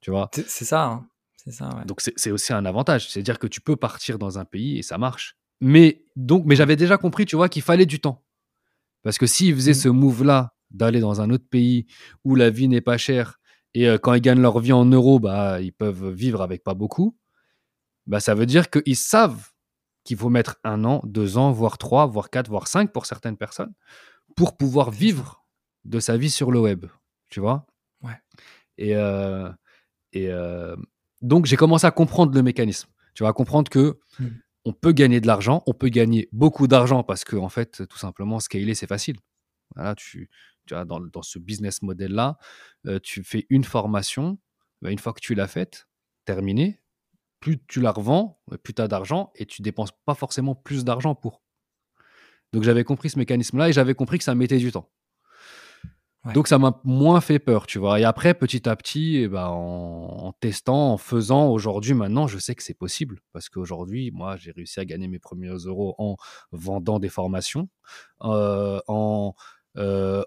Tu 0.00 0.10
vois? 0.10 0.28
C'est 0.34 0.64
ça, 0.64 0.84
hein. 0.84 1.06
C'est 1.36 1.52
ça, 1.52 1.68
ouais. 1.76 1.84
donc 1.84 2.00
c'est 2.16 2.32
aussi 2.32 2.52
un 2.52 2.64
avantage, 2.66 3.08
c'est-à-dire 3.08 3.38
que 3.38 3.46
tu 3.46 3.60
peux 3.60 3.76
partir 3.76 4.18
dans 4.18 4.36
un 4.40 4.44
pays 4.44 4.78
et 4.78 4.82
ça 4.82 4.98
marche. 4.98 5.36
Mais 5.60 6.04
donc, 6.16 6.42
mais 6.44 6.56
j'avais 6.56 6.74
déjà 6.74 6.98
compris, 6.98 7.24
tu 7.24 7.36
vois, 7.36 7.48
qu'il 7.48 7.62
fallait 7.62 7.86
du 7.86 8.00
temps, 8.00 8.24
parce 9.04 9.16
que 9.16 9.26
s'ils 9.26 9.54
faisaient 9.54 9.70
Mm. 9.70 9.74
ce 9.74 9.88
move-là 9.88 10.54
d'aller 10.72 10.98
dans 10.98 11.20
un 11.20 11.30
autre 11.30 11.46
pays 11.48 11.86
où 12.24 12.34
la 12.34 12.50
vie 12.50 12.66
n'est 12.66 12.80
pas 12.80 12.98
chère 12.98 13.38
et 13.76 13.86
euh, 13.88 13.98
quand 13.98 14.14
ils 14.14 14.22
gagnent 14.22 14.40
leur 14.40 14.58
vie 14.58 14.72
en 14.72 14.86
euros, 14.86 15.20
bah 15.20 15.60
ils 15.60 15.72
peuvent 15.72 16.08
vivre 16.08 16.40
avec 16.40 16.64
pas 16.64 16.74
beaucoup. 16.74 17.16
Bah 18.06 18.20
ça 18.20 18.34
veut 18.34 18.46
dire 18.46 18.70
qu'ils 18.70 18.96
savent 18.96 19.50
qu'il 20.04 20.16
faut 20.16 20.30
mettre 20.30 20.56
un 20.64 20.84
an, 20.84 21.02
deux 21.04 21.36
ans, 21.36 21.52
voire 21.52 21.76
trois, 21.76 22.06
voire 22.06 22.30
quatre, 22.30 22.48
voire 22.48 22.68
cinq 22.68 22.92
pour 22.92 23.04
certaines 23.06 23.36
personnes, 23.36 23.74
pour 24.34 24.56
pouvoir 24.56 24.90
vivre 24.90 25.44
de 25.84 26.00
sa 26.00 26.16
vie 26.16 26.30
sur 26.30 26.50
le 26.52 26.60
web. 26.60 26.86
Tu 27.28 27.40
vois? 27.40 27.66
Ouais. 28.02 28.18
Et, 28.78 28.96
euh, 28.96 29.50
et 30.12 30.30
euh, 30.30 30.76
donc, 31.20 31.46
j'ai 31.46 31.56
commencé 31.56 31.86
à 31.86 31.90
comprendre 31.90 32.32
le 32.34 32.42
mécanisme. 32.42 32.88
Tu 33.14 33.24
vas 33.24 33.32
comprendre 33.32 33.68
que 33.70 33.98
Mm. 34.18 34.28
on 34.64 34.72
peut 34.72 34.92
gagner 34.92 35.20
de 35.20 35.26
l'argent, 35.26 35.62
on 35.66 35.74
peut 35.74 35.88
gagner 35.90 36.28
beaucoup 36.32 36.66
d'argent 36.68 37.02
parce 37.02 37.24
que, 37.24 37.36
en 37.36 37.50
fait, 37.50 37.86
tout 37.88 37.98
simplement, 37.98 38.40
scaler, 38.40 38.74
c'est 38.74 38.86
facile. 38.86 39.16
Voilà, 39.76 39.94
tu, 39.94 40.30
tu 40.66 40.74
vois, 40.74 40.84
dans, 40.84 41.00
dans 41.00 41.22
ce 41.22 41.38
business 41.38 41.82
model-là, 41.82 42.38
euh, 42.86 42.98
tu 43.00 43.22
fais 43.22 43.46
une 43.50 43.64
formation, 43.64 44.38
bah, 44.82 44.90
une 44.90 44.98
fois 44.98 45.12
que 45.12 45.20
tu 45.20 45.34
l'as 45.34 45.46
faite, 45.46 45.86
terminée, 46.24 46.80
plus 47.40 47.58
tu 47.66 47.80
la 47.80 47.92
revends, 47.92 48.40
plus 48.62 48.74
tu 48.74 48.82
as 48.82 48.88
d'argent 48.88 49.30
et 49.36 49.46
tu 49.46 49.62
dépenses 49.62 49.92
pas 50.04 50.14
forcément 50.14 50.54
plus 50.54 50.84
d'argent 50.84 51.14
pour. 51.14 51.42
Donc 52.52 52.62
j'avais 52.62 52.84
compris 52.84 53.10
ce 53.10 53.18
mécanisme-là 53.18 53.68
et 53.68 53.72
j'avais 53.72 53.94
compris 53.94 54.18
que 54.18 54.24
ça 54.24 54.34
mettait 54.34 54.58
du 54.58 54.72
temps. 54.72 54.90
Ouais. 56.24 56.32
Donc 56.32 56.48
ça 56.48 56.58
m'a 56.58 56.80
moins 56.82 57.20
fait 57.20 57.38
peur, 57.38 57.66
tu 57.66 57.78
vois. 57.78 58.00
Et 58.00 58.04
après, 58.04 58.34
petit 58.34 58.68
à 58.68 58.74
petit, 58.74 59.18
eh 59.18 59.28
ben, 59.28 59.46
en, 59.46 60.26
en 60.26 60.32
testant, 60.32 60.92
en 60.92 60.96
faisant, 60.98 61.50
aujourd'hui, 61.50 61.94
maintenant, 61.94 62.26
je 62.26 62.38
sais 62.38 62.56
que 62.56 62.64
c'est 62.64 62.74
possible. 62.74 63.20
Parce 63.32 63.48
qu'aujourd'hui, 63.48 64.10
moi, 64.10 64.36
j'ai 64.36 64.50
réussi 64.50 64.80
à 64.80 64.84
gagner 64.84 65.06
mes 65.06 65.20
premiers 65.20 65.48
euros 65.50 65.94
en 65.98 66.16
vendant 66.50 66.98
des 66.98 67.10
formations, 67.10 67.68
euh, 68.22 68.80
en, 68.88 69.34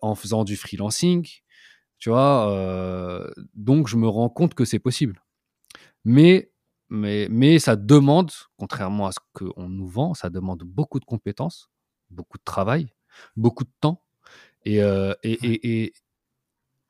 en 0.01 0.15
faisant 0.15 0.43
du 0.43 0.55
freelancing, 0.57 1.27
tu 1.99 2.09
vois. 2.09 2.51
euh, 2.53 3.29
donc 3.55 3.87
je 3.87 3.97
me 3.97 4.07
rends 4.07 4.29
compte 4.29 4.53
que 4.55 4.65
c'est 4.65 4.79
possible. 4.79 5.21
Mais, 6.05 6.51
mais, 6.89 7.27
mais 7.29 7.59
ça 7.59 7.75
demande, 7.75 8.31
contrairement 8.57 9.07
à 9.07 9.11
ce 9.11 9.19
qu'on 9.33 9.69
nous 9.69 9.87
vend, 9.87 10.13
ça 10.13 10.29
demande 10.29 10.63
beaucoup 10.63 10.99
de 10.99 11.05
compétences, 11.05 11.69
beaucoup 12.09 12.37
de 12.37 12.43
travail, 12.43 12.93
beaucoup 13.35 13.63
de 13.65 13.71
temps. 13.81 14.03
Et, 14.65 14.83
euh, 14.83 15.13
et, 15.23 15.33
et, 15.85 15.93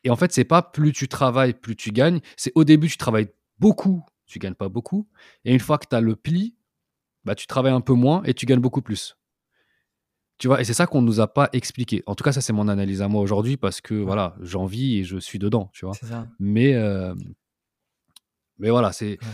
et 0.03 0.09
en 0.09 0.15
fait, 0.15 0.31
c'est 0.31 0.45
pas 0.45 0.61
plus 0.61 0.93
tu 0.93 1.07
travailles, 1.07 1.53
plus 1.53 1.75
tu 1.75 1.91
gagnes. 1.91 2.21
C'est 2.37 2.51
au 2.55 2.63
début, 2.63 2.87
tu 2.89 2.97
travailles 2.97 3.29
beaucoup, 3.59 4.03
tu 4.25 4.39
gagnes 4.39 4.55
pas 4.55 4.69
beaucoup. 4.69 5.07
Et 5.45 5.53
une 5.53 5.59
fois 5.59 5.77
que 5.77 5.87
tu 5.89 5.95
as 5.95 6.01
le 6.01 6.15
pli, 6.15 6.55
bah, 7.25 7.35
tu 7.35 7.47
travailles 7.47 7.73
un 7.73 7.81
peu 7.81 7.93
moins 7.93 8.23
et 8.25 8.35
tu 8.35 8.47
gagnes 8.47 8.61
beaucoup 8.61 8.83
plus. 8.83 9.18
Tu 10.39 10.47
vois, 10.47 10.61
et 10.61 10.63
c'est 10.63 10.73
ça 10.73 10.87
qu'on 10.87 11.01
nous 11.01 11.19
a 11.19 11.27
pas 11.31 11.49
expliqué. 11.53 12.01
En 12.05 12.15
tout 12.15 12.23
cas, 12.23 12.31
ça, 12.31 12.39
c'est 12.41 12.53
mon 12.53 12.67
analyse 12.69 13.01
à 13.01 13.07
moi 13.09 13.21
aujourd'hui 13.21 13.57
parce 13.57 13.81
que 13.81 13.93
voilà, 13.93 14.35
j'en 14.41 14.65
vis 14.65 14.99
et 14.99 15.03
je 15.03 15.17
suis 15.17 15.37
dedans, 15.37 15.69
tu 15.73 15.85
vois. 15.85 15.93
Mais, 16.39 16.73
euh, 16.75 17.13
mais 18.57 18.69
voilà, 18.69 18.91
c'est. 18.91 19.11
Ouais. 19.21 19.27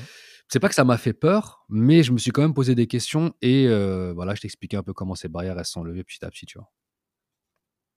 C'est 0.47 0.59
pas 0.59 0.69
que 0.69 0.75
ça 0.75 0.83
m'a 0.83 0.97
fait 0.97 1.13
peur, 1.13 1.65
mais 1.69 2.03
je 2.03 2.11
me 2.11 2.19
suis 2.19 2.29
quand 2.29 2.43
même 2.43 2.53
posé 2.53 2.75
des 2.75 2.85
questions 2.85 3.33
et 3.41 3.65
euh, 3.67 4.13
voilà, 4.13 4.35
je 4.35 4.41
t'expliquais 4.41 4.77
un 4.77 4.83
peu 4.83 4.93
comment 4.93 5.15
ces 5.15 5.27
barrières 5.27 5.57
elles 5.57 5.65
sont 5.65 5.83
levées 5.83 6.03
petit 6.03 6.23
à 6.23 6.29
petit, 6.29 6.45
tu 6.45 6.59
vois. 6.59 6.69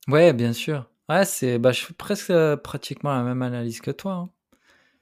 Ouais, 0.09 0.33
bien 0.33 0.55
sûr. 0.55 0.91
Ouais, 1.11 1.27
c'est, 1.27 1.59
bah, 1.59 1.73
je 1.73 1.85
fais 1.85 1.93
presque 1.95 2.31
euh, 2.31 2.57
pratiquement 2.57 3.13
la 3.15 3.23
même 3.23 3.43
analyse 3.43 3.81
que 3.83 3.91
toi. 3.91 4.13
hein. 4.15 4.31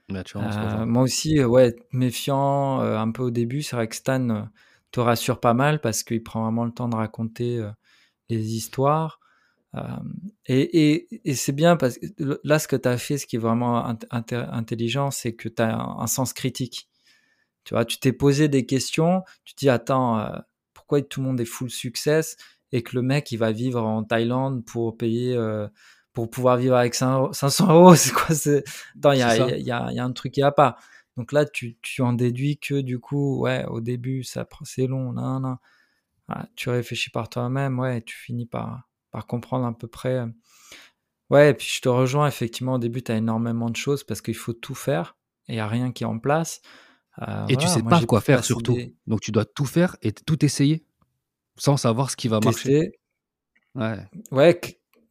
Là, 0.08 0.24
tu 0.24 0.36
vois, 0.38 0.46
on 0.48 0.50
se 0.50 0.58
Euh, 0.58 0.64
rejoint. 0.64 0.86
moi 0.86 1.02
aussi, 1.04 1.42
ouais, 1.44 1.76
méfiant 1.92 2.80
euh, 2.82 2.98
un 2.98 3.10
peu 3.12 3.22
au 3.22 3.30
début. 3.30 3.62
C'est 3.62 3.76
vrai 3.76 3.86
que 3.86 3.94
Stan 3.94 4.48
te 4.90 4.98
rassure 5.00 5.38
pas 5.40 5.54
mal 5.54 5.80
parce 5.80 6.02
qu'il 6.02 6.22
prend 6.24 6.42
vraiment 6.42 6.64
le 6.64 6.72
temps 6.72 6.88
de 6.88 6.96
raconter 6.96 7.64
les 8.28 8.54
histoires. 8.56 9.20
Euh, 9.76 9.80
et 10.46 10.92
et, 10.92 11.20
et 11.30 11.34
c'est 11.34 11.52
bien 11.52 11.76
parce 11.76 11.98
que 11.98 12.40
là, 12.44 12.58
ce 12.58 12.68
que 12.68 12.76
tu 12.76 12.88
as 12.88 12.98
fait, 12.98 13.18
ce 13.18 13.26
qui 13.26 13.36
est 13.36 13.40
vraiment 13.40 13.80
int- 13.88 14.06
intelligent, 14.52 15.10
c'est 15.10 15.34
que 15.34 15.48
tu 15.48 15.62
as 15.62 15.76
un, 15.78 15.98
un 16.00 16.06
sens 16.08 16.32
critique. 16.32 16.88
Tu 17.64 17.74
vois, 17.74 17.84
tu 17.84 17.98
t'es 17.98 18.12
posé 18.12 18.48
des 18.48 18.64
questions, 18.66 19.22
tu 19.44 19.54
te 19.54 19.60
dis, 19.60 19.68
attends, 19.70 20.20
euh, 20.20 20.36
pourquoi 20.74 21.02
tout 21.02 21.20
le 21.20 21.26
monde 21.26 21.40
est 21.40 21.44
full 21.44 21.70
success 21.70 22.36
et 22.72 22.82
que 22.82 22.94
le 22.96 23.02
mec, 23.02 23.32
il 23.32 23.38
va 23.38 23.52
vivre 23.52 23.82
en 23.82 24.04
Thaïlande 24.04 24.64
pour 24.64 24.96
payer, 24.96 25.34
euh, 25.36 25.66
pour 26.12 26.30
pouvoir 26.30 26.56
vivre 26.58 26.76
avec 26.76 26.94
500 26.94 27.32
500 27.32 27.72
euros, 27.74 27.94
c'est 27.96 28.12
quoi. 28.12 28.26
Attends, 28.98 29.12
il 29.12 29.18
y 29.18 29.22
a, 29.22 29.38
y 29.38 29.50
a- 29.52 29.56
y 29.58 29.70
a- 29.72 29.92
y 29.92 29.98
a 29.98 30.04
un 30.04 30.12
truc 30.12 30.32
qui 30.32 30.40
va 30.42 30.52
pas. 30.52 30.76
Donc 31.16 31.32
là, 31.32 31.44
tu, 31.46 31.76
tu 31.82 32.02
en 32.02 32.12
déduis 32.12 32.58
que 32.58 32.80
du 32.80 32.98
coup, 33.00 33.38
ouais, 33.40 33.64
au 33.66 33.80
début, 33.80 34.22
ça, 34.24 34.44
prend- 34.44 34.64
c'est 34.64 34.86
long. 34.86 35.14
Voilà, 36.28 36.48
tu 36.56 36.70
réfléchis 36.70 37.10
par 37.10 37.28
toi-même, 37.28 37.78
ouais, 37.78 37.98
et 37.98 38.02
tu 38.02 38.16
finis 38.16 38.46
par, 38.46 38.88
par 39.10 39.26
comprendre 39.26 39.66
à 39.66 39.72
peu 39.76 39.86
près. 39.88 40.14
euh. 40.14 40.26
Ouais, 41.30 41.50
et 41.50 41.54
puis 41.54 41.66
je 41.72 41.80
te 41.80 41.88
rejoins, 41.88 42.28
effectivement, 42.28 42.74
au 42.74 42.78
début, 42.78 43.02
tu 43.02 43.12
as 43.12 43.16
énormément 43.16 43.68
de 43.68 43.76
choses 43.76 44.04
parce 44.04 44.20
qu'il 44.20 44.36
faut 44.36 44.52
tout 44.52 44.74
faire 44.74 45.16
et 45.48 45.52
il 45.52 45.56
n'y 45.56 45.60
a 45.60 45.66
rien 45.66 45.90
qui 45.92 46.04
est 46.04 46.06
en 46.06 46.18
place. 46.18 46.60
Euh, 47.22 47.46
Et 47.48 47.56
tu 47.56 47.66
voilà, 47.66 47.74
sais 47.74 47.82
moi, 47.82 47.92
pas 48.00 48.06
quoi 48.06 48.20
faire 48.20 48.44
surtout. 48.44 48.74
des 48.74 48.94
Donc 49.06 49.20
tu 49.20 49.32
dois 49.32 49.44
tout 49.44 49.64
faire 49.64 49.96
et 50.02 50.12
tout 50.12 50.44
essayer 50.44 50.84
sans 51.56 51.76
savoir 51.76 52.10
ce 52.10 52.16
qui 52.16 52.28
va 52.28 52.40
marcher. 52.40 52.92
Ouais, 54.30 54.60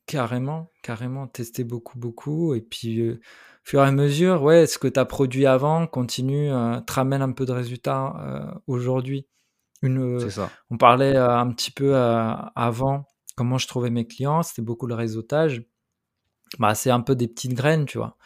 carrément, 0.06 0.72
carrément, 0.84 1.28
tester 1.28 1.64
beaucoup, 1.64 1.98
beaucoup. 2.00 2.54
Et 2.54 2.62
puis, 2.62 3.02
euh, 3.02 3.14
au 3.16 3.20
fur 3.64 3.82
et 3.82 3.88
à 3.88 3.92
mesure, 3.92 4.42
ouais, 4.44 4.68
ce 4.68 4.78
que 4.78 4.88
tu 4.88 5.00
as 5.00 5.06
produit 5.06 5.46
avant 5.46 5.88
continue, 5.88 6.52
euh, 6.52 6.80
te 6.82 6.94
ramène 6.94 7.22
un 7.22 7.32
peu 7.32 7.46
de 7.46 7.52
résultats 7.52 8.58
aujourd'hui. 8.68 9.28
Une, 9.86 10.00
euh, 10.00 10.30
ça. 10.30 10.52
on 10.72 10.78
parlait 10.78 11.16
euh, 11.16 11.30
un 11.38 11.52
petit 11.52 11.72
peu 11.72 11.96
euh, 11.96 12.34
avant 12.56 13.08
comment 13.36 13.58
je 13.58 13.68
trouvais 13.68 13.90
mes 13.90 14.08
clients, 14.08 14.44
c'était 14.44 14.62
beaucoup 14.62 14.88
le 14.88 14.96
réseautage. 14.96 15.64
Bah, 16.60 16.76
c'est 16.76 16.92
un 16.92 17.02
peu 17.02 17.16
des 17.16 17.28
petites 17.28 17.54
graines, 17.54 17.86
tu 17.86 17.98
vois. 17.98 18.18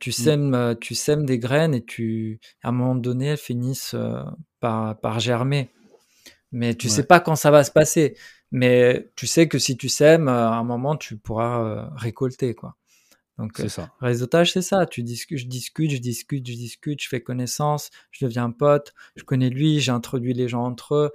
Tu 0.00 0.10
Mm. 0.10 0.12
sèmes, 0.12 0.76
tu 0.80 0.94
sèmes 0.94 1.26
des 1.26 1.38
graines 1.38 1.74
et 1.74 1.84
tu, 1.84 2.40
à 2.62 2.68
un 2.68 2.72
moment 2.72 2.94
donné, 2.94 3.26
elles 3.26 3.36
finissent 3.38 3.96
par, 4.60 4.98
par 5.00 5.20
germer. 5.20 5.70
Mais 6.52 6.74
tu 6.74 6.88
sais 6.88 7.02
Ouais, 7.02 7.06
pas 7.06 7.20
quand 7.20 7.36
ça 7.36 7.50
va 7.50 7.64
se 7.64 7.70
passer. 7.72 8.16
Mais 8.52 9.10
tu 9.16 9.26
sais 9.26 9.48
que 9.48 9.58
si 9.58 9.76
tu 9.76 9.88
sèmes, 9.88 10.28
à 10.28 10.50
un 10.56 10.64
moment, 10.64 10.96
tu 10.96 11.16
pourras 11.18 11.90
récolter, 11.96 12.54
quoi. 12.54 12.76
Donc, 13.38 13.58
euh, 13.58 13.64
c'est 13.64 13.68
ça. 13.68 13.92
réseautage, 14.00 14.52
c'est 14.52 14.62
ça. 14.62 14.86
Tu 14.86 15.02
discutes, 15.02 15.38
je 15.38 15.46
discute, 15.46 15.90
je 15.90 15.98
discute, 15.98 16.46
je 16.46 16.52
discute, 16.52 17.02
je 17.02 17.08
fais 17.08 17.22
connaissance, 17.22 17.90
je 18.10 18.24
deviens 18.24 18.50
pote, 18.50 18.92
je 19.16 19.24
connais 19.24 19.50
lui, 19.50 19.80
j'introduis 19.80 20.34
les 20.34 20.48
gens 20.48 20.64
entre 20.64 20.94
eux. 20.94 21.12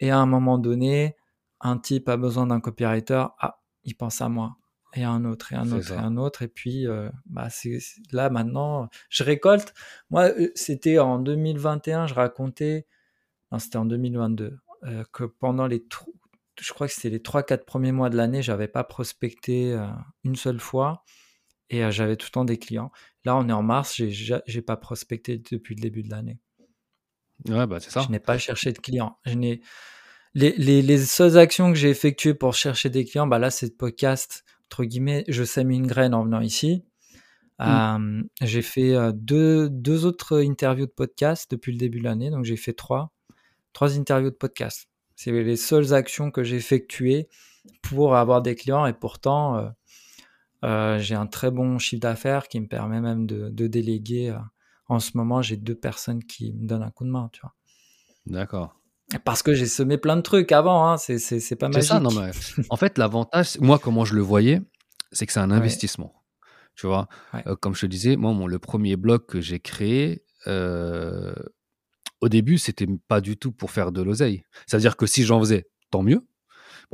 Et 0.00 0.10
à 0.10 0.18
un 0.18 0.26
moment 0.26 0.58
donné, 0.58 1.16
un 1.60 1.78
type 1.78 2.08
a 2.08 2.16
besoin 2.16 2.46
d'un 2.46 2.60
copywriter, 2.60 3.26
ah, 3.38 3.60
il 3.84 3.94
pense 3.96 4.20
à 4.20 4.28
moi. 4.28 4.56
Et 4.96 5.02
un 5.02 5.24
autre, 5.24 5.52
et 5.52 5.56
un 5.56 5.64
C'est 5.64 5.72
autre, 5.72 5.92
et 5.92 5.94
ça. 5.96 6.00
un 6.00 6.16
autre. 6.16 6.42
Et 6.42 6.48
puis, 6.48 6.86
euh, 6.86 7.10
bah, 7.26 7.48
c'est 7.50 7.78
là 8.12 8.30
maintenant, 8.30 8.88
je 9.08 9.24
récolte. 9.24 9.74
Moi, 10.10 10.30
euh, 10.38 10.50
c'était 10.54 10.98
en 10.98 11.18
2021, 11.18 12.06
je 12.06 12.14
racontais, 12.14 12.86
non, 13.50 13.58
c'était 13.58 13.78
en 13.78 13.86
2022, 13.86 14.58
euh, 14.84 15.04
que 15.12 15.24
pendant 15.24 15.66
les, 15.66 15.84
je 16.60 16.72
crois 16.72 16.86
que 16.86 16.92
c'était 16.92 17.10
les 17.10 17.18
3-4 17.18 17.64
premiers 17.64 17.92
mois 17.92 18.08
de 18.08 18.16
l'année, 18.16 18.42
j'avais 18.42 18.68
pas 18.68 18.84
prospecté 18.84 19.76
une 20.22 20.36
seule 20.36 20.60
fois 20.60 21.04
et 21.74 21.84
euh, 21.84 21.90
j'avais 21.90 22.16
tout 22.16 22.26
le 22.28 22.32
temps 22.32 22.44
des 22.44 22.58
clients. 22.58 22.90
Là, 23.24 23.36
on 23.36 23.48
est 23.48 23.52
en 23.52 23.62
mars, 23.62 23.94
j'ai 23.96 24.10
ja- 24.10 24.42
j'ai 24.46 24.62
pas 24.62 24.76
prospecté 24.76 25.38
depuis 25.50 25.74
le 25.74 25.80
début 25.80 26.02
de 26.02 26.10
l'année. 26.10 26.38
Ouais, 27.48 27.66
bah 27.66 27.80
c'est 27.80 27.88
Je 27.90 27.94
ça. 27.94 28.06
n'ai 28.10 28.20
pas 28.20 28.38
cherché 28.38 28.72
de 28.72 28.78
clients. 28.78 29.18
Je 29.24 29.34
n'ai 29.34 29.60
les, 30.34 30.52
les, 30.56 30.82
les 30.82 30.98
seules 30.98 31.38
actions 31.38 31.72
que 31.72 31.78
j'ai 31.78 31.90
effectuées 31.90 32.34
pour 32.34 32.54
chercher 32.54 32.90
des 32.90 33.04
clients, 33.04 33.26
bah 33.26 33.38
là, 33.38 33.50
c'est 33.50 33.66
le 33.66 33.74
podcast. 33.74 34.44
Entre 34.70 34.84
guillemets, 34.84 35.24
je 35.28 35.44
sème 35.44 35.70
une 35.70 35.86
graine 35.86 36.14
en 36.14 36.24
venant 36.24 36.40
ici. 36.40 36.84
Mm. 37.60 37.62
Euh, 37.62 38.22
j'ai 38.42 38.62
fait 38.62 38.94
euh, 38.94 39.12
deux, 39.14 39.68
deux 39.70 40.06
autres 40.06 40.42
interviews 40.44 40.86
de 40.86 40.90
podcast 40.90 41.48
depuis 41.50 41.70
le 41.72 41.78
début 41.78 41.98
de 42.00 42.04
l'année. 42.04 42.30
Donc, 42.30 42.44
j'ai 42.44 42.56
fait 42.56 42.72
trois, 42.72 43.12
trois 43.72 43.96
interviews 43.96 44.30
de 44.30 44.34
podcast. 44.36 44.88
C'est 45.14 45.30
les 45.30 45.56
seules 45.56 45.94
actions 45.94 46.32
que 46.32 46.42
j'ai 46.42 46.56
effectuées 46.56 47.28
pour 47.82 48.16
avoir 48.16 48.42
des 48.42 48.56
clients. 48.56 48.86
Et 48.86 48.92
pourtant, 48.92 49.56
euh, 49.58 49.68
euh, 50.64 50.98
j'ai 50.98 51.14
un 51.14 51.26
très 51.26 51.50
bon 51.50 51.78
chiffre 51.78 52.00
d'affaires 52.00 52.48
qui 52.48 52.60
me 52.60 52.66
permet 52.66 53.00
même 53.00 53.26
de, 53.26 53.50
de 53.50 53.66
déléguer. 53.68 54.30
euh. 54.30 54.38
En 54.88 54.98
ce 55.00 55.16
moment, 55.16 55.40
j'ai 55.42 55.56
deux 55.56 55.74
personnes 55.74 56.22
qui 56.24 56.52
me 56.52 56.66
donnent 56.66 56.82
un 56.82 56.90
coup 56.90 57.04
de 57.04 57.10
main, 57.10 57.30
tu 57.32 57.40
vois. 57.42 57.54
D'accord. 58.26 58.80
Parce 59.24 59.42
que 59.42 59.54
j'ai 59.54 59.66
semé 59.66 59.98
plein 59.98 60.16
de 60.16 60.22
trucs 60.22 60.50
avant, 60.52 60.88
hein. 60.88 60.96
c'est, 60.96 61.18
c'est, 61.18 61.38
c'est 61.40 61.56
pas 61.56 61.70
C'est 61.72 61.82
ça, 61.82 62.00
non 62.00 62.10
magique. 62.12 62.54
mais 62.58 62.64
en 62.70 62.76
fait 62.76 62.96
l'avantage, 62.98 63.58
moi 63.60 63.78
comment 63.78 64.04
je 64.04 64.14
le 64.14 64.22
voyais, 64.22 64.60
c'est 65.12 65.26
que 65.26 65.32
c'est 65.32 65.40
un 65.40 65.50
Ouais, 65.50 65.56
investissement. 65.56 66.14
Tu 66.74 66.86
vois, 66.86 67.06
ouais, 67.34 67.42
Euh, 67.46 67.54
comme 67.54 67.74
je 67.74 67.82
te 67.82 67.86
disais, 67.86 68.16
moi 68.16 68.32
mon, 68.32 68.46
le 68.46 68.58
premier 68.58 68.96
blog 68.96 69.26
que 69.26 69.40
j'ai 69.40 69.60
créé, 69.60 70.24
euh, 70.46 71.34
au 72.20 72.28
début 72.28 72.58
c'était 72.58 72.86
pas 73.08 73.20
du 73.20 73.36
tout 73.36 73.52
pour 73.52 73.70
faire 73.70 73.92
de 73.92 74.02
l'oseille. 74.02 74.44
C'est-à-dire 74.66 74.96
que 74.96 75.06
si 75.06 75.22
j'en 75.24 75.38
faisais, 75.38 75.66
tant 75.90 76.02
mieux. 76.02 76.22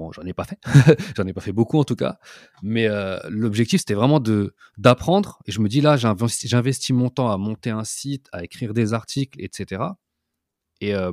Bon, 0.01 0.13
j'en 0.13 0.23
ai 0.23 0.33
pas 0.33 0.45
fait, 0.45 0.59
j'en 1.15 1.27
ai 1.27 1.35
pas 1.35 1.43
fait 1.43 1.53
beaucoup 1.53 1.79
en 1.79 1.85
tout 1.85 1.95
cas, 1.95 2.19
mais 2.63 2.89
euh, 2.89 3.19
l'objectif 3.29 3.81
c'était 3.81 3.93
vraiment 3.93 4.19
de 4.19 4.55
d'apprendre. 4.79 5.41
Et 5.45 5.53
je 5.53 5.61
me 5.61 5.69
dis 5.69 5.83
là, 5.83 5.99
j'investis, 5.99 6.91
mon 6.93 7.11
temps 7.11 7.31
à 7.31 7.37
monter 7.37 7.69
un 7.69 7.85
site, 7.85 8.27
à 8.33 8.43
écrire 8.43 8.73
des 8.73 8.95
articles, 8.95 9.39
etc. 9.43 9.83
Et, 10.81 10.95
euh, 10.95 11.13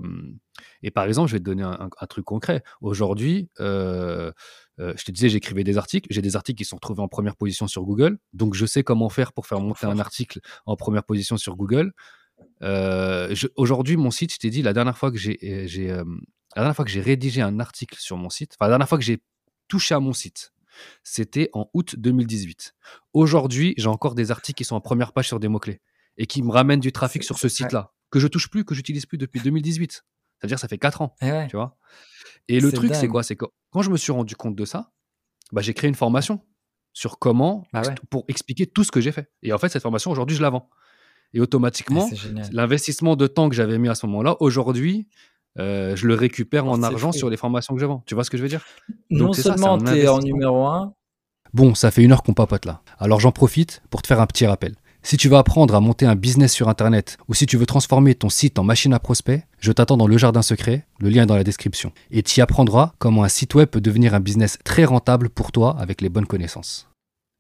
et 0.84 0.90
par 0.90 1.04
exemple, 1.04 1.28
je 1.28 1.34
vais 1.34 1.40
te 1.40 1.44
donner 1.44 1.64
un, 1.64 1.90
truc 2.08 2.24
concret. 2.24 2.64
Aujourd'hui, 2.80 3.50
euh, 3.60 4.32
je 4.78 5.04
te 5.04 5.12
disais, 5.12 5.28
j'écrivais 5.28 5.66
des 5.66 5.78
articles. 5.78 6.08
J'ai 6.10 6.22
des 6.22 6.38
articles 6.38 6.58
qui 6.58 6.64
sont 6.64 6.78
retrouvés 6.78 7.02
en 7.02 7.10
première 7.10 7.36
position 7.36 7.68
sur 7.68 7.84
Google. 7.84 8.20
Donc, 8.32 8.54
je 8.54 8.66
sais 8.66 8.84
comment 8.84 9.10
faire 9.10 9.34
pour 9.34 9.48
faire 9.48 9.60
monter 9.60 9.86
un 9.86 10.00
article 10.00 10.40
en 10.66 10.78
première 10.78 11.04
position 11.04 11.36
sur 11.36 11.58
Google. 11.58 11.92
Aujourd'hui, 13.58 13.98
mon 13.98 14.12
site, 14.12 14.34
je 14.34 14.40
t'ai 14.40 14.50
dit, 14.50 14.62
la 14.62 14.72
dernière 14.72 14.98
fois 14.98 15.12
que 15.12 15.18
j'ai 15.18 15.38
la 16.58 16.64
dernière 16.64 16.76
fois 16.76 16.86
que 16.86 16.92
j'ai 16.92 17.02
rédigé 17.02 17.42
un 17.42 17.60
article 17.60 18.00
sur 18.00 18.18
mon 18.18 18.32
site, 18.32 18.56
enfin 18.56 18.66
la 18.66 18.72
dernière 18.72 18.90
fois 18.90 18.98
que 18.98 19.04
j'ai 19.04 19.22
touché 19.68 19.94
à 19.94 20.00
mon 20.00 20.12
site, 20.12 20.54
c'était 21.04 21.52
en 21.54 21.70
août 21.76 21.96
2018. 22.00 22.74
Aujourd'hui, 23.14 23.76
j'ai 23.78 23.88
encore 23.88 24.16
des 24.16 24.32
articles 24.32 24.58
qui 24.58 24.66
sont 24.66 24.76
en 24.76 24.82
première 24.82 25.14
page 25.14 25.28
sur 25.28 25.40
des 25.40 25.50
mots-clés 25.50 25.82
et 26.18 26.26
qui 26.26 26.42
me 26.42 26.50
ramènent 26.52 26.80
du 26.80 26.92
trafic 26.92 27.24
sur 27.24 27.38
ce 27.38 27.48
site-là, 27.48 27.94
que 28.10 28.20
je 28.20 28.28
touche 28.28 28.50
plus, 28.50 28.66
que 28.66 28.74
j'utilise 28.74 29.06
plus 29.06 29.20
depuis 29.20 29.40
2018. 29.40 30.04
C'est-à-dire, 30.40 30.58
ça 30.58 30.68
fait 30.68 30.80
4 30.80 31.02
ans. 31.04 31.16
Eh 31.22 31.46
tu 31.48 31.58
vois 31.58 31.78
et 32.48 32.60
le 32.60 32.72
truc, 32.72 32.96
c'est 32.96 33.08
quoi? 33.08 33.22
C'est 33.22 33.36
que 33.36 33.46
quand 33.70 33.84
je 33.84 33.92
me 33.92 33.98
suis 33.98 34.12
rendu 34.12 34.36
compte 34.36 34.56
de 34.56 34.66
ça, 34.66 34.94
bah, 35.52 35.62
j'ai 35.62 35.76
créé 35.76 35.90
une 35.90 35.96
formation 35.96 36.44
sur 36.94 37.20
comment, 37.20 37.68
bah 37.72 37.84
pour 38.10 38.26
expliquer 38.30 38.66
tout 38.66 38.84
ce 38.84 38.92
que 38.92 39.00
j'ai 39.00 39.12
fait. 39.12 39.30
Et 39.44 39.54
en 39.54 39.60
fait, 39.60 39.70
cette 39.70 39.84
formation, 39.84 40.10
aujourd'hui, 40.10 40.36
je 40.36 40.42
la 40.42 40.50
vends. 40.50 40.72
Et 41.34 41.40
automatiquement, 41.40 42.10
l'investissement 42.52 43.16
de 43.16 43.28
temps 43.28 43.48
que 43.48 43.56
j'avais 43.56 43.78
mis 43.78 43.90
à 43.90 43.96
ce 43.96 44.08
moment-là, 44.08 44.38
aujourd'hui, 44.40 45.08
euh, 45.60 45.96
je 45.96 46.08
le 46.08 46.14
récupère 46.14 46.68
en 46.68 46.84
argent 46.84 47.12
sur 47.12 47.30
les 47.30 47.38
formations 47.38 47.74
que 47.74 47.82
je 47.82 47.86
vends. 47.86 48.04
Tu 48.06 48.16
vois 48.16 48.24
ce 48.24 48.30
que 48.30 48.38
je 48.38 48.44
veux 48.44 48.50
dire? 48.50 48.66
Non 49.10 49.34
seulement 49.34 49.78
tu 49.78 49.98
es 49.98 50.08
en 50.08 50.20
numéro 50.20 50.66
1. 50.66 50.94
Bon, 51.54 51.74
ça 51.76 51.92
fait 51.92 52.04
une 52.04 52.12
heure 52.12 52.24
qu'on 52.24 52.34
papote 52.34 52.66
là. 52.66 52.82
Alors 53.00 53.20
j'en 53.20 53.32
profite 53.32 53.82
pour 53.90 54.02
te 54.02 54.08
faire 54.08 54.22
un 54.22 54.28
petit 54.28 54.46
rappel. 54.46 54.76
Si 55.04 55.16
tu 55.16 55.30
veux 55.30 55.38
apprendre 55.38 55.74
à 55.74 55.80
monter 55.80 56.06
un 56.06 56.16
business 56.16 56.52
sur 56.52 56.68
Internet 56.68 57.18
ou 57.30 57.34
si 57.34 57.46
tu 57.46 57.56
veux 57.56 57.66
transformer 57.66 58.14
ton 58.14 58.30
site 58.30 58.60
en 58.60 58.64
machine 58.64 58.94
à 58.94 59.00
prospect, 59.00 59.46
je 59.60 59.72
t'attends 59.72 59.96
dans 59.96 60.08
le 60.08 60.18
jardin 60.18 60.42
secret, 60.42 60.86
le 61.00 61.10
lien 61.10 61.24
est 61.24 61.28
dans 61.28 61.38
la 61.38 61.46
description. 61.46 61.94
Et 62.12 62.24
tu 62.24 62.40
y 62.40 62.42
apprendras 62.42 62.92
comment 62.98 63.24
un 63.24 63.30
site 63.30 63.56
web 63.56 63.70
peut 63.70 63.80
devenir 63.80 64.14
un 64.14 64.20
business 64.20 64.60
très 64.66 64.84
rentable 64.84 65.30
pour 65.30 65.54
toi 65.54 65.78
avec 65.80 66.02
les 66.02 66.10
bonnes 66.10 66.26
connaissances. 66.26 66.90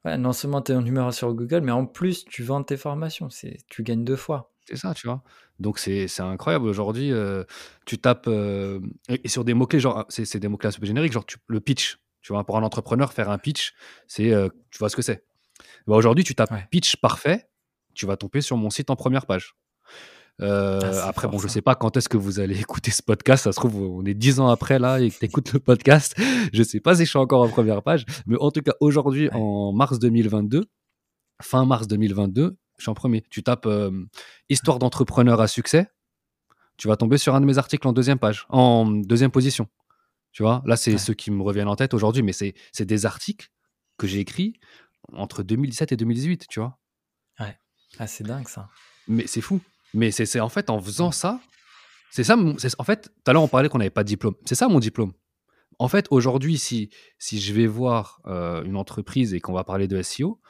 Ouais, 0.05 0.17
non 0.17 0.31
seulement 0.31 0.61
tu 0.61 0.71
es 0.71 0.75
en 0.75 0.81
numéro 0.81 1.11
sur 1.11 1.33
Google, 1.33 1.61
mais 1.61 1.73
en 1.73 1.85
plus 1.85 2.23
tu 2.23 2.41
vends 2.41 2.63
tes 2.63 2.77
formations, 2.77 3.27
tu 3.67 3.83
gagnes 3.83 4.05
deux 4.05 4.15
fois. 4.15 4.53
C'est 4.67 4.75
ça, 4.75 4.93
tu 4.93 5.07
vois? 5.07 5.23
Donc 5.59 5.79
c'est 5.79 6.07
incroyable. 6.19 6.67
Aujourd'hui, 6.67 7.11
euh, 7.11 7.43
tu 7.85 7.97
tapes, 7.97 8.27
euh, 8.27 8.79
et, 9.07 9.27
sur 9.29 9.45
des 9.45 9.53
mots-clés, 9.53 9.79
genre, 9.79 10.05
c'est 10.09 10.39
des 10.39 10.47
mots-clés 10.47 10.69
un 10.75 10.79
peu 10.79 10.85
génériques, 10.85 11.13
genre 11.13 11.25
le 11.47 11.59
pitch. 11.61 11.97
Tu 12.21 12.33
vois, 12.33 12.43
pour 12.45 12.57
un 12.57 12.63
entrepreneur, 12.63 13.13
faire 13.13 13.29
un 13.29 13.37
pitch, 13.37 13.73
c'est, 14.07 14.33
euh, 14.33 14.49
tu 14.69 14.79
vois 14.79 14.89
ce 14.89 14.97
que 14.97 15.01
c'est. 15.01 15.23
Bah, 15.87 15.95
aujourd'hui, 15.95 16.25
tu 16.25 16.35
tapes 16.35 16.53
pitch 16.69 16.97
parfait, 16.97 17.47
tu 17.93 18.05
vas 18.05 18.17
tomber 18.17 18.41
sur 18.41 18.57
mon 18.57 18.69
site 18.69 18.89
en 18.89 18.97
première 18.97 19.25
page. 19.25 19.55
Ah, 20.39 21.07
après, 21.07 21.27
bon, 21.29 21.39
je 21.39 21.47
sais 21.47 21.61
pas 21.61 21.73
quand 21.75 21.95
est-ce 21.95 22.09
que 22.09 22.17
vous 22.17 22.39
allez 22.41 22.59
écouter 22.59 22.91
ce 22.91 23.01
podcast. 23.01 23.45
Ça 23.45 23.53
se 23.53 23.57
trouve, 23.57 23.81
on 23.81 24.05
est 24.05 24.13
dix 24.13 24.41
ans 24.41 24.49
après 24.49 24.79
là 24.79 24.99
et 24.99 25.09
que 25.09 25.17
tu 25.17 25.25
écoutes 25.25 25.53
le 25.53 25.59
podcast. 25.59 26.15
Je 26.53 26.61
sais 26.61 26.79
pas 26.79 26.95
si 26.95 27.05
je 27.05 27.09
suis 27.09 27.17
encore 27.17 27.41
en 27.41 27.49
première 27.49 27.81
page, 27.81 28.05
mais 28.27 28.37
en 28.39 28.51
tout 28.51 28.61
cas, 28.61 28.73
aujourd'hui, 28.79 29.29
en 29.31 29.71
mars 29.71 29.97
2022, 29.97 30.65
fin 31.41 31.65
mars 31.65 31.87
2022, 31.87 32.57
je 32.77 32.83
suis 32.83 32.89
en 32.89 32.93
premier. 32.93 33.23
Tu 33.29 33.43
tapes 33.43 33.65
euh, 33.65 34.05
Histoire 34.49 34.79
d'entrepreneur 34.79 35.41
à 35.41 35.47
succès, 35.47 35.89
tu 36.77 36.87
vas 36.87 36.95
tomber 36.95 37.17
sur 37.17 37.35
un 37.35 37.41
de 37.41 37.45
mes 37.45 37.57
articles 37.57 37.87
en 37.87 37.93
deuxième 37.93 38.19
page, 38.19 38.45
en 38.49 38.85
deuxième 38.85 39.31
position. 39.31 39.67
Tu 40.31 40.43
vois, 40.43 40.61
là, 40.65 40.75
c'est 40.75 40.97
ceux 40.97 41.15
qui 41.15 41.31
me 41.31 41.41
reviennent 41.41 41.67
en 41.67 41.75
tête 41.75 41.93
aujourd'hui, 41.93 42.21
mais 42.21 42.33
c'est 42.33 42.53
des 42.85 43.05
articles 43.05 43.49
que 43.97 44.05
j'ai 44.05 44.19
écrits 44.19 44.59
entre 45.13 45.41
2017 45.41 45.91
et 45.91 45.97
2018, 45.97 46.45
tu 46.47 46.59
vois. 46.59 46.77
Ouais. 47.39 47.57
Ah, 47.97 48.07
c'est 48.07 48.23
dingue 48.23 48.47
ça. 48.47 48.69
Mais 49.07 49.25
c'est 49.25 49.41
fou. 49.41 49.61
Mais 49.93 50.11
c'est 50.11 50.39
en 50.39 50.49
fait 50.49 50.69
en 50.69 50.79
faisant 50.79 51.11
ça, 51.11 51.39
c'est 52.11 52.23
ça. 52.23 52.37
En 52.77 52.83
fait, 52.83 53.03
tout 53.03 53.31
à 53.31 53.33
l'heure 53.33 53.41
on 53.41 53.47
parlait 53.47 53.69
qu'on 53.69 53.79
n'avait 53.79 53.89
pas 53.89 54.03
de 54.03 54.09
diplôme. 54.09 54.35
C'est 54.45 54.55
ça 54.55 54.67
mon 54.67 54.79
diplôme. 54.79 55.13
En 55.79 55.87
fait, 55.87 56.07
aujourd'hui, 56.09 56.57
si, 56.57 56.89
si 57.19 57.39
je 57.39 57.53
vais 57.53 57.67
voir 57.67 58.19
euh, 58.25 58.63
une 58.63 58.75
entreprise 58.75 59.33
et 59.33 59.39
qu'on 59.39 59.53
va 59.53 59.63
parler 59.63 59.87
de 59.87 60.01
SEO, 60.01 60.41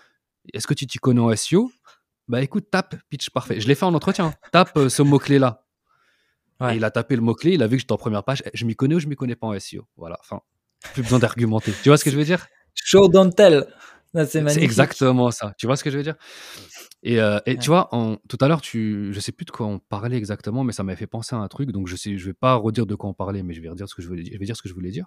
est-ce 0.54 0.68
que 0.68 0.74
tu 0.74 0.88
t'y 0.88 0.98
connais 0.98 1.20
en 1.22 1.36
SEO 1.36 1.72
Bah 2.28 2.42
écoute, 2.42 2.70
tape 2.70 2.96
pitch 3.10 3.30
parfait. 3.30 3.60
Je 3.60 3.68
l'ai 3.68 3.76
fait 3.76 3.86
en 3.86 3.94
entretien. 3.94 4.34
tape 4.52 4.76
euh, 4.78 4.90
ce 4.90 5.02
mot-clé-là. 5.02 5.64
il 6.74 6.84
a 6.84 6.92
tapé 6.92 7.16
le 7.16 7.22
mot-clé, 7.22 7.54
il 7.54 7.64
a 7.64 7.68
vu 7.68 7.78
que 7.78 7.82
j'étais 7.82 7.94
en 7.94 7.98
première 7.98 8.24
page. 8.24 8.44
Je 8.54 8.66
m'y 8.66 8.76
connais 8.76 8.96
ou 8.96 9.00
je 9.00 9.08
m'y 9.08 9.16
connais 9.16 9.36
pas 9.36 9.48
en 9.48 9.60
SEO 9.60 9.88
Voilà, 9.96 10.18
enfin, 10.20 10.42
plus 10.94 11.04
besoin 11.04 11.20
d'argumenter. 11.20 11.72
tu 11.84 11.90
vois 11.90 11.98
ce 11.98 12.04
que 12.04 12.12
je 12.12 12.18
veux 12.18 12.26
dire? 12.26 12.48
Show 12.74 13.08
don't 13.08 13.34
tell. 13.34 13.66
C'est 14.26 14.64
exactement 14.64 15.32
ça. 15.32 15.54
Tu 15.58 15.68
vois 15.68 15.76
ce 15.76 15.84
que 15.84 15.92
je 15.92 15.98
veux 15.98 16.04
dire? 16.04 16.16
Et, 17.04 17.22
euh, 17.22 17.40
tu 17.46 17.68
vois, 17.68 17.94
en, 17.94 18.18
tout 18.28 18.38
à 18.42 18.48
l'heure, 18.48 18.62
tu, 18.62 19.10
je 19.14 19.20
sais 19.20 19.32
plus 19.32 19.46
de 19.46 19.52
quoi 19.52 19.68
on 19.68 19.80
parlait 19.80 20.18
exactement, 20.18 20.64
mais 20.64 20.74
ça 20.74 20.84
m'avait 20.84 20.98
fait 20.98 21.08
penser 21.08 21.36
à 21.36 21.40
un 21.40 21.48
truc. 21.48 21.72
Donc 21.72 21.88
je 21.88 21.96
sais, 21.96 22.18
je 22.18 22.26
vais 22.26 22.34
pas 22.34 22.56
redire 22.56 22.86
de 22.86 22.96
quoi 22.96 23.10
on 23.10 23.14
parlait, 23.14 23.44
mais 23.44 23.54
je 23.54 23.62
vais 23.62 23.70
redire 23.70 23.88
ce 23.88 23.96
que 23.96 24.02
je 24.02 24.08
voulais 24.08 24.24
dire. 24.24 24.34
Je 24.34 24.40
vais 24.40 24.46
dire 24.46 24.56
ce 24.56 24.62
que 24.62 24.70
je 24.70 24.74
voulais 24.74 24.92
dire. 24.92 25.06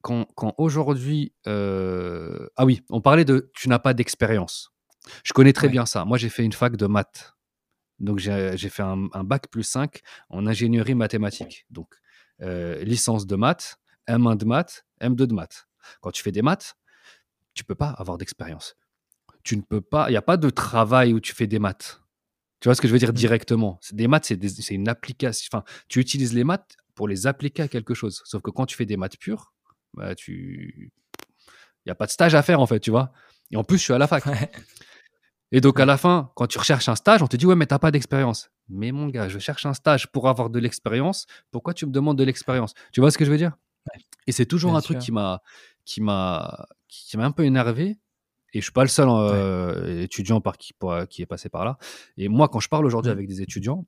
quand, 0.00 0.26
quand 0.34 0.54
aujourd'hui, 0.58 1.32
euh, 1.46 2.48
ah 2.56 2.64
oui, 2.64 2.82
on 2.90 3.00
parlait 3.00 3.24
de, 3.24 3.50
tu 3.54 3.68
n'as 3.68 3.78
pas 3.78 3.94
d'expérience. 3.94 4.71
Je 5.24 5.32
connais 5.32 5.52
très 5.52 5.68
bien 5.68 5.86
ça. 5.86 6.04
Moi, 6.04 6.18
j'ai 6.18 6.28
fait 6.28 6.44
une 6.44 6.52
fac 6.52 6.76
de 6.76 6.86
maths. 6.86 7.34
Donc 7.98 8.18
j'ai 8.18 8.68
fait 8.68 8.82
un, 8.82 9.24
bac 9.24 9.48
plus 9.48 9.62
5 9.62 10.00
en 10.30 10.46
ingénierie 10.46 10.94
mathématique. 10.94 11.66
Donc 11.70 11.94
euh, 12.40 12.82
licence 12.82 13.26
de 13.26 13.36
maths, 13.36 13.76
M1 14.08 14.36
de 14.36 14.44
maths, 14.44 14.84
M2 15.00 15.26
de 15.26 15.34
maths. 15.34 15.68
Quand 16.00 16.10
tu 16.10 16.22
fais 16.22 16.32
des 16.32 16.42
maths, 16.42 16.74
tu 17.54 17.64
peux 17.64 17.74
pas 17.76 17.90
avoir 17.90 18.18
d'expérience 18.18 18.76
tu 19.42 19.56
ne 19.56 19.62
peux 19.62 19.80
pas, 19.80 20.08
il 20.08 20.12
n'y 20.12 20.16
a 20.16 20.22
pas 20.22 20.36
de 20.36 20.50
travail 20.50 21.12
où 21.12 21.20
tu 21.20 21.34
fais 21.34 21.46
des 21.46 21.58
maths. 21.58 22.00
Tu 22.60 22.68
vois 22.68 22.74
ce 22.74 22.80
que 22.80 22.86
je 22.86 22.92
veux 22.92 22.98
dire 22.98 23.10
mmh. 23.10 23.14
directement? 23.14 23.80
Des 23.92 24.06
maths, 24.06 24.26
c'est 24.26 24.74
une 24.74 24.88
application. 24.88 25.48
Enfin, 25.52 25.64
tu 25.88 25.98
utilises 25.98 26.32
les 26.32 26.44
maths 26.44 26.76
pour 26.94 27.08
les 27.08 27.26
appliquer 27.26 27.62
à 27.64 27.68
quelque 27.68 27.94
chose. 27.94 28.22
Sauf 28.24 28.40
que 28.42 28.50
quand 28.50 28.66
tu 28.66 28.76
fais 28.76 28.86
des 28.86 28.96
maths 28.96 29.16
pures, 29.16 29.52
bah, 29.94 30.14
tu... 30.14 30.92
il 31.18 31.86
n'y 31.86 31.92
a 31.92 31.96
pas 31.96 32.06
de 32.06 32.12
stage 32.12 32.34
à 32.34 32.42
faire, 32.42 32.60
en 32.60 32.66
fait, 32.66 32.78
tu 32.78 32.90
vois? 32.90 33.12
Et 33.50 33.56
en 33.56 33.64
plus, 33.64 33.78
je 33.78 33.82
suis 33.82 33.92
à 33.92 33.98
la 33.98 34.06
fac. 34.06 34.24
Et 35.52 35.60
donc, 35.60 35.78
à 35.78 35.84
la 35.84 35.96
fin, 35.96 36.32
quand 36.34 36.46
tu 36.46 36.58
recherches 36.58 36.88
un 36.88 36.96
stage, 36.96 37.22
on 37.22 37.26
te 37.26 37.36
dit, 37.36 37.46
ouais, 37.46 37.54
mais 37.54 37.66
tu 37.66 37.74
n'as 37.74 37.78
pas 37.78 37.90
d'expérience. 37.90 38.50
Mais 38.68 38.90
mon 38.90 39.08
gars, 39.08 39.28
je 39.28 39.38
cherche 39.38 39.66
un 39.66 39.74
stage 39.74 40.10
pour 40.10 40.28
avoir 40.28 40.50
de 40.50 40.58
l'expérience. 40.58 41.26
Pourquoi 41.50 41.74
tu 41.74 41.86
me 41.86 41.92
demandes 41.92 42.18
de 42.18 42.24
l'expérience? 42.24 42.72
Tu 42.92 43.00
vois 43.00 43.10
ce 43.10 43.18
que 43.18 43.24
je 43.24 43.30
veux 43.30 43.36
dire? 43.36 43.52
Et 44.26 44.32
c'est 44.32 44.46
toujours 44.46 44.76
un 44.76 44.80
truc 44.80 44.98
qui 44.98 45.12
m'a 45.12 45.42
qui 45.84 46.00
m'a 46.00 46.66
qui 46.88 47.16
m'a 47.16 47.24
un 47.24 47.32
peu 47.32 47.44
énervé 47.44 47.98
et 48.54 48.60
je 48.60 48.64
suis 48.64 48.72
pas 48.72 48.82
le 48.82 48.88
seul 48.88 49.08
euh, 49.08 50.02
étudiant 50.02 50.40
par 50.40 50.56
qui, 50.58 50.74
qui 51.08 51.22
est 51.22 51.26
passé 51.26 51.48
par 51.48 51.64
là. 51.64 51.78
Et 52.16 52.28
moi, 52.28 52.48
quand 52.48 52.60
je 52.60 52.68
parle 52.68 52.86
aujourd'hui 52.86 53.10
avec 53.10 53.26
des 53.26 53.40
étudiants, 53.40 53.86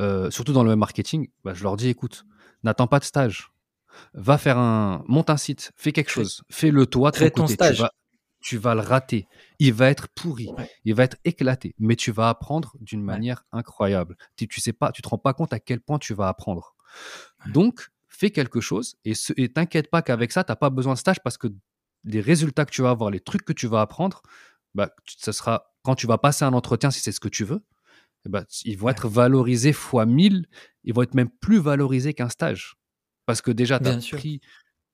euh, 0.00 0.30
surtout 0.30 0.52
dans 0.52 0.64
le 0.64 0.76
marketing, 0.76 1.28
bah, 1.44 1.52
je 1.52 1.62
leur 1.62 1.76
dis 1.76 1.88
écoute, 1.88 2.24
n'attends 2.62 2.86
pas 2.86 3.00
de 3.00 3.04
stage. 3.04 3.50
Va 4.14 4.38
faire 4.38 4.56
un. 4.56 5.04
Monte 5.06 5.28
un 5.28 5.36
site, 5.36 5.72
fais 5.76 5.92
quelque 5.92 6.10
chose, 6.10 6.42
fais-le 6.50 6.86
toi 6.86 7.10
de 7.10 7.28
ton, 7.28 7.42
côté. 7.42 7.54
Stage. 7.54 7.76
Tu, 7.76 7.82
vas, 7.82 7.92
le 8.52 8.80
rater. 8.80 9.26
Il 9.58 9.72
va 9.72 9.90
être 9.90 10.08
pourri, 10.08 10.50
il 10.84 10.94
va 10.94 11.04
être 11.04 11.16
éclaté, 11.24 11.74
mais 11.78 11.96
tu 11.96 12.12
vas 12.12 12.28
apprendre 12.28 12.76
d'une 12.80 13.02
manière 13.02 13.44
incroyable. 13.52 14.16
Tu, 14.36 14.48
tu 14.48 14.60
sais 14.60 14.72
pas, 14.72 14.92
tu 14.92 15.02
te 15.02 15.08
rends 15.08 15.18
pas 15.18 15.34
compte 15.34 15.52
à 15.52 15.60
quel 15.60 15.80
point 15.80 15.98
tu 15.98 16.14
vas 16.14 16.28
apprendre. 16.28 16.74
Donc, 17.46 17.88
fais 18.08 18.30
quelque 18.30 18.60
chose 18.60 18.96
et, 19.04 19.14
t'inquiète 19.48 19.90
pas 19.90 20.02
qu'avec 20.02 20.32
ça, 20.32 20.44
tu 20.44 20.52
n'as 20.52 20.56
pas 20.56 20.70
besoin 20.70 20.94
de 20.94 20.98
stage 20.98 21.20
parce 21.22 21.38
que 21.38 21.48
les 22.04 22.20
résultats 22.20 22.64
que 22.64 22.70
tu 22.70 22.82
vas 22.82 22.90
avoir, 22.90 23.10
les 23.10 23.20
trucs 23.20 23.44
que 23.44 23.52
tu 23.52 23.66
vas 23.66 23.80
apprendre, 23.80 24.22
bah, 24.74 24.90
ça 25.06 25.32
sera 25.32 25.72
quand 25.82 25.94
tu 25.94 26.06
vas 26.06 26.18
passer 26.18 26.44
un 26.44 26.52
entretien, 26.52 26.90
si 26.90 27.00
c'est 27.00 27.12
ce 27.12 27.20
que 27.20 27.28
tu 27.28 27.44
veux, 27.44 27.62
eh 28.24 28.28
bah, 28.28 28.44
ils 28.64 28.78
vont 28.78 28.88
être 28.88 29.08
valorisés 29.08 29.72
fois 29.72 30.06
1000, 30.06 30.46
ils 30.84 30.94
vont 30.94 31.02
être 31.02 31.14
même 31.14 31.30
plus 31.30 31.58
valorisés 31.58 32.14
qu'un 32.14 32.28
stage. 32.28 32.76
Parce 33.26 33.40
que 33.40 33.50
déjà, 33.50 33.78
tu 33.78 33.88
as 33.88 33.98
pris 34.16 34.40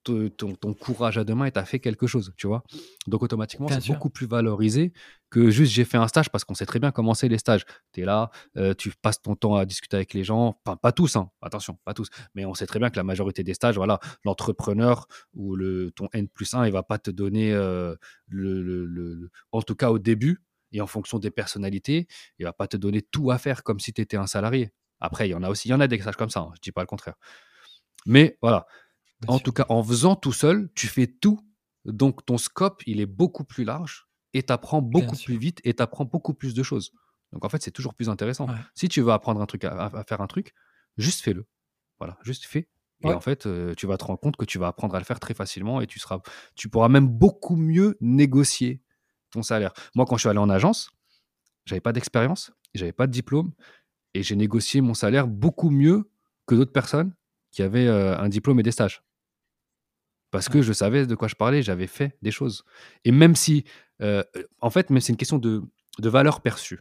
ton, 0.05 0.75
courage 0.75 1.19
à 1.19 1.25
deux 1.25 1.35
mains 1.35 1.47
et 1.47 1.53
tu 1.53 1.59
as 1.59 1.65
fait 1.65 1.81
quelque 1.81 2.07
chose, 2.07 2.33
tu 2.37 2.47
vois. 2.47 2.63
Donc 3.07 3.23
automatiquement, 3.23 3.69
c'est 3.69 3.87
beaucoup 3.89 4.11
plus 4.11 4.27
valorisé 4.27 4.93
que 5.31 5.51
juste 5.51 5.73
j'ai 5.73 5.85
fait 5.85 5.99
un 5.99 6.09
stage 6.09 6.31
parce 6.31 6.45
qu'on 6.45 6.55
sait 6.55 6.67
très 6.67 6.79
bien 6.79 6.91
comment 6.91 7.15
c'est 7.15 7.29
les 7.29 7.39
stages. 7.39 7.65
Tu 7.93 8.01
es 8.01 8.05
là, 8.05 8.31
euh, 8.57 8.75
tu 8.75 8.91
passes 9.03 9.21
ton 9.21 9.37
temps 9.37 9.57
à 9.57 9.67
discuter 9.67 9.97
avec 9.97 10.15
les 10.15 10.25
gens, 10.25 10.59
enfin 10.65 10.77
pas 10.77 10.93
tous, 10.93 11.17
hein, 11.17 11.31
attention, 11.43 11.79
pas 11.85 11.95
tous, 11.95 12.09
mais 12.35 12.45
on 12.45 12.55
sait 12.55 12.67
très 12.67 12.79
bien 12.79 12.91
que 12.91 12.97
la 12.97 13.05
majorité 13.05 13.45
des 13.45 13.55
stages, 13.55 13.77
voilà, 13.77 14.01
l'entrepreneur 14.25 15.07
ou 15.35 15.57
le, 15.57 15.91
ton 15.91 16.09
N 16.13 16.29
plus 16.29 16.55
1, 16.55 16.67
il 16.67 16.73
va 16.73 16.83
pas 16.83 16.99
te 16.99 17.11
donner, 17.11 17.53
euh, 17.53 17.95
le, 18.29 19.31
en 19.53 19.63
tout 19.63 19.75
cas 19.75 19.91
au 19.91 19.99
début, 19.99 20.43
et 20.73 20.81
en 20.81 20.87
fonction 20.87 21.19
des 21.19 21.31
personnalités, 21.31 22.07
il 22.39 22.45
va 22.45 22.53
pas 22.53 22.67
te 22.67 22.77
donner 22.77 23.03
tout 23.03 23.31
à 23.31 23.39
faire 23.39 23.63
comme 23.63 23.81
si 23.81 23.93
tu 23.93 24.03
étais 24.03 24.17
un 24.17 24.27
salarié. 24.27 24.71
Après, 25.01 25.29
il 25.29 25.33
y 25.33 25.35
en 25.35 25.43
a 25.43 25.49
aussi, 25.49 25.69
il 25.69 25.71
y 25.71 25.75
en 25.75 25.81
a 25.81 25.89
des 25.89 25.99
stages 25.99 26.17
comme 26.17 26.31
ça, 26.31 26.41
hein, 26.41 26.51
je 26.57 26.61
dis 26.61 26.73
pas 26.73 26.83
le 26.83 26.87
contraire. 26.87 27.15
Mais 28.07 28.39
voilà, 28.43 28.67
en 29.27 29.39
tout 29.39 29.53
cas, 29.53 29.67
en 29.69 29.83
faisant 29.83 30.17
tout 30.17 30.33
seul, 30.33 30.71
tu 30.75 30.87
fais 30.87 31.07
tout. 31.07 31.41
Donc, 31.85 32.25
ton 32.25 32.39
scope, 32.39 32.83
il 32.87 33.01
est 33.01 33.07
beaucoup 33.07 33.45
plus 33.45 33.65
large 33.65 34.09
et 34.35 34.43
tu 34.43 34.53
apprends 34.53 34.83
beaucoup 34.83 35.17
plus 35.17 35.39
vite 35.39 35.61
et 35.65 35.75
tu 35.75 35.83
apprends 35.83 36.05
beaucoup 36.05 36.35
plus 36.35 36.55
de 36.55 36.63
choses. 36.63 36.93
Donc, 37.33 37.45
en 37.45 37.49
fait, 37.49 37.63
c'est 37.63 37.71
toujours 37.71 37.95
plus 37.95 38.09
intéressant. 38.09 38.47
Si 38.75 38.89
tu 38.89 39.01
veux 39.01 39.13
apprendre 39.13 39.41
un 39.41 39.47
truc, 39.47 39.65
à, 39.65 40.05
faire 40.07 40.21
un 40.21 40.27
truc, 40.27 40.55
juste 40.97 41.23
fais-le. 41.23 41.47
Voilà, 41.99 42.17
juste 42.23 42.45
fais. 42.45 42.69
Et 43.05 43.13
en 43.13 43.21
fait, 43.21 43.47
euh, 43.47 43.75
tu 43.77 43.87
vas 43.87 43.97
te 43.97 44.05
rendre 44.05 44.19
compte 44.19 44.37
que 44.37 44.45
tu 44.45 44.59
vas 44.59 44.67
apprendre 44.67 44.95
à 44.97 44.99
le 44.99 45.05
faire 45.05 45.21
très 45.21 45.35
facilement 45.35 45.81
et 45.81 45.87
tu, 45.87 46.01
seras, 46.01 46.19
tu 46.57 46.69
pourras 46.69 46.89
même 46.89 47.07
beaucoup 47.07 47.55
mieux 47.55 47.97
négocier 48.01 48.83
ton 49.31 49.43
salaire. 49.43 49.73
Moi, 49.95 50.05
quand 50.05 50.17
je 50.17 50.23
suis 50.23 50.29
allé 50.29 50.41
en 50.41 50.51
agence, 50.51 50.91
j'avais 51.65 51.81
pas 51.81 51.93
d'expérience, 51.93 52.51
j'avais 52.75 52.93
pas 52.93 53.07
de 53.07 53.13
diplôme 53.13 53.53
et 54.15 54.25
j'ai 54.25 54.35
négocié 54.35 54.81
mon 54.81 54.95
salaire 54.95 55.29
beaucoup 55.29 55.71
mieux 55.71 56.11
que 56.47 56.57
d'autres 56.57 56.73
personnes 56.73 57.15
qui 57.53 57.63
avaient 57.63 57.87
euh, 57.87 58.19
un 58.19 58.29
diplôme 58.29 58.59
et 58.59 58.63
des 58.65 58.73
stages 58.73 59.03
parce 60.31 60.49
que 60.49 60.63
je 60.63 60.73
savais 60.73 61.07
de 61.07 61.15
quoi 61.15 61.29
je 61.29 61.35
parlais, 61.35 61.63
j'avais 61.63 61.87
fait 61.87 62.17
des 62.23 62.31
choses. 62.31 62.65
Et 63.05 63.13
même 63.13 63.35
si, 63.35 63.65
euh, 64.03 64.23
en 64.61 64.71
fait, 64.71 64.91
mais 64.91 65.01
c'est 65.01 65.13
une 65.13 65.17
question 65.17 65.39
de, 65.39 65.63
de 65.99 66.09
valeur 66.09 66.41
perçue. 66.41 66.81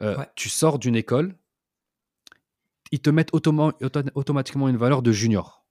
Euh, 0.00 0.16
tu 0.34 0.48
sors 0.48 0.78
d'une 0.78 0.96
école 0.96 1.36
ils 2.92 3.00
te 3.00 3.10
mettent 3.10 3.30
automatiquement 3.32 4.68
une 4.68 4.76
valeur 4.76 5.02
de 5.02 5.10
junior. 5.12 5.64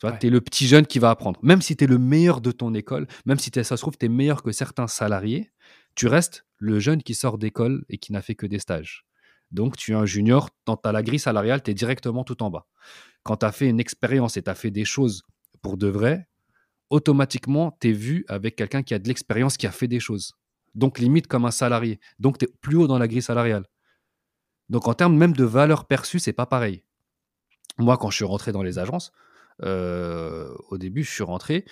Tu 0.00 0.06
vois, 0.06 0.18
es 0.20 0.30
le 0.30 0.40
petit 0.40 0.66
jeune 0.66 0.86
qui 0.86 0.98
va 0.98 1.10
apprendre. 1.10 1.40
Même 1.42 1.62
si 1.62 1.76
tu 1.76 1.84
es 1.84 1.86
le 1.86 1.98
meilleur 1.98 2.40
de 2.40 2.50
ton 2.50 2.74
école, 2.74 3.06
même 3.24 3.38
si 3.38 3.50
ça 3.54 3.64
se 3.64 3.74
trouve, 3.76 3.96
tu 3.96 4.06
es 4.06 4.08
meilleur 4.08 4.42
que 4.42 4.52
certains 4.52 4.88
salariés, 4.88 5.50
tu 5.94 6.06
restes 6.06 6.44
le 6.58 6.78
jeune 6.80 7.02
qui 7.02 7.14
sort 7.14 7.38
d'école 7.38 7.84
et 7.88 7.98
qui 7.98 8.12
n'a 8.12 8.20
fait 8.20 8.34
que 8.34 8.46
des 8.46 8.58
stages. 8.58 9.06
Donc, 9.50 9.76
tu 9.76 9.92
es 9.92 9.94
un 9.94 10.06
junior, 10.06 10.50
dans 10.66 10.78
la 10.84 11.02
grille 11.02 11.18
salariale, 11.18 11.62
tu 11.62 11.70
es 11.70 11.74
directement 11.74 12.22
tout 12.22 12.42
en 12.42 12.50
bas. 12.50 12.66
Quand 13.22 13.38
tu 13.38 13.46
as 13.46 13.52
fait 13.52 13.68
une 13.68 13.80
expérience 13.80 14.36
et 14.36 14.42
tu 14.42 14.50
as 14.50 14.54
fait 14.54 14.70
des 14.70 14.84
choses 14.84 15.22
pour 15.62 15.76
de 15.76 15.88
vrai, 15.88 16.28
automatiquement, 16.90 17.76
tu 17.80 17.90
es 17.90 17.92
vu 17.92 18.24
avec 18.28 18.56
quelqu'un 18.56 18.82
qui 18.82 18.94
a 18.94 18.98
de 18.98 19.08
l'expérience, 19.08 19.56
qui 19.56 19.66
a 19.66 19.70
fait 19.70 19.88
des 19.88 20.00
choses. 20.00 20.34
Donc, 20.74 20.98
limite 20.98 21.26
comme 21.26 21.44
un 21.44 21.50
salarié. 21.50 22.00
Donc, 22.18 22.38
tu 22.38 22.44
es 22.44 22.48
plus 22.60 22.76
haut 22.76 22.86
dans 22.86 22.98
la 22.98 23.08
grille 23.08 23.22
salariale. 23.22 23.64
Donc, 24.68 24.86
en 24.86 24.94
termes 24.94 25.16
même 25.16 25.32
de 25.32 25.44
valeur 25.44 25.86
perçue, 25.86 26.18
c'est 26.18 26.32
pas 26.32 26.46
pareil. 26.46 26.84
Moi, 27.78 27.96
quand 27.96 28.10
je 28.10 28.16
suis 28.16 28.24
rentré 28.24 28.52
dans 28.52 28.62
les 28.62 28.78
agences, 28.78 29.12
euh, 29.62 30.54
au 30.68 30.78
début, 30.78 31.02
je 31.02 31.10
suis 31.10 31.22
rentré, 31.22 31.64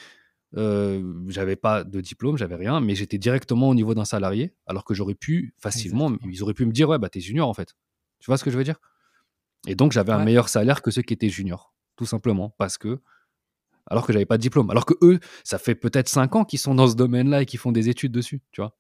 euh, 0.56 1.24
j'avais 1.28 1.56
pas 1.56 1.84
de 1.84 2.00
diplôme, 2.00 2.36
j'avais 2.36 2.54
rien, 2.54 2.80
mais 2.80 2.94
j'étais 2.94 3.18
directement 3.18 3.68
au 3.68 3.74
niveau 3.74 3.94
d'un 3.94 4.04
salarié, 4.04 4.54
alors 4.66 4.84
que 4.84 4.94
j'aurais 4.94 5.14
pu 5.14 5.54
facilement, 5.58 6.12
ils 6.24 6.42
auraient 6.42 6.54
pu 6.54 6.64
me 6.64 6.72
dire, 6.72 6.88
ouais, 6.88 6.98
bah 6.98 7.08
t'es 7.08 7.20
junior 7.20 7.48
en 7.48 7.54
fait. 7.54 7.74
Tu 8.20 8.26
vois 8.26 8.38
ce 8.38 8.44
que 8.44 8.50
je 8.50 8.56
veux 8.56 8.64
dire? 8.64 8.80
Et 9.66 9.74
donc, 9.74 9.92
j'avais 9.92 10.12
un 10.12 10.24
meilleur 10.24 10.48
salaire 10.48 10.80
que 10.80 10.90
ceux 10.90 11.02
qui 11.02 11.12
étaient 11.12 11.28
juniors, 11.28 11.74
tout 11.96 12.06
simplement, 12.06 12.54
parce 12.56 12.78
que 12.78 13.00
alors 13.86 14.06
que 14.06 14.12
j'avais 14.12 14.26
pas 14.26 14.36
de 14.36 14.42
diplôme. 14.42 14.70
Alors 14.70 14.86
que 14.86 14.94
eux, 15.02 15.20
ça 15.44 15.58
fait 15.58 15.74
peut-être 15.74 16.08
5 16.08 16.36
ans 16.36 16.44
qu'ils 16.44 16.58
sont 16.58 16.74
dans 16.74 16.88
ce 16.88 16.96
domaine-là 16.96 17.42
et 17.42 17.46
qu'ils 17.46 17.60
font 17.60 17.72
des 17.72 17.88
études 17.88 18.12
dessus, 18.12 18.40
tu 18.52 18.60
vois. 18.60 18.76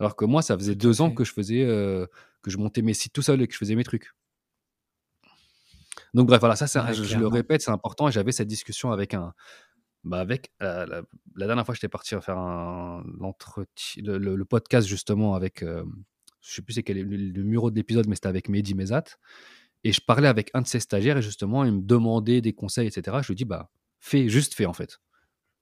Alors 0.00 0.16
que 0.16 0.24
moi, 0.24 0.42
ça 0.42 0.56
faisait 0.56 0.74
deux 0.74 1.00
ans 1.00 1.10
que 1.10 1.24
je 1.24 1.32
faisais, 1.32 1.62
euh, 1.62 2.06
que 2.42 2.50
je 2.50 2.58
montais 2.58 2.82
mes 2.82 2.94
sites 2.94 3.12
tout 3.12 3.22
seul 3.22 3.40
et 3.42 3.46
que 3.46 3.52
je 3.52 3.58
faisais 3.58 3.74
mes 3.74 3.84
trucs. 3.84 4.12
Donc 6.14 6.28
bref, 6.28 6.40
voilà, 6.40 6.56
ça, 6.56 6.92
je, 6.92 7.18
le 7.18 7.26
répète, 7.26 7.62
c'est 7.62 7.70
important. 7.70 8.10
J'avais 8.10 8.32
cette 8.32 8.48
discussion 8.48 8.92
avec 8.92 9.14
un, 9.14 9.34
bah 10.04 10.20
avec 10.20 10.52
la, 10.60 11.02
dernière 11.36 11.64
fois, 11.64 11.74
j'étais 11.74 11.88
parti 11.88 12.14
faire 12.20 12.38
un 12.38 13.02
le, 13.96 14.18
le, 14.18 14.44
podcast 14.44 14.86
justement 14.86 15.34
avec, 15.34 15.62
euh, 15.62 15.84
je 16.40 16.54
sais 16.54 16.62
plus 16.62 16.74
c'est 16.74 16.82
quel 16.82 16.98
est 16.98 17.02
le, 17.02 17.16
numéro 17.42 17.70
de 17.70 17.76
l'épisode, 17.76 18.06
mais 18.06 18.14
c'était 18.14 18.28
avec 18.28 18.48
Mehdi 18.48 18.74
Mezat. 18.74 19.04
Et 19.82 19.92
je 19.92 20.00
parlais 20.00 20.28
avec 20.28 20.50
un 20.54 20.62
de 20.62 20.66
ses 20.66 20.80
stagiaires 20.80 21.18
et 21.18 21.22
justement, 21.22 21.64
il 21.64 21.72
me 21.72 21.82
demandait 21.82 22.40
des 22.40 22.52
conseils, 22.52 22.86
etc. 22.86 23.18
Je 23.22 23.28
lui 23.28 23.34
dis, 23.34 23.44
bah, 23.44 23.70
fais, 24.04 24.28
juste 24.28 24.54
fais 24.54 24.66
en 24.66 24.72
fait. 24.72 25.00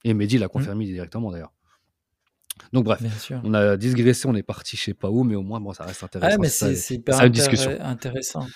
Et 0.04 0.14
Mehdi 0.14 0.38
l'a 0.38 0.46
mmh. 0.46 0.50
confirmé 0.50 0.84
directement 0.86 1.30
d'ailleurs. 1.30 1.52
Donc 2.72 2.84
bref, 2.84 3.00
on 3.44 3.54
a 3.54 3.76
digressé, 3.76 4.28
on 4.28 4.34
est 4.34 4.42
parti 4.42 4.76
je 4.76 4.82
sais 4.82 4.94
pas 4.94 5.08
où, 5.08 5.24
mais 5.24 5.34
au 5.34 5.42
moins 5.42 5.60
bon, 5.60 5.72
ça 5.72 5.84
reste 5.84 6.02
intéressant. 6.02 6.38
mais 6.40 6.48
c'est 6.48 6.94
hyper 6.94 7.30
discussion. 7.30 7.78
intéressant. 7.80 8.46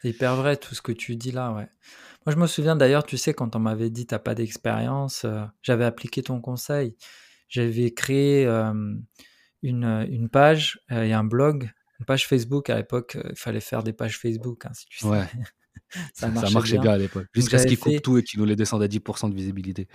C'est 0.00 0.10
hyper 0.10 0.36
vrai 0.36 0.56
tout 0.56 0.74
ce 0.74 0.82
que 0.82 0.92
tu 0.92 1.16
dis 1.16 1.32
là, 1.32 1.52
ouais. 1.52 1.68
Moi 2.26 2.34
je 2.34 2.36
me 2.36 2.46
souviens 2.46 2.76
d'ailleurs, 2.76 3.04
tu 3.04 3.16
sais, 3.16 3.34
quand 3.34 3.56
on 3.56 3.58
m'avait 3.58 3.90
dit 3.90 4.06
t'as 4.06 4.18
pas 4.18 4.34
d'expérience, 4.34 5.24
euh, 5.24 5.42
j'avais 5.62 5.84
appliqué 5.84 6.22
ton 6.22 6.40
conseil. 6.40 6.96
J'avais 7.48 7.92
créé 7.92 8.46
une, 8.46 9.04
une, 9.62 10.28
page 10.28 10.80
euh, 10.92 11.02
et 11.02 11.12
un 11.12 11.24
blog, 11.24 11.70
une 11.98 12.06
page 12.06 12.28
Facebook 12.28 12.70
à 12.70 12.76
l'époque. 12.76 13.16
Euh, 13.16 13.30
il 13.30 13.36
fallait 13.36 13.60
faire 13.60 13.82
des 13.82 13.92
pages 13.92 14.18
Facebook, 14.18 14.66
hein, 14.66 14.70
si 14.72 14.86
tu 14.86 14.98
sais. 14.98 15.06
Ouais. 15.06 15.26
ça, 16.14 16.28
marchait, 16.28 16.78
bien. 16.78 16.92
à 16.92 16.98
l'époque. 16.98 17.26
Jusqu'à 17.34 17.58
ce 17.58 17.66
qu'ils 17.66 17.78
coupent 17.78 18.02
tout 18.02 18.18
et 18.18 18.22
qu'ils 18.22 18.40
nous 18.40 18.46
les 18.46 18.56
descendent 18.56 18.82
à 18.82 18.88
10% 18.88 19.30
de 19.30 19.34
visibilité. 19.34 19.88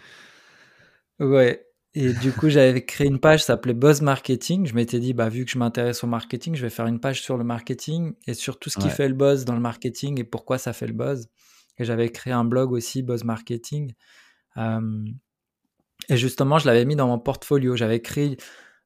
Ouais, 1.19 1.65
et 1.93 2.11
du 2.11 2.33
coup, 2.33 2.49
j'avais 2.49 2.83
créé 2.83 3.07
une 3.07 3.19
page, 3.19 3.39
ça 3.39 3.47
s'appelait 3.47 3.73
Buzz 3.73 4.01
Marketing. 4.01 4.65
Je 4.65 4.75
m'étais 4.75 4.99
dit, 4.99 5.13
bah, 5.13 5.29
vu 5.29 5.45
que 5.45 5.51
je 5.51 5.57
m'intéresse 5.57 6.03
au 6.03 6.07
marketing, 6.07 6.53
je 6.53 6.61
vais 6.61 6.69
faire 6.69 6.87
une 6.87 6.99
page 6.99 7.21
sur 7.21 7.37
le 7.37 7.45
marketing 7.45 8.13
et 8.27 8.33
sur 8.33 8.59
tout 8.59 8.69
ce 8.69 8.77
qui 8.77 8.89
fait 8.89 9.07
le 9.07 9.13
buzz 9.13 9.45
dans 9.45 9.53
le 9.53 9.61
marketing 9.61 10.19
et 10.19 10.25
pourquoi 10.25 10.57
ça 10.57 10.73
fait 10.73 10.87
le 10.87 10.93
buzz. 10.93 11.29
Et 11.77 11.85
j'avais 11.85 12.09
créé 12.09 12.33
un 12.33 12.43
blog 12.43 12.71
aussi, 12.73 13.01
Buzz 13.01 13.23
Marketing. 13.23 13.93
et 14.57 16.17
justement, 16.17 16.59
je 16.59 16.67
l'avais 16.67 16.85
mis 16.85 16.97
dans 16.97 17.07
mon 17.07 17.19
portfolio. 17.19 17.77
J'avais 17.77 17.97
écrit 17.97 18.37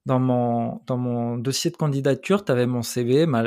dans 0.06 0.20
mon, 0.20 0.82
dans 0.86 0.98
mon 0.98 1.38
dossier 1.38 1.72
de 1.72 1.78
candidature, 1.78 2.46
tu 2.46 2.52
avais 2.52 2.68
mon 2.68 2.82
CV, 2.82 3.26
ma 3.26 3.44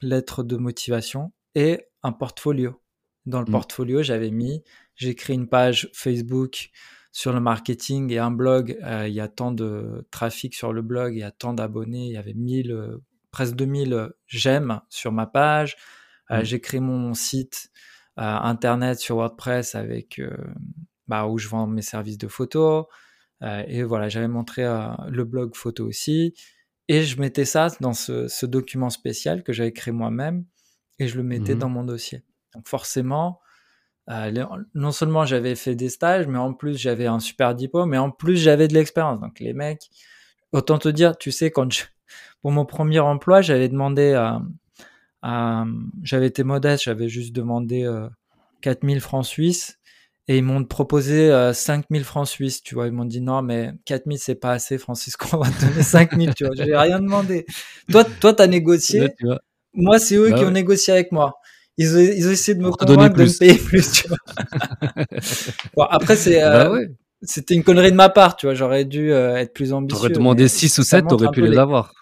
lettre 0.00 0.42
de 0.42 0.56
motivation 0.56 1.32
et 1.54 1.86
un 2.02 2.12
portfolio. 2.12 2.80
Dans 3.28 3.40
le 3.40 3.46
mmh. 3.46 3.52
portfolio, 3.52 4.02
j'avais 4.02 4.30
mis, 4.30 4.62
j'ai 4.96 5.14
créé 5.14 5.36
une 5.36 5.48
page 5.48 5.90
Facebook 5.92 6.70
sur 7.12 7.32
le 7.32 7.40
marketing 7.40 8.10
et 8.10 8.18
un 8.18 8.30
blog, 8.30 8.78
euh, 8.82 9.06
il 9.06 9.14
y 9.14 9.20
a 9.20 9.28
tant 9.28 9.52
de 9.52 10.06
trafic 10.10 10.54
sur 10.54 10.72
le 10.72 10.82
blog, 10.82 11.14
il 11.14 11.18
y 11.18 11.22
a 11.22 11.30
tant 11.30 11.52
d'abonnés, 11.52 12.06
il 12.06 12.12
y 12.12 12.16
avait 12.16 12.32
1000, 12.32 12.72
euh, 12.72 12.98
presque 13.30 13.54
2000 13.54 14.10
j'aime 14.26 14.80
sur 14.88 15.12
ma 15.12 15.26
page. 15.26 15.76
Euh, 16.30 16.40
mmh. 16.40 16.44
J'ai 16.44 16.60
créé 16.60 16.80
mon 16.80 17.14
site 17.14 17.70
internet 18.16 18.98
sur 18.98 19.16
WordPress 19.16 19.76
avec 19.76 20.20
bah, 21.06 21.26
où 21.26 21.38
je 21.38 21.48
vends 21.48 21.68
mes 21.68 21.82
services 21.82 22.18
de 22.18 22.26
photos. 22.26 22.86
et 23.42 23.84
voilà, 23.84 24.08
j'avais 24.08 24.26
montré 24.26 24.62
le 25.08 25.24
blog 25.24 25.54
photo 25.54 25.86
aussi. 25.86 26.34
Et 26.88 27.04
je 27.04 27.20
mettais 27.20 27.44
ça 27.44 27.68
dans 27.80 27.92
ce, 27.92 28.44
document 28.46 28.90
spécial 28.90 29.44
que 29.44 29.52
j'avais 29.52 29.72
créé 29.72 29.92
moi-même 29.92 30.44
et 30.98 31.06
je 31.06 31.16
le 31.16 31.22
mettais 31.22 31.54
mmh 31.54 31.58
dans 31.58 31.68
mon 31.68 31.84
dossier. 31.84 32.24
Donc 32.54 32.68
forcément, 32.68 33.40
euh, 34.10 34.46
non 34.74 34.90
seulement 34.90 35.26
j'avais 35.26 35.54
fait 35.54 35.74
des 35.74 35.90
stages, 35.90 36.26
mais 36.26 36.38
en 36.38 36.54
plus 36.54 36.78
j'avais 36.78 37.06
un 37.06 37.20
super 37.20 37.54
diplôme, 37.54 37.90
mais 37.90 37.98
en 37.98 38.10
plus 38.10 38.36
j'avais 38.36 38.68
de 38.68 38.74
l'expérience. 38.74 39.20
Donc 39.20 39.38
les 39.40 39.52
mecs, 39.52 39.90
autant 40.52 40.78
te 40.78 40.88
dire, 40.88 41.18
tu 41.18 41.30
sais, 41.30 41.50
quand 41.50 41.70
je, 41.70 41.84
pour 42.40 42.50
mon 42.50 42.64
premier 42.64 43.00
emploi, 43.00 43.42
j'avais 43.42 43.68
demandé 43.68 44.14
à, 44.14 45.66
j'avais 46.02 46.26
été 46.26 46.42
modeste, 46.42 46.84
j'avais 46.84 47.08
juste 47.08 47.34
demandé 47.34 47.84
euh, 47.84 48.08
4000 48.62 49.00
francs 49.00 49.26
suisses 49.26 49.78
et 50.26 50.38
ils 50.38 50.44
m'ont 50.44 50.64
proposé 50.64 51.30
euh, 51.30 51.52
5000 51.52 52.04
francs 52.04 52.28
suisses, 52.28 52.62
tu 52.62 52.74
vois. 52.74 52.86
Ils 52.86 52.92
m'ont 52.92 53.04
dit 53.04 53.20
non, 53.20 53.42
mais 53.42 53.72
4000 53.84 54.18
c'est 54.18 54.36
pas 54.36 54.52
assez, 54.52 54.78
Francisco, 54.78 55.26
on 55.32 55.38
va 55.38 55.50
te 55.50 55.66
donner 55.66 55.82
5000, 55.82 56.34
tu 56.34 56.46
vois. 56.46 56.54
J'ai 56.56 56.74
rien 56.74 57.00
demandé. 57.00 57.44
Toi, 57.90 58.04
toi, 58.04 58.32
t'as 58.32 58.46
négocié. 58.46 59.08
Moi, 59.74 59.98
c'est 59.98 60.16
eux 60.16 60.30
bah 60.30 60.38
qui 60.38 60.44
ont 60.44 60.50
négocié 60.50 60.94
avec 60.94 61.12
moi 61.12 61.38
ils 61.78 61.96
ont, 61.96 62.00
ils 62.00 62.28
ont 62.28 62.30
essayé 62.30 62.56
de 62.56 62.62
me 62.62 62.70
convaincre 62.70 63.16
de 63.16 63.22
me 63.22 63.38
payer 63.38 63.54
plus, 63.54 63.90
tu 63.92 64.08
vois. 64.08 64.18
bon, 65.76 65.84
après, 65.84 66.16
c'est, 66.16 66.40
bah 66.40 66.72
euh, 66.72 66.86
c'était 67.22 67.54
une 67.54 67.62
connerie 67.62 67.92
de 67.92 67.96
ma 67.96 68.08
part, 68.08 68.36
tu 68.36 68.46
vois. 68.46 68.54
J'aurais 68.54 68.84
dû 68.84 69.12
euh, 69.12 69.36
être 69.36 69.54
plus 69.54 69.72
ambitieux. 69.72 70.00
T'aurais 70.00 70.12
demandé 70.12 70.48
6 70.48 70.78
ou 70.78 70.82
7, 70.82 71.06
t'aurais 71.08 71.30
pu 71.30 71.40
les, 71.40 71.56
avoir. 71.56 71.94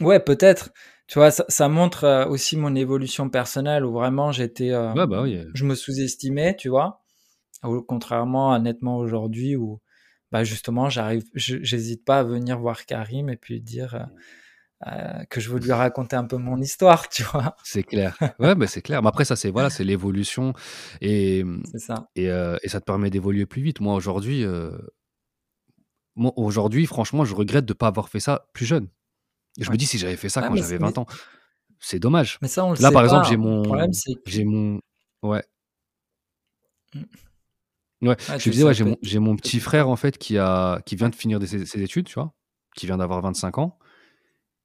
Ouais, 0.00 0.20
peut-être. 0.20 0.70
Tu 1.06 1.18
vois, 1.18 1.30
ça, 1.30 1.44
ça 1.48 1.68
montre 1.68 2.04
euh, 2.04 2.26
aussi 2.26 2.56
mon 2.56 2.74
évolution 2.74 3.28
personnelle 3.28 3.84
où 3.84 3.92
vraiment 3.92 4.32
j'étais, 4.32 4.70
bah 4.70 5.22
oui. 5.22 5.38
je 5.52 5.64
me 5.64 5.74
sous-estimais, 5.74 6.56
tu 6.56 6.68
vois. 6.68 7.02
Contrairement 7.86 8.52
à 8.52 8.58
nettement 8.58 8.98
aujourd'hui 8.98 9.56
où, 9.56 9.80
bah 10.30 10.44
justement, 10.44 10.90
j'arrive, 10.90 11.24
j'hésite 11.34 12.04
pas 12.04 12.18
à 12.18 12.24
venir 12.24 12.58
voir 12.58 12.86
Karim 12.86 13.30
et 13.30 13.36
puis 13.36 13.60
dire, 13.60 13.94
euh, 13.94 14.04
que 15.30 15.40
je 15.40 15.50
veux 15.50 15.58
lui 15.58 15.72
raconter 15.72 16.16
un 16.16 16.24
peu 16.24 16.36
mon 16.36 16.60
histoire, 16.60 17.08
tu 17.10 17.22
vois. 17.24 17.56
C'est 17.64 17.82
clair. 17.82 18.16
Ouais, 18.38 18.54
mais 18.54 18.66
c'est 18.66 18.82
clair. 18.82 19.02
Mais 19.02 19.08
après, 19.08 19.24
ça, 19.24 19.36
c'est 19.36 19.50
voilà, 19.50 19.70
c'est 19.70 19.84
l'évolution 19.84 20.52
et 21.00 21.44
ça. 21.76 22.08
Et, 22.16 22.30
euh, 22.30 22.56
et, 22.62 22.68
ça 22.68 22.80
te 22.80 22.84
permet 22.84 23.10
d'évoluer 23.10 23.46
plus 23.46 23.62
vite. 23.62 23.80
Moi, 23.80 23.94
aujourd'hui, 23.94 24.44
euh, 24.44 24.76
moi, 26.16 26.32
aujourd'hui, 26.36 26.86
franchement, 26.86 27.24
je 27.24 27.34
regrette 27.34 27.64
de 27.64 27.72
ne 27.72 27.76
pas 27.76 27.88
avoir 27.88 28.08
fait 28.08 28.20
ça 28.20 28.48
plus 28.52 28.66
jeune. 28.66 28.88
je 29.58 29.70
me 29.70 29.76
dis, 29.76 29.86
si 29.86 29.98
j'avais 29.98 30.16
fait 30.16 30.28
ça 30.28 30.42
quand 30.42 30.54
j'avais 30.54 30.78
20 30.78 30.98
ans, 30.98 31.06
c'est 31.80 31.98
dommage. 31.98 32.38
Mais 32.42 32.48
ça, 32.48 32.64
on 32.64 32.72
le 32.72 32.80
Là, 32.80 32.90
par 32.90 33.04
exemple, 33.04 33.26
j'ai 33.28 33.36
mon, 33.36 33.62
j'ai 34.26 34.44
mon, 34.44 34.80
ouais. 35.22 35.44
Ouais, 38.02 38.16
je 38.38 38.50
disais, 38.50 38.64
ouais, 38.64 38.74
j'ai 38.74 38.84
mon, 38.84 38.96
mon, 39.20 39.36
petit 39.36 39.60
frère 39.60 39.88
en 39.88 39.96
fait 39.96 40.18
qui 40.18 40.36
a, 40.36 40.80
qui 40.84 40.94
vient 40.94 41.08
de 41.08 41.14
finir 41.14 41.40
ses, 41.46 41.64
ses 41.64 41.82
études, 41.82 42.06
tu 42.06 42.14
vois, 42.14 42.34
qui 42.76 42.86
vient 42.86 42.98
d'avoir 42.98 43.20
25 43.22 43.58
ans. 43.58 43.78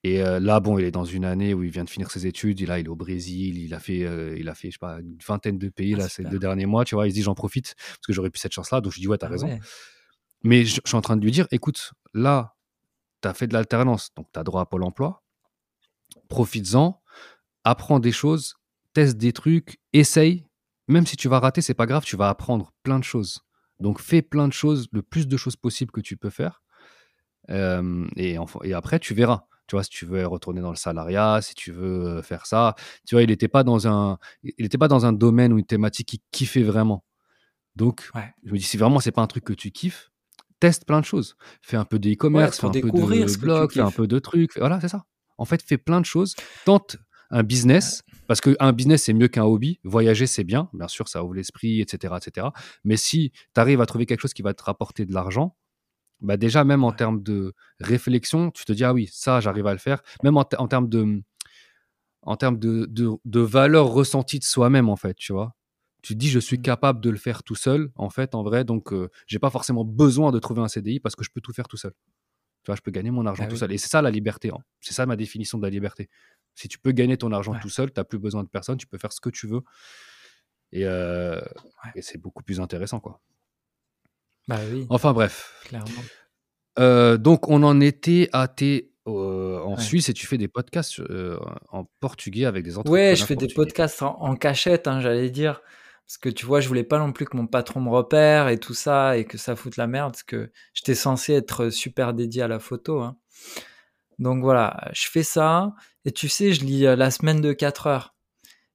Et 0.03 0.19
là, 0.21 0.59
bon, 0.61 0.79
il 0.79 0.85
est 0.85 0.91
dans 0.91 1.03
une 1.03 1.25
année 1.25 1.53
où 1.53 1.63
il 1.63 1.71
vient 1.71 1.83
de 1.83 1.89
finir 1.89 2.09
ses 2.09 2.25
études. 2.25 2.61
Là, 2.61 2.79
il 2.79 2.85
est 2.85 2.89
au 2.89 2.95
Brésil. 2.95 3.57
Il 3.57 3.73
a 3.73 3.79
fait, 3.79 4.07
il 4.37 4.47
a 4.47 4.55
fait, 4.55 4.69
je 4.69 4.75
sais 4.75 4.79
pas, 4.79 4.99
une 4.99 5.17
vingtaine 5.25 5.57
de 5.57 5.67
pays 5.67 5.93
ah, 5.95 5.99
là 5.99 6.09
ces 6.09 6.23
deux 6.23 6.39
derniers 6.39 6.65
mois. 6.65 6.85
Tu 6.85 6.95
vois, 6.95 7.05
il 7.05 7.11
se 7.11 7.15
dit 7.15 7.21
j'en 7.21 7.35
profite 7.35 7.75
parce 7.75 8.07
que 8.07 8.13
j'aurais 8.13 8.29
pu 8.29 8.39
cette 8.39 8.53
chance-là. 8.53 8.79
Donc 8.79 8.93
je 8.93 8.99
dis 9.01 9.07
ouais, 9.07 9.17
t'as 9.17 9.27
as 9.27 9.29
ah 9.29 9.33
raison. 9.33 9.59
Mais 10.43 10.65
je, 10.65 10.79
suis 10.85 10.95
en 10.95 11.01
train 11.01 11.17
de 11.17 11.23
lui 11.23 11.31
dire, 11.31 11.47
écoute, 11.51 11.93
là, 12.13 12.55
t'as 13.21 13.33
fait 13.33 13.47
de 13.47 13.53
l'alternance, 13.53 14.11
donc 14.15 14.27
t'as 14.31 14.43
droit 14.43 14.61
à 14.61 14.65
Pôle 14.65 14.83
Emploi. 14.83 15.23
Profites-en, 16.29 17.01
apprends 17.63 17.99
des 17.99 18.11
choses, 18.11 18.55
teste 18.93 19.17
des 19.17 19.33
trucs, 19.33 19.79
essaye. 19.93 20.45
Même 20.87 21.05
si 21.05 21.17
tu 21.17 21.27
vas 21.27 21.39
rater, 21.39 21.61
c'est 21.61 21.73
pas 21.73 21.85
grave, 21.85 22.03
tu 22.03 22.15
vas 22.15 22.29
apprendre 22.29 22.71
plein 22.83 22.99
de 22.99 23.03
choses. 23.03 23.41
Donc 23.79 23.99
fais 23.99 24.21
plein 24.21 24.47
de 24.47 24.53
choses, 24.53 24.87
le 24.91 25.01
plus 25.01 25.27
de 25.27 25.37
choses 25.37 25.55
possible 25.55 25.91
que 25.91 26.01
tu 26.01 26.17
peux 26.17 26.29
faire. 26.29 26.63
et, 27.49 28.37
et 28.63 28.73
après, 28.73 28.99
tu 28.99 29.13
verras 29.13 29.45
tu 29.69 29.75
vois, 29.75 29.83
si 29.83 29.91
tu 29.91 30.05
veux 30.05 30.25
retourner 30.25 30.61
dans 30.61 30.71
le 30.71 30.75
salariat, 30.75 31.39
si 31.41 31.53
tu 31.53 31.71
veux 31.71 32.21
faire 32.23 32.47
ça. 32.47 32.75
Tu 33.07 33.13
vois, 33.15 33.21
il 33.21 33.29
n'était 33.29 33.47
pas 33.47 33.63
dans 33.63 33.87
un, 33.87 34.17
il 34.43 34.65
était 34.65 34.79
pas 34.79 34.87
dans 34.87 35.05
un 35.05 35.13
domaine 35.13 35.53
ou 35.53 35.59
une 35.59 35.65
thématique 35.65 36.07
qui 36.07 36.21
kiffait 36.31 36.63
vraiment. 36.63 37.05
Donc, 37.75 38.09
je 38.43 38.51
me 38.51 38.57
dis, 38.57 38.63
si 38.63 38.77
vraiment 38.77 38.99
c'est 38.99 39.11
pas 39.11 39.21
un 39.21 39.27
truc 39.27 39.45
que 39.45 39.53
tu 39.53 39.71
kiffes, 39.71 40.11
teste 40.59 40.85
plein 40.85 40.99
de 40.99 41.05
choses. 41.05 41.37
Fais 41.61 41.77
un 41.77 41.85
peu 41.85 41.99
d'e-commerce, 41.99 42.59
fais 42.59 42.67
un 42.67 42.71
peu 42.71 42.81
de 42.81 43.37
blog, 43.37 43.71
fais 43.71 43.79
un 43.79 43.91
peu 43.91 44.07
de 44.07 44.19
trucs. 44.19 44.57
Voilà, 44.57 44.81
c'est 44.81 44.89
ça. 44.89 45.05
En 45.37 45.45
fait, 45.45 45.61
fais 45.61 45.77
plein 45.77 46.01
de 46.01 46.05
choses. 46.05 46.35
Tente 46.65 46.97
un 47.29 47.43
business 47.43 48.01
Parce 48.27 48.41
qu'un 48.41 48.73
business, 48.73 49.03
c'est 49.03 49.13
mieux 49.13 49.27
qu'un 49.27 49.43
hobby. 49.43 49.79
Voyager, 49.83 50.25
c'est 50.25 50.43
bien. 50.43 50.69
Bien 50.73 50.87
sûr, 50.87 51.07
ça 51.07 51.23
ouvre 51.23 51.35
l'esprit, 51.35 51.79
etc., 51.79 52.15
etc. 52.17 52.47
Mais 52.83 52.97
si 52.97 53.31
tu 53.53 53.61
arrives 53.61 53.81
à 53.81 53.85
trouver 53.85 54.07
quelque 54.07 54.21
chose 54.21 54.33
qui 54.33 54.41
va 54.41 54.53
te 54.55 54.63
rapporter 54.63 55.05
de 55.05 55.13
l'argent, 55.13 55.55
bah 56.21 56.37
déjà, 56.37 56.63
même 56.63 56.83
en 56.83 56.91
termes 56.91 57.23
de 57.23 57.53
réflexion, 57.79 58.51
tu 58.51 58.65
te 58.65 58.73
dis, 58.73 58.83
ah 58.83 58.93
oui, 58.93 59.09
ça, 59.11 59.39
j'arrive 59.39 59.67
à 59.67 59.71
le 59.71 59.79
faire. 59.79 60.01
Même 60.23 60.37
en, 60.37 60.43
termes 60.43 60.89
de 60.89 61.21
en 62.23 62.35
termes 62.35 62.59
de, 62.59 62.87
de, 62.89 63.39
valeur 63.39 63.87
ressentie 63.87 64.39
de 64.39 64.43
soi-même, 64.43 64.89
en 64.89 64.97
fait, 64.97 65.15
tu 65.15 65.31
vois? 65.31 65.55
Tu 66.01 66.13
te 66.13 66.19
dis, 66.19 66.29
je 66.29 66.39
suis 66.39 66.57
mmh. 66.57 66.61
capable 66.61 67.01
de 67.01 67.09
le 67.09 67.17
faire 67.17 67.43
tout 67.43 67.55
seul, 67.55 67.91
en 67.95 68.09
fait, 68.09 68.35
en 68.35 68.43
vrai. 68.43 68.63
Donc, 68.63 68.93
euh, 68.93 69.09
j'ai 69.27 69.39
pas 69.39 69.49
forcément 69.49 69.85
besoin 69.85 70.31
de 70.31 70.39
trouver 70.39 70.61
un 70.61 70.67
CDI 70.67 70.99
parce 70.99 71.15
que 71.15 71.23
je 71.23 71.29
peux 71.29 71.41
tout 71.41 71.53
faire 71.53 71.67
tout 71.67 71.77
seul. 71.77 71.93
Tu 72.63 72.67
vois, 72.67 72.75
je 72.75 72.81
peux 72.81 72.91
gagner 72.91 73.11
mon 73.11 73.25
argent 73.25 73.43
bah 73.43 73.49
tout 73.49 73.57
seul. 73.57 73.71
Et 73.71 73.77
c'est 73.77 73.89
ça 73.89 74.01
la 74.01 74.11
liberté. 74.11 74.49
Hein. 74.49 74.59
C'est 74.81 74.93
ça 74.93 75.05
ma 75.05 75.15
définition 75.15 75.57
de 75.57 75.63
la 75.63 75.69
liberté. 75.69 76.09
Si 76.55 76.67
tu 76.67 76.77
peux 76.79 76.91
gagner 76.91 77.17
ton 77.17 77.31
argent 77.31 77.57
tout 77.59 77.69
seul, 77.69 77.91
tu 77.91 77.99
n'as 77.99 78.03
plus 78.03 78.19
besoin 78.19 78.43
de 78.43 78.49
personne, 78.49 78.77
tu 78.77 78.87
peux 78.87 78.97
faire 78.97 79.13
ce 79.13 79.21
que 79.21 79.29
tu 79.29 79.47
veux. 79.47 79.61
Et, 80.71 80.85
euh, 80.85 81.41
et 81.95 82.01
c'est 82.01 82.17
beaucoup 82.17 82.43
plus 82.43 82.59
intéressant, 82.59 82.99
quoi. 82.99 83.21
Bah 84.49 84.57
oui. 84.71 84.87
Enfin 84.89 85.13
bref. 85.13 85.53
Clairement. 85.65 86.01
Euh, 86.79 87.17
donc 87.17 87.49
on 87.49 87.61
en 87.61 87.79
était 87.79 88.29
à 88.33 88.47
tes 88.47 88.91
euh, 89.07 89.59
en 89.59 89.77
Suisse 89.77 90.09
et 90.09 90.13
tu 90.13 90.25
fais 90.25 90.39
des 90.39 90.47
podcasts 90.47 90.99
en 91.71 91.85
portugais 91.99 92.45
avec 92.45 92.63
des 92.63 92.77
entrepreneurs. 92.77 93.09
Ouais, 93.11 93.15
je 93.15 93.25
fais 93.25 93.35
des 93.35 93.47
podcasts 93.47 94.01
en, 94.01 94.35
cachette, 94.35 94.87
hein, 94.87 95.01
j'allais 95.01 95.29
dire. 95.29 95.61
Parce 96.07 96.17
que 96.17 96.29
tu 96.29 96.47
vois, 96.47 96.61
je 96.61 96.67
voulais 96.67 96.83
pas 96.83 96.97
non 96.97 97.11
plus 97.11 97.27
que 97.27 97.37
mon 97.37 97.45
patron 97.45 97.81
me 97.81 97.89
repère 97.89 98.47
et 98.47 98.57
tout 98.57 98.73
ça 98.73 99.17
et 99.17 99.25
que 99.25 99.37
ça 99.37 99.55
foute 99.55 99.77
la 99.77 99.85
merde. 99.85 100.13
Parce 100.13 100.23
que 100.23 100.51
j'étais 100.73 100.95
censé 100.95 101.33
être 101.33 101.69
super 101.69 102.15
dédié 102.15 102.41
à 102.41 102.47
la 102.47 102.57
photo. 102.57 103.01
Hein. 103.01 103.17
Donc 104.17 104.41
voilà, 104.41 104.89
je 104.93 105.07
fais 105.07 105.21
ça. 105.21 105.75
Et 106.05 106.11
tu 106.11 106.27
sais, 106.27 106.53
je 106.53 106.65
lis 106.65 106.81
la 106.81 107.11
semaine 107.11 107.39
de 107.39 107.53
4 107.53 107.85
heures. 107.85 108.15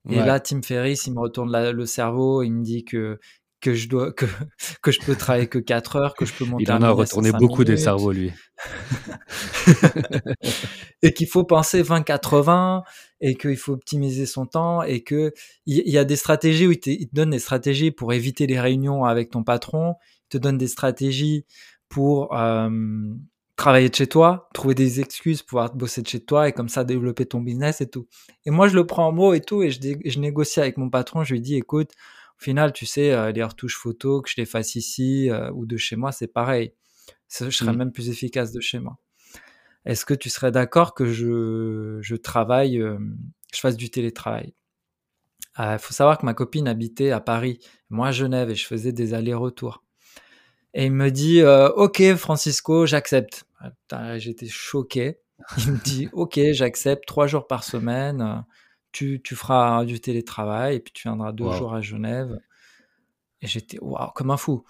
Et 0.09 0.17
là, 0.17 0.39
Tim 0.39 0.63
Ferriss, 0.63 1.07
il 1.07 1.15
me 1.15 1.21
retourne 1.21 1.51
le 1.51 1.87
cerveau. 1.87 2.43
Il 2.45 2.53
me 2.53 2.63
dit 2.63 2.85
que 2.85 3.19
que 3.65 3.73
je 3.73 3.89
dois 3.89 4.12
que, 4.12 4.27
que 4.82 4.91
je 4.91 5.01
peux 5.01 5.16
travailler 5.16 5.47
que 5.47 5.59
4 5.59 5.97
heures, 5.97 6.15
que 6.15 6.27
je 6.27 6.35
peux 6.35 6.45
monter. 6.45 6.65
Il 6.65 6.73
en 6.73 6.82
a 6.82 6.91
retourné 6.91 7.32
beaucoup 7.32 7.65
des 7.65 7.78
cerveaux 7.78 8.12
lui. 8.12 8.31
et 11.03 11.15
qu'il 11.15 11.27
faut 11.27 11.45
penser 11.45 11.82
20-80 11.82 12.82
et 13.20 13.36
qu'il 13.36 13.57
faut 13.57 13.73
optimiser 13.73 14.27
son 14.27 14.45
temps 14.45 14.82
et 14.82 15.03
que 15.03 15.32
il 15.65 15.89
y, 15.89 15.97
a 15.97 16.05
des 16.05 16.16
stratégies 16.16 16.66
où 16.66 16.73
il 16.73 16.78
te, 16.78 16.91
il 16.91 17.09
te, 17.09 17.15
donne 17.15 17.31
des 17.31 17.39
stratégies 17.39 17.91
pour 17.91 18.12
éviter 18.12 18.47
les 18.47 18.61
réunions 18.61 19.05
avec 19.05 19.31
ton 19.31 19.43
patron, 19.43 19.95
il 20.27 20.28
te 20.28 20.39
donne 20.39 20.59
des 20.59 20.69
stratégies 20.69 21.47
pour 21.89 22.36
euh, 22.36 22.69
travailler 23.57 23.89
de 23.89 23.95
chez 23.95 24.07
toi, 24.07 24.51
trouver 24.53 24.74
des 24.74 25.01
excuses 25.01 25.41
pour 25.41 25.49
pouvoir 25.49 25.74
bosser 25.74 26.03
de 26.03 26.09
chez 26.09 26.20
toi 26.20 26.49
et 26.49 26.53
comme 26.53 26.69
ça 26.69 26.85
développer 26.85 27.24
ton 27.24 27.41
business 27.41 27.81
et 27.81 27.89
tout. 27.89 28.07
Et 28.45 28.51
moi 28.51 28.69
je 28.69 28.74
le 28.74 28.86
prends 28.86 29.09
en 29.09 29.12
mot 29.12 29.32
et 29.32 29.41
tout 29.41 29.62
et 29.62 29.70
je, 29.70 29.81
je 30.05 30.19
négocie 30.19 30.61
avec 30.61 30.77
mon 30.77 30.91
patron, 30.91 31.24
je 31.24 31.32
lui 31.32 31.41
dis 31.41 31.57
écoute 31.57 31.93
au 32.40 32.43
final, 32.43 32.73
tu 32.73 32.86
sais, 32.86 33.12
euh, 33.12 33.32
les 33.32 33.43
retouches 33.43 33.77
photos, 33.77 34.23
que 34.23 34.31
je 34.31 34.36
les 34.36 34.44
fasse 34.47 34.74
ici 34.74 35.31
euh, 35.31 35.51
ou 35.52 35.66
de 35.66 35.77
chez 35.77 35.97
moi, 35.97 36.12
c'est 36.12 36.27
pareil. 36.27 36.74
je 37.31 37.51
serais 37.51 37.73
mmh. 37.73 37.77
même 37.77 37.93
plus 37.93 38.09
efficace 38.09 38.52
de 38.52 38.61
chez 38.61 38.81
moi. 38.81 38.98
Est-ce 39.85 40.05
que 40.05 40.15
tu 40.15 40.31
serais 40.31 40.51
d'accord 40.51 40.94
que 40.94 41.06
je, 41.06 41.98
je 42.01 42.16
travaille, 42.16 42.81
euh, 42.81 42.98
je 43.55 43.61
fasse 43.61 43.77
du 43.77 43.90
télétravail? 43.90 44.55
Il 45.56 45.78
faut 45.78 45.94
savoir 45.94 46.19
que 46.19 46.27
ma 46.27 46.35
copine 46.35 46.66
habitait 46.66 47.12
à 47.12 47.20
Paris, 47.20 47.61
moi 47.89 48.09
à 48.09 48.12
Genève, 48.12 48.51
et 48.51 48.56
je 48.56 48.66
faisais 48.66 48.90
des 48.90 49.15
allers-retours. 49.15 49.85
Et 50.73 50.86
il 50.86 50.93
me 50.93 51.11
dit, 51.11 51.43
ok 51.44 52.16
Francisco, 52.16 52.86
j'accepte. 52.86 53.44
J'étais 54.16 54.48
choqué. 54.48 55.20
Il 55.59 55.73
me 55.74 55.85
dit, 55.85 56.09
ok, 56.12 56.40
j'accepte 56.51 57.06
trois 57.06 57.28
jours 57.28 57.47
par 57.47 57.62
semaine 57.62 58.44
tu, 58.95 59.21
feras 59.35 59.85
du 59.85 60.01
télétravail 60.01 60.77
et 60.77 60.81
puis 60.81 60.93
tu 60.93 61.09
viendras 61.09 61.33
deux 61.33 61.51
jours 61.53 61.75
à 61.75 61.81
Genève. 61.81 62.39
Et 63.43 63.47
j'étais 63.47 63.79
waouh, 63.81 64.11
comme 64.15 64.31
un 64.31 64.37
fou. 64.37 64.65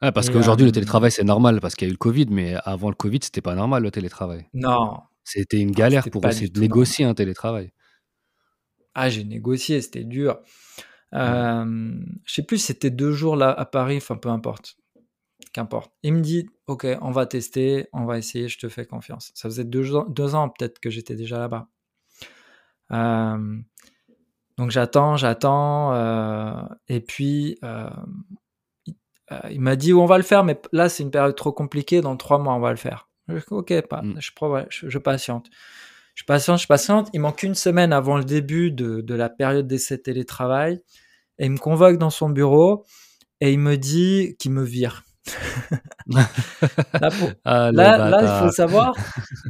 parce 0.00 0.30
qu'aujourd'hui, 0.30 0.66
le 0.66 0.72
télétravail, 0.72 1.10
c'est 1.10 1.24
normal 1.24 1.60
parce 1.60 1.74
qu'il 1.74 1.88
y 1.88 1.88
a 1.88 1.90
eu 1.90 1.94
le 1.94 1.98
Covid, 1.98 2.26
mais 2.30 2.54
avant 2.64 2.90
le 2.90 2.94
Covid, 2.94 3.20
c'était 3.22 3.40
pas 3.40 3.54
normal 3.54 3.82
le 3.82 3.90
télétravail. 3.90 4.48
Non. 4.52 4.98
C'était 5.24 5.58
une 5.58 5.72
galère 5.72 6.08
pour 6.10 6.24
essayer 6.26 6.48
de 6.48 6.60
négocier 6.60 7.04
un 7.04 7.14
télétravail. 7.14 7.72
Ah, 8.94 9.08
j'ai 9.08 9.24
négocié, 9.24 9.80
c'était 9.80 10.04
dur. 10.04 10.38
Euh, 11.14 11.94
je 12.24 12.32
sais 12.32 12.42
plus, 12.42 12.58
c'était 12.58 12.90
deux 12.90 13.12
jours 13.12 13.36
là 13.36 13.50
à 13.50 13.64
Paris, 13.64 13.96
enfin 13.96 14.16
peu 14.16 14.28
importe. 14.28 14.76
Qu'importe. 15.52 15.92
Il 16.02 16.14
me 16.14 16.20
dit, 16.20 16.48
ok, 16.66 16.86
on 17.00 17.10
va 17.10 17.26
tester, 17.26 17.88
on 17.92 18.04
va 18.04 18.18
essayer, 18.18 18.48
je 18.48 18.58
te 18.58 18.68
fais 18.68 18.86
confiance. 18.86 19.30
Ça 19.34 19.48
faisait 19.48 19.64
deux, 19.64 19.84
deux 20.08 20.34
ans 20.34 20.48
peut-être 20.48 20.80
que 20.80 20.90
j'étais 20.90 21.14
déjà 21.14 21.38
là-bas. 21.38 21.68
Euh, 22.92 23.58
donc 24.56 24.70
j'attends, 24.70 25.16
j'attends, 25.16 25.92
euh, 25.94 26.62
et 26.88 27.00
puis 27.00 27.58
euh, 27.64 27.90
il, 29.50 29.60
m'a 29.60 29.74
dit 29.74 29.92
on 29.92 30.06
va 30.06 30.16
le 30.16 30.22
faire, 30.22 30.44
mais 30.44 30.60
là 30.72 30.88
c'est 30.88 31.02
une 31.02 31.10
période 31.10 31.34
trop 31.34 31.52
compliquée, 31.52 32.00
dans 32.00 32.16
trois 32.16 32.38
mois 32.38 32.54
on 32.54 32.60
va 32.60 32.70
le 32.70 32.76
faire. 32.76 33.08
Je, 33.28 33.38
ok, 33.50 33.80
pas, 33.88 34.02
mm. 34.02 34.16
je, 34.20 34.30
je, 34.70 34.88
je, 34.88 34.98
patiente. 34.98 35.48
Je 36.14 36.24
patiente, 36.24 36.60
je 36.60 36.66
patiente. 36.66 37.08
Il 37.14 37.20
manque 37.20 37.42
une 37.42 37.54
semaine 37.54 37.92
avant 37.92 38.16
le 38.16 38.24
début 38.24 38.70
de, 38.70 39.00
de 39.00 39.14
la 39.14 39.28
période 39.28 39.66
d'essai 39.66 40.00
télétravail, 40.00 40.80
et 41.38 41.46
il 41.46 41.52
me 41.52 41.58
convoque 41.58 41.98
dans 41.98 42.10
son 42.10 42.28
bureau 42.28 42.84
et 43.40 43.52
il 43.52 43.58
me 43.58 43.76
dit 43.76 44.36
qu'il 44.38 44.52
me 44.52 44.62
vire. 44.62 45.02
Ah, 47.44 47.70
là, 47.72 48.20
il 48.22 48.46
faut 48.46 48.52
savoir. 48.52 48.94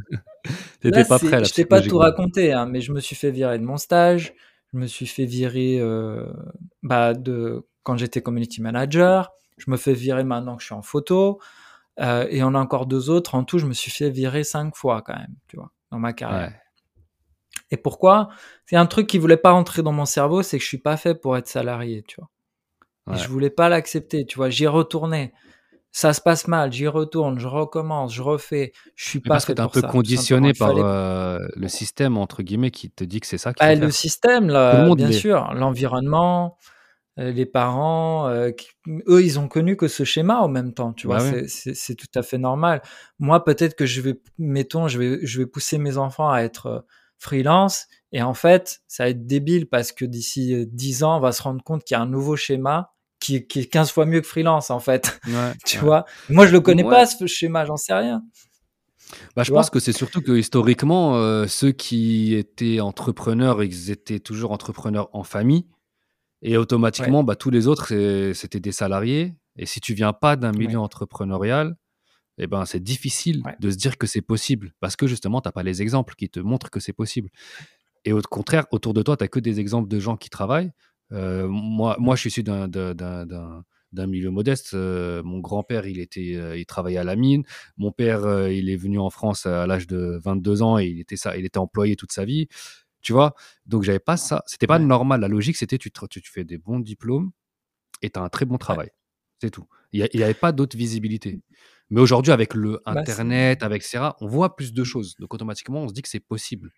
T'étais 0.79 1.05
pas 1.05 1.19
prêt. 1.19 1.43
Je 1.43 1.53
t'ai 1.53 1.65
pas 1.65 1.81
tout 1.81 1.97
raconté, 1.97 2.53
hein, 2.53 2.65
mais 2.65 2.81
je 2.81 2.91
me 2.91 2.99
suis 2.99 3.15
fait 3.15 3.31
virer 3.31 3.59
de 3.59 3.63
mon 3.63 3.77
stage. 3.77 4.33
Je 4.73 4.77
me 4.77 4.87
suis 4.87 5.07
fait 5.07 5.25
virer 5.25 5.79
euh, 5.79 6.25
bah, 6.83 7.13
de 7.13 7.65
quand 7.83 7.97
j'étais 7.97 8.21
community 8.21 8.61
manager. 8.61 9.31
Je 9.57 9.71
me 9.71 9.77
fais 9.77 9.93
virer 9.93 10.23
maintenant 10.23 10.55
que 10.55 10.61
je 10.61 10.67
suis 10.67 10.75
en 10.75 10.81
photo. 10.81 11.39
Euh, 11.99 12.27
et 12.29 12.43
on 12.43 12.53
a 12.53 12.59
encore 12.59 12.85
deux 12.85 13.09
autres. 13.09 13.35
En 13.35 13.43
tout, 13.43 13.57
je 13.57 13.65
me 13.65 13.73
suis 13.73 13.91
fait 13.91 14.09
virer 14.09 14.43
cinq 14.43 14.75
fois 14.75 15.01
quand 15.01 15.15
même, 15.15 15.35
tu 15.47 15.55
vois, 15.55 15.71
dans 15.91 15.99
ma 15.99 16.13
carrière. 16.13 16.53
Et 17.71 17.77
pourquoi? 17.77 18.29
C'est 18.65 18.75
un 18.75 18.85
truc 18.85 19.07
qui 19.07 19.17
voulait 19.17 19.37
pas 19.37 19.51
rentrer 19.51 19.81
dans 19.81 19.91
mon 19.93 20.05
cerveau, 20.05 20.43
c'est 20.43 20.57
que 20.57 20.63
je 20.63 20.67
suis 20.67 20.77
pas 20.77 20.97
fait 20.97 21.15
pour 21.15 21.37
être 21.37 21.47
salarié, 21.47 22.03
tu 22.03 22.19
vois. 22.19 22.29
Et 23.13 23.17
je 23.17 23.27
voulais 23.29 23.51
pas 23.51 23.69
l'accepter, 23.69 24.25
tu 24.25 24.37
vois. 24.37 24.49
J'y 24.49 24.65
retournais 24.67 25.31
ça 25.95 26.11
se 26.11 26.19
passe 26.19 26.49
mal, 26.49 26.73
j'y 26.73 26.89
retourne, 26.89 27.39
je 27.39 27.47
recommence, 27.47 28.13
je 28.13 28.21
refais. 28.21 28.73
Je 28.95 29.05
suis 29.07 29.21
pas 29.21 29.35
parce 29.35 29.45
que 29.45 29.53
tu 29.53 29.59
es 29.59 29.61
un 29.61 29.69
peu 29.69 29.81
conditionné 29.81 30.51
par 30.51 30.75
euh, 30.75 31.39
le 31.55 31.69
système 31.69 32.17
entre 32.17 32.43
guillemets 32.43 32.69
qui 32.69 32.91
te 32.91 33.05
dit 33.05 33.21
que 33.21 33.27
c'est 33.27 33.37
ça. 33.37 33.53
Qui 33.53 33.63
ah, 33.63 33.73
le 33.75 33.89
système, 33.91 34.49
là, 34.49 34.93
bien 34.93 35.13
sûr, 35.13 35.53
l'environnement, 35.53 36.57
euh, 37.17 37.31
les 37.31 37.45
parents, 37.45 38.27
euh, 38.27 38.51
eux, 39.07 39.23
ils 39.23 39.39
ont 39.39 39.47
connu 39.47 39.77
que 39.77 39.87
ce 39.87 40.03
schéma 40.03 40.41
en 40.41 40.49
même 40.49 40.73
temps. 40.73 40.91
Tu 40.91 41.07
vois, 41.07 41.19
bah 41.19 41.47
c'est 41.47 41.95
tout 41.95 42.11
à 42.13 42.23
fait 42.23 42.39
normal. 42.39 42.81
Moi, 43.17 43.41
peut-être 43.45 43.77
que 43.77 43.85
je 43.85 44.01
vais, 44.01 44.19
mettons, 44.37 44.89
je 44.89 44.99
vais, 44.99 45.19
je 45.25 45.39
vais 45.39 45.47
pousser 45.47 45.77
mes 45.77 45.97
enfants 45.97 46.29
à 46.29 46.41
être 46.41 46.85
freelance. 47.19 47.87
Et 48.11 48.21
en 48.21 48.33
fait, 48.33 48.81
ça 48.89 49.05
va 49.05 49.11
être 49.11 49.25
débile 49.25 49.69
parce 49.69 49.93
que 49.93 50.03
d'ici 50.03 50.67
10 50.67 51.03
ans, 51.05 51.15
on 51.15 51.21
va 51.21 51.31
se 51.31 51.41
rendre 51.41 51.63
compte 51.63 51.85
qu'il 51.85 51.95
y 51.95 51.97
a 51.97 52.01
un 52.01 52.05
nouveau 52.05 52.35
schéma 52.35 52.94
qui, 53.25 53.59
est 53.59 53.65
15 53.65 53.91
fois 53.91 54.05
mieux 54.05 54.21
que 54.21 54.27
freelance 54.27 54.69
en 54.69 54.79
fait. 54.79 55.19
tu 55.65 55.79
vois? 55.79 56.05
Moi 56.29 56.47
je 56.47 56.51
le 56.51 56.61
connais 56.61 56.83
pas 56.83 57.05
ce 57.05 57.25
schéma, 57.27 57.65
j'en 57.65 57.77
sais 57.77 57.93
rien. 57.93 58.23
Bah, 59.35 59.43
je 59.43 59.51
pense 59.51 59.69
que 59.69 59.79
c'est 59.79 59.93
surtout 59.93 60.21
que 60.21 60.31
historiquement, 60.31 61.15
euh, 61.17 61.45
ceux 61.47 61.71
qui 61.71 62.33
étaient 62.33 62.79
entrepreneurs, 62.79 63.63
ils 63.63 63.91
étaient 63.91 64.19
toujours 64.19 64.51
entrepreneurs 64.51 65.09
en 65.13 65.23
famille. 65.23 65.67
Et 66.41 66.57
automatiquement, 66.57 67.23
bah, 67.23 67.35
tous 67.35 67.49
les 67.49 67.67
autres, 67.67 67.87
c'était 68.33 68.59
des 68.59 68.71
salariés. 68.71 69.35
Et 69.57 69.65
si 69.65 69.79
tu 69.79 69.93
viens 69.93 70.13
pas 70.13 70.35
d'un 70.35 70.51
milieu 70.51 70.79
entrepreneurial, 70.79 71.75
eh 72.37 72.47
ben, 72.47 72.65
c'est 72.65 72.83
difficile 72.83 73.43
de 73.59 73.71
se 73.71 73.77
dire 73.77 73.97
que 73.97 74.07
c'est 74.07 74.21
possible. 74.21 74.73
Parce 74.79 74.95
que 74.95 75.07
justement, 75.07 75.41
tu 75.41 75.47
n'as 75.47 75.53
pas 75.53 75.63
les 75.63 75.81
exemples 75.81 76.15
qui 76.15 76.29
te 76.29 76.39
montrent 76.39 76.69
que 76.69 76.79
c'est 76.79 76.93
possible. 76.93 77.29
Et 78.03 78.13
au 78.13 78.21
contraire, 78.21 78.65
autour 78.71 78.93
de 78.93 79.01
toi, 79.01 79.17
tu 79.17 79.23
n'as 79.23 79.27
que 79.27 79.39
des 79.39 79.59
exemples 79.59 79.87
de 79.87 79.99
gens 79.99 80.17
qui 80.17 80.29
travaillent. 80.29 80.71
Moi, 81.11 81.95
moi, 81.99 82.15
je 82.15 82.21
suis 82.21 82.29
issu 82.29 82.43
d'un 82.43 82.67
d'un 82.67 84.07
milieu 84.07 84.29
modeste. 84.29 84.73
Euh, 84.73 85.23
mon 85.23 85.39
grand-père, 85.39 85.87
il 85.87 85.99
était, 85.99 86.35
euh, 86.35 86.57
il 86.57 86.65
travaillait 86.65 86.99
à 86.99 87.03
la 87.03 87.15
mine. 87.15 87.43
Mon 87.77 87.91
père, 87.91 88.49
il 88.49 88.69
est 88.69 88.75
venu 88.75 88.99
en 88.99 89.09
France 89.09 89.47
à 89.47 89.65
l'âge 89.65 89.87
de 89.87 90.19
22 90.23 90.61
ans 90.61 90.77
et 90.77 90.85
il 90.85 90.99
était 90.99 91.15
ça, 91.15 91.35
il 91.37 91.45
était 91.45 91.57
employé 91.57 91.95
toute 91.95 92.11
sa 92.11 92.25
vie. 92.25 92.47
Tu 93.01 93.13
vois? 93.13 93.33
Donc 93.65 93.83
j'avais 93.83 93.99
pas 93.99 94.17
ça. 94.17 94.43
C'était 94.45 94.67
pas 94.67 94.79
normal. 94.79 95.21
La 95.21 95.27
logique, 95.27 95.57
c'était 95.57 95.77
tu, 95.77 95.91
tu, 95.91 96.21
fais 96.23 96.43
des 96.43 96.57
bons 96.57 96.79
diplômes 96.79 97.31
et 98.01 98.09
tu 98.09 98.19
as 98.19 98.23
un 98.23 98.29
très 98.29 98.45
bon 98.45 98.57
travail. 98.57 98.89
C'est 99.41 99.49
tout. 99.49 99.65
Il 99.91 100.07
n'y 100.13 100.23
avait 100.23 100.33
pas 100.33 100.51
d'autre 100.51 100.77
visibilité. 100.77 101.41
Mais 101.89 102.01
aujourd'hui, 102.01 102.33
avec 102.33 102.53
le 102.53 102.81
bah, 102.85 102.93
Internet, 102.97 103.63
avec 103.63 103.83
Serra, 103.83 104.17
on 104.19 104.27
voit 104.27 104.55
plus 104.55 104.73
de 104.73 104.83
choses. 104.83 105.15
Donc 105.19 105.33
automatiquement, 105.33 105.83
on 105.83 105.87
se 105.87 105.93
dit 105.93 106.01
que 106.01 106.09
c'est 106.09 106.19
possible. 106.19 106.71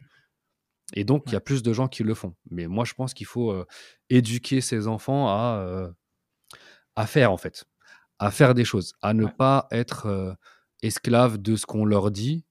Et 0.93 1.03
donc, 1.03 1.23
il 1.27 1.33
y 1.33 1.35
a 1.35 1.41
plus 1.41 1.63
de 1.63 1.73
gens 1.73 1.87
qui 1.87 2.03
le 2.03 2.13
font. 2.13 2.35
Mais 2.49 2.67
moi, 2.67 2.85
je 2.85 2.93
pense 2.93 3.13
qu'il 3.13 3.25
faut 3.25 3.65
éduquer 4.09 4.61
ses 4.61 4.87
enfants 4.87 5.27
à, 5.27 5.91
à 6.95 7.07
faire, 7.07 7.31
en 7.31 7.37
fait, 7.37 7.65
à 8.19 8.31
faire 8.31 8.53
des 8.53 8.65
choses, 8.65 8.93
à 9.01 9.13
ne 9.13 9.25
pas 9.25 9.67
être 9.71 10.37
esclave 10.81 11.37
de 11.37 11.55
ce 11.55 11.65
qu'on 11.65 11.85
leur 11.85 12.09
dit, 12.11 12.45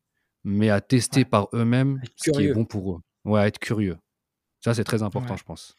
mais 0.45 0.71
à 0.71 0.81
tester 0.81 1.25
par 1.25 1.49
eux-mêmes 1.55 2.01
ce 2.17 2.31
qui 2.31 2.45
est 2.45 2.53
bon 2.53 2.65
pour 2.65 2.97
eux. 2.97 3.01
Ouais, 3.25 3.41
à 3.41 3.47
être 3.47 3.59
curieux. 3.59 3.97
Ça, 4.61 4.75
c'est 4.75 4.85
très 4.85 5.03
important, 5.03 5.37
je 5.37 5.45
pense. 5.45 5.77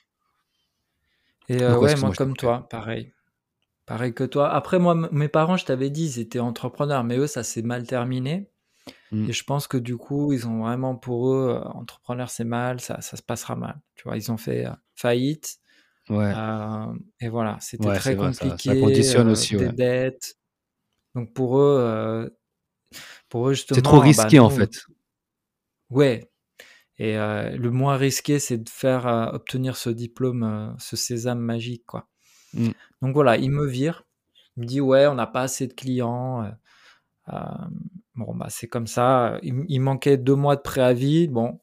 Et 1.50 1.64
ouais, 1.64 1.96
moi, 1.96 2.14
comme 2.14 2.36
toi, 2.36 2.68
pareil. 2.70 3.14
Pareil 3.86 4.14
que 4.14 4.26
toi. 4.26 4.52
Après, 4.54 4.80
moi, 4.80 4.96
mes 5.14 5.30
parents, 5.30 5.56
je 5.56 5.64
t'avais 5.64 5.90
dit, 5.90 6.06
ils 6.06 6.20
étaient 6.20 6.40
entrepreneurs, 6.40 7.06
mais 7.06 7.18
eux, 7.18 7.28
ça 7.28 7.44
s'est 7.44 7.62
mal 7.62 7.88
terminé. 7.88 8.50
Mmh. 9.12 9.30
Et 9.30 9.34
je 9.34 9.44
pense 9.44 9.68
que 9.68 9.78
du 9.78 9.98
coup, 9.98 10.34
ils 10.34 10.48
ont 10.48 10.60
vraiment 10.62 10.96
pour 10.96 11.34
eux, 11.34 11.50
euh, 11.50 11.68
entrepreneur, 11.70 12.30
c'est 12.30 12.44
mal, 12.44 12.80
ça, 12.80 13.02
ça, 13.02 13.18
se 13.18 13.22
passera 13.22 13.56
mal. 13.56 13.80
Tu 13.96 14.04
vois, 14.04 14.18
ils 14.18 14.32
ont 14.32 14.38
fait 14.38 14.66
euh, 14.66 14.72
faillite. 14.96 15.58
Ouais. 16.10 16.34
Euh, 16.36 16.94
et 17.20 17.30
voilà, 17.30 17.58
c'était 17.62 17.94
très 17.96 18.16
compliqué. 18.16 18.70
ça, 18.70 18.76
conditionne 18.76 19.30
aussi. 19.30 19.56
Des 19.56 19.72
dettes. 19.72 20.38
Donc 21.16 21.34
pour 21.34 21.60
eux, 21.60 22.38
pour 23.30 23.50
eux 23.50 23.54
justement. 23.54 23.76
C'est 23.76 23.82
trop 23.82 23.98
bah, 23.98 24.04
risqué 24.04 24.40
en 24.40 24.50
fait. 24.50 24.86
Ouais. 25.90 26.30
Et 27.00 27.16
le 27.16 27.70
moins 27.70 27.98
risqué, 27.98 28.40
c'est 28.40 28.58
de 28.58 28.70
faire 28.70 29.32
obtenir 29.34 29.78
ce 29.78 29.90
diplôme, 29.90 30.76
ce 30.80 30.96
sésame 30.96 31.40
magique, 31.40 31.86
quoi. 31.86 32.08
Mmh. 32.54 32.70
Donc 33.02 33.14
voilà, 33.14 33.38
il 33.38 33.52
me 33.52 33.66
vire. 33.66 34.04
Il 34.56 34.62
me 34.62 34.66
dit 34.66 34.82
ouais, 34.82 35.08
on 35.08 35.16
n'a 35.16 35.28
pas 35.28 35.42
assez 35.42 35.68
de 35.68 35.74
clients. 35.74 36.50
Euh, 37.34 37.40
bon 38.16 38.36
bah 38.36 38.48
c'est 38.50 38.68
comme 38.68 38.88
ça. 38.88 39.40
Il, 39.44 39.80
manquait 39.80 40.18
deux 40.18 40.36
mois 40.36 40.56
de 40.56 40.62
préavis. 40.62 41.28
Bon, 41.28 41.60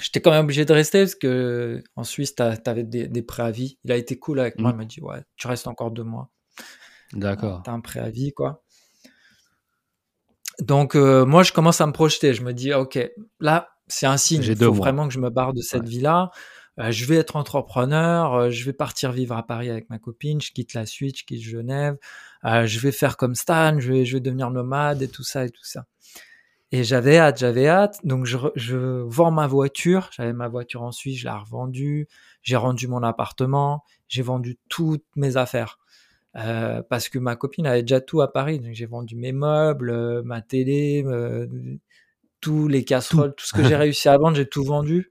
j'étais 0.00 0.20
quand 0.20 0.30
même 0.30 0.44
obligé 0.44 0.64
de 0.64 0.72
rester 0.72 1.02
parce 1.02 1.14
que 1.14 1.82
en 1.96 2.04
Suisse 2.04 2.34
tu 2.34 2.42
avais 2.42 2.84
des, 2.84 3.22
préavis. 3.22 3.78
Il 3.84 3.92
a 3.92 3.96
été 3.96 4.18
cool 4.18 4.40
avec 4.40 4.58
moi. 4.58 4.70
Mmh. 4.70 4.74
Il 4.74 4.78
m'a 4.78 4.84
dit 4.84 5.00
ouais, 5.00 5.22
tu 5.36 5.46
restes 5.46 5.66
encore 5.66 5.90
deux 5.90 6.04
mois. 6.04 6.30
D'accord. 7.12 7.62
T'as 7.64 7.72
un 7.72 7.80
préavis 7.80 8.32
quoi. 8.32 8.62
Donc 10.60 10.96
euh, 10.96 11.24
moi 11.24 11.42
je 11.42 11.52
commence 11.52 11.80
à 11.80 11.86
me 11.86 11.92
projeter. 11.92 12.34
Je 12.34 12.42
me 12.42 12.52
dis 12.52 12.72
ok, 12.72 12.98
là 13.40 13.68
c'est 13.86 14.06
un 14.06 14.16
signe. 14.16 14.42
Il 14.42 14.56
faut 14.56 14.72
vraiment 14.72 15.08
que 15.08 15.14
je 15.14 15.20
me 15.20 15.30
barre 15.30 15.54
de 15.54 15.62
cette 15.62 15.86
vie-là. 15.86 16.30
Euh, 16.78 16.92
je 16.92 17.04
vais 17.06 17.16
être 17.16 17.36
entrepreneur, 17.36 18.34
euh, 18.34 18.50
je 18.50 18.64
vais 18.64 18.72
partir 18.72 19.10
vivre 19.10 19.36
à 19.36 19.44
Paris 19.44 19.68
avec 19.68 19.90
ma 19.90 19.98
copine, 19.98 20.40
je 20.40 20.52
quitte 20.52 20.74
la 20.74 20.86
Suisse, 20.86 21.14
je 21.16 21.24
quitte 21.24 21.42
Genève, 21.42 21.96
euh, 22.44 22.66
je 22.66 22.78
vais 22.80 22.92
faire 22.92 23.16
comme 23.16 23.34
Stan, 23.34 23.78
je 23.78 23.92
vais, 23.92 24.04
je 24.04 24.16
vais 24.16 24.20
devenir 24.20 24.50
nomade 24.50 25.02
et 25.02 25.08
tout 25.08 25.24
ça 25.24 25.44
et 25.44 25.50
tout 25.50 25.64
ça. 25.64 25.86
Et 26.70 26.84
j'avais 26.84 27.18
hâte, 27.18 27.38
j'avais 27.38 27.66
hâte. 27.66 27.98
Donc 28.04 28.26
je, 28.26 28.36
je 28.54 28.76
vends 28.76 29.30
ma 29.30 29.46
voiture. 29.46 30.10
J'avais 30.14 30.32
ma 30.32 30.48
voiture 30.48 30.82
en 30.82 30.92
Suisse, 30.92 31.18
je 31.18 31.24
l'ai 31.24 31.30
revendue. 31.30 32.08
J'ai 32.42 32.56
rendu 32.56 32.88
mon 32.88 33.02
appartement. 33.02 33.84
J'ai 34.08 34.22
vendu 34.22 34.58
toutes 34.68 35.04
mes 35.16 35.36
affaires. 35.36 35.78
Euh, 36.36 36.82
parce 36.88 37.08
que 37.08 37.18
ma 37.18 37.36
copine 37.36 37.66
avait 37.66 37.82
déjà 37.82 38.00
tout 38.00 38.20
à 38.20 38.30
Paris. 38.30 38.60
Donc 38.60 38.74
j'ai 38.74 38.86
vendu 38.86 39.16
mes 39.16 39.32
meubles, 39.32 40.22
ma 40.24 40.42
télé, 40.42 41.04
tous 42.40 42.68
les 42.68 42.84
casseroles, 42.84 43.34
tout, 43.34 43.44
tout 43.44 43.46
ce 43.46 43.52
que 43.52 43.66
j'ai 43.66 43.76
réussi 43.76 44.08
à 44.08 44.16
vendre, 44.18 44.36
j'ai 44.36 44.46
tout 44.46 44.62
vendu. 44.62 45.10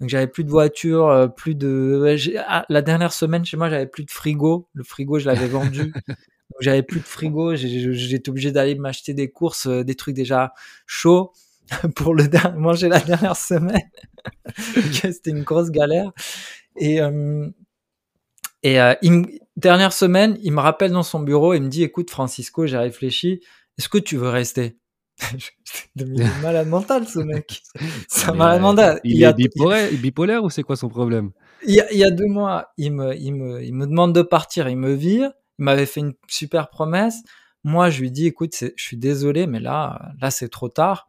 Donc 0.00 0.08
j'avais 0.08 0.26
plus 0.26 0.44
de 0.44 0.50
voiture, 0.50 1.08
euh, 1.08 1.28
plus 1.28 1.54
de. 1.54 2.16
Ah, 2.46 2.66
la 2.68 2.82
dernière 2.82 3.12
semaine 3.12 3.44
chez 3.44 3.56
moi, 3.56 3.70
j'avais 3.70 3.86
plus 3.86 4.04
de 4.04 4.10
frigo. 4.10 4.68
Le 4.74 4.82
frigo, 4.82 5.18
je 5.18 5.26
l'avais 5.26 5.48
vendu. 5.48 5.92
Donc 6.50 6.60
j'avais 6.60 6.82
plus 6.82 7.00
de 7.00 7.04
frigo. 7.04 7.54
J'étais 7.56 8.28
obligé 8.28 8.52
d'aller 8.52 8.74
m'acheter 8.74 9.14
des 9.14 9.30
courses, 9.30 9.66
euh, 9.66 9.84
des 9.84 9.94
trucs 9.94 10.14
déjà 10.14 10.52
chauds 10.86 11.32
pour 11.96 12.14
le 12.14 12.24
manger 12.56 12.88
la 12.88 13.00
dernière 13.00 13.36
semaine. 13.36 13.90
C'était 14.56 15.30
une 15.30 15.42
grosse 15.42 15.70
galère. 15.70 16.12
Et 16.76 17.00
euh, 17.00 17.48
et 18.62 18.78
dernière 19.56 19.92
semaine, 19.92 20.38
il 20.42 20.52
me 20.52 20.60
rappelle 20.60 20.92
dans 20.92 21.02
son 21.02 21.20
bureau 21.20 21.52
et 21.52 21.60
me 21.60 21.68
dit 21.68 21.82
"Écoute, 21.82 22.10
Francisco, 22.10 22.66
j'ai 22.66 22.78
réfléchi. 22.78 23.40
Est-ce 23.78 23.88
que 23.88 23.98
tu 23.98 24.16
veux 24.16 24.30
rester? 24.30 24.78
Il 25.96 26.20
est 26.20 26.42
malade 26.42 26.68
mental, 26.68 27.06
ce 27.06 27.20
mec. 27.20 27.62
C'est 28.08 28.30
un 28.30 28.34
malade 28.34 28.62
mental. 28.62 29.00
Il, 29.04 29.22
est 29.22 29.32
bipolaire, 29.34 29.90
bipolaire, 29.92 30.44
ou 30.44 30.50
c'est 30.50 30.62
quoi 30.62 30.76
son 30.76 30.88
problème? 30.88 31.30
il 31.66 31.74
y, 31.74 31.80
a, 31.80 31.92
il 31.92 31.98
y, 31.98 32.04
a, 32.04 32.10
deux 32.10 32.26
mois, 32.26 32.72
il 32.76 32.92
me, 32.92 33.14
il, 33.16 33.32
me, 33.32 33.62
il 33.62 33.74
me 33.74 33.86
demande 33.86 34.14
de 34.14 34.22
partir, 34.22 34.68
il 34.68 34.76
me 34.76 34.92
vire. 34.92 35.32
Il 35.58 35.64
m'avait 35.64 35.86
fait 35.86 36.00
une 36.00 36.14
super 36.28 36.68
promesse. 36.68 37.22
Moi, 37.62 37.90
je 37.90 38.00
lui 38.00 38.10
dis, 38.10 38.26
écoute, 38.26 38.54
je 38.60 38.82
suis 38.82 38.96
désolé, 38.96 39.46
mais 39.46 39.60
là, 39.60 40.12
là, 40.20 40.30
c'est 40.30 40.48
trop 40.48 40.68
tard. 40.68 41.08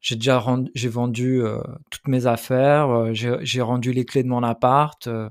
J'ai 0.00 0.16
déjà 0.16 0.38
rendu, 0.38 0.70
j'ai 0.74 0.88
vendu 0.88 1.42
euh, 1.42 1.62
toutes 1.90 2.08
mes 2.08 2.26
affaires, 2.26 2.90
euh, 2.90 3.10
j'ai 3.12 3.60
rendu 3.60 3.92
les 3.92 4.04
clés 4.04 4.24
de 4.24 4.28
mon 4.28 4.42
appart. 4.42 5.06
Euh, 5.06 5.30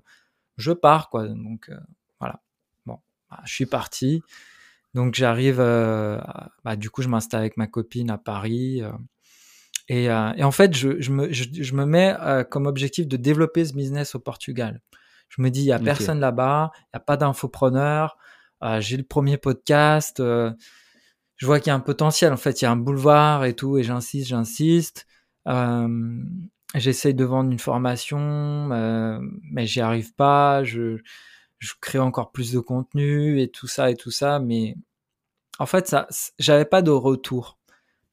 je 0.55 0.71
pars, 0.71 1.09
quoi. 1.09 1.27
Donc, 1.27 1.69
voilà. 2.19 2.39
Bon, 2.85 2.99
bah, 3.29 3.41
je 3.45 3.53
suis 3.53 3.65
parti. 3.65 4.21
Donc 4.93 5.15
j'arrive, 5.15 5.57
bah, 5.57 6.75
du 6.75 6.89
coup 6.89 7.01
je 7.01 7.07
m'installe 7.07 7.39
avec 7.39 7.55
ma 7.55 7.65
copine 7.65 8.11
à 8.11 8.17
Paris. 8.17 8.81
Et, 9.87 10.09
euh, 10.09 10.33
et, 10.37 10.43
en 10.43 10.51
fait, 10.51 10.75
je, 10.75 11.01
je, 11.01 11.11
me, 11.11 11.31
je, 11.33 11.45
je, 11.51 11.73
me 11.75 11.85
mets 11.85 12.15
comme 12.49 12.65
objectif 12.65 13.07
de 13.07 13.17
développer 13.17 13.65
ce 13.65 13.73
business 13.73 14.15
au 14.15 14.19
Portugal. 14.19 14.81
Je 15.29 15.41
me 15.41 15.49
dis, 15.49 15.61
il 15.61 15.65
n'y 15.65 15.71
a 15.71 15.79
personne 15.79 16.19
là-bas, 16.19 16.71
il 16.75 16.89
n'y 16.95 16.97
a 16.97 16.99
pas 16.99 17.17
d'infopreneur. 17.17 18.17
J'ai 18.79 18.97
le 18.97 19.03
premier 19.03 19.37
podcast. 19.37 20.17
je 20.19 21.45
vois 21.45 21.59
qu'il 21.59 21.67
y 21.67 21.71
a 21.71 21.75
un 21.75 21.79
potentiel. 21.79 22.33
En 22.33 22.37
fait, 22.37 22.61
il 22.61 22.65
y 22.65 22.67
a 22.67 22.71
un 22.71 22.77
boulevard 22.77 23.45
et 23.45 23.55
tout. 23.55 23.77
Et 23.77 23.83
j'insiste, 23.83 24.27
j'insiste. 24.27 25.07
J'essaye 26.75 27.13
de 27.13 27.25
vendre 27.25 27.51
une 27.51 27.59
formation, 27.59 28.67
mais 29.51 29.65
j'y 29.65 29.81
arrive 29.81 30.13
pas. 30.15 30.63
Je, 30.63 30.99
je 31.61 31.73
crée 31.79 31.99
encore 31.99 32.31
plus 32.31 32.51
de 32.51 32.59
contenu 32.59 33.39
et 33.39 33.49
tout 33.49 33.67
ça 33.67 33.91
et 33.91 33.95
tout 33.95 34.09
ça, 34.09 34.39
mais 34.39 34.75
en 35.59 35.67
fait, 35.67 35.87
ça, 35.87 36.07
j'avais 36.39 36.65
pas 36.65 36.81
de 36.81 36.89
retour. 36.89 37.59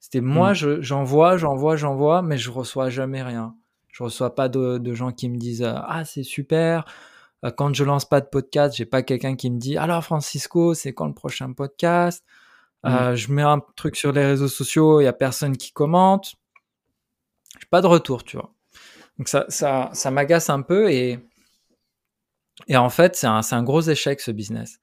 C'était 0.00 0.20
moi, 0.20 0.52
mmh. 0.52 0.82
j'envoie, 0.82 1.38
j'envoie, 1.38 1.76
j'envoie, 1.76 2.20
mais 2.20 2.36
je 2.36 2.50
reçois 2.50 2.90
jamais 2.90 3.22
rien. 3.22 3.56
Je 3.90 4.02
reçois 4.02 4.34
pas 4.34 4.50
de, 4.50 4.76
de 4.76 4.94
gens 4.94 5.12
qui 5.12 5.30
me 5.30 5.38
disent 5.38 5.64
ah 5.64 6.04
c'est 6.04 6.22
super. 6.22 6.84
Euh, 7.44 7.51
quand 7.51 7.74
je 7.74 7.85
lance 7.85 8.05
pas 8.05 8.20
de 8.20 8.27
podcast, 8.27 8.77
j'ai 8.77 8.86
pas 8.86 9.02
quelqu'un 9.02 9.36
qui 9.36 9.51
me 9.51 9.59
dit 9.59 9.77
alors 9.77 10.05
Francisco, 10.05 10.74
c'est 10.74 10.93
quand 10.93 11.06
le 11.06 11.15
prochain 11.15 11.52
podcast? 11.52 12.24
Mmh. 12.85 12.89
Euh, 12.89 13.16
je 13.16 13.32
mets 13.32 13.43
un 13.43 13.60
truc 13.77 13.97
sur 13.97 14.12
les 14.12 14.24
réseaux 14.24 14.48
sociaux, 14.48 15.01
il 15.01 15.05
y 15.05 15.09
a 15.09 15.12
personne 15.12 15.56
qui 15.56 15.73
commente. 15.73 16.35
J'ai 17.60 17.66
pas 17.70 17.81
de 17.81 17.86
retour, 17.86 18.24
tu 18.24 18.36
vois. 18.36 18.52
Donc 19.19 19.28
ça, 19.28 19.44
ça, 19.48 19.90
ça 19.93 20.10
m'agace 20.10 20.51
un 20.51 20.62
peu 20.62 20.90
et 20.90 21.19
et 22.66 22.77
en 22.77 22.90
fait, 22.90 23.15
c'est 23.15 23.27
un, 23.27 23.40
un, 23.48 23.62
gros 23.62 23.82
échec 23.82 24.20
ce 24.20 24.32
business. 24.32 24.81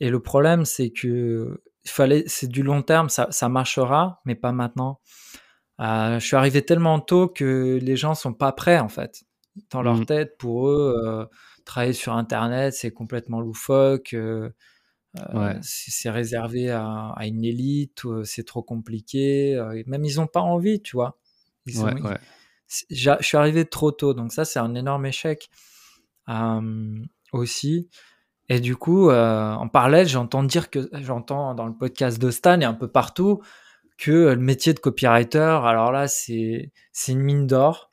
Et 0.00 0.08
le 0.08 0.20
problème, 0.20 0.64
c'est 0.64 0.90
que 0.90 1.60
fallait, 1.86 2.24
c'est 2.26 2.48
du 2.48 2.62
long 2.62 2.82
terme, 2.82 3.08
ça, 3.08 3.28
ça 3.30 3.48
marchera, 3.48 4.20
mais 4.24 4.34
pas 4.34 4.52
maintenant. 4.52 5.00
Euh, 5.80 6.18
je 6.18 6.26
suis 6.26 6.36
arrivé 6.36 6.64
tellement 6.64 7.00
tôt 7.00 7.28
que 7.28 7.78
les 7.80 7.96
gens 7.96 8.14
sont 8.14 8.32
pas 8.32 8.52
prêts 8.52 8.78
en 8.78 8.88
fait. 8.88 9.24
Dans 9.70 9.82
leur 9.82 9.96
mmh. 9.96 10.06
tête, 10.06 10.38
pour 10.38 10.68
eux, 10.68 10.94
euh, 11.04 11.26
travailler 11.68 11.92
sur 11.92 12.14
Internet, 12.14 12.74
c'est 12.74 12.90
complètement 12.90 13.40
loufoque. 13.40 14.14
Euh, 14.14 14.50
ouais. 15.32 15.56
C'est 15.62 16.10
réservé 16.10 16.70
à, 16.70 17.12
à, 17.16 17.26
une 17.26 17.44
élite, 17.44 18.02
c'est 18.24 18.44
trop 18.44 18.62
compliqué. 18.62 19.60
même 19.86 20.04
ils 20.04 20.20
ont 20.20 20.26
pas 20.26 20.40
envie, 20.40 20.82
tu 20.82 20.96
vois. 20.96 21.18
Ils 21.66 21.80
ouais, 21.80 22.00
ouais. 22.00 22.18
Je 22.90 23.16
suis 23.20 23.36
arrivé 23.36 23.64
trop 23.64 23.92
tôt, 23.92 24.12
donc 24.12 24.32
ça 24.32 24.44
c'est 24.44 24.58
un 24.58 24.74
énorme 24.74 25.06
échec 25.06 25.48
aussi. 27.32 27.88
Et 28.48 28.60
du 28.60 28.76
coup, 28.76 29.10
euh, 29.10 29.52
en 29.52 29.68
parallèle, 29.68 30.08
j'entends 30.08 30.42
dire 30.42 30.70
que 30.70 30.88
j'entends 31.02 31.54
dans 31.54 31.66
le 31.66 31.74
podcast 31.74 32.20
de 32.20 32.30
Stan 32.30 32.60
et 32.60 32.64
un 32.64 32.74
peu 32.74 32.88
partout 32.88 33.42
que 33.98 34.10
le 34.10 34.40
métier 34.40 34.72
de 34.72 34.78
copywriter, 34.78 35.38
alors 35.64 35.92
là, 35.92 36.08
c'est 36.08 36.72
c'est 36.92 37.12
une 37.12 37.20
mine 37.20 37.46
d'or. 37.46 37.87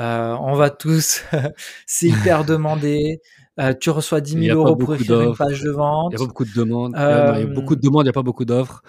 Euh, 0.00 0.34
on 0.40 0.54
va 0.54 0.70
tous, 0.70 1.24
c'est 1.86 2.06
hyper 2.06 2.44
demandé. 2.44 3.20
Euh, 3.58 3.74
tu 3.78 3.90
reçois 3.90 4.22
10 4.22 4.46
000 4.46 4.58
euros 4.58 4.74
pour 4.74 4.94
écrire 4.94 5.20
une 5.20 5.36
page 5.36 5.60
de 5.60 5.70
vente. 5.70 6.14
Il 6.14 6.18
y 6.18 6.22
a 6.22 6.26
beaucoup 6.26 6.46
de 6.46 6.54
demandes. 6.54 6.94
il 6.96 7.00
y 7.00 7.42
a 7.42 7.46
beaucoup 7.46 7.76
de 7.76 7.82
demandes, 7.82 8.02
il 8.02 8.06
n'y 8.06 8.10
a 8.10 8.14
pas 8.14 8.22
beaucoup 8.22 8.46
d'offres. 8.46 8.82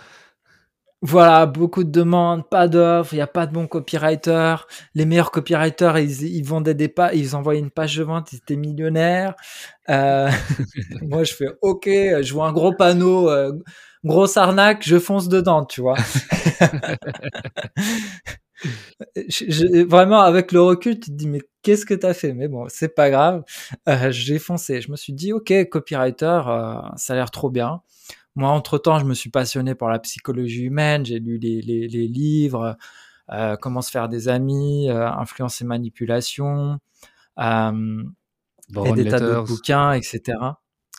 Voilà, 1.04 1.48
beaucoup 1.48 1.84
de 1.84 1.90
demandes, 1.90 2.48
pas 2.48 2.68
d'offres, 2.68 3.14
il 3.14 3.18
n'y 3.18 3.24
a 3.24 3.28
pas 3.28 3.48
de 3.48 3.54
bons 3.54 3.66
copywriters. 3.66 4.68
Les 4.94 5.06
meilleurs 5.06 5.32
copywriters, 5.32 5.98
ils, 5.98 6.24
ils 6.24 6.46
vendaient 6.46 6.76
des 6.76 6.90
pas, 6.90 7.14
ils 7.16 7.36
envoyaient 7.36 7.60
une 7.60 7.72
page 7.72 7.98
de 7.98 8.04
vente, 8.04 8.32
ils 8.32 8.38
étaient 8.38 8.56
millionnaires. 8.56 9.34
Euh, 9.90 10.30
moi, 11.02 11.24
je 11.24 11.34
fais 11.34 11.48
OK, 11.62 11.88
je 11.88 12.32
vois 12.32 12.48
un 12.48 12.54
gros 12.54 12.74
panneau, 12.74 13.32
euh, 13.32 13.52
grosse 14.06 14.38
arnaque, 14.38 14.88
je 14.88 15.00
fonce 15.00 15.28
dedans, 15.28 15.66
tu 15.66 15.82
vois. 15.82 15.98
je, 19.16 19.84
vraiment, 19.86 20.22
avec 20.22 20.52
le 20.52 20.62
recul, 20.62 21.00
tu 21.00 21.12
te 21.12 21.16
dis, 21.16 21.28
mais 21.28 21.42
qu'est-ce 21.62 21.86
que 21.86 21.94
tu 21.94 22.06
as 22.06 22.14
fait? 22.14 22.34
Mais 22.34 22.48
bon, 22.48 22.66
c'est 22.70 22.96
pas 22.96 23.10
grave. 23.10 23.44
Euh, 23.88 24.12
j'ai 24.12 24.40
foncé. 24.40 24.82
Je 24.82 24.92
me 24.92 24.96
suis 24.96 25.14
dit, 25.14 25.34
OK, 25.34 25.54
copywriter, 25.70 26.42
euh, 26.48 26.76
ça 26.96 27.14
a 27.14 27.16
l'air 27.16 27.32
trop 27.32 27.50
bien. 27.50 27.82
Moi, 28.36 28.50
entre-temps, 28.50 29.00
je 29.00 29.06
me 29.06 29.14
suis 29.14 29.30
passionné 29.30 29.76
pour 29.76 29.90
la 29.90 30.00
psychologie 30.00 30.64
humaine, 30.64 31.06
j'ai 31.06 31.20
lu 31.20 31.38
les, 31.38 31.62
les, 31.62 31.88
les 31.88 32.08
livres, 32.08 32.78
euh, 33.32 33.58
comment 33.58 33.82
se 33.82 33.92
faire 33.92 34.08
des 34.08 34.30
amis, 34.30 34.90
euh, 34.90 35.08
influence 35.08 35.62
et 35.62 35.66
manipulation, 35.66 36.80
et 37.38 38.94
des 38.94 39.10
tas 39.10 39.20
de 39.20 39.42
bouquins, 39.46 39.92
etc. 39.94 40.38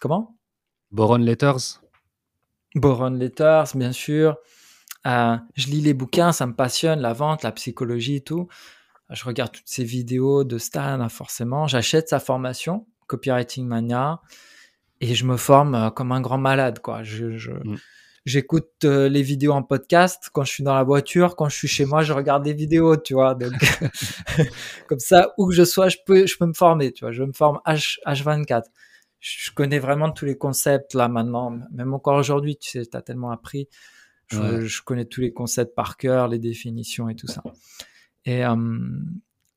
Comment? 0.00 0.36
Boron 0.90 1.18
Letters 1.18 1.80
Boron 2.74 3.10
Letters, 3.10 3.74
bien 3.74 3.92
sûr. 3.92 4.36
Euh, 5.06 5.36
je 5.54 5.66
lis 5.66 5.80
les 5.80 5.94
bouquins, 5.94 6.32
ça 6.32 6.46
me 6.46 6.54
passionne, 6.54 7.00
la 7.00 7.12
vente, 7.12 7.42
la 7.42 7.52
psychologie 7.52 8.16
et 8.16 8.20
tout. 8.20 8.48
je 9.10 9.24
regarde 9.24 9.52
toutes 9.52 9.62
ces 9.66 9.84
vidéos 9.84 10.44
de 10.44 10.58
Stan, 10.58 11.00
hein, 11.00 11.08
forcément. 11.08 11.66
J'achète 11.66 12.08
sa 12.08 12.20
formation, 12.20 12.86
Copywriting 13.08 13.66
Mania, 13.66 14.20
et 15.00 15.14
je 15.14 15.24
me 15.24 15.36
forme 15.36 15.74
euh, 15.74 15.90
comme 15.90 16.12
un 16.12 16.20
grand 16.20 16.38
malade, 16.38 16.78
quoi. 16.80 17.02
Je, 17.02 17.36
je, 17.36 17.50
Mm. 17.50 17.76
J'écoute 18.24 18.70
euh, 18.84 19.08
les 19.08 19.22
vidéos 19.22 19.52
en 19.52 19.64
podcast 19.64 20.30
quand 20.32 20.44
je 20.44 20.52
suis 20.52 20.62
dans 20.62 20.74
la 20.74 20.84
voiture, 20.84 21.34
quand 21.34 21.48
je 21.48 21.56
suis 21.56 21.66
chez 21.66 21.84
moi, 21.84 22.04
je 22.04 22.12
regarde 22.12 22.44
des 22.44 22.52
vidéos, 22.52 22.96
tu 22.96 23.14
vois. 23.14 23.34
Donc, 23.34 23.52
comme 24.88 25.00
ça, 25.00 25.34
où 25.38 25.48
que 25.48 25.54
je 25.54 25.64
sois, 25.64 25.88
je 25.88 25.96
peux, 26.06 26.24
je 26.24 26.38
peux 26.38 26.46
me 26.46 26.52
former, 26.52 26.92
tu 26.92 27.04
vois. 27.04 27.10
Je 27.10 27.24
me 27.24 27.32
forme 27.32 27.58
H, 27.66 27.98
H24. 28.06 28.62
Je 29.18 29.46
je 29.46 29.50
connais 29.52 29.80
vraiment 29.80 30.10
tous 30.12 30.24
les 30.24 30.38
concepts 30.38 30.94
là 30.94 31.08
maintenant, 31.08 31.58
même 31.72 31.94
encore 31.94 32.16
aujourd'hui, 32.16 32.56
tu 32.56 32.70
sais, 32.70 32.86
tu 32.86 32.96
as 32.96 33.02
tellement 33.02 33.32
appris. 33.32 33.68
Je, 34.32 34.42
Ouais. 34.42 34.60
je 34.66 34.82
connais 34.82 35.04
tous 35.04 35.20
les 35.20 35.32
concepts 35.32 35.74
par 35.74 35.96
cœur, 35.96 36.28
les 36.28 36.38
définitions 36.38 37.08
et 37.08 37.14
tout 37.14 37.26
ça. 37.26 37.42
Et 38.24 38.44
euh, 38.44 38.56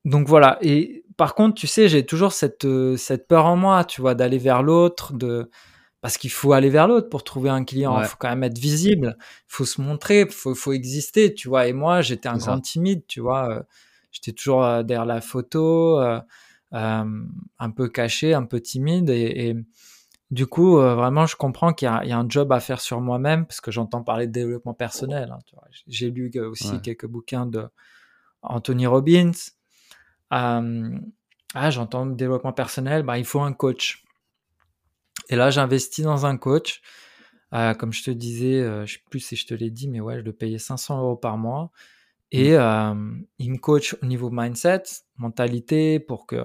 donc 0.04 0.28
voilà. 0.28 0.58
Et 0.62 1.04
par 1.16 1.34
contre, 1.34 1.54
tu 1.54 1.66
sais, 1.66 1.88
j'ai 1.88 2.04
toujours 2.04 2.32
cette, 2.32 2.64
euh, 2.64 2.96
cette 2.96 3.26
peur 3.26 3.46
en 3.46 3.56
moi, 3.56 3.84
tu 3.84 4.00
vois, 4.00 4.14
d'aller 4.14 4.38
vers 4.38 4.62
l'autre, 4.62 5.12
de 5.14 5.50
parce 6.02 6.18
qu'il 6.18 6.30
faut 6.30 6.52
aller 6.52 6.68
vers 6.70 6.86
l'autre 6.86 7.08
pour 7.08 7.24
trouver 7.24 7.48
un 7.50 7.64
client. 7.64 7.96
Il 7.98 8.02
Ouais. 8.02 8.06
faut 8.08 8.16
quand 8.18 8.28
même 8.28 8.44
être 8.44 8.58
visible, 8.58 9.16
il 9.18 9.44
faut 9.48 9.64
se 9.64 9.80
montrer, 9.80 10.20
il 10.20 10.30
faut, 10.30 10.54
faut 10.54 10.72
exister, 10.72 11.34
tu 11.34 11.48
vois. 11.48 11.66
Et 11.66 11.72
moi, 11.72 12.00
j'étais 12.02 12.28
un 12.28 12.36
grand 12.36 12.60
timide, 12.60 13.02
tu 13.08 13.20
vois. 13.20 13.50
euh, 13.50 13.62
J'étais 14.12 14.32
toujours 14.32 14.62
derrière 14.84 15.04
la 15.04 15.20
photo, 15.20 15.98
euh, 16.00 16.20
un 16.72 17.70
peu 17.74 17.88
caché, 17.88 18.32
un 18.34 18.44
peu 18.44 18.60
timide. 18.60 19.10
Et, 19.10 19.48
et 19.48 19.56
du 20.30 20.46
coup, 20.46 20.78
euh, 20.78 20.94
vraiment, 20.94 21.26
je 21.26 21.36
comprends 21.36 21.72
qu'il 21.72 21.86
y, 21.86 21.88
a 21.88 22.02
il 22.04 22.08
y 22.10 22.12
a 22.12 22.18
un 22.18 22.28
job 22.28 22.52
à 22.52 22.60
faire 22.60 22.80
sur 22.80 23.00
moi-même 23.00 23.46
parce 23.46 23.60
que 23.60 23.70
j'entends 23.70 24.02
parler 24.02 24.26
de 24.26 24.32
développement 24.32 24.74
personnel. 24.74 25.30
hein. 25.32 25.38
J'ai 25.86 26.10
lu 26.10 26.30
aussi 26.40 26.72
Ouais. 26.72 26.80
quelques 26.80 27.06
bouquins 27.06 27.46
de 27.46 27.68
Anthony 28.42 28.86
Robbins. 28.86 29.32
Euh, 30.32 30.98
ah, 31.54 31.70
j'entends 31.70 32.06
développement 32.06 32.52
personnel, 32.52 33.02
bah, 33.04 33.18
il 33.18 33.24
faut 33.24 33.40
un 33.40 33.52
coach. 33.52 34.04
Et 35.28 35.36
là, 35.36 35.50
j'investis 35.50 36.04
dans 36.04 36.26
un 36.26 36.36
coach. 36.36 36.82
Euh, 37.54 37.74
comme 37.74 37.92
je 37.92 38.02
te 38.02 38.10
disais, 38.10 38.60
euh, 38.60 38.84
je 38.86 38.94
sais 38.94 39.00
plus 39.08 39.20
si 39.20 39.36
je 39.36 39.46
te 39.46 39.54
l'ai 39.54 39.70
dit, 39.70 39.88
mais 39.88 40.00
ouais, 40.00 40.16
je 40.16 40.22
le 40.22 40.32
payais 40.32 40.58
500 40.58 41.00
euros 41.00 41.16
par 41.16 41.38
mois. 41.38 41.70
Et 42.32 42.54
euh, 42.56 42.94
il 43.38 43.52
me 43.52 43.58
coach 43.58 43.96
au 44.02 44.06
niveau 44.06 44.30
mindset, 44.30 44.82
mentalité, 45.16 46.00
pour 46.00 46.26
que 46.26 46.44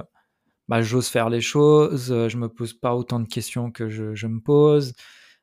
bah, 0.72 0.82
j'ose 0.82 1.10
faire 1.10 1.30
les 1.30 1.42
choses, 1.42 2.14
euh, 2.14 2.30
je 2.30 2.38
me 2.38 2.48
pose 2.48 2.72
pas 2.72 2.96
autant 2.96 3.20
de 3.20 3.28
questions 3.28 3.72
que 3.72 3.90
je, 3.90 4.26
me 4.26 4.40
pose, 4.40 4.94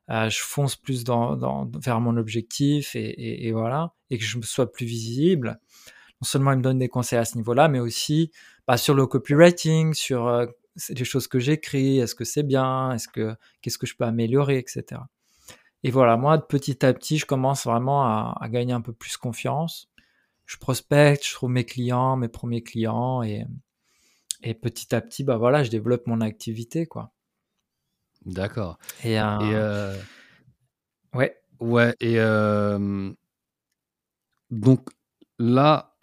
euh, 0.09 0.31
je 0.31 0.39
fonce 0.41 0.75
plus 0.75 1.05
dans, 1.05 1.71
vers 1.75 2.01
mon 2.01 2.17
objectif 2.17 2.93
et, 2.97 3.53
voilà, 3.53 3.93
et 4.09 4.17
que 4.17 4.25
je 4.25 4.41
sois 4.41 4.73
plus 4.73 4.87
visible. 4.87 5.61
Non 6.23 6.25
seulement 6.25 6.53
il 6.53 6.57
me 6.57 6.63
donne 6.63 6.79
des 6.79 6.89
conseils 6.89 7.19
à 7.19 7.27
ce 7.27 7.37
niveau-là, 7.37 7.69
mais 7.69 7.79
aussi 7.79 8.33
bah, 8.67 8.79
sur 8.79 8.95
le 8.95 9.07
copywriting, 9.07 9.93
sur 9.93 10.29
euh, 10.29 10.47
les 10.89 11.05
choses 11.05 11.29
que 11.29 11.39
j'écris, 11.39 11.99
est-ce 11.99 12.15
que 12.15 12.25
c'est 12.25 12.43
bien, 12.43 12.93
est-ce 12.93 13.09
que 13.09 13.37
qu'est-ce 13.61 13.77
que 13.77 13.87
je 13.87 13.97
peux 13.97 14.05
améliorer, 14.05 14.57
etc. 14.57 15.03
Et 15.83 15.91
voilà, 15.91 16.17
moi, 16.17 16.39
petit 16.39 16.87
à 16.87 16.95
petit, 16.95 17.19
je 17.19 17.27
commence 17.27 17.67
vraiment 17.67 18.03
à, 18.05 18.35
à 18.41 18.49
gagner 18.49 18.73
un 18.73 18.81
peu 18.81 18.95
plus 18.95 19.19
confiance. 19.19 19.91
Je 20.47 20.57
prospecte, 20.57 21.27
je 21.27 21.35
trouve 21.35 21.51
mes 21.51 21.67
clients, 21.67 22.17
mes 22.17 22.29
premiers 22.29 22.63
clients, 22.63 23.23
et, 23.23 23.45
et 24.43 24.55
petit 24.55 24.95
à 24.95 25.01
petit, 25.01 25.25
bah 25.25 25.37
voilà, 25.37 25.63
je 25.63 25.71
développe 25.71 26.07
mon 26.07 26.21
activité, 26.21 26.87
quoi. 26.87 27.13
D'accord. 28.25 28.79
Et, 29.05 29.19
euh, 29.21 29.39
Et 29.41 29.55
euh, 29.55 29.97
ouais, 31.15 31.37
ouais, 31.61 31.95
et 32.01 32.19
euh, 32.19 33.13
donc 34.51 34.89
là, 35.39 35.95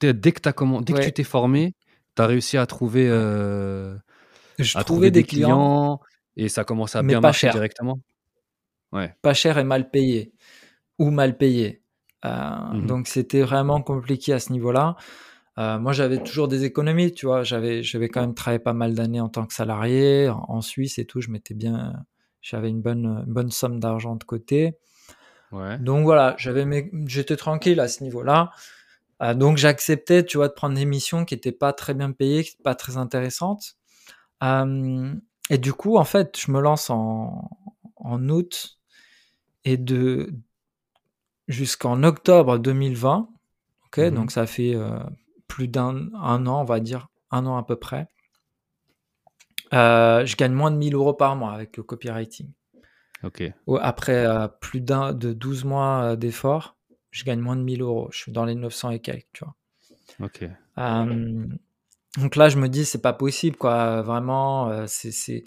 dès 0.00 0.32
que, 0.32 0.50
comment, 0.50 0.80
dès 0.80 0.92
que 0.92 0.98
Ouais. 0.98 1.04
tu 1.06 1.12
t'es 1.12 1.24
formé, 1.24 1.74
tu 2.16 2.22
as 2.22 2.26
réussi 2.26 2.56
à 2.56 2.66
trouver, 2.66 3.06
je 3.06 4.78
à 4.78 4.84
trouver 4.84 5.10
des 5.10 5.24
clients, 5.24 6.00
et 6.36 6.48
ça 6.48 6.64
commence 6.64 6.96
à 6.96 7.02
mais 7.02 7.08
bien 7.08 7.20
pas 7.20 7.28
marcher 7.28 7.46
chers. 7.46 7.52
directement. 7.54 7.98
Ouais. 8.92 9.12
pas 9.22 9.34
cher 9.34 9.58
et 9.58 9.64
mal 9.64 9.90
payé, 9.90 10.32
ou 10.98 11.10
mal 11.10 11.36
payé. 11.36 11.82
Mhm. 12.24 12.86
Donc 12.86 13.08
c'était 13.08 13.42
vraiment 13.42 13.82
compliqué 13.82 14.32
à 14.32 14.38
ce 14.38 14.52
niveau-là. 14.52 14.96
Euh, 15.58 15.78
moi, 15.78 15.92
j'avais 15.92 16.22
toujours 16.22 16.48
des 16.48 16.64
économies, 16.64 17.12
tu 17.14 17.26
vois. 17.26 17.44
J'avais, 17.44 17.82
j'avais 17.82 18.08
quand 18.08 18.20
même 18.20 18.34
travaillé 18.34 18.58
pas 18.58 18.72
mal 18.72 18.94
d'années 18.94 19.20
en 19.20 19.28
tant 19.28 19.46
que 19.46 19.54
salarié 19.54 20.28
en, 20.28 20.44
en 20.48 20.60
Suisse 20.60 20.98
et 20.98 21.04
tout. 21.06 21.20
Je 21.20 21.30
m'étais 21.30 21.54
bien, 21.54 22.04
j'avais 22.42 22.70
une 22.70 22.82
bonne, 22.82 23.24
une 23.26 23.32
bonne 23.32 23.50
somme 23.50 23.78
d'argent 23.80 24.16
de 24.16 24.24
côté. 24.24 24.76
Ouais. 25.52 25.78
Donc 25.78 26.04
voilà, 26.04 26.34
j'avais 26.38 26.64
mes- 26.64 26.90
j'étais 27.06 27.36
tranquille 27.36 27.80
à 27.80 27.88
ce 27.88 28.02
niveau-là. 28.04 28.50
Euh, 29.22 29.34
donc 29.34 29.58
j'acceptais, 29.58 30.24
tu 30.24 30.38
vois, 30.38 30.48
de 30.48 30.54
prendre 30.54 30.74
des 30.76 30.84
missions 30.86 31.24
qui 31.24 31.34
n'étaient 31.34 31.52
pas 31.52 31.72
très 31.72 31.94
bien 31.94 32.10
payées, 32.12 32.44
qui 32.44 32.56
pas 32.56 32.74
très 32.74 32.96
intéressantes. 32.96 33.76
Euh, 34.42 35.14
et 35.50 35.58
du 35.58 35.72
coup, 35.72 35.98
en 35.98 36.04
fait, 36.04 36.38
je 36.38 36.50
me 36.52 36.60
lance 36.60 36.90
en, 36.90 37.50
en 37.96 38.28
août 38.28 38.78
et 39.64 39.76
de 39.76 40.30
jusqu'en 41.48 42.02
octobre 42.02 42.58
2020. 42.58 43.28
Ok, 43.86 43.98
Mhm. 43.98 44.14
donc 44.14 44.30
ça 44.32 44.46
fait 44.46 44.74
euh, 44.74 44.98
plus 45.48 45.68
d'un 45.68 46.08
un 46.14 46.46
an, 46.46 46.60
on 46.62 46.64
va 46.64 46.80
dire, 46.80 47.08
un 47.30 47.46
an 47.46 47.56
à 47.56 47.62
peu 47.62 47.76
près. 47.76 48.08
Euh, 49.72 50.24
je 50.26 50.36
gagne 50.36 50.52
moins 50.52 50.70
de 50.70 50.76
1000 50.76 50.94
euros 50.94 51.14
par 51.14 51.36
mois 51.36 51.52
avec 51.52 51.76
le 51.76 51.82
copywriting. 51.82 52.50
Ok. 53.22 53.42
Après 53.80 54.26
euh, 54.26 54.48
plus 54.48 54.80
d'un 54.80 55.12
de 55.12 55.32
12 55.32 55.64
mois 55.64 56.02
euh, 56.02 56.16
d'efforts, 56.16 56.76
je 57.10 57.24
gagne 57.24 57.40
moins 57.40 57.56
de 57.56 57.62
1000 57.62 57.82
euros. 57.82 58.08
Je 58.12 58.18
suis 58.18 58.32
dans 58.32 58.44
les 58.44 58.54
900 58.54 58.90
et 58.90 59.00
quelques, 59.00 59.26
tu 59.32 59.44
vois. 59.44 59.54
Ok. 60.26 60.44
Euh, 60.78 61.46
donc 62.18 62.36
là, 62.36 62.48
je 62.48 62.58
me 62.58 62.68
dis, 62.68 62.84
c'est 62.84 63.00
pas 63.02 63.12
possible, 63.12 63.56
quoi. 63.56 64.02
Vraiment, 64.02 64.86
c'est- 64.86 65.44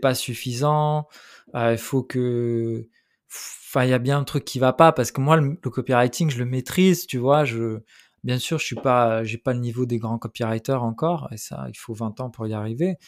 pas 0.00 0.14
suffisant. 0.14 1.06
Il 1.54 1.78
faut 1.78 2.02
que. 2.02 2.88
Enfin, 3.30 3.84
il 3.84 3.90
y 3.90 3.92
a 3.92 3.98
bien 3.98 4.18
un 4.18 4.24
truc 4.24 4.44
qui 4.44 4.58
va 4.58 4.72
pas 4.72 4.92
parce 4.92 5.12
que 5.12 5.20
moi, 5.20 5.36
le, 5.36 5.58
le 5.62 5.70
copywriting, 5.70 6.30
je 6.30 6.38
le 6.38 6.46
maîtrise, 6.46 7.06
tu 7.06 7.18
vois. 7.18 7.44
Je, 7.44 7.80
bien 8.28 8.38
sûr, 8.38 8.58
je 8.58 8.66
suis 8.66 8.76
pas, 8.76 9.24
j'ai 9.24 9.38
pas 9.38 9.54
le 9.54 9.58
niveau 9.58 9.86
des 9.86 9.96
grands 9.96 10.18
copywriters 10.18 10.82
encore, 10.82 11.30
et 11.32 11.38
ça, 11.38 11.64
il 11.70 11.78
faut 11.78 11.94
20 11.94 12.20
ans 12.20 12.28
pour 12.28 12.46
y 12.46 12.52
arriver. 12.52 12.98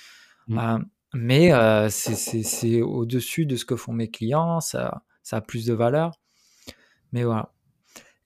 Mm. 0.49 0.59
Euh, 0.59 0.79
mais 1.13 1.53
euh, 1.53 1.91
c'est- 1.91 2.81
au-dessus 2.81 3.45
de 3.45 3.57
ce 3.57 3.67
que 3.67 3.77
font 3.77 3.93
mes 3.93 4.11
clients, 4.11 4.61
ça, 4.61 5.03
ça 5.23 5.37
a 5.37 5.41
plus 5.43 5.67
de 5.67 5.75
valeur. 5.75 6.13
Mais 7.13 7.25
voilà. 7.25 7.53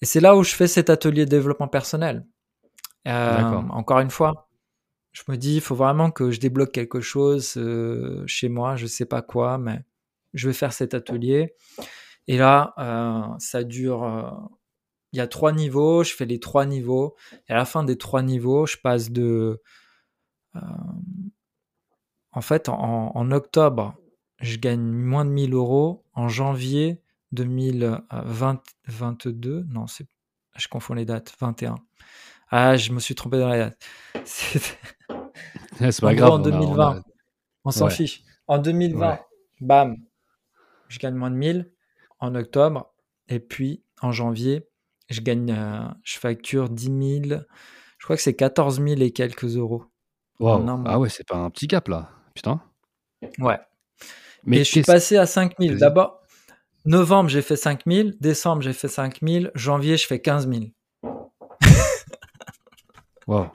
Et 0.02 0.06
c'est 0.06 0.20
là 0.20 0.36
où 0.36 0.44
je 0.44 0.54
fais 0.54 0.68
cet 0.68 0.88
atelier 0.88 1.24
de 1.24 1.30
développement 1.30 1.66
personnel. 1.66 2.26
Euh, 3.08 3.40
encore 3.70 3.98
une 3.98 4.10
fois, 4.10 4.48
je 5.10 5.24
me 5.26 5.36
dis, 5.36 5.56
il 5.56 5.60
faut 5.62 5.74
vraiment 5.74 6.12
que 6.12 6.30
je 6.30 6.38
débloque 6.38 6.70
quelque 6.70 7.00
chose 7.00 7.54
euh, 7.56 8.22
chez 8.28 8.48
moi, 8.48 8.76
je 8.76 8.86
sais 8.86 9.06
pas 9.06 9.20
quoi, 9.20 9.58
mais 9.58 9.80
je 10.32 10.46
vais 10.46 10.54
faire 10.54 10.72
cet 10.72 10.94
atelier. 10.94 11.54
Et 12.28 12.38
là, 12.38 12.72
euh, 12.78 13.36
ça 13.40 13.64
dure. 13.64 14.48
Il 15.14 15.18
y 15.18 15.20
a 15.20 15.28
trois 15.28 15.52
niveaux, 15.52 16.02
je 16.04 16.12
fais 16.12 16.26
les 16.26 16.40
trois 16.40 16.66
niveaux. 16.66 17.14
Et 17.48 17.52
à 17.52 17.56
la 17.56 17.64
fin 17.64 17.84
des 17.84 17.96
trois 17.96 18.20
niveaux, 18.22 18.66
je 18.66 18.76
passe 18.76 19.10
de. 19.12 19.62
euh, 20.56 20.60
en 22.32 22.40
fait, 22.40 22.68
en, 22.68 23.12
en 23.14 23.30
octobre, 23.30 23.94
je 24.40 24.56
gagne 24.58 24.80
moins 24.82 25.24
de 25.24 25.30
1000 25.30 25.54
euros. 25.54 26.04
En 26.14 26.28
janvier 26.28 27.00
2022, 27.32 29.64
non, 29.68 29.86
c'est, 29.86 30.06
je 30.56 30.68
confonds 30.68 30.94
les 30.94 31.04
dates, 31.04 31.34
21. 31.40 31.76
Ah, 32.50 32.76
je 32.76 32.92
me 32.92 33.00
suis 33.00 33.14
trompé 33.14 33.38
dans 33.38 33.48
la 33.48 33.58
date. 33.58 33.78
C'était- 34.24 34.78
c'est 35.90 36.00
pas 36.00 36.14
grave. 36.14 36.30
en 36.32 36.40
on 36.40 36.44
a- 36.44 36.46
on 36.46 36.46
a- 36.46 36.50
2020. 36.50 37.02
On 37.64 37.70
s'en 37.70 37.86
Ouais. 37.86 37.90
fiche. 37.90 38.22
En 38.46 38.58
2020, 38.58 39.10
Ouais. 39.12 39.20
bam, 39.60 39.96
je 40.88 40.98
gagne 40.98 41.14
moins 41.14 41.30
de 41.30 41.36
1000 41.36 41.72
en 42.20 42.34
octobre. 42.34 42.92
Et 43.28 43.40
puis 43.40 43.82
en 44.02 44.12
janvier, 44.12 44.68
je 45.08 45.20
gagne, 45.20 45.50
euh, 45.52 45.88
je 46.02 46.18
facture 46.18 46.68
10 46.68 46.84
000. 47.30 47.40
Je 47.98 48.04
crois 48.06 48.16
que 48.16 48.22
c'est 48.22 48.34
14 48.34 48.80
000 48.82 49.00
et 49.00 49.10
quelques 49.12 49.56
euros. 49.56 49.84
Mois. 50.40 50.62
Ah 50.86 50.98
ouais, 50.98 51.08
c'est 51.08 51.26
pas 51.26 51.36
un 51.36 51.48
petit 51.50 51.68
cap 51.68 51.88
là. 51.88 52.10
Putain. 52.34 52.60
Ouais. 53.38 53.58
Mais 54.44 54.56
et 54.56 54.64
je 54.64 54.64
suis 54.70 54.82
passé 54.82 55.16
à 55.16 55.26
5 55.26 55.54
000. 55.58 55.70
Vas-y. 55.72 55.80
D'abord, 55.80 56.20
novembre, 56.84 57.30
j'ai 57.30 57.40
fait 57.42 57.56
5 57.56 57.82
000. 57.86 58.10
Décembre, 58.20 58.60
j'ai 58.62 58.72
fait 58.72 58.88
5 58.88 59.20
000. 59.22 59.46
Janvier, 59.54 59.96
je 59.96 60.06
fais 60.06 60.20
15 60.20 60.48
000. 60.48 60.64
Waouh. 63.26 63.48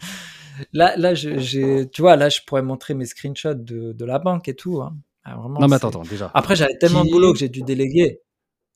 Là, 0.74 0.96
là 0.98 1.14
je- 1.14 1.38
j'ai, 1.38 1.88
tu 1.90 2.02
vois, 2.02 2.16
là, 2.16 2.30
je 2.30 2.40
pourrais 2.46 2.62
montrer 2.64 2.94
mes 2.94 3.06
screenshots 3.06 3.54
de, 3.54 3.92
de 3.94 4.06
la 4.06 4.20
banque 4.20 4.48
et 4.48 4.56
tout. 4.56 4.82
hein. 4.82 4.98
Ah, 5.24 5.36
vraiment, 5.36 5.60
Non, 5.60 5.68
mais 5.68 5.76
attends, 5.76 5.90
attends, 5.90 6.02
déjà. 6.02 6.32
Après, 6.34 6.56
j'avais 6.56 6.78
tellement 6.78 7.02
Qui- 7.04 7.08
de 7.10 7.14
boulot 7.14 7.34
que 7.34 7.40
j'ai 7.40 7.50
dû 7.50 7.62
déléguer. 7.62 8.20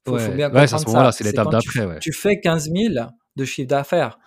Faut, 0.05 0.17
faut 0.17 0.29
Ouais. 0.31 0.35
bien 0.35 0.51
Ouais, 0.53 0.67
c'est 0.67 0.75
à 0.75 0.77
comprendre 0.77 0.81
ce 0.81 0.87
moment-là, 0.87 1.11
c'est 1.11 1.23
l'étape 1.23 1.49
d'après, 1.51 1.85
ouais. 1.85 1.99
Tu 1.99 2.11
fais 2.13 2.39
15 2.39 2.69
000 2.71 3.05
de 3.35 3.45
chiffre 3.45 3.67
d'affaires, 3.69 4.19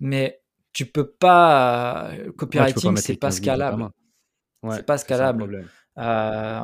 mais 0.00 0.40
tu 0.72 0.86
peux 0.86 1.10
pas. 1.10 2.10
euh, 2.12 2.26
Ouais, 2.26 2.32
Copywriting, 2.32 2.96
c'est 2.96 3.16
pas 3.16 3.28
15 3.28 3.42
000 3.42 3.56
dans 3.56 3.58
ta 3.58 3.66
scalable. 3.66 3.88
Ouais, 4.62 4.76
C'est 4.76 4.86
pas 4.86 4.98
scalable. 4.98 5.68
Euh, 5.98 6.60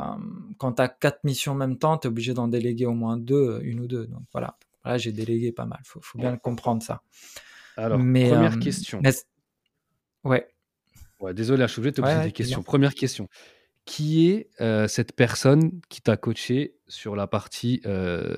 quand 0.59 0.73
tu 0.75 0.83
as 0.83 0.89
quatre 0.89 1.25
missions 1.25 1.53
en 1.53 1.57
même 1.57 1.79
temps, 1.79 1.97
tu 1.99 2.07
es 2.07 2.11
obligé 2.11 2.35
d'en 2.35 2.49
déléguer 2.49 2.87
au 2.87 2.93
moins 2.93 3.17
deux, 3.17 3.61
une 3.63 3.81
ou 3.81 3.87
deux. 3.87 4.07
Donc 4.07 4.23
voilà. 4.33 4.57
Là, 4.85 4.99
j'ai 4.99 5.13
délégué 5.13 5.53
pas 5.53 5.65
mal. 5.65 5.81
Faut, 5.85 6.01
faut 6.03 6.19
bien 6.19 6.37
comprendre 6.37 6.83
ça. 6.83 7.03
Alors, 7.77 7.99
Mais, 7.99 8.29
première 8.29 8.55
euh, 8.55 8.59
question. 8.59 9.01
mais 9.03 9.13
Ouais. 10.25 10.47
Ouais, 11.21 11.33
désolé, 11.35 11.63
je 11.63 11.69
suis 11.73 11.79
obligé 11.81 11.93
de 11.93 11.97
te 11.97 12.01
poser 12.03 12.13
Ouais, 12.15 12.19
ouais, 12.21 12.27
des 12.27 12.33
questions. 12.33 12.63
Première 12.63 12.95
question. 12.95 13.29
Qui 13.85 14.29
est 14.31 14.49
euh, 14.61 14.87
cette 14.87 15.15
personne 15.15 15.81
qui 15.89 16.01
t'a 16.03 16.17
coaché 16.17 16.77
sur 16.87 17.17
la 17.17 17.27
partie 17.27 17.81
euh, 17.85 18.37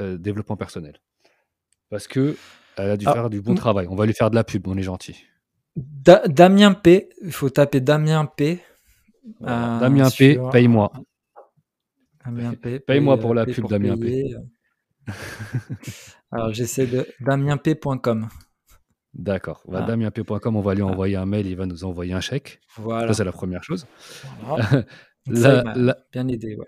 euh, 0.00 0.18
développement 0.18 0.56
personnel? 0.56 1.00
Parce 1.88 2.08
que 2.08 2.36
elle 2.76 2.90
a 2.90 2.96
dû 2.96 3.06
Ah, 3.08 3.12
faire 3.12 3.30
du 3.30 3.40
bon 3.40 3.54
travail. 3.54 3.86
On 3.88 3.94
va 3.94 4.06
lui 4.06 4.14
faire 4.14 4.30
de 4.30 4.34
la 4.34 4.44
pub, 4.44 4.66
on 4.66 4.76
est 4.76 4.82
gentil. 4.82 5.24
Da- 5.76 6.26
Damien 6.26 6.72
P. 6.74 7.10
Il 7.22 7.32
faut 7.32 7.50
taper 7.50 7.80
Damien 7.80 8.26
P. 8.26 8.60
Voilà. 9.40 9.78
Damien 9.80 10.10
P, 10.10 10.34
sur 10.34 10.50
paye-moi. 10.50 10.92
Damien 12.24 12.54
P. 12.54 12.80
Paye-moi 12.80 13.18
pour 13.18 13.34
la 13.34 13.44
P 13.46 13.52
pub, 13.52 13.62
pour 13.62 13.70
Damien 13.70 13.96
P. 13.96 14.34
Alors 16.32 16.52
j'essaie 16.52 16.86
de 16.86 17.06
damienp.com. 17.20 18.28
D'accord. 19.14 19.62
Bah, 19.68 19.84
Ah, 19.86 19.92
on 20.48 20.60
va 20.60 20.74
lui 20.74 20.82
ah, 20.82 20.86
envoyer 20.86 21.16
un 21.16 21.26
mail, 21.26 21.46
il 21.46 21.56
va 21.56 21.66
nous 21.66 21.84
envoyer 21.84 22.12
un 22.14 22.20
chèque. 22.20 22.60
Ça, 22.74 22.82
voilà. 22.82 23.12
c'est 23.12 23.24
la 23.24 23.32
première 23.32 23.62
chose. 23.62 23.86
Voilà. 24.40 24.64
Ça, 25.34 25.62
La, 25.76 25.96
bien 26.12 26.26
aidé. 26.28 26.56
Ouais. 26.56 26.66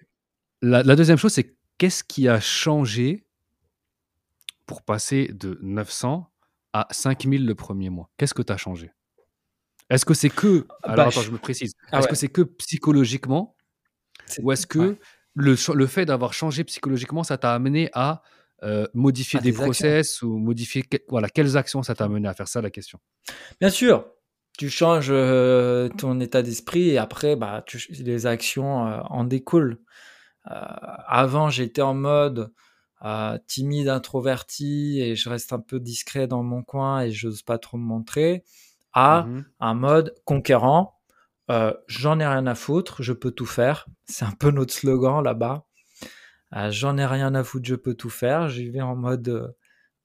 la- 0.63 0.83
la 0.85 0.95
deuxième 0.95 1.17
chose, 1.19 1.33
c'est 1.33 1.57
qu'est-ce 1.79 2.05
qui 2.05 2.29
a 2.29 2.39
changé 2.39 3.27
pour 4.67 4.83
passer 4.83 5.29
de 5.33 5.59
900 5.63 6.31
à 6.73 6.87
5000 6.91 7.47
le 7.47 7.55
premier 7.55 7.91
mois? 7.91 8.11
Qu'est-ce 8.17 8.35
que 8.35 8.43
tu 8.43 8.53
as 8.53 8.57
changé? 8.57 8.93
Est-ce 9.91 10.05
que 10.05 10.15
c'est 10.15 10.31
que. 10.31 10.67
Alors 10.83 10.97
Bah, 10.97 11.07
attends, 11.09 11.21
je- 11.23 11.31
me 11.33 11.39
précise. 11.39 11.73
Ah 11.91 11.99
Est-ce 11.99 12.05
ouais. 12.07 12.11
que 12.11 12.17
c'est 12.17 12.29
que 12.29 12.43
psychologiquement 12.43 13.57
ou 14.41 14.53
est-ce 14.53 14.67
que 14.67 14.79
ouais. 14.79 14.99
le, 15.35 15.57
le 15.75 15.87
fait 15.87 16.07
d'avoir 16.07 16.33
changé 16.33 16.63
psychologiquement, 16.65 17.25
ça 17.25 17.37
t'a 17.39 17.55
amené 17.55 17.91
à 17.93 18.23
euh, 18.65 18.87
modifier 18.95 19.39
Ah, 19.39 19.43
des 19.43 19.51
des 19.53 19.57
actions. 19.57 19.65
process 19.89 20.23
ou 20.23 20.39
modifier. 20.39 20.83
que- 20.83 20.97
Voilà, 21.09 21.29
quelles 21.29 21.57
actions 21.57 21.83
ça 21.83 21.95
t'a 21.95 22.05
amené 22.05 22.27
à 22.29 22.35
faire 22.35 22.49
ça, 22.49 22.61
la 22.63 22.71
question 22.71 22.99
Bien 23.61 23.71
sûr, 23.71 24.07
tu 24.59 24.71
changes 24.71 25.09
euh, 25.11 25.89
ton 25.91 26.19
état 26.21 26.43
d'esprit 26.43 26.89
et 26.91 26.99
après, 26.99 27.37
bah, 27.37 27.63
tu- 27.67 27.87
les 27.91 28.27
actions 28.27 28.87
euh, 28.87 29.01
en 29.11 29.25
découlent. 29.25 29.79
Avant, 30.47 31.49
j'étais 31.51 31.83
en 31.83 31.95
mode 31.95 32.53
timide, 33.47 33.89
introverti 33.89 35.01
et 35.01 35.15
je 35.17 35.29
reste 35.29 35.53
un 35.53 35.59
peu 35.61 35.79
discret 35.81 36.27
dans 36.27 36.43
mon 36.43 36.63
coin 36.63 37.01
et 37.03 37.11
j'ose 37.13 37.43
pas 37.43 37.59
trop 37.59 37.77
me 37.77 37.85
montrer. 37.85 38.45
À 38.93 39.25
Mhm. 39.25 39.45
un 39.61 39.75
mode 39.75 40.15
conquérant, 40.25 41.01
j'en 41.87 42.19
ai 42.21 42.27
rien 42.27 42.47
à 42.47 42.55
foutre, 42.55 43.03
je 43.03 43.13
peux 43.13 43.31
tout 43.31 43.47
faire. 43.47 43.87
C'est 44.07 44.25
un 44.25 44.33
peu 44.33 44.51
notre 44.51 44.73
slogan 44.73 45.23
là-bas. 45.23 45.65
Euh, 46.55 46.71
j'en 46.71 46.97
ai 46.99 47.07
rien 47.07 47.35
à 47.35 47.45
foutre, 47.45 47.67
je 47.67 47.75
peux 47.75 47.95
tout 47.95 48.11
faire. 48.11 48.49
J'y 48.49 48.69
vais 48.71 48.81
en 48.81 48.97
mode 48.97 49.29
euh, 49.29 49.49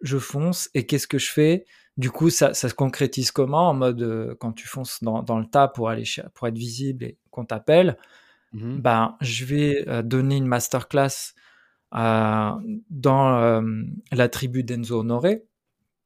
je 0.02 0.18
fonce 0.18 0.70
et 0.74 0.86
qu'est-ce 0.86 1.08
que 1.08 1.18
je 1.20 1.32
fais? 1.32 1.66
Du 1.98 2.12
coup, 2.12 2.30
ça, 2.30 2.54
ça 2.54 2.70
se 2.70 2.74
concrétise 2.74 3.32
comment? 3.32 3.70
En 3.70 3.74
mode 3.74 4.02
euh, 4.02 4.36
quand 4.40 4.54
tu 4.54 4.68
fonces 4.68 5.04
dans, 5.04 5.22
dans 5.24 5.38
le 5.40 5.46
tas 5.46 5.68
pour 5.68 5.90
aller 5.90 6.06
pour 6.34 6.48
être 6.48 6.58
visible 6.58 7.04
et 7.04 7.18
qu'on 7.32 7.46
t'appelle, 7.46 7.98
Mhm. 8.52 8.82
ben 8.82 9.16
je 9.22 9.46
vais 9.46 9.88
euh, 9.88 10.02
donner 10.02 10.38
une 10.38 10.48
masterclass 10.48 11.34
dans 11.92 12.62
la 14.12 14.30
tribu 14.30 14.64
d'Enzo 14.64 15.00
Honoré, 15.00 15.44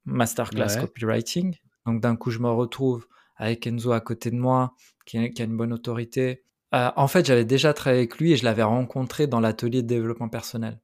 masterclass 0.05 0.75
Ouais. 0.75 0.81
copywriting. 0.81 1.55
Donc 1.85 2.01
d'un 2.01 2.15
coup, 2.15 2.31
je 2.31 2.39
me 2.39 2.49
retrouve 2.49 3.07
avec 3.35 3.67
Enzo 3.67 3.91
à 3.91 4.01
côté 4.01 4.31
de 4.31 4.35
moi, 4.37 4.73
qui 5.05 5.17
a 5.17 5.43
une 5.43 5.57
bonne 5.57 5.73
autorité. 5.73 6.43
Euh, 6.73 6.91
en 6.95 7.07
fait, 7.07 7.25
j'avais 7.25 7.45
déjà 7.45 7.73
travaillé 7.73 7.99
avec 8.01 8.17
lui 8.17 8.31
et 8.31 8.35
je 8.35 8.43
l'avais 8.43 8.63
rencontré 8.63 9.27
dans 9.27 9.39
l'atelier 9.39 9.81
de 9.83 9.87
développement 9.87 10.29
personnel. 10.29 10.79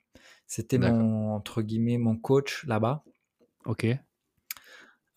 C'était 0.46 0.78
mon 0.92 1.34
entre 1.34 1.62
guillemets 1.62 1.98
mon 1.98 2.16
coach 2.18 2.66
là-bas. 2.68 3.04
Ok. 3.66 3.86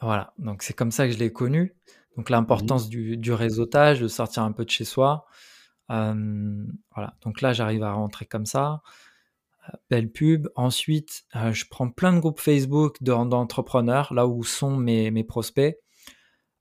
Voilà, 0.01 0.33
donc 0.39 0.63
c'est 0.63 0.73
comme 0.75 0.91
ça 0.91 1.07
que 1.07 1.13
je 1.13 1.19
l'ai 1.19 1.33
connu. 1.33 1.75
Donc 2.17 2.29
l'importance 2.29 2.89
du, 2.89 3.17
du 3.17 3.33
réseautage, 3.33 4.01
de 4.01 4.09
sortir 4.09 4.43
un 4.43 4.53
peu 4.53 4.65
de 4.65 4.71
chez 4.71 4.85
soi. 4.85 5.27
Euh, 5.91 6.65
voilà, 6.95 7.15
donc 7.23 7.41
là 7.41 7.53
j'arrive 7.53 7.83
à 7.83 7.93
rentrer 7.93 8.27
comme 8.27 8.47
ça. 8.47 8.83
Euh, 9.69 9.77
belle 9.91 10.11
pub. 10.11 10.49
Ensuite, 10.57 11.23
euh, 11.37 11.53
je 11.53 11.67
prends 11.71 11.89
plein 11.89 12.13
de 12.13 12.19
groupes 12.19 12.41
Facebook 12.41 12.97
d'en- 13.03 13.27
d'entrepreneurs, 13.27 14.13
là 14.13 14.27
où 14.27 14.43
sont 14.43 14.77
mes, 14.77 15.11
mes 15.11 15.25
prospects. 15.25 15.79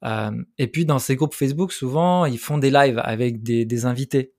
Euh, 0.03 0.31
et 0.57 0.67
puis 0.67 0.85
dans 0.85 0.99
ces 0.99 1.15
groupes 1.15 1.33
Facebook, 1.33 1.71
souvent 1.71 2.25
ils 2.25 2.39
font 2.39 2.57
des 2.57 2.71
lives 2.71 2.99
avec 3.03 3.43
des, 3.43 3.65
des 3.65 3.85
invités. 3.85 4.33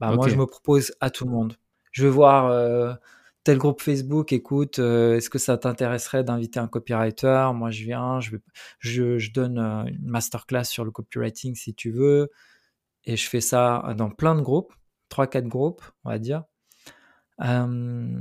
Bah, 0.00 0.08
Moi 0.16 0.28
je 0.28 0.36
me 0.40 0.46
propose 0.46 0.92
à 1.00 1.10
tout 1.10 1.24
le 1.24 1.30
monde. 1.30 1.56
Je 1.92 2.04
veux 2.04 2.10
voir 2.10 2.46
euh, 2.46 2.94
tel 3.44 3.58
groupe 3.58 3.80
Facebook, 3.82 4.32
écoute, 4.32 4.78
euh, 4.78 5.16
est-ce 5.16 5.30
que 5.30 5.38
ça 5.38 5.58
t'intéresserait 5.58 6.24
d'inviter 6.24 6.60
un 6.60 6.68
copywriter? 6.68 7.50
Moi 7.54 7.70
je 7.70 7.84
viens, 7.84 8.20
je, 8.20 8.32
vais- 8.32 8.42
je, 8.78 9.18
je 9.18 9.32
donne 9.32 9.58
une 9.58 10.06
masterclass 10.06 10.64
sur 10.64 10.84
le 10.84 10.90
copywriting 10.90 11.54
si 11.54 11.74
tu 11.74 11.90
veux. 11.90 12.30
Et 13.04 13.16
je 13.16 13.28
fais 13.28 13.40
ça 13.40 13.94
dans 13.96 14.10
plein 14.10 14.34
de 14.34 14.42
groupes, 14.42 14.72
3-4 15.10 15.48
groupes, 15.48 15.82
on 16.04 16.10
va 16.10 16.18
dire. 16.18 16.44
Euh, 17.40 18.20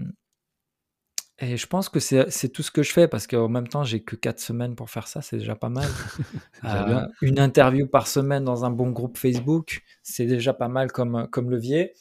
et 1.40 1.56
je 1.56 1.68
pense 1.68 1.88
que 1.88 2.00
c'est 2.00 2.50
tout 2.50 2.64
ce 2.64 2.72
que 2.72 2.82
je 2.82 2.92
fais 2.92 3.08
parce 3.08 3.28
qu'en 3.28 3.48
même 3.48 3.68
temps, 3.68 3.84
j'ai 3.84 4.02
que 4.02 4.16
4 4.16 4.40
semaines 4.40 4.76
pour 4.76 4.90
faire 4.90 5.08
ça, 5.08 5.22
c'est 5.22 5.38
déjà 5.38 5.56
pas 5.56 5.70
mal. 5.70 5.88
Euh, 6.64 7.06
une 7.22 7.40
interview 7.40 7.86
par 7.86 8.08
semaine 8.08 8.44
dans 8.44 8.66
un 8.66 8.72
bon 8.72 8.90
groupe 8.90 9.16
Facebook, 9.16 9.84
c'est 10.02 10.26
déjà 10.26 10.54
pas 10.54 10.68
mal 10.68 10.92
comme, 10.92 11.28
comme 11.30 11.52
levier. 11.52 11.94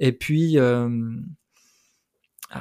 Et 0.00 0.10
puis, 0.10 0.58
euh, 0.58 0.90
euh, 2.56 2.60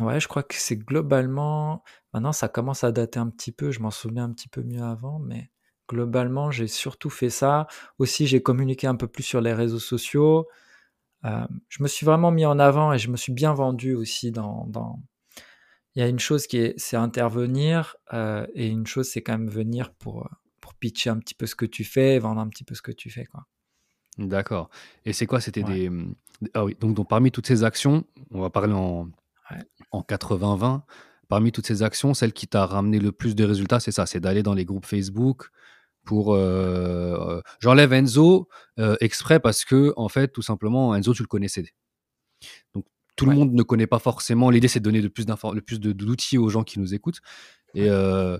ouais, 0.00 0.20
je 0.20 0.28
crois 0.28 0.44
que 0.44 0.54
c'est 0.54 0.76
globalement. 0.76 1.82
Maintenant, 2.14 2.32
ça 2.32 2.48
commence 2.48 2.84
à 2.84 2.92
dater 2.92 3.18
un 3.18 3.28
petit 3.28 3.50
peu. 3.50 3.72
Je 3.72 3.80
m'en 3.80 3.90
souvenais 3.90 4.20
un 4.20 4.30
petit 4.30 4.48
peu 4.48 4.62
mieux 4.62 4.82
avant, 4.82 5.18
mais 5.18 5.50
globalement, 5.88 6.52
j'ai 6.52 6.68
surtout 6.68 7.10
fait 7.10 7.30
ça. 7.30 7.66
Aussi, 7.98 8.28
j'ai 8.28 8.40
communiqué 8.40 8.86
un 8.86 8.94
peu 8.94 9.08
plus 9.08 9.24
sur 9.24 9.40
les 9.40 9.52
réseaux 9.52 9.80
sociaux. 9.80 10.46
Euh, 11.24 11.46
je 11.68 11.82
me 11.82 11.88
suis 11.88 12.06
vraiment 12.06 12.30
mis 12.30 12.46
en 12.46 12.58
avant 12.58 12.92
et 12.92 12.98
je 12.98 13.10
me 13.10 13.16
suis 13.16 13.32
bien 13.32 13.52
vendu 13.52 13.94
aussi 13.94 14.30
dans. 14.30 14.66
dans... 14.66 15.00
Il 15.94 16.00
y 16.00 16.02
a 16.02 16.08
une 16.08 16.20
chose 16.20 16.46
qui 16.46 16.58
est, 16.58 16.74
c'est 16.76 16.96
intervenir 16.96 17.96
euh, 18.12 18.46
et 18.54 18.68
une 18.68 18.86
chose, 18.86 19.08
c'est 19.08 19.22
quand 19.22 19.32
même 19.32 19.48
venir 19.50 19.92
pour, 19.94 20.26
euh, 20.26 20.28
pour 20.60 20.74
pitcher 20.74 21.10
un 21.10 21.18
petit 21.18 21.34
peu 21.34 21.46
ce 21.46 21.56
que 21.56 21.66
tu 21.66 21.82
fais, 21.82 22.18
vendre 22.20 22.40
un 22.40 22.48
petit 22.48 22.62
peu 22.62 22.74
ce 22.76 22.82
que 22.82 22.92
tu 22.92 23.10
fais, 23.10 23.24
quoi. 23.24 23.46
D'accord. 24.16 24.68
Et 25.04 25.12
c'est 25.12 25.26
quoi? 25.26 25.40
C'était 25.40 25.64
Ouais. 25.64 25.88
des. 25.88 25.90
Ah 26.54 26.64
oui, 26.64 26.76
donc, 26.80 26.94
donc 26.94 27.08
parmi 27.08 27.30
toutes 27.32 27.46
ces 27.46 27.64
actions, 27.64 28.04
on 28.30 28.40
va 28.40 28.50
parler 28.50 28.72
en, 28.74 29.08
Ouais. 29.50 29.62
en 29.92 30.02
80-20. 30.02 30.82
Parmi 31.28 31.52
toutes 31.52 31.66
ces 31.66 31.82
actions, 31.82 32.14
celle 32.14 32.32
qui 32.32 32.46
t'a 32.46 32.64
ramené 32.64 33.00
le 33.00 33.12
plus 33.12 33.34
de 33.34 33.44
résultats, 33.44 33.80
c'est 33.80 33.92
ça 33.92 34.06
c'est 34.06 34.20
d'aller 34.20 34.42
dans 34.42 34.54
les 34.54 34.64
groupes 34.64 34.86
Facebook 34.86 35.48
pour. 36.08 36.34
euh, 36.34 36.38
euh, 36.38 37.40
J'enlève 37.60 37.92
Enzo 37.92 38.48
euh, 38.78 38.96
exprès 39.00 39.40
parce 39.40 39.64
que, 39.66 39.92
en 39.96 40.08
fait, 40.08 40.28
tout 40.28 40.40
simplement, 40.42 40.94
Enzo, 40.96 41.12
tu 41.12 41.22
le 41.22 41.28
connaissais. 41.28 41.66
Donc, 42.74 42.86
tout 43.14 43.26
le 43.26 43.34
monde 43.34 43.52
ne 43.52 43.62
connaît 43.62 43.86
pas 43.86 43.98
forcément. 43.98 44.48
L'idée, 44.48 44.68
c'est 44.68 44.80
de 44.80 44.84
donner 44.84 45.02
le 45.02 45.10
plus, 45.10 45.26
le 45.26 45.60
plus 45.60 45.78
d'outils 45.80 46.38
aux 46.38 46.48
gens 46.48 46.62
qui 46.64 46.78
nous 46.80 46.94
écoutent. 46.94 47.20
Et 47.74 47.90
euh, 47.90 48.38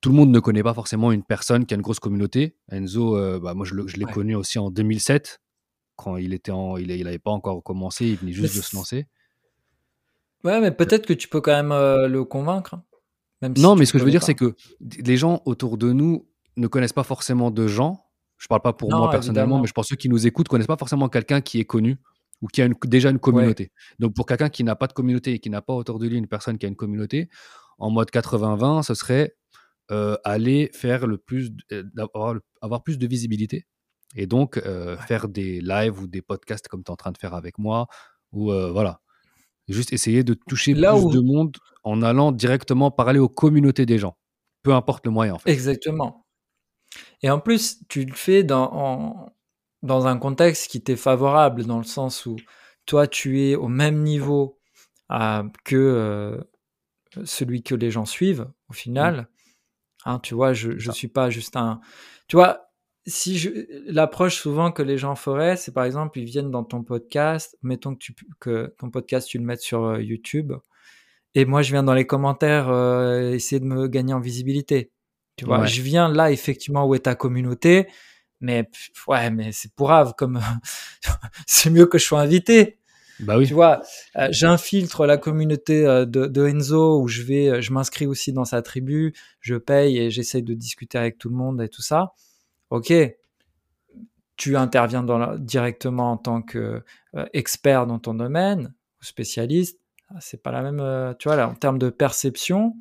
tout 0.00 0.08
le 0.10 0.16
monde 0.16 0.30
ne 0.30 0.40
connaît 0.40 0.62
pas 0.64 0.74
forcément 0.74 1.12
une 1.12 1.22
personne 1.22 1.66
qui 1.66 1.74
a 1.74 1.76
une 1.76 1.82
grosse 1.82 2.00
communauté. 2.00 2.56
Enzo, 2.70 3.16
euh, 3.16 3.38
bah, 3.38 3.54
moi, 3.54 3.64
je, 3.64 3.74
l'ai 3.74 4.04
Ouais. 4.04 4.12
connu 4.12 4.34
aussi 4.34 4.58
en 4.58 4.70
2007, 4.70 5.40
quand 5.96 6.16
il 6.16 6.32
était 6.34 6.50
en, 6.52 6.76
il, 6.78 6.90
il 6.90 7.06
avait 7.06 7.18
pas 7.20 7.30
encore 7.30 7.62
commencé, 7.62 8.06
il 8.06 8.16
venait 8.16 8.32
juste 8.32 8.56
de 8.56 8.62
se 8.62 8.74
lancer. 8.74 9.06
Ouais, 10.42 10.60
mais 10.60 10.70
peut-être 10.72 11.06
que 11.06 11.12
tu 11.14 11.28
peux 11.28 11.40
quand 11.40 11.52
même 11.54 11.72
euh, 11.72 12.08
le 12.08 12.24
convaincre. 12.24 12.74
hein, 12.74 12.82
Même 13.42 13.54
Non, 13.58 13.76
mais 13.76 13.84
ce 13.86 13.92
que 13.92 13.98
je 13.98 14.04
veux 14.04 14.10
dire, 14.10 14.22
c'est 14.22 14.34
que 14.34 14.54
les 14.80 15.16
gens 15.16 15.42
autour 15.46 15.78
de 15.78 15.92
nous 15.92 16.26
ne 16.56 16.66
connaissent 16.66 16.92
pas 16.92 17.02
forcément 17.04 17.50
de 17.50 17.66
gens. 17.66 18.04
Je 18.38 18.46
parle 18.48 18.62
pas 18.62 18.72
pour 18.72 18.90
moi 18.90 19.10
personnellement, 19.10 19.60
mais 19.60 19.66
je 19.66 19.72
pense 19.72 19.86
que 19.86 19.90
ceux 19.90 19.96
qui 19.96 20.08
nous 20.08 20.26
écoutent 20.26 20.48
connaissent 20.48 20.66
pas 20.66 20.76
forcément 20.76 21.08
quelqu'un 21.08 21.40
qui 21.40 21.60
est 21.60 21.64
connu 21.64 21.96
ou 22.42 22.46
qui 22.48 22.62
a 22.62 22.66
une- 22.66 22.74
déjà 22.84 23.10
une 23.10 23.16
Ouais. 23.16 23.20
communauté. 23.20 23.70
Donc 23.98 24.14
pour 24.14 24.26
quelqu'un 24.26 24.48
qui 24.50 24.64
n'a 24.64 24.76
pas 24.76 24.86
de 24.86 24.92
communauté 24.92 25.32
et 25.34 25.38
qui 25.38 25.50
n'a 25.50 25.62
pas 25.62 25.72
autour 25.72 25.98
de 25.98 26.06
lui 26.08 26.16
une 26.16 26.26
personne 26.28 26.58
qui 26.58 26.66
a 26.66 26.68
une 26.68 26.76
communauté, 26.76 27.28
en 27.78 27.90
mode 27.90 28.10
80-20, 28.10 28.82
ce 28.82 28.94
serait 28.94 29.34
euh, 29.90 30.16
aller 30.24 30.70
faire 30.74 31.06
le 31.06 31.18
plus, 31.18 31.50
euh, 31.72 31.84
avoir 32.62 32.82
plus 32.82 32.96
de 32.98 33.06
visibilité 33.06 33.66
et 34.16 34.26
donc 34.26 34.56
euh, 34.56 34.96
Ouais. 34.96 35.02
faire 35.06 35.28
des 35.28 35.60
lives 35.60 36.00
ou 36.00 36.06
des 36.06 36.22
podcasts 36.22 36.68
comme 36.68 36.82
tu 36.82 36.88
es 36.90 36.92
en 36.92 36.96
train 36.96 37.12
de 37.12 37.18
faire 37.18 37.34
avec 37.34 37.58
moi 37.58 37.86
ou 38.32 38.46
voilà, 38.50 39.00
juste 39.68 39.92
essayer 39.92 40.24
de 40.24 40.34
toucher 40.34 40.74
Là 40.74 40.92
plus 40.94 41.02
où. 41.04 41.10
de 41.10 41.20
monde 41.20 41.56
en 41.84 42.02
allant 42.02 42.32
directement 42.32 42.90
parler 42.90 43.18
aux 43.20 43.28
communautés 43.28 43.86
des 43.86 43.98
gens, 43.98 44.16
peu 44.62 44.72
importe 44.74 45.04
le 45.06 45.12
moyen 45.12 45.34
en 45.34 45.38
fait. 45.38 45.50
Exactement. 45.52 46.23
Et 47.22 47.30
en 47.30 47.40
plus, 47.40 47.78
tu 47.88 48.04
le 48.04 48.14
fais 48.14 48.42
dans, 48.44 48.70
en- 48.72 49.32
dans 49.82 50.06
un 50.06 50.16
contexte 50.18 50.70
qui 50.70 50.82
t'est 50.82 50.96
favorable, 50.96 51.64
dans 51.64 51.78
le 51.78 51.84
sens 51.84 52.26
où 52.26 52.36
toi, 52.86 53.06
tu 53.06 53.42
es 53.42 53.54
au 53.54 53.68
même 53.68 54.02
niveau 54.02 54.58
euh, 55.12 55.42
que 55.64 55.76
euh, 55.76 56.38
celui 57.24 57.62
que 57.62 57.74
les 57.74 57.90
gens 57.90 58.04
suivent, 58.06 58.46
au 58.68 58.72
Mm. 58.72 58.76
final. 58.76 59.28
Hein, 60.06 60.18
tu 60.20 60.34
vois, 60.34 60.52
je 60.52 60.78
ça. 60.78 60.92
suis 60.92 61.08
pas 61.08 61.30
juste 61.30 61.56
un. 61.56 61.80
Tu 62.28 62.36
vois, 62.36 62.70
si 63.06 63.38
je 63.38 63.50
l'approche 63.90 64.36
souvent 64.36 64.70
que 64.72 64.82
les 64.82 64.98
gens 64.98 65.14
feraient, 65.14 65.56
c'est 65.56 65.72
par 65.72 65.84
exemple, 65.84 66.18
ils 66.18 66.24
viennent 66.26 66.50
dans 66.50 66.64
ton 66.64 66.82
podcast, 66.82 67.56
mettons 67.62 67.94
que, 67.94 67.98
tu, 67.98 68.14
que 68.40 68.74
ton 68.78 68.90
podcast, 68.90 69.28
tu 69.28 69.38
le 69.38 69.44
mettes 69.44 69.60
sur 69.62 69.84
euh, 69.84 70.02
YouTube, 70.02 70.52
et 71.34 71.44
moi, 71.46 71.62
je 71.62 71.72
viens 71.72 71.82
dans 71.82 71.94
les 71.94 72.06
commentaires 72.06 72.70
essayer 73.32 73.58
de 73.60 73.64
me 73.66 73.88
gagner 73.88 74.14
en 74.14 74.20
visibilité. 74.20 74.92
Tu 75.36 75.44
vois, 75.44 75.66
je 75.66 75.82
viens 75.82 76.08
là 76.08 76.30
effectivement 76.30 76.86
où 76.86 76.94
est 76.94 77.00
ta 77.00 77.14
communauté, 77.14 77.88
mais 78.40 78.68
ouais, 79.08 79.30
mais 79.30 79.52
c'est 79.52 79.72
pour 79.74 79.88
grave 79.88 80.14
comme 80.16 80.40
c'est 81.46 81.70
mieux 81.70 81.86
que 81.86 81.98
je 81.98 82.04
sois 82.04 82.20
invité. 82.20 82.78
Bah 83.20 83.38
oui. 83.38 83.46
Tu 83.46 83.54
vois, 83.54 83.82
euh, 84.16 84.28
j'infiltre 84.30 85.06
la 85.06 85.16
communauté 85.16 85.86
euh, 85.86 86.04
de, 86.04 86.46
Enzo 86.46 87.00
où 87.00 87.08
je 87.08 87.22
vais, 87.22 87.48
euh, 87.48 87.60
je 87.60 87.72
m'inscris 87.72 88.06
aussi 88.06 88.32
dans 88.32 88.44
sa 88.44 88.60
tribu, 88.62 89.14
je 89.40 89.54
paye 89.54 89.98
et 89.98 90.10
j'essaye 90.10 90.42
de 90.42 90.54
discuter 90.54 90.98
avec 90.98 91.18
tout 91.18 91.28
le 91.28 91.36
monde 91.36 91.62
et 91.62 91.68
tout 91.68 91.82
ça. 91.82 92.12
Ok, 92.70 92.92
tu 94.36 94.56
interviens 94.56 95.02
dans 95.02 95.36
directement 95.38 96.12
en 96.12 96.16
tant 96.16 96.42
que 96.42 96.82
expert 97.32 97.86
dans 97.86 98.00
ton 98.00 98.14
domaine, 98.14 98.74
spécialiste. 99.00 99.78
Ah, 100.10 100.18
c'est 100.20 100.42
pas 100.42 100.50
la 100.50 100.62
même, 100.62 101.14
tu 101.18 101.28
vois, 101.28 101.36
là, 101.36 101.48
en 101.48 101.54
termes 101.54 101.78
de 101.78 101.88
perception, 101.90 102.74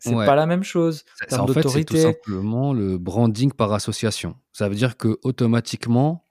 c'est 0.00 0.14
pas 0.14 0.34
la 0.34 0.46
même 0.46 0.64
chose. 0.64 1.04
En, 1.30 1.40
en 1.40 1.46
fait, 1.46 1.68
c'est 1.68 1.84
tout 1.84 1.96
simplement 1.96 2.72
le 2.72 2.98
branding 2.98 3.52
par 3.52 3.72
association. 3.72 4.36
Ça 4.52 4.68
veut 4.68 4.74
dire 4.74 4.96
que 4.96 5.18
automatiquement, 5.22 6.26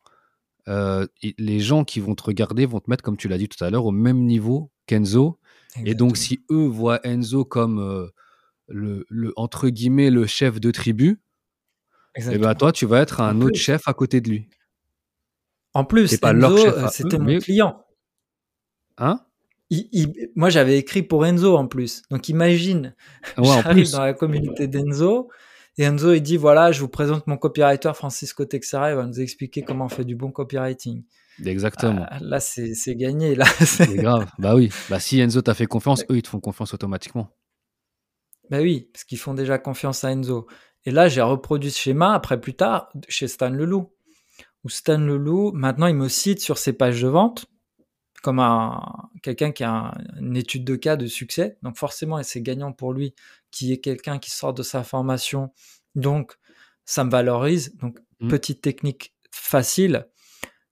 euh, 0.67 1.07
les 1.37 1.59
gens 1.59 1.83
qui 1.83 1.99
vont 1.99 2.15
te 2.15 2.23
regarder 2.23 2.65
vont 2.65 2.79
te 2.79 2.89
mettre, 2.89 3.03
comme 3.03 3.17
tu 3.17 3.27
l'as 3.27 3.37
dit 3.37 3.47
tout 3.47 3.63
à 3.63 3.69
l'heure, 3.69 3.85
au 3.85 3.91
même 3.91 4.25
niveau 4.25 4.71
qu'Enzo. 4.87 5.39
Et 5.85 5.93
donc, 5.93 6.17
si 6.17 6.43
eux 6.51 6.65
voient 6.65 6.99
Enzo 7.05 7.45
comme 7.45 7.79
euh, 7.79 8.07
le, 8.67 9.33
entre 9.35 9.69
guillemets, 9.69 10.09
le 10.09 10.25
chef 10.25 10.59
de 10.59 10.71
tribu, 10.71 11.21
et 12.15 12.23
eh 12.31 12.37
ben 12.39 12.55
toi, 12.55 12.71
tu 12.71 12.85
vas 12.87 12.99
être 12.99 13.21
un 13.21 13.39
autre 13.41 13.57
chef 13.57 13.87
à 13.87 13.93
côté 13.93 14.19
de 14.19 14.29
lui. 14.29 14.49
En 15.73 15.85
plus, 15.85 16.11
Enzo, 16.23 16.57
euh, 16.57 16.87
c'était 16.91 17.19
mon 17.19 17.37
client. 17.37 17.85
Hein? 18.97 19.21
Moi, 20.35 20.49
j'avais 20.49 20.77
écrit 20.77 21.03
pour 21.03 21.25
Enzo 21.25 21.55
en 21.55 21.67
plus. 21.67 22.01
Donc, 22.09 22.29
imagine, 22.29 22.95
j'arrive 23.37 23.91
dans 23.91 24.03
la 24.03 24.13
communauté 24.13 24.67
d'Enzo 24.67 25.29
et 25.77 25.83
Enzo, 25.83 26.13
il 26.13 26.21
dit 26.21 26.37
voilà, 26.37 26.71
je 26.71 26.81
vous 26.81 26.89
présente 26.89 27.25
mon 27.27 27.37
copywriter 27.37 27.91
Francisco 27.93 28.43
Texera, 28.45 28.91
il 28.91 28.95
va 28.95 29.05
nous 29.05 29.21
expliquer 29.21 29.61
comment 29.61 29.85
on 29.85 29.89
fait 29.89 30.03
du 30.03 30.15
bon 30.15 30.31
copywriting. 30.31 31.03
Exactement. 31.45 32.05
Ah, 32.09 32.17
là, 32.19 32.39
c'est 32.39 32.95
gagné. 32.95 33.35
Là, 33.35 33.45
c'est 33.45 33.95
grave. 33.95 34.29
Bah 34.39 34.55
oui. 34.55 34.69
Bah, 34.89 34.99
si 34.99 35.19
Enzo 35.21 35.41
t'a 35.41 35.53
fait 35.53 35.67
confiance, 35.67 36.03
eux, 36.09 36.17
ils 36.17 36.21
te 36.21 36.27
font 36.27 36.41
confiance 36.41 36.73
automatiquement. 36.73 37.29
Bah 38.49 38.59
oui, 38.59 38.89
parce 38.91 39.05
qu'ils 39.05 39.19
font 39.19 39.33
déjà 39.33 39.57
confiance 39.57 40.03
à 40.03 40.11
Enzo. 40.11 40.47
Et 40.85 40.91
là, 40.91 41.07
j'ai 41.07 41.21
reproduit 41.21 41.71
ce 41.71 41.79
schéma 41.79 42.13
après 42.13 42.41
plus 42.41 42.55
tard 42.55 42.89
chez 43.07 43.27
Stan 43.27 43.49
Leloup. 43.49 43.89
Où 44.65 44.69
Stan 44.69 44.97
Leloup, 44.97 45.53
maintenant, 45.53 45.87
il 45.87 45.95
me 45.95 46.09
cite 46.09 46.41
sur 46.41 46.57
ses 46.57 46.73
pages 46.73 47.01
de 47.01 47.07
vente 47.07 47.45
comme 48.21 48.39
un, 48.39 48.81
quelqu'un 49.21 49.51
qui 49.51 49.63
a 49.63 49.97
une 50.19 50.37
étude 50.37 50.63
de 50.63 50.75
cas 50.75 50.95
de 50.95 51.07
succès. 51.07 51.57
Donc 51.63 51.77
forcément, 51.77 52.21
c'est 52.23 52.41
gagnant 52.41 52.71
pour 52.71 52.93
lui 52.93 53.13
qui 53.51 53.71
est 53.71 53.77
quelqu'un 53.77 54.19
qui 54.19 54.31
sort 54.31 54.53
de 54.53 54.63
sa 54.63 54.83
formation. 54.83 55.51
Donc, 55.95 56.33
ça 56.85 57.03
me 57.03 57.11
valorise. 57.11 57.75
Donc, 57.77 57.99
mmh. 58.19 58.27
petite 58.27 58.61
technique 58.61 59.13
facile. 59.31 60.07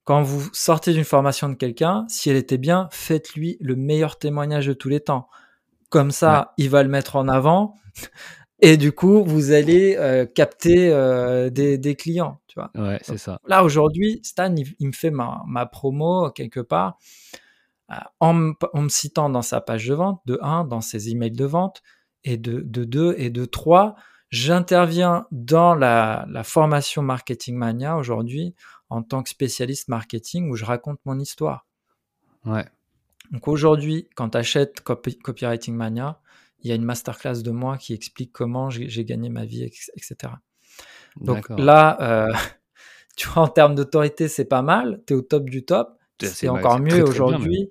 Quand 0.04 0.22
vous 0.22 0.48
sortez 0.52 0.92
d'une 0.92 1.04
formation 1.04 1.48
de 1.48 1.54
quelqu'un, 1.54 2.06
si 2.08 2.30
elle 2.30 2.36
était 2.36 2.58
bien, 2.58 2.88
faites-lui 2.92 3.58
le 3.60 3.76
meilleur 3.76 4.18
témoignage 4.18 4.66
de 4.66 4.72
tous 4.72 4.88
les 4.88 5.00
temps. 5.00 5.28
Comme 5.90 6.10
ça, 6.10 6.54
il 6.56 6.70
va 6.70 6.82
le 6.82 6.88
mettre 6.88 7.16
en 7.16 7.28
avant. 7.28 7.74
Et 8.60 8.76
du 8.76 8.92
coup, 8.92 9.22
vous 9.22 9.52
allez 9.52 9.96
euh, 9.96 10.26
capter 10.26 10.90
euh, 10.90 11.48
des, 11.50 11.96
clients, 11.96 12.40
tu 12.48 12.58
vois. 12.58 12.70
Ouais, 12.74 12.98
c'est 13.02 13.18
ça. 13.18 13.40
Là, 13.46 13.62
aujourd'hui, 13.62 14.20
Stan, 14.24 14.52
il, 14.54 14.86
me 14.86 14.92
fait 14.92 15.10
ma, 15.10 15.42
ma, 15.46 15.64
promo 15.64 16.30
quelque 16.30 16.60
part 16.60 16.98
euh, 17.90 17.94
en, 18.18 18.34
me 18.34 18.88
citant 18.88 19.30
dans 19.30 19.42
sa 19.42 19.60
page 19.60 19.86
de 19.86 19.94
vente, 19.94 20.20
de 20.26 20.38
1, 20.42 20.64
dans 20.64 20.80
ses 20.80 21.10
emails 21.10 21.30
de 21.30 21.44
vente, 21.44 21.82
et 22.24 22.36
de, 22.36 22.60
de 22.60 22.84
2 22.84 23.14
et 23.16 23.30
de 23.30 23.44
3. 23.44 23.94
J'interviens 24.30 25.26
dans 25.30 25.74
la, 25.74 26.26
la, 26.28 26.42
formation 26.42 27.02
Marketing 27.02 27.56
Mania 27.56 27.96
aujourd'hui 27.96 28.54
en 28.90 29.02
tant 29.02 29.22
que 29.22 29.30
spécialiste 29.30 29.88
marketing 29.88 30.50
où 30.50 30.56
je 30.56 30.64
raconte 30.64 30.98
mon 31.04 31.18
histoire. 31.18 31.66
Ouais. 32.44 32.66
Donc 33.30 33.48
aujourd'hui, 33.48 34.08
quand 34.14 34.30
tu 34.30 34.38
achètes 34.38 34.80
Copywriting 34.80 35.74
Mania, 35.74 36.20
il 36.60 36.68
y 36.68 36.72
a 36.72 36.74
une 36.74 36.84
masterclass 36.84 37.42
de 37.42 37.50
moi 37.50 37.78
qui 37.78 37.94
explique 37.94 38.32
comment 38.32 38.70
j'ai 38.70 39.04
gagné 39.04 39.28
ma 39.28 39.44
vie, 39.44 39.64
etc. 39.64 40.16
Donc 41.20 41.48
là, 41.50 41.98
euh, 42.00 42.32
tu 43.16 43.28
vois, 43.28 43.44
en 43.44 43.48
termes 43.48 43.74
d'autorité, 43.74 44.28
c'est 44.28 44.44
pas 44.44 44.62
mal. 44.62 45.02
Tu 45.06 45.14
es 45.14 45.16
au 45.16 45.22
top 45.22 45.48
du 45.48 45.64
top. 45.64 45.98
C'est 46.20 46.48
encore 46.48 46.80
mieux 46.80 47.02
aujourd'hui 47.02 47.70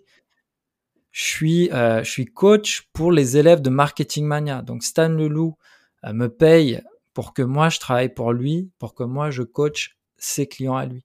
je 1.17 1.23
suis, 1.23 1.71
euh, 1.71 2.03
je 2.03 2.11
suis 2.11 2.25
coach 2.25 2.89
pour 2.93 3.11
les 3.11 3.37
élèves 3.37 3.63
de 3.63 3.71
Marketing 3.71 4.23
Mania. 4.23 4.61
Donc 4.61 4.83
Stan 4.83 5.09
Leloup 5.09 5.57
euh, 6.03 6.13
me 6.13 6.27
paye 6.29 6.79
pour 7.15 7.33
que 7.33 7.41
moi 7.41 7.69
je 7.69 7.79
travaille 7.79 8.13
pour 8.13 8.33
lui, 8.33 8.69
pour 8.77 8.93
que 8.93 9.03
moi 9.03 9.31
je 9.31 9.41
coach 9.41 9.97
ses 10.19 10.45
clients 10.45 10.75
à 10.75 10.85
lui. 10.85 11.03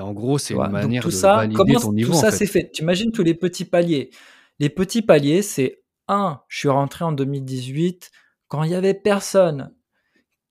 en 0.00 0.12
gros, 0.12 0.38
c'est 0.38 0.54
une 0.54 0.70
manière 0.72 1.06
de 1.06 1.16
valider 1.16 1.74
ton 1.74 1.92
niveau. 1.92 2.14
Tout 2.14 2.18
ça, 2.18 2.32
c'est 2.32 2.46
fait? 2.46 2.68
Tu 2.72 2.82
imagines 2.82 3.12
tous 3.12 3.22
les 3.22 3.34
petits 3.34 3.64
paliers. 3.64 4.10
Les 4.58 4.70
petits 4.70 5.02
paliers, 5.02 5.42
c'est 5.42 5.83
un, 6.08 6.42
je 6.48 6.58
suis 6.58 6.68
rentré 6.68 7.04
en 7.04 7.12
2018 7.12 8.10
quand 8.48 8.62
il 8.62 8.70
y 8.70 8.74
avait 8.74 8.94
personne 8.94 9.74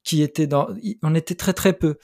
qui 0.03 0.21
était 0.21 0.47
dans. 0.47 0.67
On 1.01 1.15
était 1.15 1.35
très 1.35 1.53
très 1.53 1.73
peu. 1.73 1.97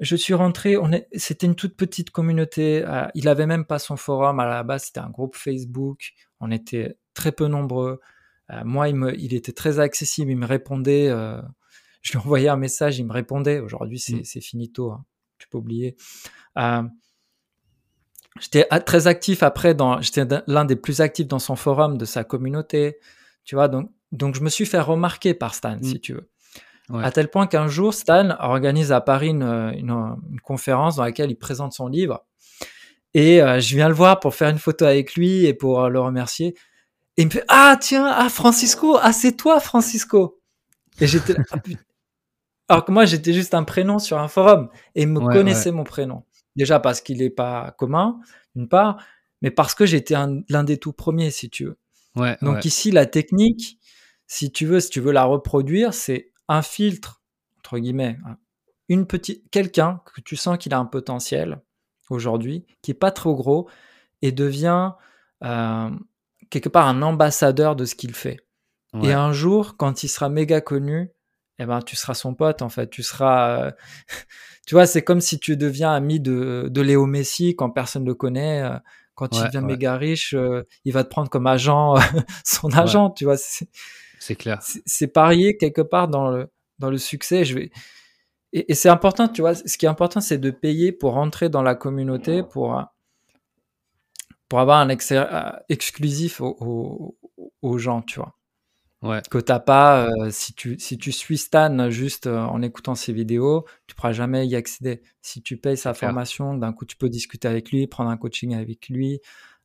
Je 0.00 0.16
suis 0.16 0.34
rentré, 0.34 0.76
on 0.76 0.92
est, 0.92 1.08
c'était 1.14 1.46
une 1.46 1.56
toute 1.56 1.76
petite 1.76 2.10
communauté. 2.10 2.84
Euh, 2.86 3.06
il 3.14 3.26
avait 3.28 3.46
même 3.46 3.64
pas 3.64 3.78
son 3.78 3.96
forum 3.96 4.38
à 4.38 4.46
la 4.46 4.62
base, 4.62 4.84
c'était 4.84 5.00
un 5.00 5.10
groupe 5.10 5.34
Facebook. 5.34 6.12
On 6.40 6.50
était 6.50 6.98
très 7.14 7.32
peu 7.32 7.48
nombreux. 7.48 8.00
Euh, 8.52 8.62
moi, 8.64 8.88
il, 8.88 8.94
me, 8.94 9.18
il 9.18 9.34
était 9.34 9.52
très 9.52 9.80
accessible, 9.80 10.30
il 10.30 10.36
me 10.36 10.46
répondait. 10.46 11.08
Euh, 11.08 11.40
je 12.02 12.12
lui 12.12 12.18
envoyais 12.18 12.48
un 12.48 12.56
message, 12.56 12.98
il 12.98 13.06
me 13.06 13.12
répondait. 13.12 13.58
Aujourd'hui, 13.58 13.98
c'est, 13.98 14.20
mm. 14.20 14.40
finito, 14.40 14.92
hein, 14.92 15.04
tu 15.38 15.48
peux 15.48 15.58
oublier. 15.58 15.96
J'étais 18.40 18.64
très 18.80 19.06
actif 19.06 19.42
après, 19.42 19.74
dans, 19.74 20.00
j'étais 20.00 20.24
l'un 20.46 20.64
des 20.64 20.76
plus 20.76 21.00
actifs 21.00 21.28
dans 21.28 21.38
son 21.38 21.56
forum 21.56 21.98
de 21.98 22.04
sa 22.04 22.24
communauté. 22.24 22.98
Tu 23.44 23.54
vois, 23.54 23.68
donc, 23.68 23.90
donc 24.12 24.34
je 24.34 24.40
me 24.40 24.48
suis 24.48 24.66
fait 24.66 24.80
remarquer 24.80 25.34
par 25.34 25.54
Stan, 25.54 25.78
si 25.82 25.96
mm. 25.96 26.00
tu 26.00 26.14
veux. 26.14 26.28
À 26.94 27.10
tel 27.10 27.28
point 27.28 27.48
qu'un 27.48 27.66
jour, 27.66 27.92
Stan 27.92 28.36
organise 28.38 28.92
à 28.92 29.00
Paris 29.00 29.30
une, 29.30 30.16
conférence 30.44 30.96
dans 30.96 31.02
laquelle 31.02 31.30
il 31.30 31.36
présente 31.36 31.72
son 31.72 31.88
livre. 31.88 32.24
Et 33.12 33.42
euh, 33.42 33.60
je 33.60 33.74
viens 33.74 33.88
le 33.88 33.94
voir 33.94 34.20
pour 34.20 34.34
faire 34.34 34.50
une 34.50 34.58
photo 34.58 34.84
avec 34.84 35.14
lui 35.14 35.46
et 35.46 35.54
pour 35.54 35.88
le 35.88 35.98
remercier. 35.98 36.54
Et 37.16 37.22
il 37.22 37.26
me 37.26 37.30
fait 37.30 37.44
Ah, 37.48 37.76
tiens, 37.80 38.06
ah, 38.06 38.28
Francisco, 38.28 38.98
ah, 39.00 39.12
c'est 39.12 39.36
toi, 39.36 39.58
Francisco. 39.58 40.40
Et 41.00 41.06
j'étais 41.06 41.34
ah, 41.50 41.56
Alors 42.68 42.84
que 42.84 42.92
moi, 42.92 43.04
j'étais 43.04 43.32
juste 43.32 43.54
un 43.54 43.64
prénom 43.64 43.98
sur 43.98 44.18
un 44.18 44.28
forum. 44.28 44.68
Et 44.94 45.02
il 45.02 45.08
me 45.08 45.20
connaissait 45.20 45.72
mon 45.72 45.84
prénom. 45.84 46.24
Déjà 46.56 46.80
parce 46.80 47.00
qu'il 47.00 47.18
n'est 47.18 47.30
pas 47.30 47.74
commun, 47.78 48.20
d'une 48.54 48.68
part, 48.68 49.04
mais 49.42 49.50
parce 49.50 49.74
que 49.74 49.86
j'étais 49.86 50.14
l'un 50.48 50.64
des 50.64 50.78
tout 50.78 50.92
premiers, 50.92 51.30
si 51.30 51.50
tu 51.50 51.66
veux. 51.66 51.78
Donc 52.42 52.64
ici, 52.64 52.90
la 52.90 53.06
technique, 53.06 53.78
si 54.26 54.50
tu 54.50 54.66
veux, 54.66 54.80
si 54.80 54.90
tu 54.90 55.00
veux 55.00 55.12
la 55.12 55.24
reproduire, 55.24 55.92
c'est 55.94 56.32
un 56.48 56.62
filtre, 56.62 57.22
entre 57.58 57.78
guillemets, 57.78 58.18
hein, 58.24 58.38
une 58.88 59.06
petite, 59.06 59.50
quelqu'un 59.50 60.00
que 60.14 60.20
tu 60.20 60.36
sens 60.36 60.58
qu'il 60.58 60.72
a 60.72 60.78
un 60.78 60.86
potentiel 60.86 61.60
aujourd'hui, 62.08 62.64
qui 62.82 62.92
est 62.92 62.94
pas 62.94 63.10
trop 63.10 63.34
gros, 63.34 63.68
et 64.22 64.32
devient 64.32 64.92
euh, 65.44 65.90
quelque 66.50 66.68
part 66.68 66.86
un 66.88 67.02
ambassadeur 67.02 67.76
de 67.76 67.84
ce 67.84 67.94
qu'il 67.94 68.14
fait. 68.14 68.40
Et 69.02 69.12
un 69.12 69.30
jour, 69.30 69.76
quand 69.76 70.04
il 70.04 70.08
sera 70.08 70.30
méga 70.30 70.62
connu, 70.62 71.10
eh 71.58 71.66
ben, 71.66 71.80
tu 71.80 71.96
seras 71.96 72.14
son 72.14 72.34
pote, 72.34 72.62
en 72.62 72.68
fait. 72.68 72.90
Tu 72.90 73.02
seras. 73.02 73.66
Euh, 73.66 73.70
tu 74.66 74.74
vois, 74.74 74.86
c'est 74.86 75.02
comme 75.02 75.20
si 75.20 75.38
tu 75.38 75.56
deviens 75.56 75.92
ami 75.92 76.20
de, 76.20 76.68
de 76.70 76.80
Léo 76.80 77.06
Messi 77.06 77.56
quand 77.56 77.70
personne 77.70 78.02
ne 78.02 78.08
le 78.08 78.14
connaît. 78.14 78.62
Euh, 78.62 78.78
quand 79.14 79.34
il 79.34 79.44
devient 79.44 79.64
méga 79.64 79.96
riche, 79.96 80.36
il 80.84 80.92
va 80.92 81.02
te 81.02 81.08
prendre 81.08 81.30
comme 81.30 81.46
agent, 81.46 81.94
son 82.44 82.70
agent, 82.74 83.08
tu 83.12 83.24
vois. 83.24 83.38
C'est 83.38 84.34
clair. 84.34 84.58
C'est 84.60 85.06
parier 85.06 85.56
quelque 85.56 85.80
part 85.80 86.08
dans 86.08 86.30
le, 86.30 86.50
dans 86.78 86.90
le 86.90 86.98
succès. 86.98 87.44
Je 87.46 87.54
vais... 87.54 87.70
Et, 88.52 88.74
c'est 88.74 88.88
important, 88.88 89.28
tu 89.28 89.40
vois, 89.40 89.54
ce 89.54 89.76
qui 89.76 89.86
est 89.86 89.88
important, 89.88 90.20
c'est 90.20 90.38
de 90.38 90.50
payer 90.50 90.92
pour 90.92 91.12
rentrer 91.12 91.48
dans 91.48 91.62
la 91.62 91.74
communauté, 91.74 92.42
pour, 92.42 92.82
pour 94.48 94.60
avoir 94.60 94.78
un 94.78 94.88
accès 94.88 95.16
euh, 95.18 95.50
exclusif 95.68 96.40
aux, 96.40 97.16
aux, 97.60 97.78
gens, 97.78 98.02
tu 98.02 98.18
vois. 98.20 98.35
Ouais. 99.02 99.20
Que 99.30 99.38
t'as 99.38 99.60
pas, 99.60 100.08
euh, 100.08 100.30
si, 100.30 100.54
tu, 100.54 100.78
si 100.78 100.96
tu 100.96 101.12
suis 101.12 101.36
Stan 101.36 101.90
juste 101.90 102.26
euh, 102.26 102.38
en 102.38 102.62
écoutant 102.62 102.94
ses 102.94 103.12
vidéos, 103.12 103.66
tu 103.86 103.94
pourras 103.94 104.12
jamais 104.12 104.46
y 104.46 104.56
accéder. 104.56 105.02
Si 105.20 105.42
tu 105.42 105.58
payes 105.58 105.76
sa 105.76 105.92
formation, 105.92 106.54
d'un 106.54 106.72
coup 106.72 106.86
tu 106.86 106.96
peux 106.96 107.10
discuter 107.10 107.46
avec 107.46 107.70
lui, 107.70 107.86
prendre 107.86 108.10
un 108.10 108.16
coaching 108.16 108.54
avec 108.54 108.88
lui. 108.88 109.20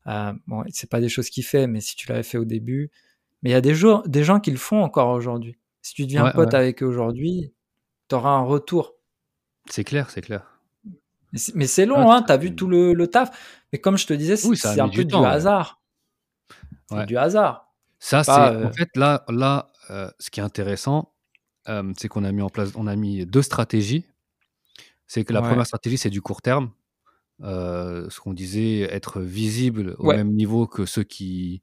Euh, 0.08 0.34
bon, 0.48 0.64
c'est 0.70 0.90
pas 0.90 1.00
des 1.00 1.10
choses 1.10 1.30
qu'il 1.30 1.46
fait, 1.46 1.68
mais 1.68 1.80
si 1.80 1.96
tu 1.96 2.10
l'avais 2.10 2.24
fait 2.24 2.38
au 2.38 2.46
début, 2.46 2.92
mais 3.42 3.52
il 3.52 3.54
y 3.54 3.56
a 3.56 3.62
des, 3.62 3.74
jours, 3.74 4.04
des 4.06 4.24
gens 4.24 4.40
qui 4.40 4.52
le 4.52 4.58
font 4.58 4.84
encore 4.84 5.10
aujourd'hui. 5.10 5.58
Si 5.82 5.94
tu 5.94 6.06
deviens 6.06 6.30
pote 6.32 6.54
avec 6.54 6.84
eux 6.84 6.86
aujourd'hui, 6.86 7.54
tu 8.10 8.16
auras 8.16 8.32
un 8.32 8.44
retour. 8.44 8.96
C'est 9.70 9.84
clair, 9.84 10.10
c'est 10.10 10.22
clair. 10.22 10.60
Mais 11.56 11.68
c'est 11.68 11.86
long, 11.86 12.12
hein, 12.12 12.24
tu 12.24 12.32
as 12.32 12.38
vu 12.38 12.54
tout 12.56 12.68
le, 12.68 12.94
le, 12.94 13.08
taf. 13.08 13.64
Mais 13.72 13.80
comme 13.80 13.98
je 13.98 14.06
te 14.06 14.14
disais, 14.14 14.36
c'est 14.36 14.80
un 14.82 14.90
peu 14.90 15.06
du, 15.06 15.16
hasard. 15.16 15.82
C'est 16.90 17.06
du 17.06 17.18
hasard. 17.18 17.71
Ça, 18.02 18.24
c'est. 18.24 18.32
En 18.32 18.36
euh 18.38 18.72
fait, 18.74 18.90
là, 18.96 19.24
là 19.30 19.72
euh, 19.92 20.10
ce 20.20 20.30
qui 20.32 20.40
est 20.40 20.44
intéressant, 20.44 21.14
euh, 21.70 21.94
c'est 21.98 22.08
qu'on 22.08 22.24
a 22.24 22.32
mis 22.32 22.42
en 22.42 22.50
place, 22.50 22.72
on 22.76 22.88
a 22.88 22.96
mis 22.96 23.26
deux 23.28 23.44
stratégies. 23.44 24.06
C'est 25.08 25.24
que 25.24 25.34
la 25.34 25.42
Ouais. 25.42 25.48
première 25.50 25.68
stratégie, 25.68 25.98
c'est 25.98 26.10
du 26.10 26.22
court 26.22 26.42
terme. 26.42 26.72
Ce 27.42 28.20
qu'on 28.20 28.34
disait, 28.34 28.82
être 28.82 29.22
visible 29.22 29.96
au 30.00 30.08
Ouais. 30.08 30.18
même 30.18 30.34
niveau 30.34 30.68
que 30.68 30.86
ceux 30.86 31.04
qui, 31.04 31.62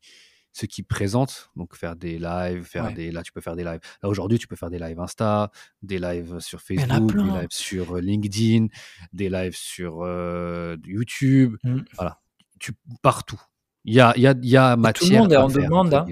ceux 0.52 0.66
qui 0.68 0.82
présentent. 0.82 1.50
Donc 1.56 1.74
faire 1.76 1.96
des 1.96 2.18
lives, 2.18 2.64
faire 2.64 2.86
Ouais. 2.86 2.94
des. 2.94 3.10
Là, 3.12 3.22
tu 3.22 3.32
peux 3.32 3.40
faire 3.40 3.56
des 3.56 3.64
lives. 3.64 3.80
Là, 4.02 4.08
aujourd'hui, 4.08 4.38
tu 4.38 4.46
peux 4.48 4.56
faire 4.56 4.70
des 4.70 4.78
lives 4.78 5.00
Insta, 5.00 5.50
des 5.82 5.98
lives 5.98 6.38
sur 6.40 6.58
en 6.58 6.62
Facebook, 6.62 7.14
des 7.16 7.22
lives 7.24 7.48
sur 7.50 7.96
LinkedIn, 7.96 8.66
des 9.12 9.28
lives 9.30 9.56
sur 9.56 10.02
euh, 10.02 10.76
YouTube. 10.86 11.56
Mm. 11.64 11.80
Voilà. 11.94 12.20
Tu, 12.60 12.72
partout. 13.02 13.40
Il 13.88 13.94
y 13.94 14.00
a, 14.00 14.12
y 14.18 14.26
a, 14.26 14.34
y 14.42 14.56
a 14.56 14.72
Et 14.72 14.74
tout 14.74 14.76
le 14.76 14.82
matière 14.82 15.22
monde 15.22 15.32
est 15.32 15.36
en 15.36 15.48
faire, 15.48 15.62
demande. 15.64 15.94
hein. 15.94 16.06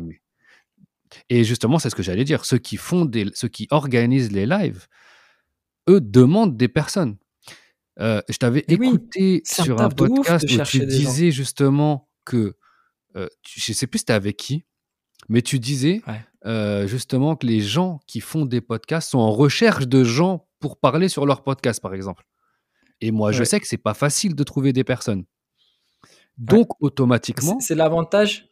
Et 1.29 1.45
justement, 1.45 1.79
c'est 1.79 1.91
ce 1.91 1.95
que 1.95 2.03
j'allais 2.03 2.25
dire. 2.25 2.45
Ceux 2.45 2.59
qui 2.59 2.77
font 2.77 3.05
des, 3.05 3.27
ceux 3.35 3.49
qui 3.49 3.67
organisent 3.71 4.33
les 4.33 4.47
lives, 4.47 4.87
eux 5.89 6.01
demandent 6.01 6.57
des 6.57 6.69
personnes. 6.69 7.17
Euh, 8.01 8.21
je 8.29 8.37
t'avais 8.39 8.65
oui, 8.69 8.75
écouté 8.89 9.43
un 9.59 9.65
sur 9.65 9.81
un 9.81 9.89
podcast 9.89 10.45
où 10.45 10.47
tu 10.65 10.79
gens. 10.81 10.87
disais 10.87 11.31
justement 11.31 12.09
que, 12.25 12.57
euh, 13.17 13.29
tu- 13.43 13.61
je 13.61 13.73
sais 13.73 13.87
plus 13.87 14.01
c'était 14.01 14.13
avec 14.13 14.37
qui, 14.37 14.65
mais 15.29 15.43
tu 15.43 15.59
disais 15.59 16.03
Ouais. 16.07 16.21
euh, 16.47 16.87
justement 16.87 17.37
que 17.37 17.47
les 17.47 17.61
gens 17.61 18.01
qui 18.07 18.21
font 18.21 18.45
des 18.45 18.61
podcasts 18.61 19.11
sont 19.11 19.19
en 19.19 19.31
recherche 19.33 19.87
de 19.89 20.03
gens 20.05 20.47
pour 20.61 20.79
parler 20.79 21.09
sur 21.09 21.25
leur 21.27 21.43
podcast, 21.43 21.81
par 21.81 21.95
exemple. 21.95 22.25
Et 23.01 23.11
moi, 23.13 23.33
je 23.33 23.45
sais 23.45 23.61
que 23.61 23.67
c'est 23.67 23.77
pas 23.79 23.95
facile 23.95 24.35
de 24.35 24.43
trouver 24.45 24.73
des 24.73 24.85
personnes. 24.85 25.25
Donc, 26.39 26.69
automatiquement, 26.81 27.59
c'est 27.61 27.75
l'avantage 27.75 28.49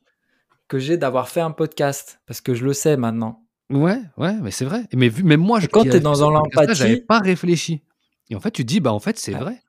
que 0.69 0.78
j'ai 0.78 0.97
d'avoir 0.97 1.28
fait 1.28 1.40
un 1.40 1.51
podcast 1.51 2.20
parce 2.27 2.40
que 2.40 2.55
je 2.55 2.65
le 2.65 2.73
sais 2.73 2.97
maintenant. 2.97 3.47
ouais, 3.70 4.01
ouais, 4.16 4.35
mais 4.40 4.51
c'est 4.51 4.65
vrai. 4.65 4.85
Mais 4.94 5.09
vu, 5.09 5.23
même 5.23 5.40
moi, 5.40 5.61
je, 5.61 5.66
quand 5.66 5.82
tu 5.82 5.90
es 5.90 6.01
dans 6.01 6.15
j'avais 6.15 6.32
l'empathie, 6.32 7.01
pas 7.02 7.19
réfléchi. 7.20 7.82
Et 8.31 8.36
en 8.36 8.40
fait, 8.40 8.51
tu 8.51 8.65
dis, 8.65 8.81
bah 8.81 8.93
en 8.93 9.01
fait, 9.01 9.19
c'est 9.19 9.35
ouais, 9.35 9.40
vrai. 9.40 9.62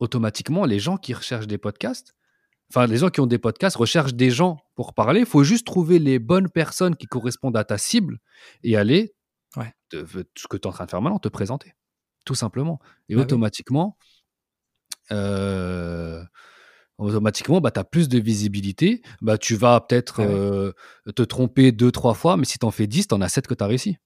Automatiquement, 0.00 0.64
les 0.64 0.80
gens 0.80 0.96
qui 0.96 1.14
recherchent 1.14 1.46
des 1.46 1.58
podcasts, 1.58 2.14
enfin, 2.70 2.86
les 2.86 2.96
gens 2.96 3.10
qui 3.10 3.20
ont 3.20 3.26
des 3.26 3.38
podcasts 3.38 3.76
recherchent 3.76 4.14
des 4.14 4.30
gens 4.30 4.58
pour 4.74 4.94
parler. 4.94 5.20
Il 5.20 5.26
faut 5.26 5.44
juste 5.44 5.66
trouver 5.66 6.00
les 6.00 6.18
bonnes 6.18 6.48
personnes 6.48 6.96
qui 6.96 7.06
correspondent 7.06 7.56
à 7.56 7.64
ta 7.64 7.78
cible 7.78 8.18
et 8.64 8.76
aller, 8.76 9.14
ouais, 9.56 9.72
te- 9.88 10.04
ce 10.36 10.48
que 10.48 10.56
tu 10.56 10.62
es 10.62 10.66
en 10.66 10.72
train 10.72 10.86
de 10.86 10.90
faire 10.90 11.00
maintenant, 11.00 11.20
te 11.20 11.28
présenter. 11.28 11.74
Tout 12.24 12.34
simplement. 12.34 12.80
Et 13.08 13.14
bah 13.14 13.20
oui. 13.20 13.24
automatiquement, 13.24 13.96
euh, 15.10 16.24
automatiquement, 17.02 17.60
bah, 17.60 17.70
tu 17.70 17.80
as 17.80 17.84
plus 17.84 18.08
de 18.08 18.18
visibilité. 18.18 19.02
Bah, 19.20 19.38
tu 19.38 19.54
vas 19.56 19.80
peut-être 19.80 20.20
ouais. 20.20 20.26
euh, 20.28 20.72
te 21.14 21.22
tromper 21.22 21.72
deux, 21.72 21.90
trois 21.92 22.14
fois, 22.14 22.36
mais 22.36 22.44
si 22.44 22.58
tu 22.58 22.66
en 22.66 22.70
fais 22.70 22.86
10, 22.86 23.08
tu 23.08 23.14
en 23.14 23.20
as 23.20 23.28
7 23.28 23.46
que 23.46 23.54
tu 23.54 23.62
as 23.64 23.66
réussi. 23.66 23.96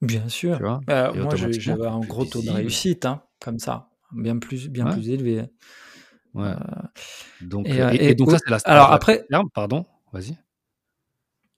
Bien 0.00 0.24
Tu 0.24 0.30
sûr. 0.30 0.58
vois? 0.60 0.80
Bah, 0.86 1.12
moi, 1.14 1.34
j'avais 1.36 1.86
un 1.86 2.00
gros 2.00 2.24
taux 2.24 2.42
de 2.42 2.50
réussite, 2.50 3.04
hein, 3.04 3.22
comme 3.40 3.58
ça, 3.58 3.88
bien 4.12 4.38
plus, 4.38 4.68
bien 4.68 4.86
Ouais, 4.86 4.92
plus 4.92 5.10
élevé. 5.10 5.42
ouais. 6.34 6.46
Euh, 6.46 6.54
Donc, 7.40 7.66
et, 7.68 7.80
euh, 7.82 7.90
et, 7.92 7.96
et 7.96 8.08
et 8.10 8.14
donc, 8.14 8.30
ça, 8.30 8.38
c'est 8.38 8.50
la 8.50 8.58
alors 8.64 8.86
stratégie 8.86 8.86
court 8.86 8.94
après. 8.94 9.26
Pardon, 9.54 9.86
vas-y. 10.12 10.36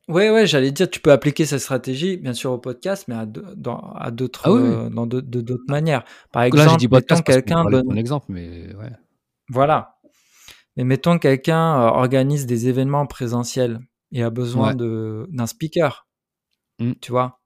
ouais, 0.08 0.30
ouais, 0.30 0.46
j'allais 0.46 0.72
dire, 0.72 0.90
tu 0.90 1.00
peux 1.00 1.12
appliquer 1.12 1.44
cette 1.46 1.60
stratégie, 1.60 2.16
bien 2.16 2.32
sûr, 2.32 2.50
au 2.52 2.58
podcast, 2.58 3.04
mais 3.08 3.14
à, 3.14 3.26
de- 3.26 3.44
dans, 3.56 3.78
à 3.94 4.10
d'autres, 4.10 4.42
Ah 4.44 4.52
oui, 4.52 4.62
oui. 4.62 4.68
euh, 4.68 4.90
dans 4.90 5.06
de 5.06 5.20
de- 5.20 5.40
d'autres 5.40 5.64
manières. 5.68 6.04
Par 6.32 6.42
Là, 6.42 6.48
j'ai 6.50 6.56
exemple, 6.56 6.78
dit 6.78 6.88
podcast 6.88 7.22
parce 7.24 7.36
qu'on 7.36 7.40
quelqu'un 7.42 7.64
donne, 7.70 7.98
exemple, 7.98 8.26
mais 8.30 8.74
ouais. 8.74 8.90
voilà, 9.48 9.99
mais 10.76 10.84
mettons 10.84 11.18
quelqu'un 11.18 11.80
euh, 11.80 11.86
organise 11.88 12.46
des 12.46 12.68
événements 12.68 13.06
présentiels 13.06 13.80
et 14.12 14.22
a 14.22 14.30
besoin 14.30 14.74
Ouais. 14.74 15.26
d'un 15.30 15.46
speaker, 15.46 16.06
Mm, 16.80 16.92
tu 17.02 17.12
vois? 17.12 17.40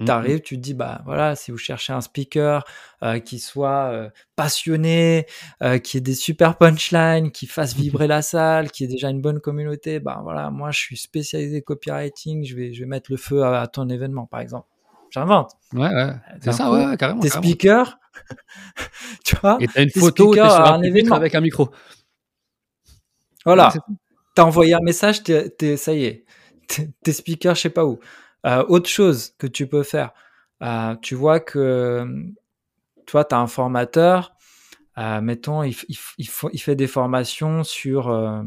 mm, 0.00 0.04
mm. 0.04 0.06
T'arrives, 0.06 0.40
tu 0.40 0.56
te 0.56 0.60
dis, 0.60 0.74
bah 0.74 1.02
voilà, 1.04 1.36
si 1.36 1.52
vous 1.52 1.58
cherchez 1.58 1.92
un 1.92 2.00
speaker 2.00 2.64
euh, 3.04 3.20
qui 3.20 3.38
soit 3.38 3.90
euh, 3.92 4.10
passionné, 4.34 5.26
euh, 5.62 5.78
qui 5.78 5.96
ait 5.98 6.00
des 6.00 6.14
super 6.16 6.58
punchlines, 6.58 7.30
qui 7.30 7.46
fasse 7.46 7.74
vibrer 7.76 8.08
la 8.08 8.20
salle, 8.22 8.70
qui 8.72 8.84
ait 8.84 8.88
déjà 8.88 9.10
une 9.10 9.20
bonne 9.22 9.40
communauté, 9.40 10.00
bah 10.00 10.20
voilà, 10.24 10.50
moi 10.50 10.70
je 10.72 10.78
suis 10.80 10.96
spécialisé 10.96 11.62
copywriting, 11.62 12.44
je 12.44 12.56
vais, 12.56 12.74
je 12.74 12.80
vais 12.80 12.86
mettre 12.86 13.10
le 13.12 13.16
feu 13.16 13.42
à, 13.44 13.60
à 13.60 13.66
ton 13.68 13.88
événement, 13.88 14.26
par 14.26 14.40
exemple. 14.40 14.66
J'invente. 15.10 15.52
Ouais, 15.74 15.88
ouais. 15.88 16.12
C'est 16.40 16.52
ça, 16.52 16.64
coup, 16.64 16.72
ouais, 16.74 16.96
carrément, 16.96 17.20
t'es 17.20 17.28
carrément. 17.28 17.48
speaker, 17.48 17.98
tu 19.24 19.36
vois, 19.36 19.58
Et 19.60 19.68
t'as 19.68 19.82
une 19.82 19.90
photo, 19.90 20.34
sur 20.34 20.42
un 20.66 20.82
événement. 20.82 21.14
avec 21.16 21.34
un 21.34 21.40
micro. 21.40 21.70
Voilà, 23.44 23.72
t'as 24.34 24.44
envoyé 24.44 24.74
un 24.74 24.80
message, 24.82 25.22
t'es, 25.22 25.50
t'es- 25.50 25.76
ça 25.76 25.92
y 25.94 26.04
est, 26.04 26.24
t'es, 27.02 27.12
speaker, 27.12 27.54
je 27.54 27.62
sais 27.62 27.70
pas 27.70 27.84
où. 27.84 27.98
Euh, 28.46 28.64
autre 28.68 28.88
chose 28.88 29.34
que 29.38 29.46
tu 29.46 29.66
peux 29.66 29.82
faire, 29.82 30.12
euh, 30.62 30.96
tu 30.96 31.14
vois 31.14 31.40
que 31.40 32.06
toi, 33.06 33.24
tu 33.24 33.34
as 33.34 33.38
un 33.38 33.46
formateur, 33.46 34.34
euh, 34.98 35.20
mettons, 35.20 35.62
il, 35.62 35.74
fait 35.74 36.76
des 36.76 36.86
formations 36.86 37.64
sur. 37.64 38.44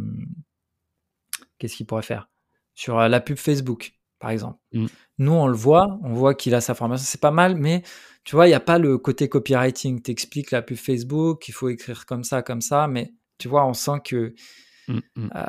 Qu'est-ce 1.58 1.76
qu'il 1.76 1.86
pourrait 1.86 2.02
faire? 2.02 2.30
Sur 2.74 2.98
la 2.98 3.20
pub 3.22 3.38
Facebook, 3.38 3.94
par 4.20 4.32
exemple. 4.32 4.60
Mm. 4.74 4.88
Nous, 5.20 5.32
on 5.32 5.48
le 5.48 5.56
voit, 5.56 6.00
on 6.04 6.14
voit 6.14 6.36
qu'il 6.36 6.56
a 6.56 6.62
sa 6.62 6.74
formation, 6.74 7.06
c'est 7.08 7.22
pas 7.22 7.32
mal, 7.32 7.56
mais 7.56 7.84
tu 8.26 8.36
vois, 8.36 8.48
il 8.48 8.50
n'y 8.50 8.56
a 8.56 8.60
pas 8.60 8.80
le 8.80 8.98
côté 8.98 9.30
copywriting. 9.30 10.02
T'expliques 10.02 10.52
la 10.52 10.62
pub 10.62 10.78
Facebook, 10.78 11.48
il 11.48 11.54
faut 11.54 11.70
écrire 11.70 12.06
comme 12.06 12.24
ça, 12.24 12.42
comme 12.42 12.62
ça, 12.62 12.88
mais 12.88 13.14
tu 13.38 13.48
vois, 13.48 13.66
on 13.66 13.74
sent 13.74 14.02
que 14.04 14.34
Mm, 14.88 15.00
mm. 15.16 15.30
euh, 15.36 15.46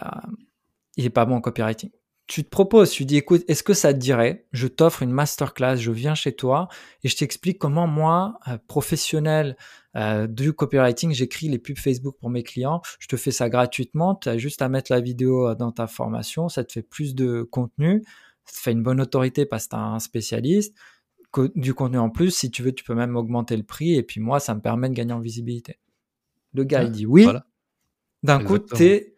il 0.97 1.05
est 1.05 1.11
pas 1.11 1.25
bon 1.25 1.37
en 1.37 1.41
copywriting. 1.41 1.91
Tu 2.27 2.43
te 2.43 2.49
proposes, 2.49 2.91
tu 2.91 3.05
dis, 3.05 3.17
écoute, 3.19 3.45
est-ce 3.47 3.63
que 3.63 3.73
ça 3.73 3.95
te 3.95 3.99
dirait 3.99 4.49
Je 4.51 4.67
t'offre 4.67 5.03
une 5.03 5.13
masterclass, 5.13 5.77
je 5.77 5.93
viens 5.93 6.17
chez 6.17 6.35
toi 6.35 6.67
et 7.05 7.09
je 7.09 7.17
t'explique 7.17 7.59
comment 7.59 7.87
moi, 7.87 8.41
euh, 8.49 8.59
professionnel 8.67 9.57
euh, 9.95 10.27
du 10.27 10.53
copywriting, 10.53 11.13
j'écris 11.13 11.49
les 11.49 11.59
pubs 11.59 11.79
Facebook 11.79 12.17
pour 12.19 12.29
mes 12.29 12.43
clients. 12.43 12.83
Je 12.99 13.07
te 13.07 13.17
fais 13.17 13.31
ça 13.31 13.49
gratuitement. 13.49 14.15
Tu 14.17 14.29
as 14.29 14.39
juste 14.39 14.61
à 14.61 14.69
mettre 14.69 14.91
la 14.93 15.01
vidéo 15.01 15.55
dans 15.55 15.71
ta 15.73 15.87
formation. 15.87 16.49
Ça 16.49 16.65
te 16.65 16.73
fait 16.73 16.83
plus 16.83 17.15
de 17.15 17.43
contenu. 17.43 18.03
Ça 18.45 18.53
te 18.57 18.59
fait 18.61 18.73
une 18.73 18.83
bonne 18.83 19.01
autorité 19.01 19.47
parce 19.47 19.65
que 19.65 19.71
tu 19.71 19.77
as 19.77 19.81
un 19.81 19.99
spécialiste. 20.01 20.75
Du 21.55 21.75
contenu 21.75 21.99
en 21.99 22.11
plus, 22.11 22.31
si 22.31 22.51
tu 22.51 22.63
veux, 22.63 22.73
tu 22.73 22.83
peux 22.85 22.95
même 22.95 23.17
augmenter 23.17 23.57
le 23.57 23.63
prix. 23.63 23.95
Et 23.95 24.03
puis 24.03 24.21
moi, 24.21 24.41
ça 24.41 24.55
me 24.55 24.61
permet 24.61 24.89
de 24.89 24.95
gagner 24.95 25.13
en 25.13 25.21
visibilité. 25.21 25.79
Le 26.55 26.65
gars, 26.65 26.81
Ouais, 26.81 26.87
il 26.87 26.93
dit 26.93 27.07
oui. 27.07 27.25
voilà, 27.25 27.47
D'un 28.23 28.39
coup, 28.39 28.55
exactement. 28.57 28.79
t'es, 28.79 29.15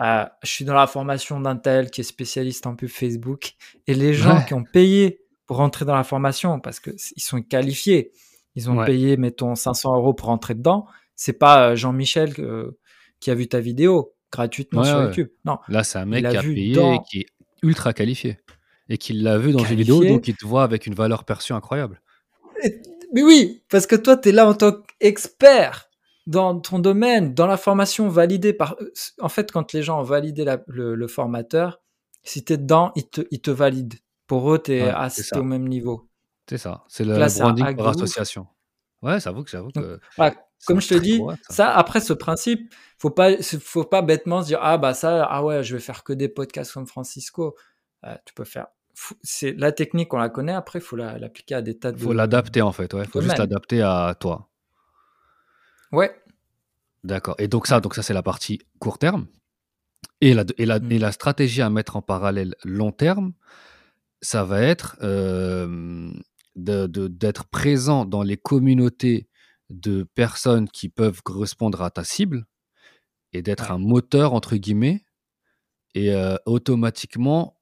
euh, 0.00 0.24
je 0.42 0.48
suis 0.50 0.64
dans 0.64 0.74
la 0.74 0.86
formation 0.86 1.40
d'un 1.40 1.56
tel 1.56 1.90
qui 1.90 2.00
est 2.00 2.04
spécialiste 2.04 2.66
en 2.66 2.74
pub 2.76 2.88
Facebook 2.88 3.52
et 3.86 3.94
les 3.94 4.14
gens 4.14 4.36
Ouais, 4.38 4.44
qui 4.46 4.54
ont 4.54 4.64
payé 4.64 5.20
pour 5.46 5.58
rentrer 5.58 5.84
dans 5.84 5.94
la 5.96 6.04
formation 6.04 6.58
parce 6.60 6.80
que 6.80 6.96
c- 6.96 7.12
ils 7.16 7.22
sont 7.22 7.42
qualifiés, 7.42 8.12
ils 8.54 8.70
ont 8.70 8.78
ouais, 8.78 8.86
payé, 8.86 9.16
mettons, 9.16 9.54
500 9.54 9.94
euros 9.96 10.14
pour 10.14 10.28
rentrer 10.28 10.54
dedans. 10.54 10.86
C'est 11.16 11.34
pas 11.34 11.70
euh, 11.70 11.76
Jean-Michel 11.76 12.32
euh, 12.38 12.78
qui 13.20 13.30
a 13.30 13.34
vu 13.34 13.46
ta 13.48 13.60
vidéo 13.60 14.14
gratuitement 14.32 14.80
ouais, 14.82 14.86
sur. 14.88 15.02
YouTube. 15.02 15.28
Non, 15.44 15.58
Là, 15.68 15.84
c'est 15.84 15.98
un 15.98 16.06
mec 16.06 16.24
a 16.24 16.30
qui 16.30 16.36
a 16.36 16.42
payé 16.42 16.94
et 16.94 16.98
qui 17.10 17.20
est 17.20 17.26
ultra 17.62 17.92
qualifié. 17.92 18.38
Et 18.88 18.96
qui 18.98 19.12
l'a 19.12 19.38
vu 19.38 19.52
dans 19.52 19.64
une 19.64 19.76
vidéo, 19.76 20.02
donc 20.04 20.26
il 20.28 20.34
te 20.36 20.44
voit 20.46 20.62
avec 20.64 20.86
une 20.86 20.94
valeur 20.94 21.24
perçue 21.24 21.52
incroyable. 21.52 22.00
Mais 23.12 23.22
oui, 23.22 23.62
parce 23.68 23.86
que 23.86 23.96
toi, 23.96 24.16
tu 24.16 24.28
es 24.28 24.32
là 24.32 24.46
en 24.46 24.54
tant 24.54 24.72
qu'expert 24.98 25.89
dans 26.30 26.60
ton 26.60 26.78
domaine, 26.78 27.34
dans 27.34 27.46
la 27.46 27.56
formation 27.56 28.08
validée 28.08 28.52
par... 28.52 28.76
En 29.20 29.28
fait, 29.28 29.50
quand 29.50 29.72
les 29.72 29.82
gens 29.82 30.00
ont 30.00 30.04
validé 30.04 30.44
la- 30.44 30.62
le, 30.68 30.94
le 30.94 31.08
formateur, 31.08 31.80
si 32.22 32.44
tu 32.44 32.52
es 32.52 32.56
dedans, 32.56 32.92
ils 32.94 33.08
te, 33.08 33.22
ils 33.30 33.40
te 33.40 33.50
valident. 33.50 33.96
Pour 34.28 34.52
eux, 34.54 34.62
tu 34.62 34.72
es, 34.74 34.84
Ouais, 34.94 35.38
au 35.38 35.42
même 35.42 35.66
niveau. 35.66 36.08
C'est 36.48 36.58
ça. 36.58 36.84
C'est 36.88 37.04
le 37.04 37.16
là, 37.18 37.26
un 37.26 37.28
branding 37.28 37.76
par 37.76 37.88
association. 37.88 38.46
Ouais, 39.02 39.18
j'avoue 39.18 39.42
que 39.42 39.50
j'avoue 39.50 39.70
que 39.70 39.98
voilà, 40.16 40.34
comme 40.66 40.80
je 40.80 40.88
te 40.88 40.94
dis, 40.94 41.18
ça. 41.48 41.54
ça, 41.54 41.74
après 41.74 42.00
ce 42.00 42.12
principe, 42.12 42.72
faut 42.98 43.10
pas, 43.10 43.30
faut 43.42 43.84
pas 43.84 44.02
bêtement 44.02 44.42
se 44.42 44.48
dire, 44.48 44.58
ah 44.62 44.76
bah 44.78 44.94
ça, 44.94 45.24
ah 45.24 45.42
ouais, 45.42 45.64
je 45.64 45.74
vais 45.74 45.80
faire 45.80 46.04
que 46.04 46.12
des 46.12 46.28
podcasts 46.28 46.72
comme 46.72 46.86
Francisco. 46.86 47.56
Euh, 48.04 48.14
tu 48.24 48.34
peux 48.34 48.44
faire. 48.44 48.66
faut- 48.94 49.14
C'est 49.22 49.52
la 49.52 49.72
technique, 49.72 50.12
on 50.14 50.18
la 50.18 50.28
connaît. 50.28 50.52
Après, 50.52 50.78
il 50.80 50.82
faut 50.82 50.96
la- 50.96 51.18
l'appliquer 51.18 51.54
à 51.56 51.62
des 51.62 51.78
tas 51.78 51.92
Faut 51.96 52.10
de 52.10 52.14
l'adapter 52.14 52.62
en 52.62 52.72
fait, 52.72 52.92
ouais. 52.94 53.04
Faut 53.06 53.20
juste 53.20 53.38
l'adapter 53.38 53.82
à 53.82 54.14
toi. 54.18 54.48
Ouais. 55.92 56.19
D'accord. 57.04 57.34
Et 57.38 57.48
donc 57.48 57.66
ça, 57.66 57.80
donc 57.80 57.94
ça 57.94 58.02
c'est 58.02 58.14
la 58.14 58.22
partie 58.22 58.60
court 58.78 58.98
terme. 58.98 59.26
Et 60.20 60.34
la, 60.34 60.44
et, 60.58 60.66
la, 60.66 60.76
et 60.76 60.80
Mm. 60.80 60.98
la 60.98 61.12
stratégie 61.12 61.62
à 61.62 61.70
mettre 61.70 61.96
en 61.96 62.02
parallèle 62.02 62.54
long 62.64 62.92
terme, 62.92 63.32
ça 64.22 64.44
va 64.44 64.60
être 64.62 64.96
euh, 65.02 66.10
d'être 66.56 67.46
présent 67.46 68.04
dans 68.04 68.22
les 68.22 68.36
communautés 68.36 69.28
de 69.70 70.02
personnes 70.14 70.68
qui 70.68 70.88
peuvent 70.88 71.22
correspondre 71.22 71.82
à 71.82 71.90
ta 71.90 72.04
cible 72.04 72.46
et 73.32 73.42
d'être 73.42 73.70
Ouais. 73.70 73.72
un 73.72 73.78
moteur 73.78 74.34
entre 74.34 74.56
guillemets. 74.56 75.04
Et 75.94 76.12
euh, 76.14 76.36
automatiquement, 76.46 77.58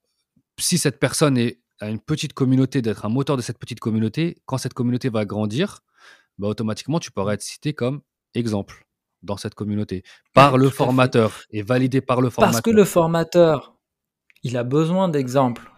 si 0.59 0.79
cette 0.79 0.99
personne 1.01 1.39
est, 1.39 1.61
a 1.81 1.91
une 1.91 2.01
petite 2.01 2.33
communauté, 2.35 2.83
d'être 2.83 3.05
un 3.07 3.09
moteur 3.11 3.37
de 3.37 3.43
cette 3.43 3.59
petite 3.59 3.81
communauté, 3.81 4.39
quand 4.47 4.59
cette 4.59 4.75
communauté 4.75 5.11
va 5.11 5.25
grandir, 5.25 5.81
bah, 6.39 6.49
automatiquement 6.49 7.01
tu 7.01 7.11
pourras 7.13 7.35
être 7.35 7.43
cité 7.43 7.73
comme 7.75 8.03
exemple 8.35 8.88
dans 9.23 9.37
cette 9.37 9.55
communauté 9.55 10.03
par 10.35 10.55
Ouais, 10.55 10.61
le 10.61 10.71
formateur 10.71 11.43
et 11.51 11.63
validé 11.63 12.01
par 12.01 12.21
le 12.21 12.31
Parce 12.31 12.61
que 12.61 12.71
formateur. 12.71 12.75
le 12.75 12.85
formateur, 12.85 13.77
il 14.43 14.57
a 14.57 14.65
besoin 14.65 15.09
d'exemples. 15.09 15.71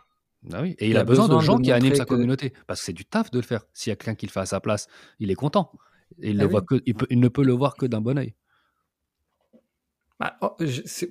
Ah 0.52 0.62
oui. 0.62 0.74
Et 0.78 0.88
il, 0.88 0.96
a, 0.96 1.04
besoin, 1.04 1.28
de 1.28 1.38
gens 1.40 1.58
qui 1.58 1.70
animent 1.70 1.94
sa 1.94 2.06
communauté. 2.06 2.52
Parce 2.66 2.80
que 2.80 2.86
c'est 2.86 2.92
du 2.92 3.04
taf 3.04 3.30
de 3.30 3.38
le 3.38 3.44
faire. 3.44 3.64
S'il 3.74 3.90
y 3.90 3.92
a 3.92 3.96
quelqu'un 3.96 4.14
qui 4.14 4.26
le 4.26 4.30
fait 4.30 4.40
à 4.40 4.46
sa 4.46 4.60
place, 4.60 4.86
il 5.18 5.30
est 5.30 5.34
content. 5.34 5.70
Et 6.20 6.30
il, 6.30 6.40
ah 6.40 6.44
le 6.44 6.48
voit 6.48 6.62
que, 6.62 6.82
il, 6.86 6.94
peut, 6.94 7.06
il, 7.10 7.20
ne 7.20 7.28
peut 7.28 7.44
le 7.44 7.52
voir 7.52 7.76
que 7.76 7.86
d'un 7.86 8.00
bon 8.00 8.18
oeil. 8.18 8.34
Bah, 10.18 10.36
oh, 10.40 10.56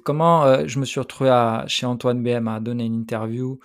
comment 0.04 0.46
euh, 0.46 0.64
je 0.68 0.80
me 0.80 0.86
suis 0.86 1.00
retrouvé 1.00 1.30
à, 1.30 1.66
chez 1.68 1.86
Antoine 1.86 2.22
BM 2.22 2.48
à 2.48 2.60
donner 2.60 2.86
une 2.86 2.96
interview. 2.96 3.60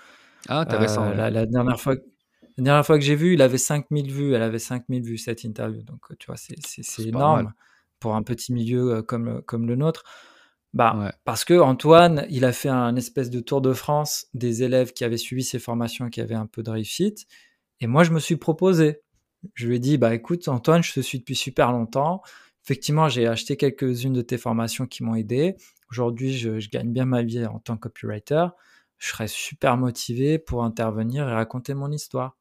Ah, 0.49 0.61
intéressant. 0.61 1.05
Euh, 1.07 1.31
la, 1.31 1.47
dernière 1.47 1.81
fois, 1.81 1.95
la 2.57 2.65
dernière 2.65 2.87
fois 2.87 2.99
que 2.99 3.05
j'ai 3.05 3.17
vu, 3.17 3.35
il 3.35 3.43
avait 3.43 3.59
5000 3.59 4.13
vues. 4.13 4.35
Elle 4.35 4.43
avait 4.43 4.59
5000 4.59 5.03
vues 5.03 5.19
cette 5.19 5.45
interview. 5.45 5.83
Donc, 5.83 6.01
tu 6.19 6.27
vois, 6.27 6.37
c'est 6.37 6.57
énorme 7.03 7.53
pour 8.05 8.17
un 8.17 8.23
petit 8.23 8.53
milieu 8.53 9.01
comme, 9.01 9.41
comme 9.47 9.67
le 9.67 9.77
nôtre. 9.77 10.05
Bah, 10.75 11.15
Parce 11.25 11.43
que 11.47 11.59
Antoine, 11.59 12.27
il 12.29 12.45
a 12.45 12.53
fait 12.53 12.69
un 12.69 12.97
espèce 12.97 13.31
de 13.31 13.41
tour 13.41 13.63
de 13.63 13.73
France 13.73 14.27
des 14.35 14.63
élèves 14.63 14.93
qui 14.93 15.05
avaient 15.05 15.17
suivi 15.17 15.43
ses 15.43 15.59
formations, 15.59 16.11
qui 16.11 16.21
avaient 16.21 16.35
un 16.35 16.45
peu 16.45 16.63
de 16.63 16.69
réussite. 16.69 17.25
Et 17.81 17.87
moi, 17.87 18.05
je 18.05 18.11
me 18.11 18.19
suis 18.19 18.37
proposé. 18.37 19.01
Je 19.55 19.67
lui 19.67 19.77
ai 19.77 19.79
dit, 19.79 19.97
bah 19.97 20.15
écoute, 20.15 20.49
Antoine, 20.49 20.83
je 20.83 20.93
te 20.93 21.01
suis 21.01 21.19
depuis 21.19 21.35
super 21.35 21.73
longtemps. 21.73 22.21
Effectivement, 22.63 23.09
j'ai 23.09 23.27
acheté 23.27 23.57
quelques-unes 23.57 24.13
de 24.13 24.21
tes 24.21 24.37
formations 24.37 24.87
qui 24.87 25.03
m'ont 25.03 25.15
aidé. 25.15 25.57
Aujourd'hui, 25.91 26.37
je, 26.37 26.59
gagne 26.69 26.93
bien 26.93 27.07
ma 27.07 27.23
vie 27.23 27.47
en 27.47 27.59
tant 27.59 27.79
que 27.79 27.89
copywriter. 27.89 28.49
Je 28.99 29.09
serais 29.09 29.29
super 29.29 29.79
motivé 29.79 30.39
pour 30.39 30.63
intervenir 30.63 31.27
et 31.27 31.33
raconter 31.33 31.73
mon 31.73 31.91
histoire. 31.91 32.37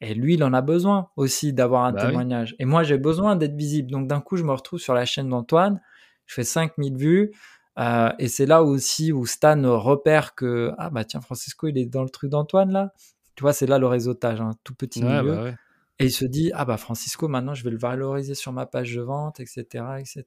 Et 0.00 0.14
lui, 0.14 0.34
il 0.34 0.44
en 0.44 0.52
a 0.52 0.62
besoin 0.62 1.08
aussi 1.16 1.52
d'avoir 1.52 1.84
un 1.84 1.92
bah 1.92 2.06
témoignage. 2.06 2.56
Et 2.58 2.64
moi, 2.64 2.82
j'ai 2.82 2.96
besoin 2.96 3.36
d'être 3.36 3.54
visible. 3.54 3.90
Donc, 3.90 4.06
d'un 4.06 4.20
coup, 4.20 4.36
je 4.36 4.44
me 4.44 4.52
retrouve 4.52 4.78
sur 4.78 4.94
la 4.94 5.04
chaîne 5.04 5.28
d'Antoine. 5.28 5.80
Je 6.26 6.34
fais 6.34 6.44
5000 6.44 6.96
vues. 6.96 7.32
Euh, 7.78 8.10
et 8.18 8.28
c'est 8.28 8.46
là 8.46 8.62
aussi 8.62 9.12
où 9.12 9.26
Stan 9.26 9.60
repère 9.78 10.34
que 10.34 10.72
ah 10.76 10.90
bah 10.90 11.04
tiens 11.04 11.20
Francisco 11.20 11.68
il 11.68 11.78
est 11.78 11.86
dans 11.86 12.02
le 12.02 12.10
truc 12.10 12.30
d'Antoine 12.30 12.72
là. 12.72 12.92
Tu 13.36 13.42
vois 13.42 13.52
c'est 13.52 13.66
là 13.66 13.78
le 13.78 13.86
réseautage, 13.86 14.40
un 14.40 14.52
tout 14.64 14.74
petit 14.74 15.02
milieu. 15.02 15.34
Bah 15.34 15.50
et 15.98 16.06
il 16.06 16.10
se 16.10 16.24
dit 16.24 16.50
ah 16.54 16.64
bah 16.64 16.76
Francisco 16.76 17.28
maintenant 17.28 17.54
je 17.54 17.62
vais 17.62 17.70
le 17.70 17.78
valoriser 17.78 18.34
sur 18.34 18.52
ma 18.52 18.66
page 18.66 18.94
de 18.94 19.00
vente 19.00 19.38
etc 19.40 19.84
etc. 19.98 20.24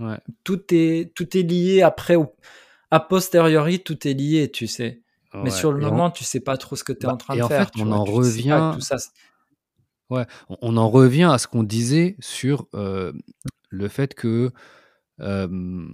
Ouais. 0.00 0.18
Tout 0.42 0.62
est 0.72 1.14
tout 1.14 1.36
est 1.36 1.42
lié 1.42 1.82
après 1.82 2.16
a 2.90 3.00
posteriori 3.00 3.80
tout 3.80 4.06
est 4.06 4.14
lié 4.14 4.50
tu 4.50 4.66
sais. 4.66 5.02
Mais 5.34 5.50
sur 5.50 5.72
le 5.72 5.80
moment 5.80 6.10
tu 6.10 6.24
sais 6.24 6.40
pas 6.40 6.56
trop 6.56 6.76
ce 6.76 6.84
que 6.84 6.92
tu 6.92 7.04
es 7.04 7.06
bah, 7.06 7.14
en 7.14 7.16
train 7.16 7.36
de 7.36 7.42
faire. 7.42 7.70
on 7.78 7.92
en 7.92 8.04
revient. 8.04 8.72
Tout 8.74 8.80
ça. 8.80 8.96
Ouais, 10.10 10.26
on, 10.48 10.76
en 10.76 10.90
revient 10.90 11.30
à 11.32 11.38
ce 11.38 11.46
qu'on 11.46 11.62
disait 11.62 12.16
sur 12.18 12.66
euh, 12.74 13.12
le 13.68 13.86
fait 13.86 14.14
que 14.14 14.50
euh, 15.20 15.86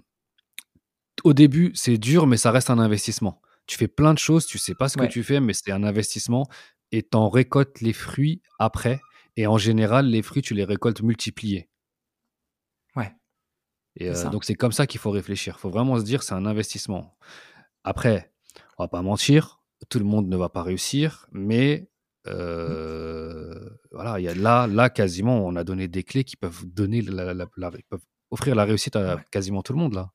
au 1.22 1.34
début, 1.34 1.72
c'est 1.74 1.98
dur, 1.98 2.26
mais 2.26 2.38
ça 2.38 2.50
reste 2.50 2.70
un 2.70 2.78
investissement. 2.78 3.42
Tu 3.66 3.76
fais 3.76 3.88
plein 3.88 4.14
de 4.14 4.18
choses, 4.18 4.46
tu 4.46 4.58
sais 4.58 4.74
pas 4.74 4.88
ce 4.88 4.96
que 4.96 5.04
tu 5.04 5.22
fais, 5.22 5.40
mais 5.40 5.52
c'est 5.52 5.72
un 5.72 5.82
investissement 5.82 6.48
et 6.92 7.02
tu 7.02 7.16
en 7.16 7.28
récoltes 7.28 7.80
les 7.80 7.92
fruits 7.92 8.42
après. 8.58 9.00
Et 9.36 9.46
en 9.46 9.58
général, 9.58 10.06
les 10.06 10.22
fruits, 10.22 10.40
tu 10.40 10.54
les 10.54 10.64
récoltes 10.64 11.02
multipliés. 11.02 11.68
Ouais. 12.94 13.12
Et 13.96 14.08
euh, 14.08 14.30
donc, 14.30 14.44
c'est 14.44 14.54
comme 14.54 14.72
ça 14.72 14.86
qu'il 14.86 15.00
faut 15.00 15.10
réfléchir. 15.10 15.56
Il 15.58 15.60
faut 15.60 15.70
vraiment 15.70 15.98
se 15.98 16.04
dire, 16.04 16.22
c'est 16.22 16.34
un 16.34 16.46
investissement. 16.46 17.18
Après, 17.84 18.32
on 18.78 18.84
va 18.84 18.88
pas 18.88 19.02
mentir, 19.02 19.60
tout 19.88 19.98
le 19.98 20.04
monde 20.04 20.28
ne 20.28 20.36
va 20.36 20.48
pas 20.48 20.62
réussir, 20.62 21.26
mais 21.32 21.88
euh, 22.26 23.54
voilà, 23.92 24.18
il 24.18 24.24
y 24.24 24.28
a 24.28 24.34
là, 24.34 24.66
là, 24.66 24.90
quasiment, 24.90 25.46
on 25.46 25.56
a 25.56 25.64
donné 25.64 25.88
des 25.88 26.02
clés 26.02 26.24
qui 26.24 26.36
peuvent 26.36 26.64
donner 26.66 27.02
la, 27.02 27.46
peuvent 27.88 28.00
offrir 28.30 28.54
la 28.54 28.64
réussite 28.64 28.96
à 28.96 29.22
quasiment 29.30 29.62
tout 29.62 29.72
le 29.72 29.78
monde 29.78 29.94
là. 29.94 30.10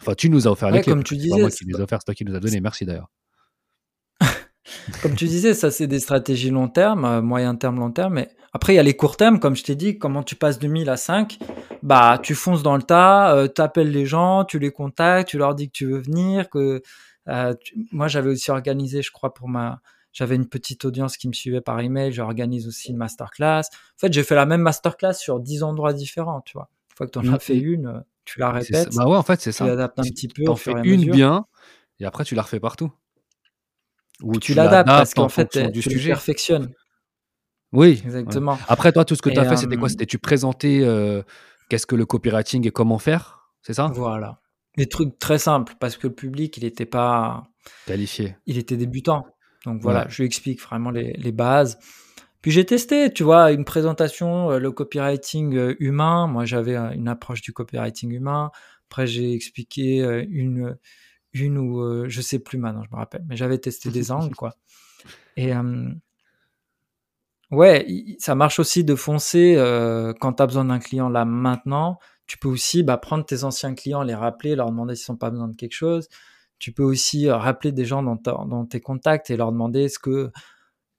Enfin, 0.00 0.14
tu 0.14 0.30
nous 0.30 0.48
as 0.48 0.50
offert 0.50 0.70
les 0.70 0.80
clés. 0.80 0.92
Comme 0.92 1.04
tu 1.04 1.16
disais, 1.16 1.38
moi 1.38 1.50
qui 1.50 1.64
les 1.66 1.78
ai 1.78 1.82
offert, 1.82 1.98
c'est 2.00 2.06
toi 2.06 2.14
qui 2.14 2.24
nous 2.24 2.34
as 2.34 2.40
donné. 2.40 2.60
Merci 2.60 2.86
d'ailleurs. 2.86 3.10
comme 5.02 5.14
tu 5.14 5.26
disais, 5.26 5.52
ça 5.52 5.70
c'est 5.70 5.86
des 5.86 6.00
stratégies 6.00 6.50
long 6.50 6.68
terme, 6.68 7.04
euh, 7.04 7.20
moyen 7.20 7.54
terme, 7.54 7.78
long 7.78 7.90
terme. 7.90 8.14
Mais 8.14 8.30
après, 8.52 8.72
il 8.72 8.76
y 8.76 8.80
a 8.80 8.82
les 8.82 8.96
courts 8.96 9.18
termes, 9.18 9.38
comme 9.38 9.54
je 9.54 9.62
t'ai 9.62 9.74
dit, 9.74 9.98
comment 9.98 10.22
tu 10.22 10.36
passes 10.36 10.58
de 10.58 10.68
1000 10.68 10.88
à 10.88 10.96
5. 10.96 11.38
Bah, 11.82 12.18
tu 12.22 12.34
fonces 12.34 12.62
dans 12.62 12.76
le 12.76 12.82
tas, 12.82 13.34
euh, 13.34 13.46
tu 13.54 13.60
appelles 13.60 13.90
les 13.90 14.06
gens, 14.06 14.44
tu 14.44 14.58
les 14.58 14.70
contactes, 14.70 15.28
tu 15.28 15.38
leur 15.38 15.54
dis 15.54 15.66
que 15.68 15.72
tu 15.72 15.86
veux 15.86 16.00
venir. 16.00 16.48
Que 16.48 16.82
euh, 17.28 17.54
moi, 17.92 18.08
j'avais 18.08 18.30
aussi 18.30 18.50
organisé, 18.50 19.02
je 19.02 19.10
crois, 19.10 19.34
pour 19.34 19.48
ma, 19.48 19.80
j'avais 20.12 20.36
une 20.36 20.48
petite 20.48 20.84
audience 20.84 21.16
qui 21.16 21.28
me 21.28 21.32
suivait 21.32 21.60
par 21.60 21.80
email. 21.80 22.12
J'organise 22.12 22.66
aussi 22.66 22.90
une 22.90 22.96
masterclass. 22.96 23.62
En 23.62 23.98
fait, 23.98 24.12
j'ai 24.12 24.22
fait 24.22 24.34
la 24.34 24.46
même 24.46 24.62
masterclass 24.62 25.14
sur 25.14 25.40
10 25.40 25.62
endroits 25.62 25.92
différents, 25.92 26.40
tu 26.40 26.54
vois. 26.54 26.68
Une 26.90 26.96
fois 26.96 27.06
que 27.06 27.12
tu 27.12 27.18
en 27.18 27.32
as 27.32 27.38
fait 27.38 27.56
une, 27.56 28.04
tu 28.24 28.40
la 28.40 28.50
répètes. 28.50 28.94
Bah 28.94 29.06
ouais, 29.06 29.16
en 29.16 29.22
fait, 29.22 29.40
c'est 29.40 29.52
ça. 29.52 29.64
Tu 29.64 29.70
l'adaptes 29.70 29.98
un 29.98 30.02
petit 30.02 30.28
peu. 30.28 30.42
Tu 30.42 30.48
en 30.48 30.56
fais 30.56 30.72
une 30.84 31.10
bien 31.10 31.46
et 31.98 32.04
après 32.04 32.24
tu 32.24 32.34
la 32.34 32.42
refais 32.42 32.60
partout. 32.60 32.92
Ou 34.22 34.38
tu, 34.38 34.54
l'adaptes 34.54 34.88
parce 34.88 35.14
qu'en 35.14 35.28
fait, 35.28 35.72
tu 35.72 35.82
sujet. 35.82 36.10
perfectionnes. 36.10 36.72
Oui, 37.72 38.02
exactement. 38.04 38.58
Après, 38.68 38.92
toi, 38.92 39.04
tout 39.04 39.14
ce 39.14 39.22
que 39.22 39.30
tu 39.30 39.38
as 39.38 39.44
fait, 39.44 39.56
c'était 39.56 39.76
quoi? 39.76 39.88
C'était 39.88 40.06
tu 40.06 40.18
présentais 40.18 40.80
euh, 40.82 41.22
qu'est-ce 41.68 41.86
que 41.86 41.96
le 41.96 42.04
copywriting 42.04 42.66
et 42.66 42.70
comment 42.70 42.98
faire 42.98 43.52
C'est 43.62 43.74
ça? 43.74 43.90
Voilà. 43.94 44.39
Des 44.76 44.86
trucs 44.86 45.18
très 45.18 45.38
simples 45.38 45.74
parce 45.80 45.96
que 45.96 46.06
le 46.06 46.14
public, 46.14 46.56
il 46.56 46.64
n'était 46.64 46.86
pas 46.86 47.44
qualifié. 47.86 48.36
Il 48.46 48.58
était 48.58 48.76
débutant. 48.76 49.26
Donc 49.66 49.82
voilà, 49.82 50.06
je 50.08 50.22
lui 50.22 50.26
explique 50.26 50.60
vraiment 50.60 50.90
les, 50.90 51.12
les 51.14 51.32
bases. 51.32 51.78
Puis 52.42 52.50
j'ai 52.50 52.64
testé, 52.64 53.12
tu 53.12 53.22
vois, 53.22 53.52
une 53.52 53.64
présentation, 53.64 54.50
euh, 54.50 54.58
le 54.58 54.72
copywriting 54.72 55.56
euh, 55.56 55.76
humain. 55.78 56.26
Moi, 56.26 56.46
j'avais 56.46 56.76
une 56.76 57.08
approche 57.08 57.42
du 57.42 57.52
copywriting 57.52 58.10
humain. 58.12 58.50
Après, 58.88 59.06
j'ai 59.06 59.34
expliqué 59.34 60.02
euh, 60.02 60.24
une, 60.30 60.76
une 61.34 61.58
ou 61.58 62.08
je 62.08 62.20
sais 62.20 62.38
plus 62.38 62.58
maintenant, 62.58 62.82
je 62.82 62.90
me 62.90 62.96
rappelle, 62.96 63.24
mais 63.28 63.36
j'avais 63.36 63.58
testé 63.58 63.90
des 63.90 64.10
angles, 64.12 64.34
quoi. 64.34 64.54
Et 65.36 65.52
ouais, 67.50 67.86
ça 68.18 68.34
marche 68.34 68.58
aussi 68.58 68.84
de 68.84 68.94
foncer 68.94 69.54
quand 70.20 70.34
tu 70.34 70.42
as 70.42 70.46
besoin 70.46 70.66
d'un 70.66 70.80
client 70.80 71.08
là 71.08 71.24
maintenant. 71.24 71.98
Tu 72.30 72.38
peux 72.38 72.46
aussi 72.46 72.84
bah, 72.84 72.96
prendre 72.96 73.26
tes 73.26 73.42
anciens 73.42 73.74
clients, 73.74 74.04
les 74.04 74.14
rappeler, 74.14 74.54
leur 74.54 74.70
demander 74.70 74.94
s'ils 74.94 75.12
n'ont 75.12 75.18
pas 75.18 75.30
besoin 75.30 75.48
de 75.48 75.56
quelque 75.56 75.72
chose. 75.72 76.08
Tu 76.60 76.70
peux 76.70 76.84
aussi 76.84 77.28
rappeler 77.28 77.72
des 77.72 77.84
gens 77.84 78.04
dans, 78.04 78.14
dans 78.14 78.66
tes 78.66 78.80
contacts 78.80 79.30
et 79.30 79.36
leur 79.36 79.50
demander 79.50 79.80
est-ce 79.80 79.98
que 79.98 80.30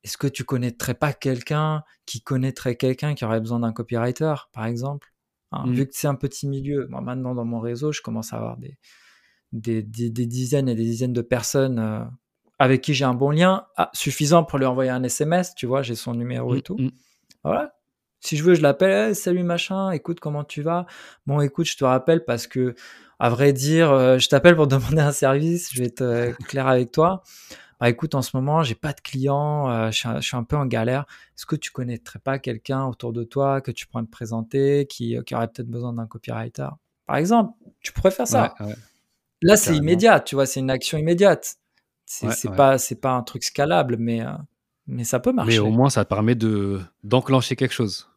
est-ce 0.04 0.18
que 0.18 0.28
tu 0.28 0.44
connaîtrais 0.44 0.94
pas 0.94 1.14
quelqu'un 1.14 1.84
qui 2.06 2.20
connaîtrait 2.20 2.76
quelqu'un 2.76 3.16
qui 3.16 3.24
aurait 3.24 3.40
besoin 3.40 3.62
d'un 3.62 3.72
copywriter, 3.72 4.34
par 4.52 4.66
exemple 4.66 5.14
hein, 5.54 5.68
mmh. 5.68 5.74
Vu 5.74 5.88
que 5.88 5.94
c'est 5.94 6.08
un 6.10 6.16
petit 6.16 6.50
milieu, 6.50 6.88
moi 6.90 7.00
maintenant 7.00 7.34
dans 7.34 7.46
mon 7.46 7.62
réseau, 7.62 7.94
je 7.94 8.02
commence 8.02 8.34
à 8.34 8.36
avoir 8.36 8.58
des, 8.58 8.78
des, 9.54 9.82
dizaines 10.26 10.68
et 10.68 10.76
des 10.76 10.84
dizaines 10.84 11.14
de 11.14 11.22
personnes 11.22 11.80
euh, 11.80 12.04
avec 12.60 12.82
qui 12.82 12.94
j'ai 12.94 13.06
un 13.06 13.14
bon 13.14 13.30
lien, 13.30 13.68
ah, 13.78 13.90
suffisant 13.94 14.44
pour 14.44 14.60
lui 14.60 14.66
envoyer 14.66 14.92
un 14.92 15.02
SMS, 15.02 15.56
tu 15.56 15.66
vois, 15.66 15.82
j'ai 15.82 15.96
son 15.96 16.14
numéro 16.14 16.56
et 16.56 16.58
mmh, 16.58 16.62
tout. 16.62 16.78
Mmh. 16.78 16.92
Voilà. 17.46 17.74
Si 18.22 18.38
je 18.38 18.44
veux, 18.44 18.54
je 18.54 18.62
l'appelle, 18.62 19.16
salut 19.16 19.42
machin, 19.42 19.90
écoute, 19.90 20.20
comment 20.20 20.44
tu 20.44 20.62
vas? 20.62 20.86
Bon, 21.26 21.42
écoute, 21.42 21.66
je 21.66 21.76
te 21.76 21.84
rappelle 21.84 22.24
parce 22.24 22.46
que, 22.46 22.76
à 23.18 23.30
vrai 23.32 23.52
dire, 23.52 23.92
euh, 23.92 24.20
je 24.20 24.30
t'appelle 24.30 24.56
pour 24.56 24.68
demander 24.68 25.00
un 25.00 25.12
service, 25.12 25.74
je 25.74 25.80
vais 25.80 25.88
être 25.88 26.04
euh, 26.04 26.32
clair 26.48 26.68
avec 26.68 26.92
toi. 26.92 27.24
Bah, 27.80 27.90
écoute, 27.90 28.14
en 28.14 28.22
ce 28.22 28.38
moment, 28.38 28.62
j'ai 28.62 28.76
pas 28.76 28.94
de 28.94 29.02
clients, 29.02 29.68
euh, 29.72 29.90
je, 29.90 30.22
suis 30.22 30.38
un, 30.38 30.44
peu 30.44 30.56
en 30.56 30.68
galère. 30.68 31.06
Est-ce 31.36 31.48
que 31.48 31.56
tu 31.56 31.72
connaîtrais 31.72 32.20
pas 32.20 32.38
quelqu'un 32.38 32.86
autour 32.86 33.12
de 33.12 33.24
toi 33.24 33.60
que 33.60 33.72
tu 33.72 33.88
pourrais 33.88 34.04
me 34.04 34.08
présenter 34.08 34.86
qui, 34.86 35.18
qui 35.26 35.34
aurait 35.34 35.48
peut-être 35.48 35.70
besoin 35.70 35.92
d'un 35.92 36.06
copywriter? 36.06 36.70
Par 37.08 37.16
exemple, 37.16 37.54
tu 37.82 37.92
pourrais 37.92 38.12
faire 38.12 38.28
ça. 38.28 38.54
Là, 39.42 39.58
c'est 39.58 39.76
immédiat, 39.76 40.20
tu 40.20 40.36
vois, 40.36 40.46
c'est 40.46 40.60
une 40.60 40.70
action 40.70 41.00
immédiate. 41.00 41.56
C'est 42.06 42.56
pas, 42.56 42.78
c'est 42.78 43.02
pas 43.02 43.14
un 43.14 43.24
truc 43.24 43.44
scalable, 43.44 43.98
mais, 43.98 44.22
mais 44.86 45.06
ça 45.06 45.20
peut 45.20 45.32
marcher. 45.32 45.54
Mais 45.54 45.58
au 45.58 45.72
moins, 45.72 45.90
ça 45.90 46.06
permet 46.06 46.36
de 46.36 46.80
d'enclencher 47.04 47.56
quelque 47.56 47.74
chose. 47.74 48.11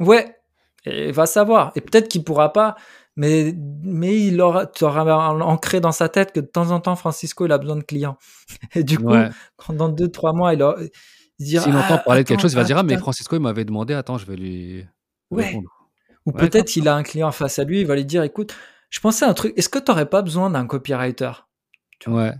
Ouais, 0.00 0.36
et 0.84 1.12
va 1.12 1.26
savoir. 1.26 1.72
Et 1.76 1.80
peut-être 1.80 2.08
qu'il 2.08 2.24
pourra 2.24 2.52
pas 2.52 2.76
mais, 3.16 3.54
mais 3.82 4.18
il 4.18 4.40
aura, 4.40 4.66
tu 4.66 4.84
auras 4.84 5.04
ancré 5.28 5.80
dans 5.80 5.92
sa 5.92 6.08
tête 6.08 6.32
que 6.32 6.40
de 6.40 6.46
temps 6.46 6.70
en 6.70 6.80
temps, 6.80 6.96
Francisco, 6.96 7.44
il 7.44 7.52
a 7.52 7.58
besoin 7.58 7.76
de 7.76 7.82
clients. 7.82 8.16
Et 8.74 8.84
du 8.84 8.98
coup, 8.98 9.12
quand 9.56 9.74
dans 9.74 9.88
deux, 9.88 10.08
trois 10.08 10.32
mois, 10.32 10.54
il, 10.54 10.62
aura, 10.62 10.76
il 11.38 11.46
dira. 11.46 11.64
S'il 11.64 11.76
entend 11.76 11.96
ah, 11.96 11.98
parler 11.98 12.22
de 12.22 12.28
quelque 12.28 12.40
chose, 12.40 12.52
il 12.52 12.56
va 12.56 12.64
dire 12.64 12.78
Ah, 12.78 12.82
mais 12.82 12.96
Francisco, 12.96 13.36
il 13.36 13.42
m'avait 13.42 13.64
demandé, 13.64 13.94
attends, 13.94 14.16
je 14.16 14.26
vais 14.26 14.36
lui. 14.36 14.86
Ouais. 15.30 15.60
Ou 16.24 16.32
peut-être 16.32 16.76
il 16.76 16.88
a 16.88 16.94
un 16.94 17.02
client 17.02 17.30
face 17.32 17.58
à 17.58 17.64
lui, 17.64 17.80
il 17.80 17.86
va 17.86 17.94
lui 17.94 18.04
dire 18.04 18.22
Écoute, 18.22 18.54
je 18.88 19.00
pensais 19.00 19.24
à 19.24 19.28
un 19.28 19.34
truc, 19.34 19.52
est-ce 19.56 19.68
que 19.68 19.78
tu 19.78 19.90
n'aurais 19.90 20.08
pas 20.08 20.22
besoin 20.22 20.48
d'un 20.48 20.66
copywriter? 20.66 21.32
Ouais. 22.06 22.32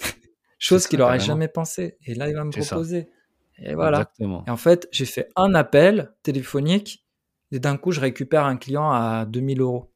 Chose 0.58 0.86
qu'il 0.86 0.98
n'aurait 0.98 1.20
jamais 1.20 1.48
pensé. 1.48 1.98
Et 2.04 2.14
là, 2.14 2.28
il 2.28 2.34
va 2.34 2.44
me 2.44 2.50
proposer. 2.50 3.10
Et 3.58 3.74
voilà. 3.74 3.98
Exactement. 3.98 4.44
Et 4.46 4.50
en 4.50 4.56
fait, 4.56 4.88
j'ai 4.92 5.06
fait 5.06 5.28
un 5.36 5.54
appel 5.54 6.12
téléphonique 6.22 7.06
et 7.52 7.58
d'un 7.58 7.76
coup, 7.76 7.92
je 7.92 8.00
récupère 8.00 8.44
un 8.44 8.56
client 8.56 8.90
à 8.90 9.24
2000 9.26 9.60
euros 9.60 9.92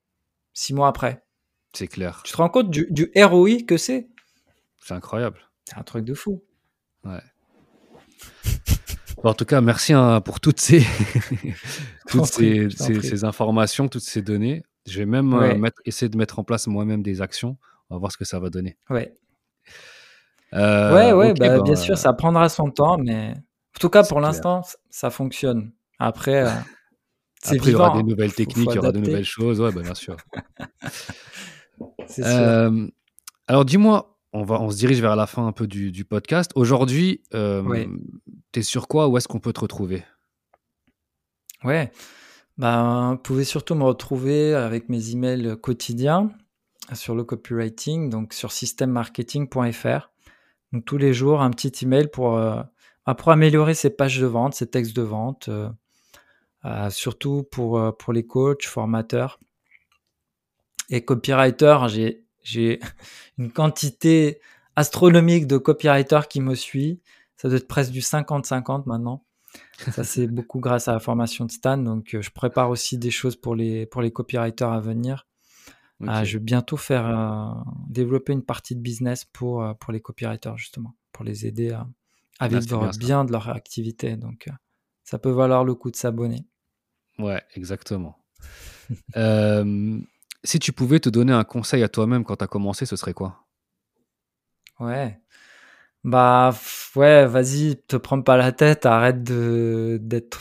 six 0.53 0.75
mois 0.75 0.89
après. 0.89 1.25
C'est 1.73 1.89
clair. 1.89 2.23
Tu 2.25 2.33
te 2.33 2.37
rends 2.37 2.49
compte 2.49 2.71
du, 2.71 3.13
ROI 3.17 3.63
que 3.67 3.77
c'est? 3.77 4.09
C'est 4.79 4.95
incroyable. 4.95 5.39
C'est 5.65 5.79
un 5.79 5.83
truc 5.83 6.05
de 6.05 6.15
fou. 6.15 6.43
Ouais. 7.05 7.21
en 9.23 9.35
tout 9.35 9.45
cas, 9.45 9.61
merci 9.61 9.93
hein, 9.93 10.21
pour 10.21 10.41
toutes 10.41 10.61
ces, 10.61 10.85
toutes 12.09 12.27
ces, 12.27 13.25
informations, 13.25 13.89
toutes 13.89 14.03
ces 14.03 14.23
données. 14.23 14.63
Je 14.87 14.99
vais 14.99 15.07
même 15.07 15.35
euh, 15.35 15.71
essayer 15.85 16.09
de 16.09 16.17
mettre 16.17 16.39
en 16.39 16.45
place 16.45 16.67
moi-même 16.67 17.03
des 17.03 17.21
actions. 17.21 17.57
On 17.91 17.97
va 17.97 18.01
voir 18.01 18.13
ce 18.13 18.17
que 18.17 18.25
ça 18.25 18.41
va 18.41 18.51
donner. 18.51 18.77
Ouais. 18.89 19.15
Euh, 20.55 20.95
ouais, 20.95 21.13
ouais, 21.13 21.35
bah, 21.35 21.59
bah, 21.59 21.63
bien 21.63 21.77
sûr, 21.77 21.97
ça 21.97 22.13
prendra 22.13 22.49
son 22.49 22.71
temps, 22.71 22.99
mais 22.99 23.35
tout 23.81 23.89
cas, 23.89 24.05
pour 24.05 24.21
l'instant, 24.21 24.63
ça 24.91 25.11
fonctionne. 25.11 25.73
Après, 25.99 26.47
euh, 26.47 26.51
c'est 27.43 27.57
il 27.57 27.71
y 27.71 27.75
aura 27.75 27.97
des 27.97 28.03
nouvelles 28.03 28.35
techniques, 28.35 28.69
il 28.71 28.77
y 28.77 28.79
aura 28.79 28.93
de 28.93 28.99
nouvelles 29.01 29.25
choses, 29.25 29.61
ouais, 29.61 29.73
bah, 29.73 29.83
bien 29.83 29.95
sûr. 29.95 30.17
Euh, 32.19 32.87
alors, 33.47 33.65
dis-moi, 33.65 34.19
on, 34.33 34.45
va, 34.45 34.61
on 34.61 34.71
se 34.71 34.77
dirige 34.77 35.01
vers 35.01 35.17
la 35.17 35.27
fin 35.27 35.47
un 35.47 35.53
peu 35.53 35.67
du, 35.67 36.05
podcast. 36.05 36.53
Aujourd'hui, 36.55 37.23
tu 37.33 38.61
es 38.61 38.63
sur 38.63 38.87
quoi? 38.87 39.09
Où 39.09 39.17
est-ce 39.17 39.29
qu'on 39.29 39.41
peut 39.41 39.53
te 39.53 39.61
retrouver? 39.61 40.05
Ouais, 41.65 41.91
bah, 42.59 43.09
vous 43.13 43.19
pouvez 43.19 43.45
surtout 43.45 43.75
me 43.75 43.85
retrouver 43.85 44.55
avec 44.55 44.89
mes 44.91 45.11
emails 45.11 45.57
quotidiens 45.61 46.31
sur 46.93 47.15
le 47.15 47.25
copywriting, 47.25 48.11
donc 48.11 48.35
sur 48.35 48.53
systemmarketing.fr. 48.53 50.11
Donc 50.73 50.85
tous 50.85 50.99
les 50.99 51.13
jours, 51.13 51.41
un 51.41 51.51
petit 51.51 51.85
email 51.85 52.09
pour, 52.09 52.37
euh, 52.37 52.63
pour 53.17 53.31
améliorer 53.31 53.75
ses 53.75 53.91
pages 53.91 54.19
de 54.19 54.27
vente, 54.27 54.55
ses 54.55 54.69
textes 54.69 54.95
de 54.95 55.03
vente, 55.03 55.49
euh, 55.49 55.69
euh, 56.65 56.91
surtout 56.91 57.45
pour, 57.51 57.97
pour 57.97 58.13
les 58.13 58.27
coachs, 58.27 58.65
formateurs. 58.65 59.41
Et 60.91 61.05
copywriters, 61.05 61.89
j'ai, 61.89 62.25
j'ai 62.43 62.81
une 63.39 63.51
quantité 63.51 64.41
astronomique 64.77 65.47
de 65.47 65.59
copywriters 65.59 66.29
qui 66.29 66.41
me 66.41 66.55
suit. 66.55 67.01
Ça 67.37 67.49
doit 67.49 67.59
être 67.59 67.69
presque 67.69 67.93
du 67.93 68.01
50-50 68.01 68.83
maintenant. 68.87 69.25
Ça, 69.93 70.05
c'est 70.05 70.27
beaucoup 70.29 70.61
grâce 70.61 70.89
à 70.89 70.93
la 70.93 71.01
formation 71.01 71.47
de 71.47 71.51
Stan. 71.51 71.79
Donc, 71.79 72.17
je 72.21 72.31
prépare 72.31 72.71
aussi 72.71 72.99
des 72.99 73.11
choses 73.11 73.37
pour 73.37 73.55
les, 73.55 73.87
pour 73.87 74.03
les 74.03 74.13
copywriters 74.13 74.71
à 74.71 74.81
venir. 74.81 75.27
Ah, 76.07 76.25
je 76.25 76.39
vais 76.39 76.45
bientôt 76.45 76.77
faire 76.77 77.07
euh, 77.07 77.53
développer 77.89 78.33
une 78.33 78.43
partie 78.43 78.75
de 78.75 78.81
business 78.81 79.25
pour, 79.25 79.63
euh, 79.63 79.75
pour 79.75 79.93
les 79.93 80.01
copywriters, 80.01 80.57
justement, 80.57 80.95
pour 81.13 81.25
les 81.25 81.47
aider 81.47 81.73
à, 81.73 81.87
à 82.41 82.49
vivre 82.49 82.91
bien, 82.99 83.25
de 83.25 83.33
leur 83.33 83.49
activité. 83.49 84.17
Donc, 84.17 84.49
euh, 84.49 84.53
ça 85.05 85.19
peut 85.19 85.31
valoir 85.31 85.65
le 85.65 85.75
coup 85.75 85.91
de 85.91 85.97
s'abonner. 85.97 86.47
Ouais, 87.19 87.43
exactement. 87.55 88.19
si 90.43 90.59
tu 90.59 90.73
pouvais 90.73 91.01
te 91.01 91.09
donner 91.09 91.33
un 91.33 91.45
conseil 91.45 91.83
à 91.83 91.89
toi-même 91.89 92.25
quand 92.25 92.37
tu 92.37 92.45
as 92.45 92.49
commencé, 92.49 92.87
ce 92.87 92.97
serait 92.97 93.15
quoi? 93.15 93.47
Ouais. 94.79 95.21
Bah, 96.03 96.55
ouais, 96.97 97.27
vas-y, 97.27 97.77
te 97.87 97.97
prends 97.97 98.23
pas 98.23 98.37
la 98.37 98.53
tête, 98.53 98.87
arrête 98.87 99.23
d'être 99.23 100.41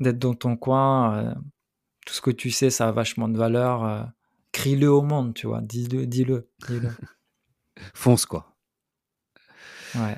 d'être 0.00 0.18
dans 0.18 0.34
ton 0.34 0.56
coin. 0.56 1.34
tout 2.06 2.14
ce 2.14 2.20
que 2.20 2.30
tu 2.30 2.50
sais, 2.50 2.70
ça 2.70 2.88
a 2.88 2.92
vachement 2.92 3.28
de 3.28 3.36
valeur 3.36 4.12
crie-le 4.54 4.88
au 4.88 5.02
monde, 5.02 5.34
tu 5.34 5.46
vois, 5.46 5.60
dis-le, 5.60 6.06
dis-le, 6.06 6.48
dis-le. 6.68 6.88
Fonce, 7.94 8.24
quoi. 8.24 8.56
Ouais. 9.94 10.16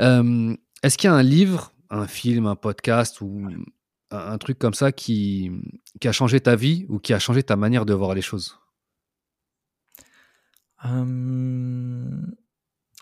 Est-ce 0.00 0.98
qu'il 0.98 1.08
y 1.08 1.12
a 1.12 1.14
un 1.14 1.22
livre, 1.22 1.72
un 1.90 2.06
film, 2.06 2.46
un 2.46 2.56
podcast 2.56 3.20
ou 3.20 3.48
un, 4.10 4.38
truc 4.38 4.58
comme 4.58 4.74
ça 4.74 4.92
qui, 4.92 5.50
qui, 6.00 6.08
a 6.08 6.12
changé 6.12 6.40
ta 6.40 6.56
vie 6.56 6.86
ou 6.88 6.98
qui 6.98 7.12
a 7.12 7.18
changé 7.18 7.42
ta 7.42 7.56
manière 7.56 7.86
de 7.86 7.94
voir 7.94 8.14
les 8.14 8.22
choses? 8.22 8.58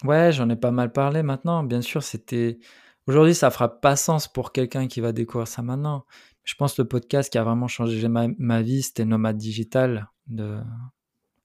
Ouais, 0.05 0.33
j'en 0.33 0.49
ai 0.49 0.57
pas 0.57 0.71
mal 0.71 0.93
parlé 0.93 1.23
maintenant. 1.23 1.63
Bien 1.63 1.83
sûr, 1.83 2.03
c'était. 2.03 2.59
Aujourd'hui, 3.07 3.35
ça 3.35 3.51
fera 3.51 3.81
pas 3.81 3.97
sens 3.97 4.29
pour 4.29 4.53
quelqu'un 4.53 4.87
qui 4.87 5.01
va 5.01 5.13
découvrir 5.13 5.49
ça 5.49 5.63
maintenant. 5.63 6.05
Je 6.45 6.55
pense 6.55 6.75
que 6.75 6.83
le 6.83 6.89
podcast 6.89 7.31
qui 7.31 7.39
a 7.39 7.45
vraiment 7.45 7.69
changé 7.69 8.07
ma, 8.09 8.29
ma 8.39 8.63
vie, 8.63 8.83
c'était 8.83 9.05
Nomade 9.05 9.37
Digital 9.37 10.09
de, 10.27 10.61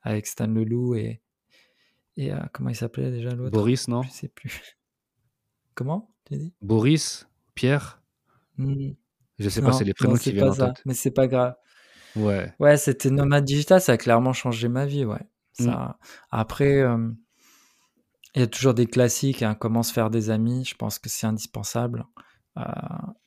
avec 0.01 0.27
Stan 0.27 0.47
Leloup 0.47 0.95
et, 0.95 1.21
et 2.15 2.34
euh, 2.34 2.39
comment 2.53 2.69
il 2.69 2.75
s'appelait 2.75 3.11
déjà 3.11 3.31
l'autre? 3.31 3.51
Boris, 3.51 3.88
non? 3.88 4.03
Je 4.03 4.09
sais 4.09 4.27
plus. 4.27 4.77
Comment 5.76 6.14
tu 6.26 6.38
dis? 6.38 6.54
Boris 6.62 7.28
Pierre? 7.56 8.02
Mmh. 8.58 8.91
Je 9.40 9.50
sais 9.50 9.62
pas, 9.62 9.74
c'est 9.74 9.84
les 9.84 9.94
prénoms 9.94 10.16
qui 10.16 10.32
viennent 10.32 10.50
en 10.50 10.56
tête. 10.56 10.82
Mais 10.86 10.94
c'est 10.94 11.12
pas 11.12 11.28
grave. 11.28 11.56
Ouais. 12.16 12.54
Ouais, 12.60 12.78
c'était 12.78 13.10
Nomade 13.10 13.45
Digital, 13.45 13.82
ça 13.82 13.94
a 13.94 13.98
clairement 13.98 14.34
changé 14.34 14.68
ma 14.68 14.86
vie, 14.86 15.06
ouais. 15.06 15.22
Ça... 15.54 15.72
Mmh. 15.72 15.94
Après, 16.32 16.78
euh, 16.78 17.10
il 18.36 18.40
y 18.41 18.44
a 18.44 18.48
toujours 18.48 18.74
des 18.74 18.86
classiques, 18.86 19.41
hein, 19.41 19.56
comment 19.56 19.84
se 19.84 19.94
faire 19.94 20.10
des 20.10 20.30
amis, 20.30 20.66
je 20.66 20.76
pense 20.76 21.00
que 21.00 21.10
c'est 21.10 21.28
indispensable. 21.28 22.06
Euh, 22.58 22.64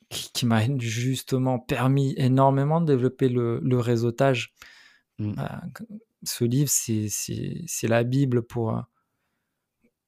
qui, 0.09 0.45
m'a 0.45 0.61
justement 0.79 1.59
permis 1.59 2.13
énormément 2.17 2.79
de 2.79 2.85
développer 2.85 3.29
le, 3.29 3.59
le 3.61 3.79
réseautage. 3.79 4.53
Mmh. 5.19 5.33
Bah, 5.33 5.61
ce 6.23 6.43
livre, 6.45 6.69
c'est 6.69 7.87
la 7.87 8.03
Bible 8.03 8.43
pour, 8.43 8.75
euh, 8.75 8.81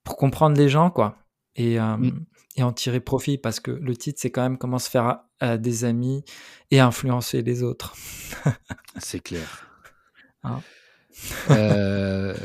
pour 0.03 0.17
comprendre 0.17 0.57
les 0.57 0.69
gens, 0.69 0.89
quoi. 0.89 1.17
Et, 1.55 1.79
mmh. 1.79 2.25
et, 2.55 2.63
en 2.63 2.71
tirer 2.71 2.99
profit, 2.99 3.37
parce 3.37 3.59
que 3.59 3.71
le 3.71 3.95
titre, 3.95 4.19
c'est 4.21 4.31
quand 4.31 4.41
même 4.41 4.57
comment 4.57 4.79
se 4.79 4.89
faire 4.89 5.19
des 5.59 5.83
amis 5.83 6.23
et 6.71 6.79
influencer 6.79 7.41
les 7.41 7.63
autres. 7.63 7.95
c'est 8.97 9.19
clair. 9.19 9.67
Hein 10.43 10.61
euh... 11.49 12.35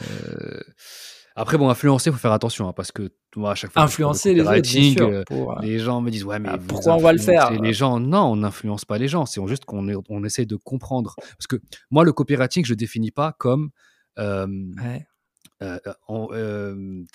Après, 1.36 1.59
bon, 1.59 1.68
influencer, 1.68 2.10
il 2.10 2.12
faut 2.12 2.18
faire 2.18 2.32
attention, 2.32 2.68
hein, 2.68 2.72
parce 2.72 2.93
que 2.93 3.12
moi, 3.35 3.52
à 3.52 3.55
chaque 3.56 3.72
fois, 3.72 3.82
influencer 3.82 4.35
les 4.35 4.43
autres, 4.43 5.02
euh, 5.02 5.24
euh, 5.32 5.55
les 5.62 5.81
gens 5.81 6.01
me 6.01 6.10
disent 6.10 6.24
ouais, 6.24 6.39
mais 6.39 6.51
ah, 6.52 6.59
pourquoi 6.59 6.94
on 6.94 6.98
va 6.98 7.12
le 7.12 7.18
faire? 7.18 7.51
Les 7.51 7.72
gens, 7.72 7.98
non, 7.98 8.26
on 8.26 8.36
n'influence 8.36 8.85
pas 8.85 8.98
les 8.98 9.09
gens. 9.09 9.26
C'est 9.26 9.44
juste 9.48 9.64
qu'on 9.64 9.89
on 10.09 10.24
essaie 10.24 10.47
de 10.47 10.55
comprendre. 10.55 11.16
Parce 11.16 11.48
que 11.48 11.56
moi, 11.90 12.05
le 12.05 12.12
copywriting, 12.12 12.64
je 12.64 12.72
le 12.72 12.76
définis 12.76 13.10
pas 13.10 13.35
comme 13.36 13.70
euh, 14.18 14.47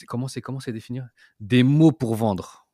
comment 0.07 0.28
c'est 0.28 0.41
comment 0.41 0.60
c'est 0.60 0.74
définir? 0.74 1.07
Des 1.40 1.64
mots 1.64 1.91
pour 1.91 2.16
vendre. 2.16 2.68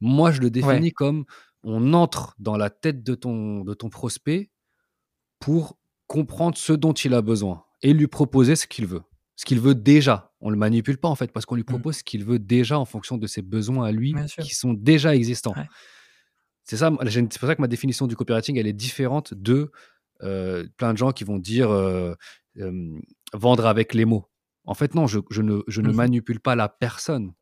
Moi, 0.00 0.32
je 0.32 0.40
le 0.40 0.50
définis 0.50 0.92
comme 0.92 1.24
on 1.62 1.92
entre 1.92 2.34
dans 2.38 2.56
la 2.56 2.70
tête 2.70 3.02
de 3.02 3.14
ton 3.14 3.64
de 3.64 3.74
ton 3.74 3.90
prospect 3.90 4.50
pour 5.38 5.78
comprendre 6.06 6.56
ce 6.56 6.72
dont 6.72 6.92
il 6.92 7.14
a 7.14 7.22
besoin 7.22 7.64
et 7.82 7.92
lui 7.92 8.06
proposer 8.06 8.56
ce 8.56 8.66
qu'il 8.66 8.86
veut 8.86 9.02
ce 9.40 9.46
qu'il 9.46 9.58
veut 9.58 9.74
déjà. 9.74 10.34
On 10.42 10.50
le 10.50 10.56
manipule 10.58 10.98
pas 10.98 11.08
en 11.08 11.14
fait 11.14 11.32
parce 11.32 11.46
qu'on 11.46 11.54
lui 11.54 11.62
mmh. 11.62 11.64
propose 11.64 11.96
ce 11.96 12.04
qu'il 12.04 12.26
veut 12.26 12.38
déjà 12.38 12.78
en 12.78 12.84
fonction 12.84 13.16
de 13.16 13.26
ses 13.26 13.40
besoins 13.40 13.86
à 13.86 13.90
lui 13.90 14.14
qui 14.38 14.54
sont 14.54 14.74
déjà 14.74 15.16
existants. 15.16 15.54
C'est 16.64 16.76
ça, 16.76 16.92
c'est 17.08 17.38
pour 17.38 17.48
ça 17.48 17.56
que 17.56 17.62
ma 17.62 17.66
définition 17.66 18.06
du 18.06 18.16
copywriting 18.16 18.58
elle 18.58 18.66
est 18.66 18.74
différente 18.74 19.32
de 19.32 19.72
euh, 20.22 20.66
plein 20.76 20.92
de 20.92 20.98
gens 20.98 21.12
qui 21.12 21.24
vont 21.24 21.38
dire 21.38 21.70
euh, 21.70 22.14
vendre 23.32 23.64
avec 23.64 23.94
les 23.94 24.04
mots. 24.04 24.29
En 24.64 24.74
fait 24.74 24.94
non, 24.94 25.06
je, 25.06 25.18
ne, 25.40 25.60
je 25.66 25.80
ne 25.80 25.90
mmh 25.90 25.94
manipule 25.94 26.40
pas 26.40 26.54
la 26.54 26.68
personne, 26.68 27.32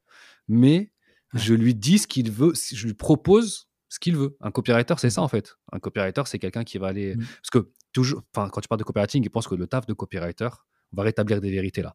mais 0.47 0.93
je 1.35 1.55
lui 1.55 1.75
dis 1.75 1.99
ce 1.99 2.07
qu'il 2.07 2.31
veut, 2.31 2.53
je 2.55 2.87
lui 2.87 2.95
propose 2.95 3.69
ce 3.89 3.99
qu'il 3.99 4.17
veut. 4.17 4.37
Un 4.41 4.51
copywriter, 4.51 4.95
c'est 4.99 5.11
ça 5.11 5.21
mmh. 5.21 5.25
en 5.25 5.29
fait. 5.29 5.57
Un 5.73 5.79
copywriter, 5.79 6.23
c'est 6.27 6.39
quelqu'un 6.39 6.65
qui 6.65 6.79
va 6.79 6.89
aller. 6.89 7.17
Parce 7.17 7.51
que 7.51 7.71
toujours, 7.93 8.23
quand 8.33 8.61
tu 8.61 8.69
parles 8.69 8.79
de 8.79 8.85
copywriting, 8.85 9.23
il 9.25 9.31
pense 9.31 9.49
que 9.49 9.55
le 9.55 9.67
taf 9.67 9.87
de 9.87 9.93
copywriter, 9.95 10.49
on 10.93 10.97
va 10.97 11.03
rétablir 11.03 11.41
des 11.41 11.51
vérités 11.51 11.83
là. 11.83 11.95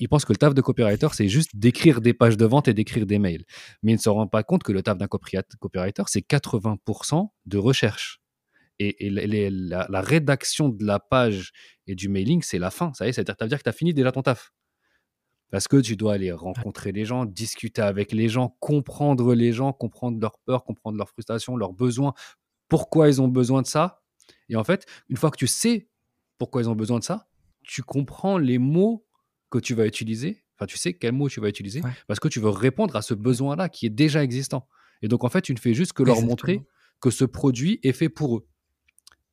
Il 0.00 0.08
pense 0.08 0.24
que 0.24 0.32
le 0.32 0.38
taf 0.38 0.54
de 0.54 0.60
copywriter, 0.60 1.08
c'est 1.12 1.28
juste 1.28 1.50
d'écrire 1.54 2.00
des 2.00 2.14
pages 2.14 2.36
de 2.36 2.44
vente 2.44 2.68
et 2.68 2.74
d'écrire 2.74 3.06
des 3.06 3.18
mails. 3.18 3.44
Mais 3.82 3.92
il 3.92 3.96
ne 3.96 4.00
se 4.00 4.08
rend 4.08 4.26
pas 4.26 4.42
compte 4.42 4.62
que 4.62 4.72
le 4.72 4.82
taf 4.82 4.98
d'un 4.98 5.06
copywriter, 5.06 6.02
c'est 6.06 6.26
80% 6.26 7.28
de 7.46 7.58
recherche. 7.58 8.20
Et, 8.78 9.08
la, 9.10 10.00
rédaction 10.00 10.68
de 10.68 10.84
la 10.84 10.98
page 10.98 11.52
et 11.86 11.94
du 11.94 12.08
mailing, 12.08 12.42
c'est 12.42 12.58
la 12.58 12.70
fin. 12.70 12.92
Ça 12.94 13.06
y 13.06 13.10
est, 13.10 13.12
c'est-à-dire 13.12 13.58
que 13.58 13.62
tu 13.62 13.68
as 13.68 13.72
fini 13.72 13.94
déjà 13.94 14.12
ton 14.12 14.22
taf. 14.22 14.52
Parce 15.50 15.68
que 15.68 15.76
tu 15.76 15.96
dois 15.96 16.14
aller 16.14 16.32
rencontrer 16.32 16.90
les 16.90 17.04
gens, 17.04 17.24
discuter 17.26 17.82
avec 17.82 18.10
les 18.10 18.28
gens, 18.28 18.56
comprendre 18.58 19.34
les 19.34 19.52
gens, 19.52 19.72
comprendre 19.72 20.18
leurs 20.20 20.38
peurs, 20.40 20.64
comprendre 20.64 20.98
leurs 20.98 21.08
frustrations, 21.08 21.56
leurs 21.56 21.72
besoins, 21.72 22.14
pourquoi 22.68 23.08
ils 23.08 23.22
ont 23.22 23.28
besoin 23.28 23.62
de 23.62 23.66
ça. 23.66 24.02
Et 24.48 24.56
en 24.56 24.64
fait, 24.64 24.86
une 25.08 25.16
fois 25.16 25.30
que 25.30 25.36
tu 25.36 25.46
sais 25.46 25.88
pourquoi 26.38 26.62
ils 26.62 26.68
ont 26.68 26.74
besoin 26.74 26.98
de 26.98 27.04
ça, 27.04 27.28
tu 27.62 27.82
comprends 27.82 28.38
les 28.38 28.58
mots 28.58 29.06
que 29.50 29.58
tu 29.58 29.74
vas 29.74 29.86
utiliser. 29.86 30.44
Enfin, 30.56 30.66
tu 30.66 30.76
sais 30.76 30.94
quels 30.94 31.12
mots 31.12 31.28
tu 31.28 31.40
vas 31.40 31.48
utiliser 31.48 31.82
parce 32.06 32.20
que 32.20 32.28
tu 32.28 32.40
veux 32.40 32.48
répondre 32.48 32.96
à 32.96 33.02
ce 33.02 33.14
besoin-là 33.14 33.68
qui 33.68 33.86
est 33.86 33.90
déjà 33.90 34.22
existant. 34.22 34.68
Et 35.02 35.08
donc, 35.08 35.24
en 35.24 35.28
fait, 35.28 35.42
tu 35.42 35.52
ne 35.52 35.58
fais 35.58 35.74
juste 35.74 35.92
que 35.92 36.02
leur 36.02 36.20
montrer 36.22 36.62
que 37.00 37.10
ce 37.10 37.24
produit 37.24 37.80
est 37.82 37.92
fait 37.92 38.08
pour 38.08 38.38
eux. 38.38 38.48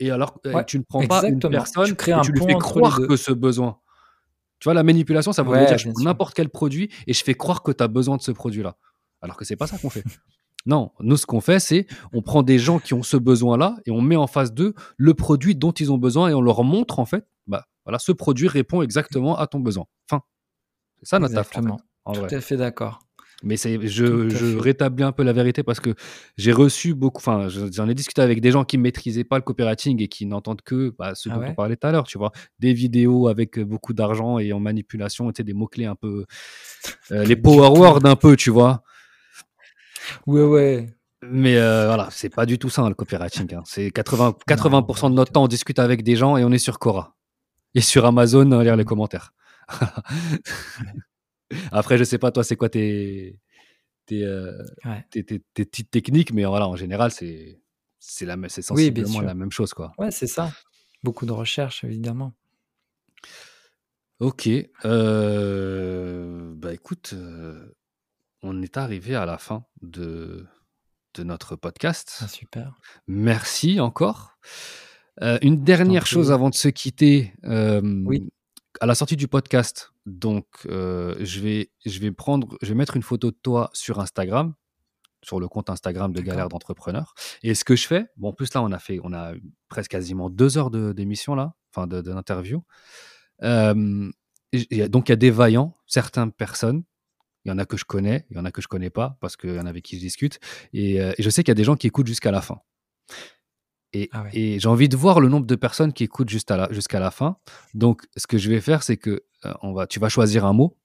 Et 0.02 0.10
alors, 0.10 0.40
euh, 0.48 0.64
tu 0.64 0.80
ne 0.80 0.84
prends 0.84 1.06
pas 1.06 1.28
une 1.28 1.40
personne 1.40 1.86
tu 1.86 1.96
crées 1.96 2.12
et 2.12 2.22
tu 2.22 2.32
lui 2.32 2.44
fais 2.44 2.56
croire 2.56 3.00
que 3.08 3.16
ce 3.16 3.32
besoin. 3.32 3.78
Tu 4.60 4.66
vois, 4.66 4.74
la 4.74 4.84
manipulation, 4.84 5.32
ça 5.32 5.44
veut 5.44 5.58
dire 5.66 5.78
je 5.78 5.90
prends 5.90 6.04
n'importe 6.04 6.34
quel 6.34 6.50
produit 6.50 6.92
et 7.06 7.14
je 7.14 7.24
fais 7.24 7.36
croire 7.36 7.62
que 7.62 7.72
tu 7.72 7.84
as 7.84 7.88
besoin 7.88 8.18
de 8.18 8.22
ce 8.22 8.32
produit-là. 8.32 8.78
Alors 9.22 9.38
que 9.38 9.46
c'est 9.46 9.56
pas 9.56 9.68
ça 9.68 9.78
qu'on 9.78 9.90
fait. 9.90 10.04
Non, 10.68 10.92
nous, 11.00 11.18
ce 11.18 11.26
qu'on 11.26 11.42
fait, 11.42 11.60
c'est 11.60 11.88
on 12.14 12.22
prend 12.22 12.44
des 12.44 12.60
gens 12.60 12.78
qui 12.78 12.94
ont 12.94 13.02
ce 13.02 13.18
besoin-là 13.18 13.78
et 13.88 13.92
on 13.92 14.00
met 14.00 14.16
en 14.16 14.28
face 14.28 14.54
d'eux 14.54 14.76
le 14.96 15.16
produit 15.16 15.56
dont 15.56 15.72
ils 15.72 15.92
ont 15.92 15.98
besoin 15.98 16.30
et 16.30 16.36
on 16.36 16.42
leur 16.42 16.64
montre, 16.64 17.00
en 17.00 17.06
fait, 17.06 17.26
bah, 17.48 17.66
voilà, 17.84 17.98
ce 17.98 18.12
produit 18.12 18.48
répond 18.48 18.84
exactement 18.84 19.36
à 19.40 19.48
ton 19.48 19.60
besoin. 19.60 19.86
Fin. 20.08 20.22
C'est 21.00 21.10
ça 21.10 21.18
notre 21.18 21.36
Exactement. 21.36 21.80
Tout 22.14 22.28
à 22.30 22.42
fait 22.42 22.58
d'accord. 22.58 23.00
Mais 23.44 23.58
c'est, 23.58 23.80
je, 23.88 24.30
je 24.30 24.58
rétablis 24.58 25.04
un 25.04 25.12
peu 25.12 25.24
la 25.24 25.34
vérité 25.34 25.64
parce 25.64 25.80
que 25.80 25.96
j'ai 26.38 26.52
reçu 26.52 26.94
beaucoup, 26.94 27.20
enfin, 27.20 27.48
j'en 27.50 27.90
ai 27.90 27.96
discuté 27.96 28.22
avec 28.22 28.40
des 28.40 28.52
gens 28.52 28.64
qui 28.64 28.78
ne 28.78 28.84
maîtrisaient 28.84 29.24
pas 29.24 29.38
le 29.38 29.42
copywriting 29.42 30.02
et 30.02 30.08
qui 30.08 30.26
n'entendent 30.26 30.62
que 30.62 30.94
bah, 30.98 31.16
ce 31.16 31.30
ah 31.30 31.36
dont 31.36 31.46
on 31.48 31.54
parlait 31.56 31.76
tout 31.76 31.88
à 31.88 31.92
l'heure, 31.92 32.06
tu 32.06 32.18
vois, 32.18 32.32
des 32.60 32.74
vidéos 32.74 33.28
avec 33.28 33.60
beaucoup 33.60 33.94
d'argent 33.94 34.38
et 34.38 34.54
en 34.54 34.60
manipulation, 34.60 35.28
tu 35.32 35.38
sais, 35.38 35.44
des 35.44 35.54
mots-clés 35.54 35.86
un 35.86 35.96
peu, 35.96 36.26
euh, 37.12 37.24
les 37.24 37.36
power 37.36 37.70
words 37.70 38.06
un 38.06 38.16
peu, 38.16 38.36
tu 38.36 38.52
vois. 38.52 38.84
Ouais, 40.28 40.44
ouais. 40.44 40.90
Mais 41.24 41.58
euh, 41.58 41.86
voilà, 41.88 42.10
c'est 42.12 42.34
pas 42.34 42.46
du 42.46 42.58
tout 42.58 42.70
ça 42.70 42.88
le 42.88 42.96
copywriting. 42.96 43.56
Hein. 43.56 43.62
C'est 43.66 43.88
80%, 43.88 44.38
80 44.48 44.82
de 45.10 45.16
notre 45.16 45.32
temps, 45.32 45.44
on 45.44 45.48
discute 45.48 45.80
avec 45.80 46.04
des 46.04 46.16
gens 46.16 46.38
et 46.38 46.44
on 46.44 46.52
est 46.52 46.58
sur 46.58 46.80
Cora. 46.80 47.16
Et 47.74 47.82
sur 47.82 48.06
Amazon, 48.06 48.60
lire 48.60 48.76
les 48.76 48.84
mmh. 48.84 48.86
commentaires. 48.86 49.34
Après, 51.72 51.98
je 51.98 52.04
sais 52.04 52.18
pas, 52.18 52.32
toi, 52.32 52.44
c'est 52.44 52.56
quoi 52.56 52.70
tes, 52.70 53.40
tes, 54.06 54.24
euh, 54.24 54.64
tes, 55.10 55.24
tes, 55.24 55.40
petites 55.40 55.92
techniques, 55.92 56.34
mais 56.34 56.46
voilà, 56.46 56.68
en 56.68 56.76
général, 56.76 57.12
c'est 57.12 57.62
c'est 58.00 58.26
la, 58.26 58.36
c'est 58.48 58.64
sensiblement 58.64 59.22
la 59.22 59.36
même 59.36 59.52
chose, 59.52 59.74
quoi. 59.74 59.94
Ouais, 59.98 60.12
c'est 60.12 60.28
ça. 60.28 60.52
Beaucoup 61.04 61.26
de 61.26 61.32
recherche, 61.32 61.84
évidemment. 61.84 62.34
Ok. 64.20 64.50
Euh, 64.86 66.54
bah 66.56 66.74
écoute, 66.74 67.12
euh, 67.14 67.76
on 68.42 68.62
est 68.62 68.78
arrivé 68.78 69.16
à 69.16 69.26
la 69.26 69.38
fin 69.38 69.66
de, 69.82 70.48
de 71.14 71.24
notre 71.24 71.56
podcast. 71.56 72.20
Ah, 72.22 72.28
super. 72.28 72.76
Merci 73.08 73.80
encore. 73.80 74.38
une 75.20 75.64
dernière 75.64 76.08
chose 76.08 76.32
avant 76.32 76.50
de 76.50 76.56
se 76.56 76.70
quitter. 76.70 77.34
oui 77.44 78.32
à 78.80 78.86
la 78.86 78.96
sortie 78.96 79.16
du 79.16 79.28
podcast, 79.28 79.94
donc 80.06 80.46
euh, 80.68 81.16
je, 81.20 81.40
vais, 81.42 81.72
je 81.86 82.00
vais 82.00 82.12
prendre, 82.12 82.58
je 82.62 82.70
vais 82.70 82.76
mettre 82.76 82.96
une 82.96 83.04
photo 83.04 83.32
de 83.32 83.36
toi 83.36 83.70
sur 83.74 84.00
Instagram, 84.00 84.54
sur 85.24 85.40
le 85.40 85.48
compte 85.48 85.70
Instagram 85.70 86.14
de 86.14 86.22
Galère 86.22 86.50
d'entrepreneur. 86.50 87.14
Et 87.44 87.54
ce 87.54 87.64
que 87.64 87.76
je 87.76 87.88
fais, 87.88 88.08
bon, 88.18 88.30
en 88.30 88.34
plus 88.34 88.54
là, 88.54 88.62
on 88.64 88.72
a 88.72 88.80
fait, 88.80 89.00
on 89.04 89.14
a 89.14 89.34
presque 89.68 89.92
quasiment 89.92 90.30
deux 90.30 90.58
heures 90.58 90.72
d'émission 90.72 91.36
là, 91.36 91.54
enfin 91.72 91.88
de, 91.88 92.02
d'interview. 92.02 92.64
donc 93.42 94.14
il 94.54 94.78
y 94.78 95.12
a 95.12 95.16
des 95.16 95.32
vaillants, 95.32 95.76
certaines 95.86 96.32
personnes. 96.32 96.84
Il 97.44 97.50
y 97.50 97.52
en 97.52 97.58
a 97.58 97.66
que 97.66 97.76
je 97.76 97.86
connais, 97.86 98.28
il 98.30 98.38
y 98.38 98.40
en 98.40 98.46
a 98.46 98.52
que 98.52 98.62
je 98.62 98.68
connais 98.68 98.92
pas 98.92 99.18
parce 99.20 99.36
qu'il 99.36 99.56
y 99.56 99.60
en 99.60 99.66
a 99.66 99.70
avec 99.70 99.84
qui 99.84 99.96
je 99.96 100.02
discute. 100.02 100.40
Et, 100.74 101.02
euh, 101.02 101.12
et 101.18 101.24
je 101.24 101.30
sais 101.32 101.44
qu'il 101.44 101.50
y 101.50 101.54
a 101.54 101.56
des 101.56 101.64
gens 101.64 101.76
qui 101.76 101.88
écoutent 101.88 102.06
jusqu'à 102.06 102.30
la 102.30 102.42
fin. 102.42 102.60
Ah 104.12 104.26
et, 104.34 104.60
j'ai 104.60 104.68
envie 104.68 104.90
de 104.90 104.96
voir 104.96 105.20
le 105.20 105.28
nombre 105.28 105.46
de 105.46 105.56
personnes 105.56 105.92
qui 105.94 106.04
écoutent 106.04 106.30
jusqu'à 106.30 106.56
la, 106.56 106.72
jusqu'à 106.72 107.00
la 107.00 107.12
fin. 107.12 107.38
Donc, 107.74 108.04
ce 108.16 108.26
que 108.28 108.38
je 108.38 108.50
vais 108.50 108.62
faire, 108.62 108.84
c'est 108.84 108.98
que 108.98 109.24
euh, 109.46 109.54
on 109.62 109.74
va, 109.74 109.88
tu 109.88 110.00
vas 110.00 110.10
choisir 110.10 110.46
un 110.46 110.54
mot 110.54 110.78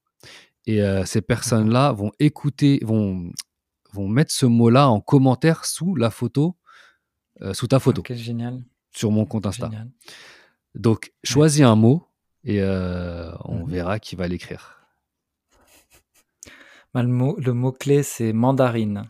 et 0.65 0.81
euh, 0.81 1.05
ces 1.05 1.21
personnes-là 1.21 1.93
vont 1.93 2.11
écouter, 2.19 2.79
vont, 2.83 3.31
vont 3.93 4.07
mettre 4.09 4.31
ce 4.31 4.45
mot-là 4.45 4.89
en 4.89 4.99
commentaire 4.99 5.65
sous 5.65 5.95
la 5.95 6.09
photo, 6.09 6.57
euh, 7.41 7.53
sous 7.53 7.67
ta 7.67 7.79
photo. 7.79 8.03
génial. 8.09 8.63
Sur 8.91 9.11
mon 9.11 9.25
compte 9.25 9.45
Insta. 9.45 9.69
Donc, 10.75 11.13
choisis 11.23 11.63
un 11.63 11.75
mot 11.75 12.07
et 12.43 12.61
on 12.61 13.59
mhm. 13.59 13.69
verra 13.69 13.99
qui 13.99 14.15
va 14.15 14.27
l'écrire. 14.27 14.81
Bah, 16.93 17.03
le 17.03 17.09
mot, 17.09 17.35
le 17.37 17.53
mot 17.53 17.71
clé, 17.71 18.01
c'est 18.01 18.33
mandarine 18.33 19.07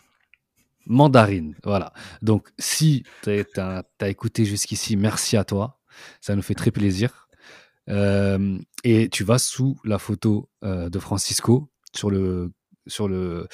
mandarine. 0.87 1.55
Voilà. 1.63 1.93
Donc, 2.21 2.49
si 2.57 3.03
tu 3.23 3.29
as, 3.57 3.83
écouté 4.07 4.45
jusqu'ici, 4.45 4.97
merci 4.97 5.37
à 5.37 5.43
toi. 5.43 5.79
Ça 6.21 6.35
nous 6.35 6.41
fait 6.41 6.55
très 6.55 6.71
plaisir. 6.71 7.27
Euh, 7.89 8.57
et 8.83 9.09
tu 9.09 9.23
vas 9.23 9.37
sous 9.37 9.79
la 9.85 9.97
photo 9.97 10.49
euh, 10.63 10.89
de 10.89 10.99
Francisco 10.99 11.69
sur 11.93 12.09
le 12.09 12.51
sur 12.85 13.07
le 13.07 13.47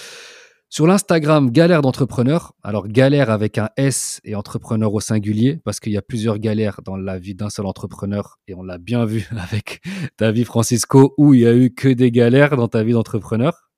sur 0.70 0.88
l'Instagram 0.88 1.52
Galère 1.52 1.84
d'entrepreneur. 1.84 2.54
Alors 2.64 2.88
galère 2.88 3.30
avec 3.30 3.60
un 3.60 3.70
S 3.78 4.20
et 4.24 4.34
entrepreneur 4.34 4.92
au 4.92 5.00
singulier 5.00 5.60
parce 5.64 5.80
qu'il 5.80 5.92
y 5.92 5.98
a 5.98 6.02
plusieurs 6.02 6.40
galères 6.40 6.82
dans 6.84 6.98
la 6.98 7.20
vie 7.20 7.36
d'un 7.36 7.52
seul 7.52 7.68
entrepreneur 7.68 8.40
et 8.48 8.56
on 8.56 8.64
l'a 8.64 8.80
bien 8.80 9.06
vu 9.06 9.28
avec 9.38 9.82
ta 10.18 10.32
vie 10.32 10.46
Francisco 10.46 11.14
où 11.20 11.36
il 11.36 11.42
y 11.42 11.48
a 11.48 11.54
eu 11.54 11.72
que 11.72 11.90
des 11.90 12.10
galères 12.10 12.58
dans 12.58 12.68
ta 12.68 12.84
vie 12.84 12.94
d'entrepreneur. 12.94 13.70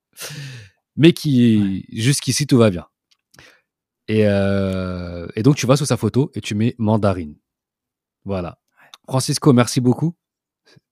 Mais 0.96 1.12
qui 1.12 1.86
jusqu'ici 1.92 2.48
tout 2.48 2.58
va 2.58 2.70
bien. 2.70 2.86
Euh, 4.12 5.28
et, 5.36 5.44
donc, 5.44 5.56
tu 5.56 5.66
vas 5.66 5.78
sous 5.78 5.86
sa 5.86 5.98
photo 5.98 6.32
et 6.36 6.42
tu 6.42 6.56
mets 6.56 6.76
mandarine. 6.78 7.36
Voilà. 8.24 8.60
Francisco, 9.08 9.54
merci 9.54 9.82
beaucoup. 9.82 10.16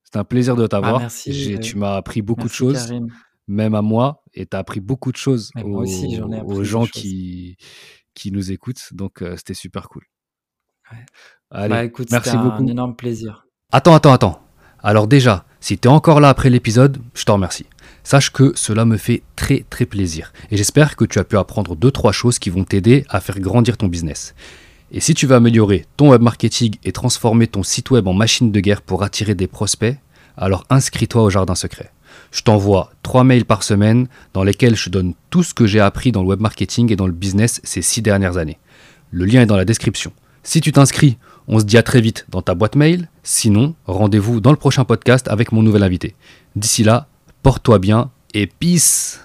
C'est 0.04 0.18
un 0.18 0.24
plaisir 0.24 0.56
de 0.56 0.68
t'avoir. 0.68 0.96
Ah, 0.96 1.00
merci. 1.00 1.60
Tu 1.62 1.78
m'as 1.78 1.96
appris 1.96 2.22
beaucoup 2.22 2.48
de 2.48 2.54
choses, 2.54 2.94
même 3.48 3.76
à 3.76 3.82
moi, 3.82 4.24
et 4.34 4.46
tu 4.46 4.56
as 4.56 4.60
appris 4.60 4.80
beaucoup 4.80 5.12
de 5.12 5.18
choses 5.18 5.52
aux, 5.64 6.64
gens 6.64 6.86
qui, 6.86 7.58
qui 8.14 8.32
nous 8.32 8.52
écoutent. 8.52 8.94
Donc, 8.94 9.22
euh, 9.22 9.36
c'était 9.38 9.56
super 9.56 9.90
cool. 9.90 10.04
Allez, 11.50 11.70
bah, 11.70 11.84
écoute, 11.84 12.10
merci 12.12 12.38
beaucoup. 12.38 12.64
un 12.64 12.68
énorme 12.68 12.96
plaisir. 12.96 13.48
Attends, 13.72 13.96
attends, 13.96 14.14
attends. 14.14 14.40
Alors 14.80 15.08
déjà, 15.08 15.46
si 15.60 15.78
tu 15.78 15.88
es 15.88 15.92
encore 15.92 16.20
là 16.20 16.30
après 16.30 16.50
l'épisode, 16.50 17.02
je 17.16 17.24
t'en 17.24 17.36
remercie. 17.36 17.66
Sache 18.04 18.32
que 18.32 18.52
cela 18.56 18.86
me 18.86 18.98
fait 18.98 19.24
très 19.36 19.66
très 19.70 19.86
plaisir 19.86 20.34
et 20.52 20.58
j'espère 20.58 20.96
que 20.96 21.06
tu 21.06 21.20
as 21.20 21.24
pu 21.24 21.38
apprendre 21.38 21.76
2-3 21.76 22.12
choses 22.12 22.38
qui 22.38 22.50
vont 22.50 22.66
t'aider 22.66 23.06
à 23.10 23.22
faire 23.22 23.40
grandir 23.40 23.78
ton 23.78 23.88
business. 23.88 24.36
Et 24.92 25.00
si 25.00 25.14
tu 25.14 25.26
veux 25.26 25.36
améliorer 25.36 25.86
ton 25.98 26.12
web 26.12 26.22
marketing 26.22 26.76
et 26.84 26.92
transformer 26.92 27.48
ton 27.48 27.64
site 27.64 27.92
web 27.92 28.08
en 28.08 28.14
machine 28.14 28.52
de 28.52 28.60
guerre 28.60 28.82
pour 28.82 29.04
attirer 29.04 29.36
des 29.36 29.48
prospects, 29.48 29.98
alors 30.38 30.66
inscris-toi 30.70 31.24
au 31.24 31.30
Jardin 31.30 31.56
Secret. 31.56 31.92
Je 32.32 32.42
t'envoie 32.42 32.92
3 33.04 33.24
mails 33.24 33.46
par 33.46 33.64
semaine 33.64 34.08
dans 34.34 34.44
lesquels 34.44 34.76
je 34.76 34.90
donne 34.90 35.14
tout 35.30 35.42
ce 35.42 35.54
que 35.54 35.66
j'ai 35.66 35.80
appris 35.80 36.12
dans 36.12 36.22
le 36.22 36.28
web 36.28 36.42
marketing 36.42 36.92
et 36.92 36.96
dans 36.96 37.08
le 37.08 37.14
business 37.14 37.62
ces 37.64 37.82
6 37.82 38.02
dernières 38.02 38.38
années. 38.38 38.60
Le 39.12 39.26
lien 39.26 39.42
est 39.42 39.48
dans 39.48 39.58
la 39.58 39.66
description. 39.66 40.12
Si 40.44 40.60
tu 40.60 40.72
t'inscris, 40.72 41.18
on 41.48 41.60
se 41.60 41.64
dit 41.64 41.78
à 41.78 41.84
très 41.84 42.02
vite 42.02 42.26
dans 42.30 42.42
ta 42.42 42.54
boîte 42.54 42.76
mail. 42.76 43.10
Sinon, 43.24 43.76
rendez-vous 43.86 44.42
dans 44.42 44.52
le 44.52 44.58
prochain 44.58 44.84
podcast 44.84 45.28
avec 45.30 45.52
mon 45.52 45.64
nouvel 45.64 45.84
invité. 45.84 46.16
D'ici 46.56 46.84
là, 46.84 47.08
porte-toi 47.44 47.78
bien 47.78 48.10
et 48.34 48.48
peace 48.48 49.20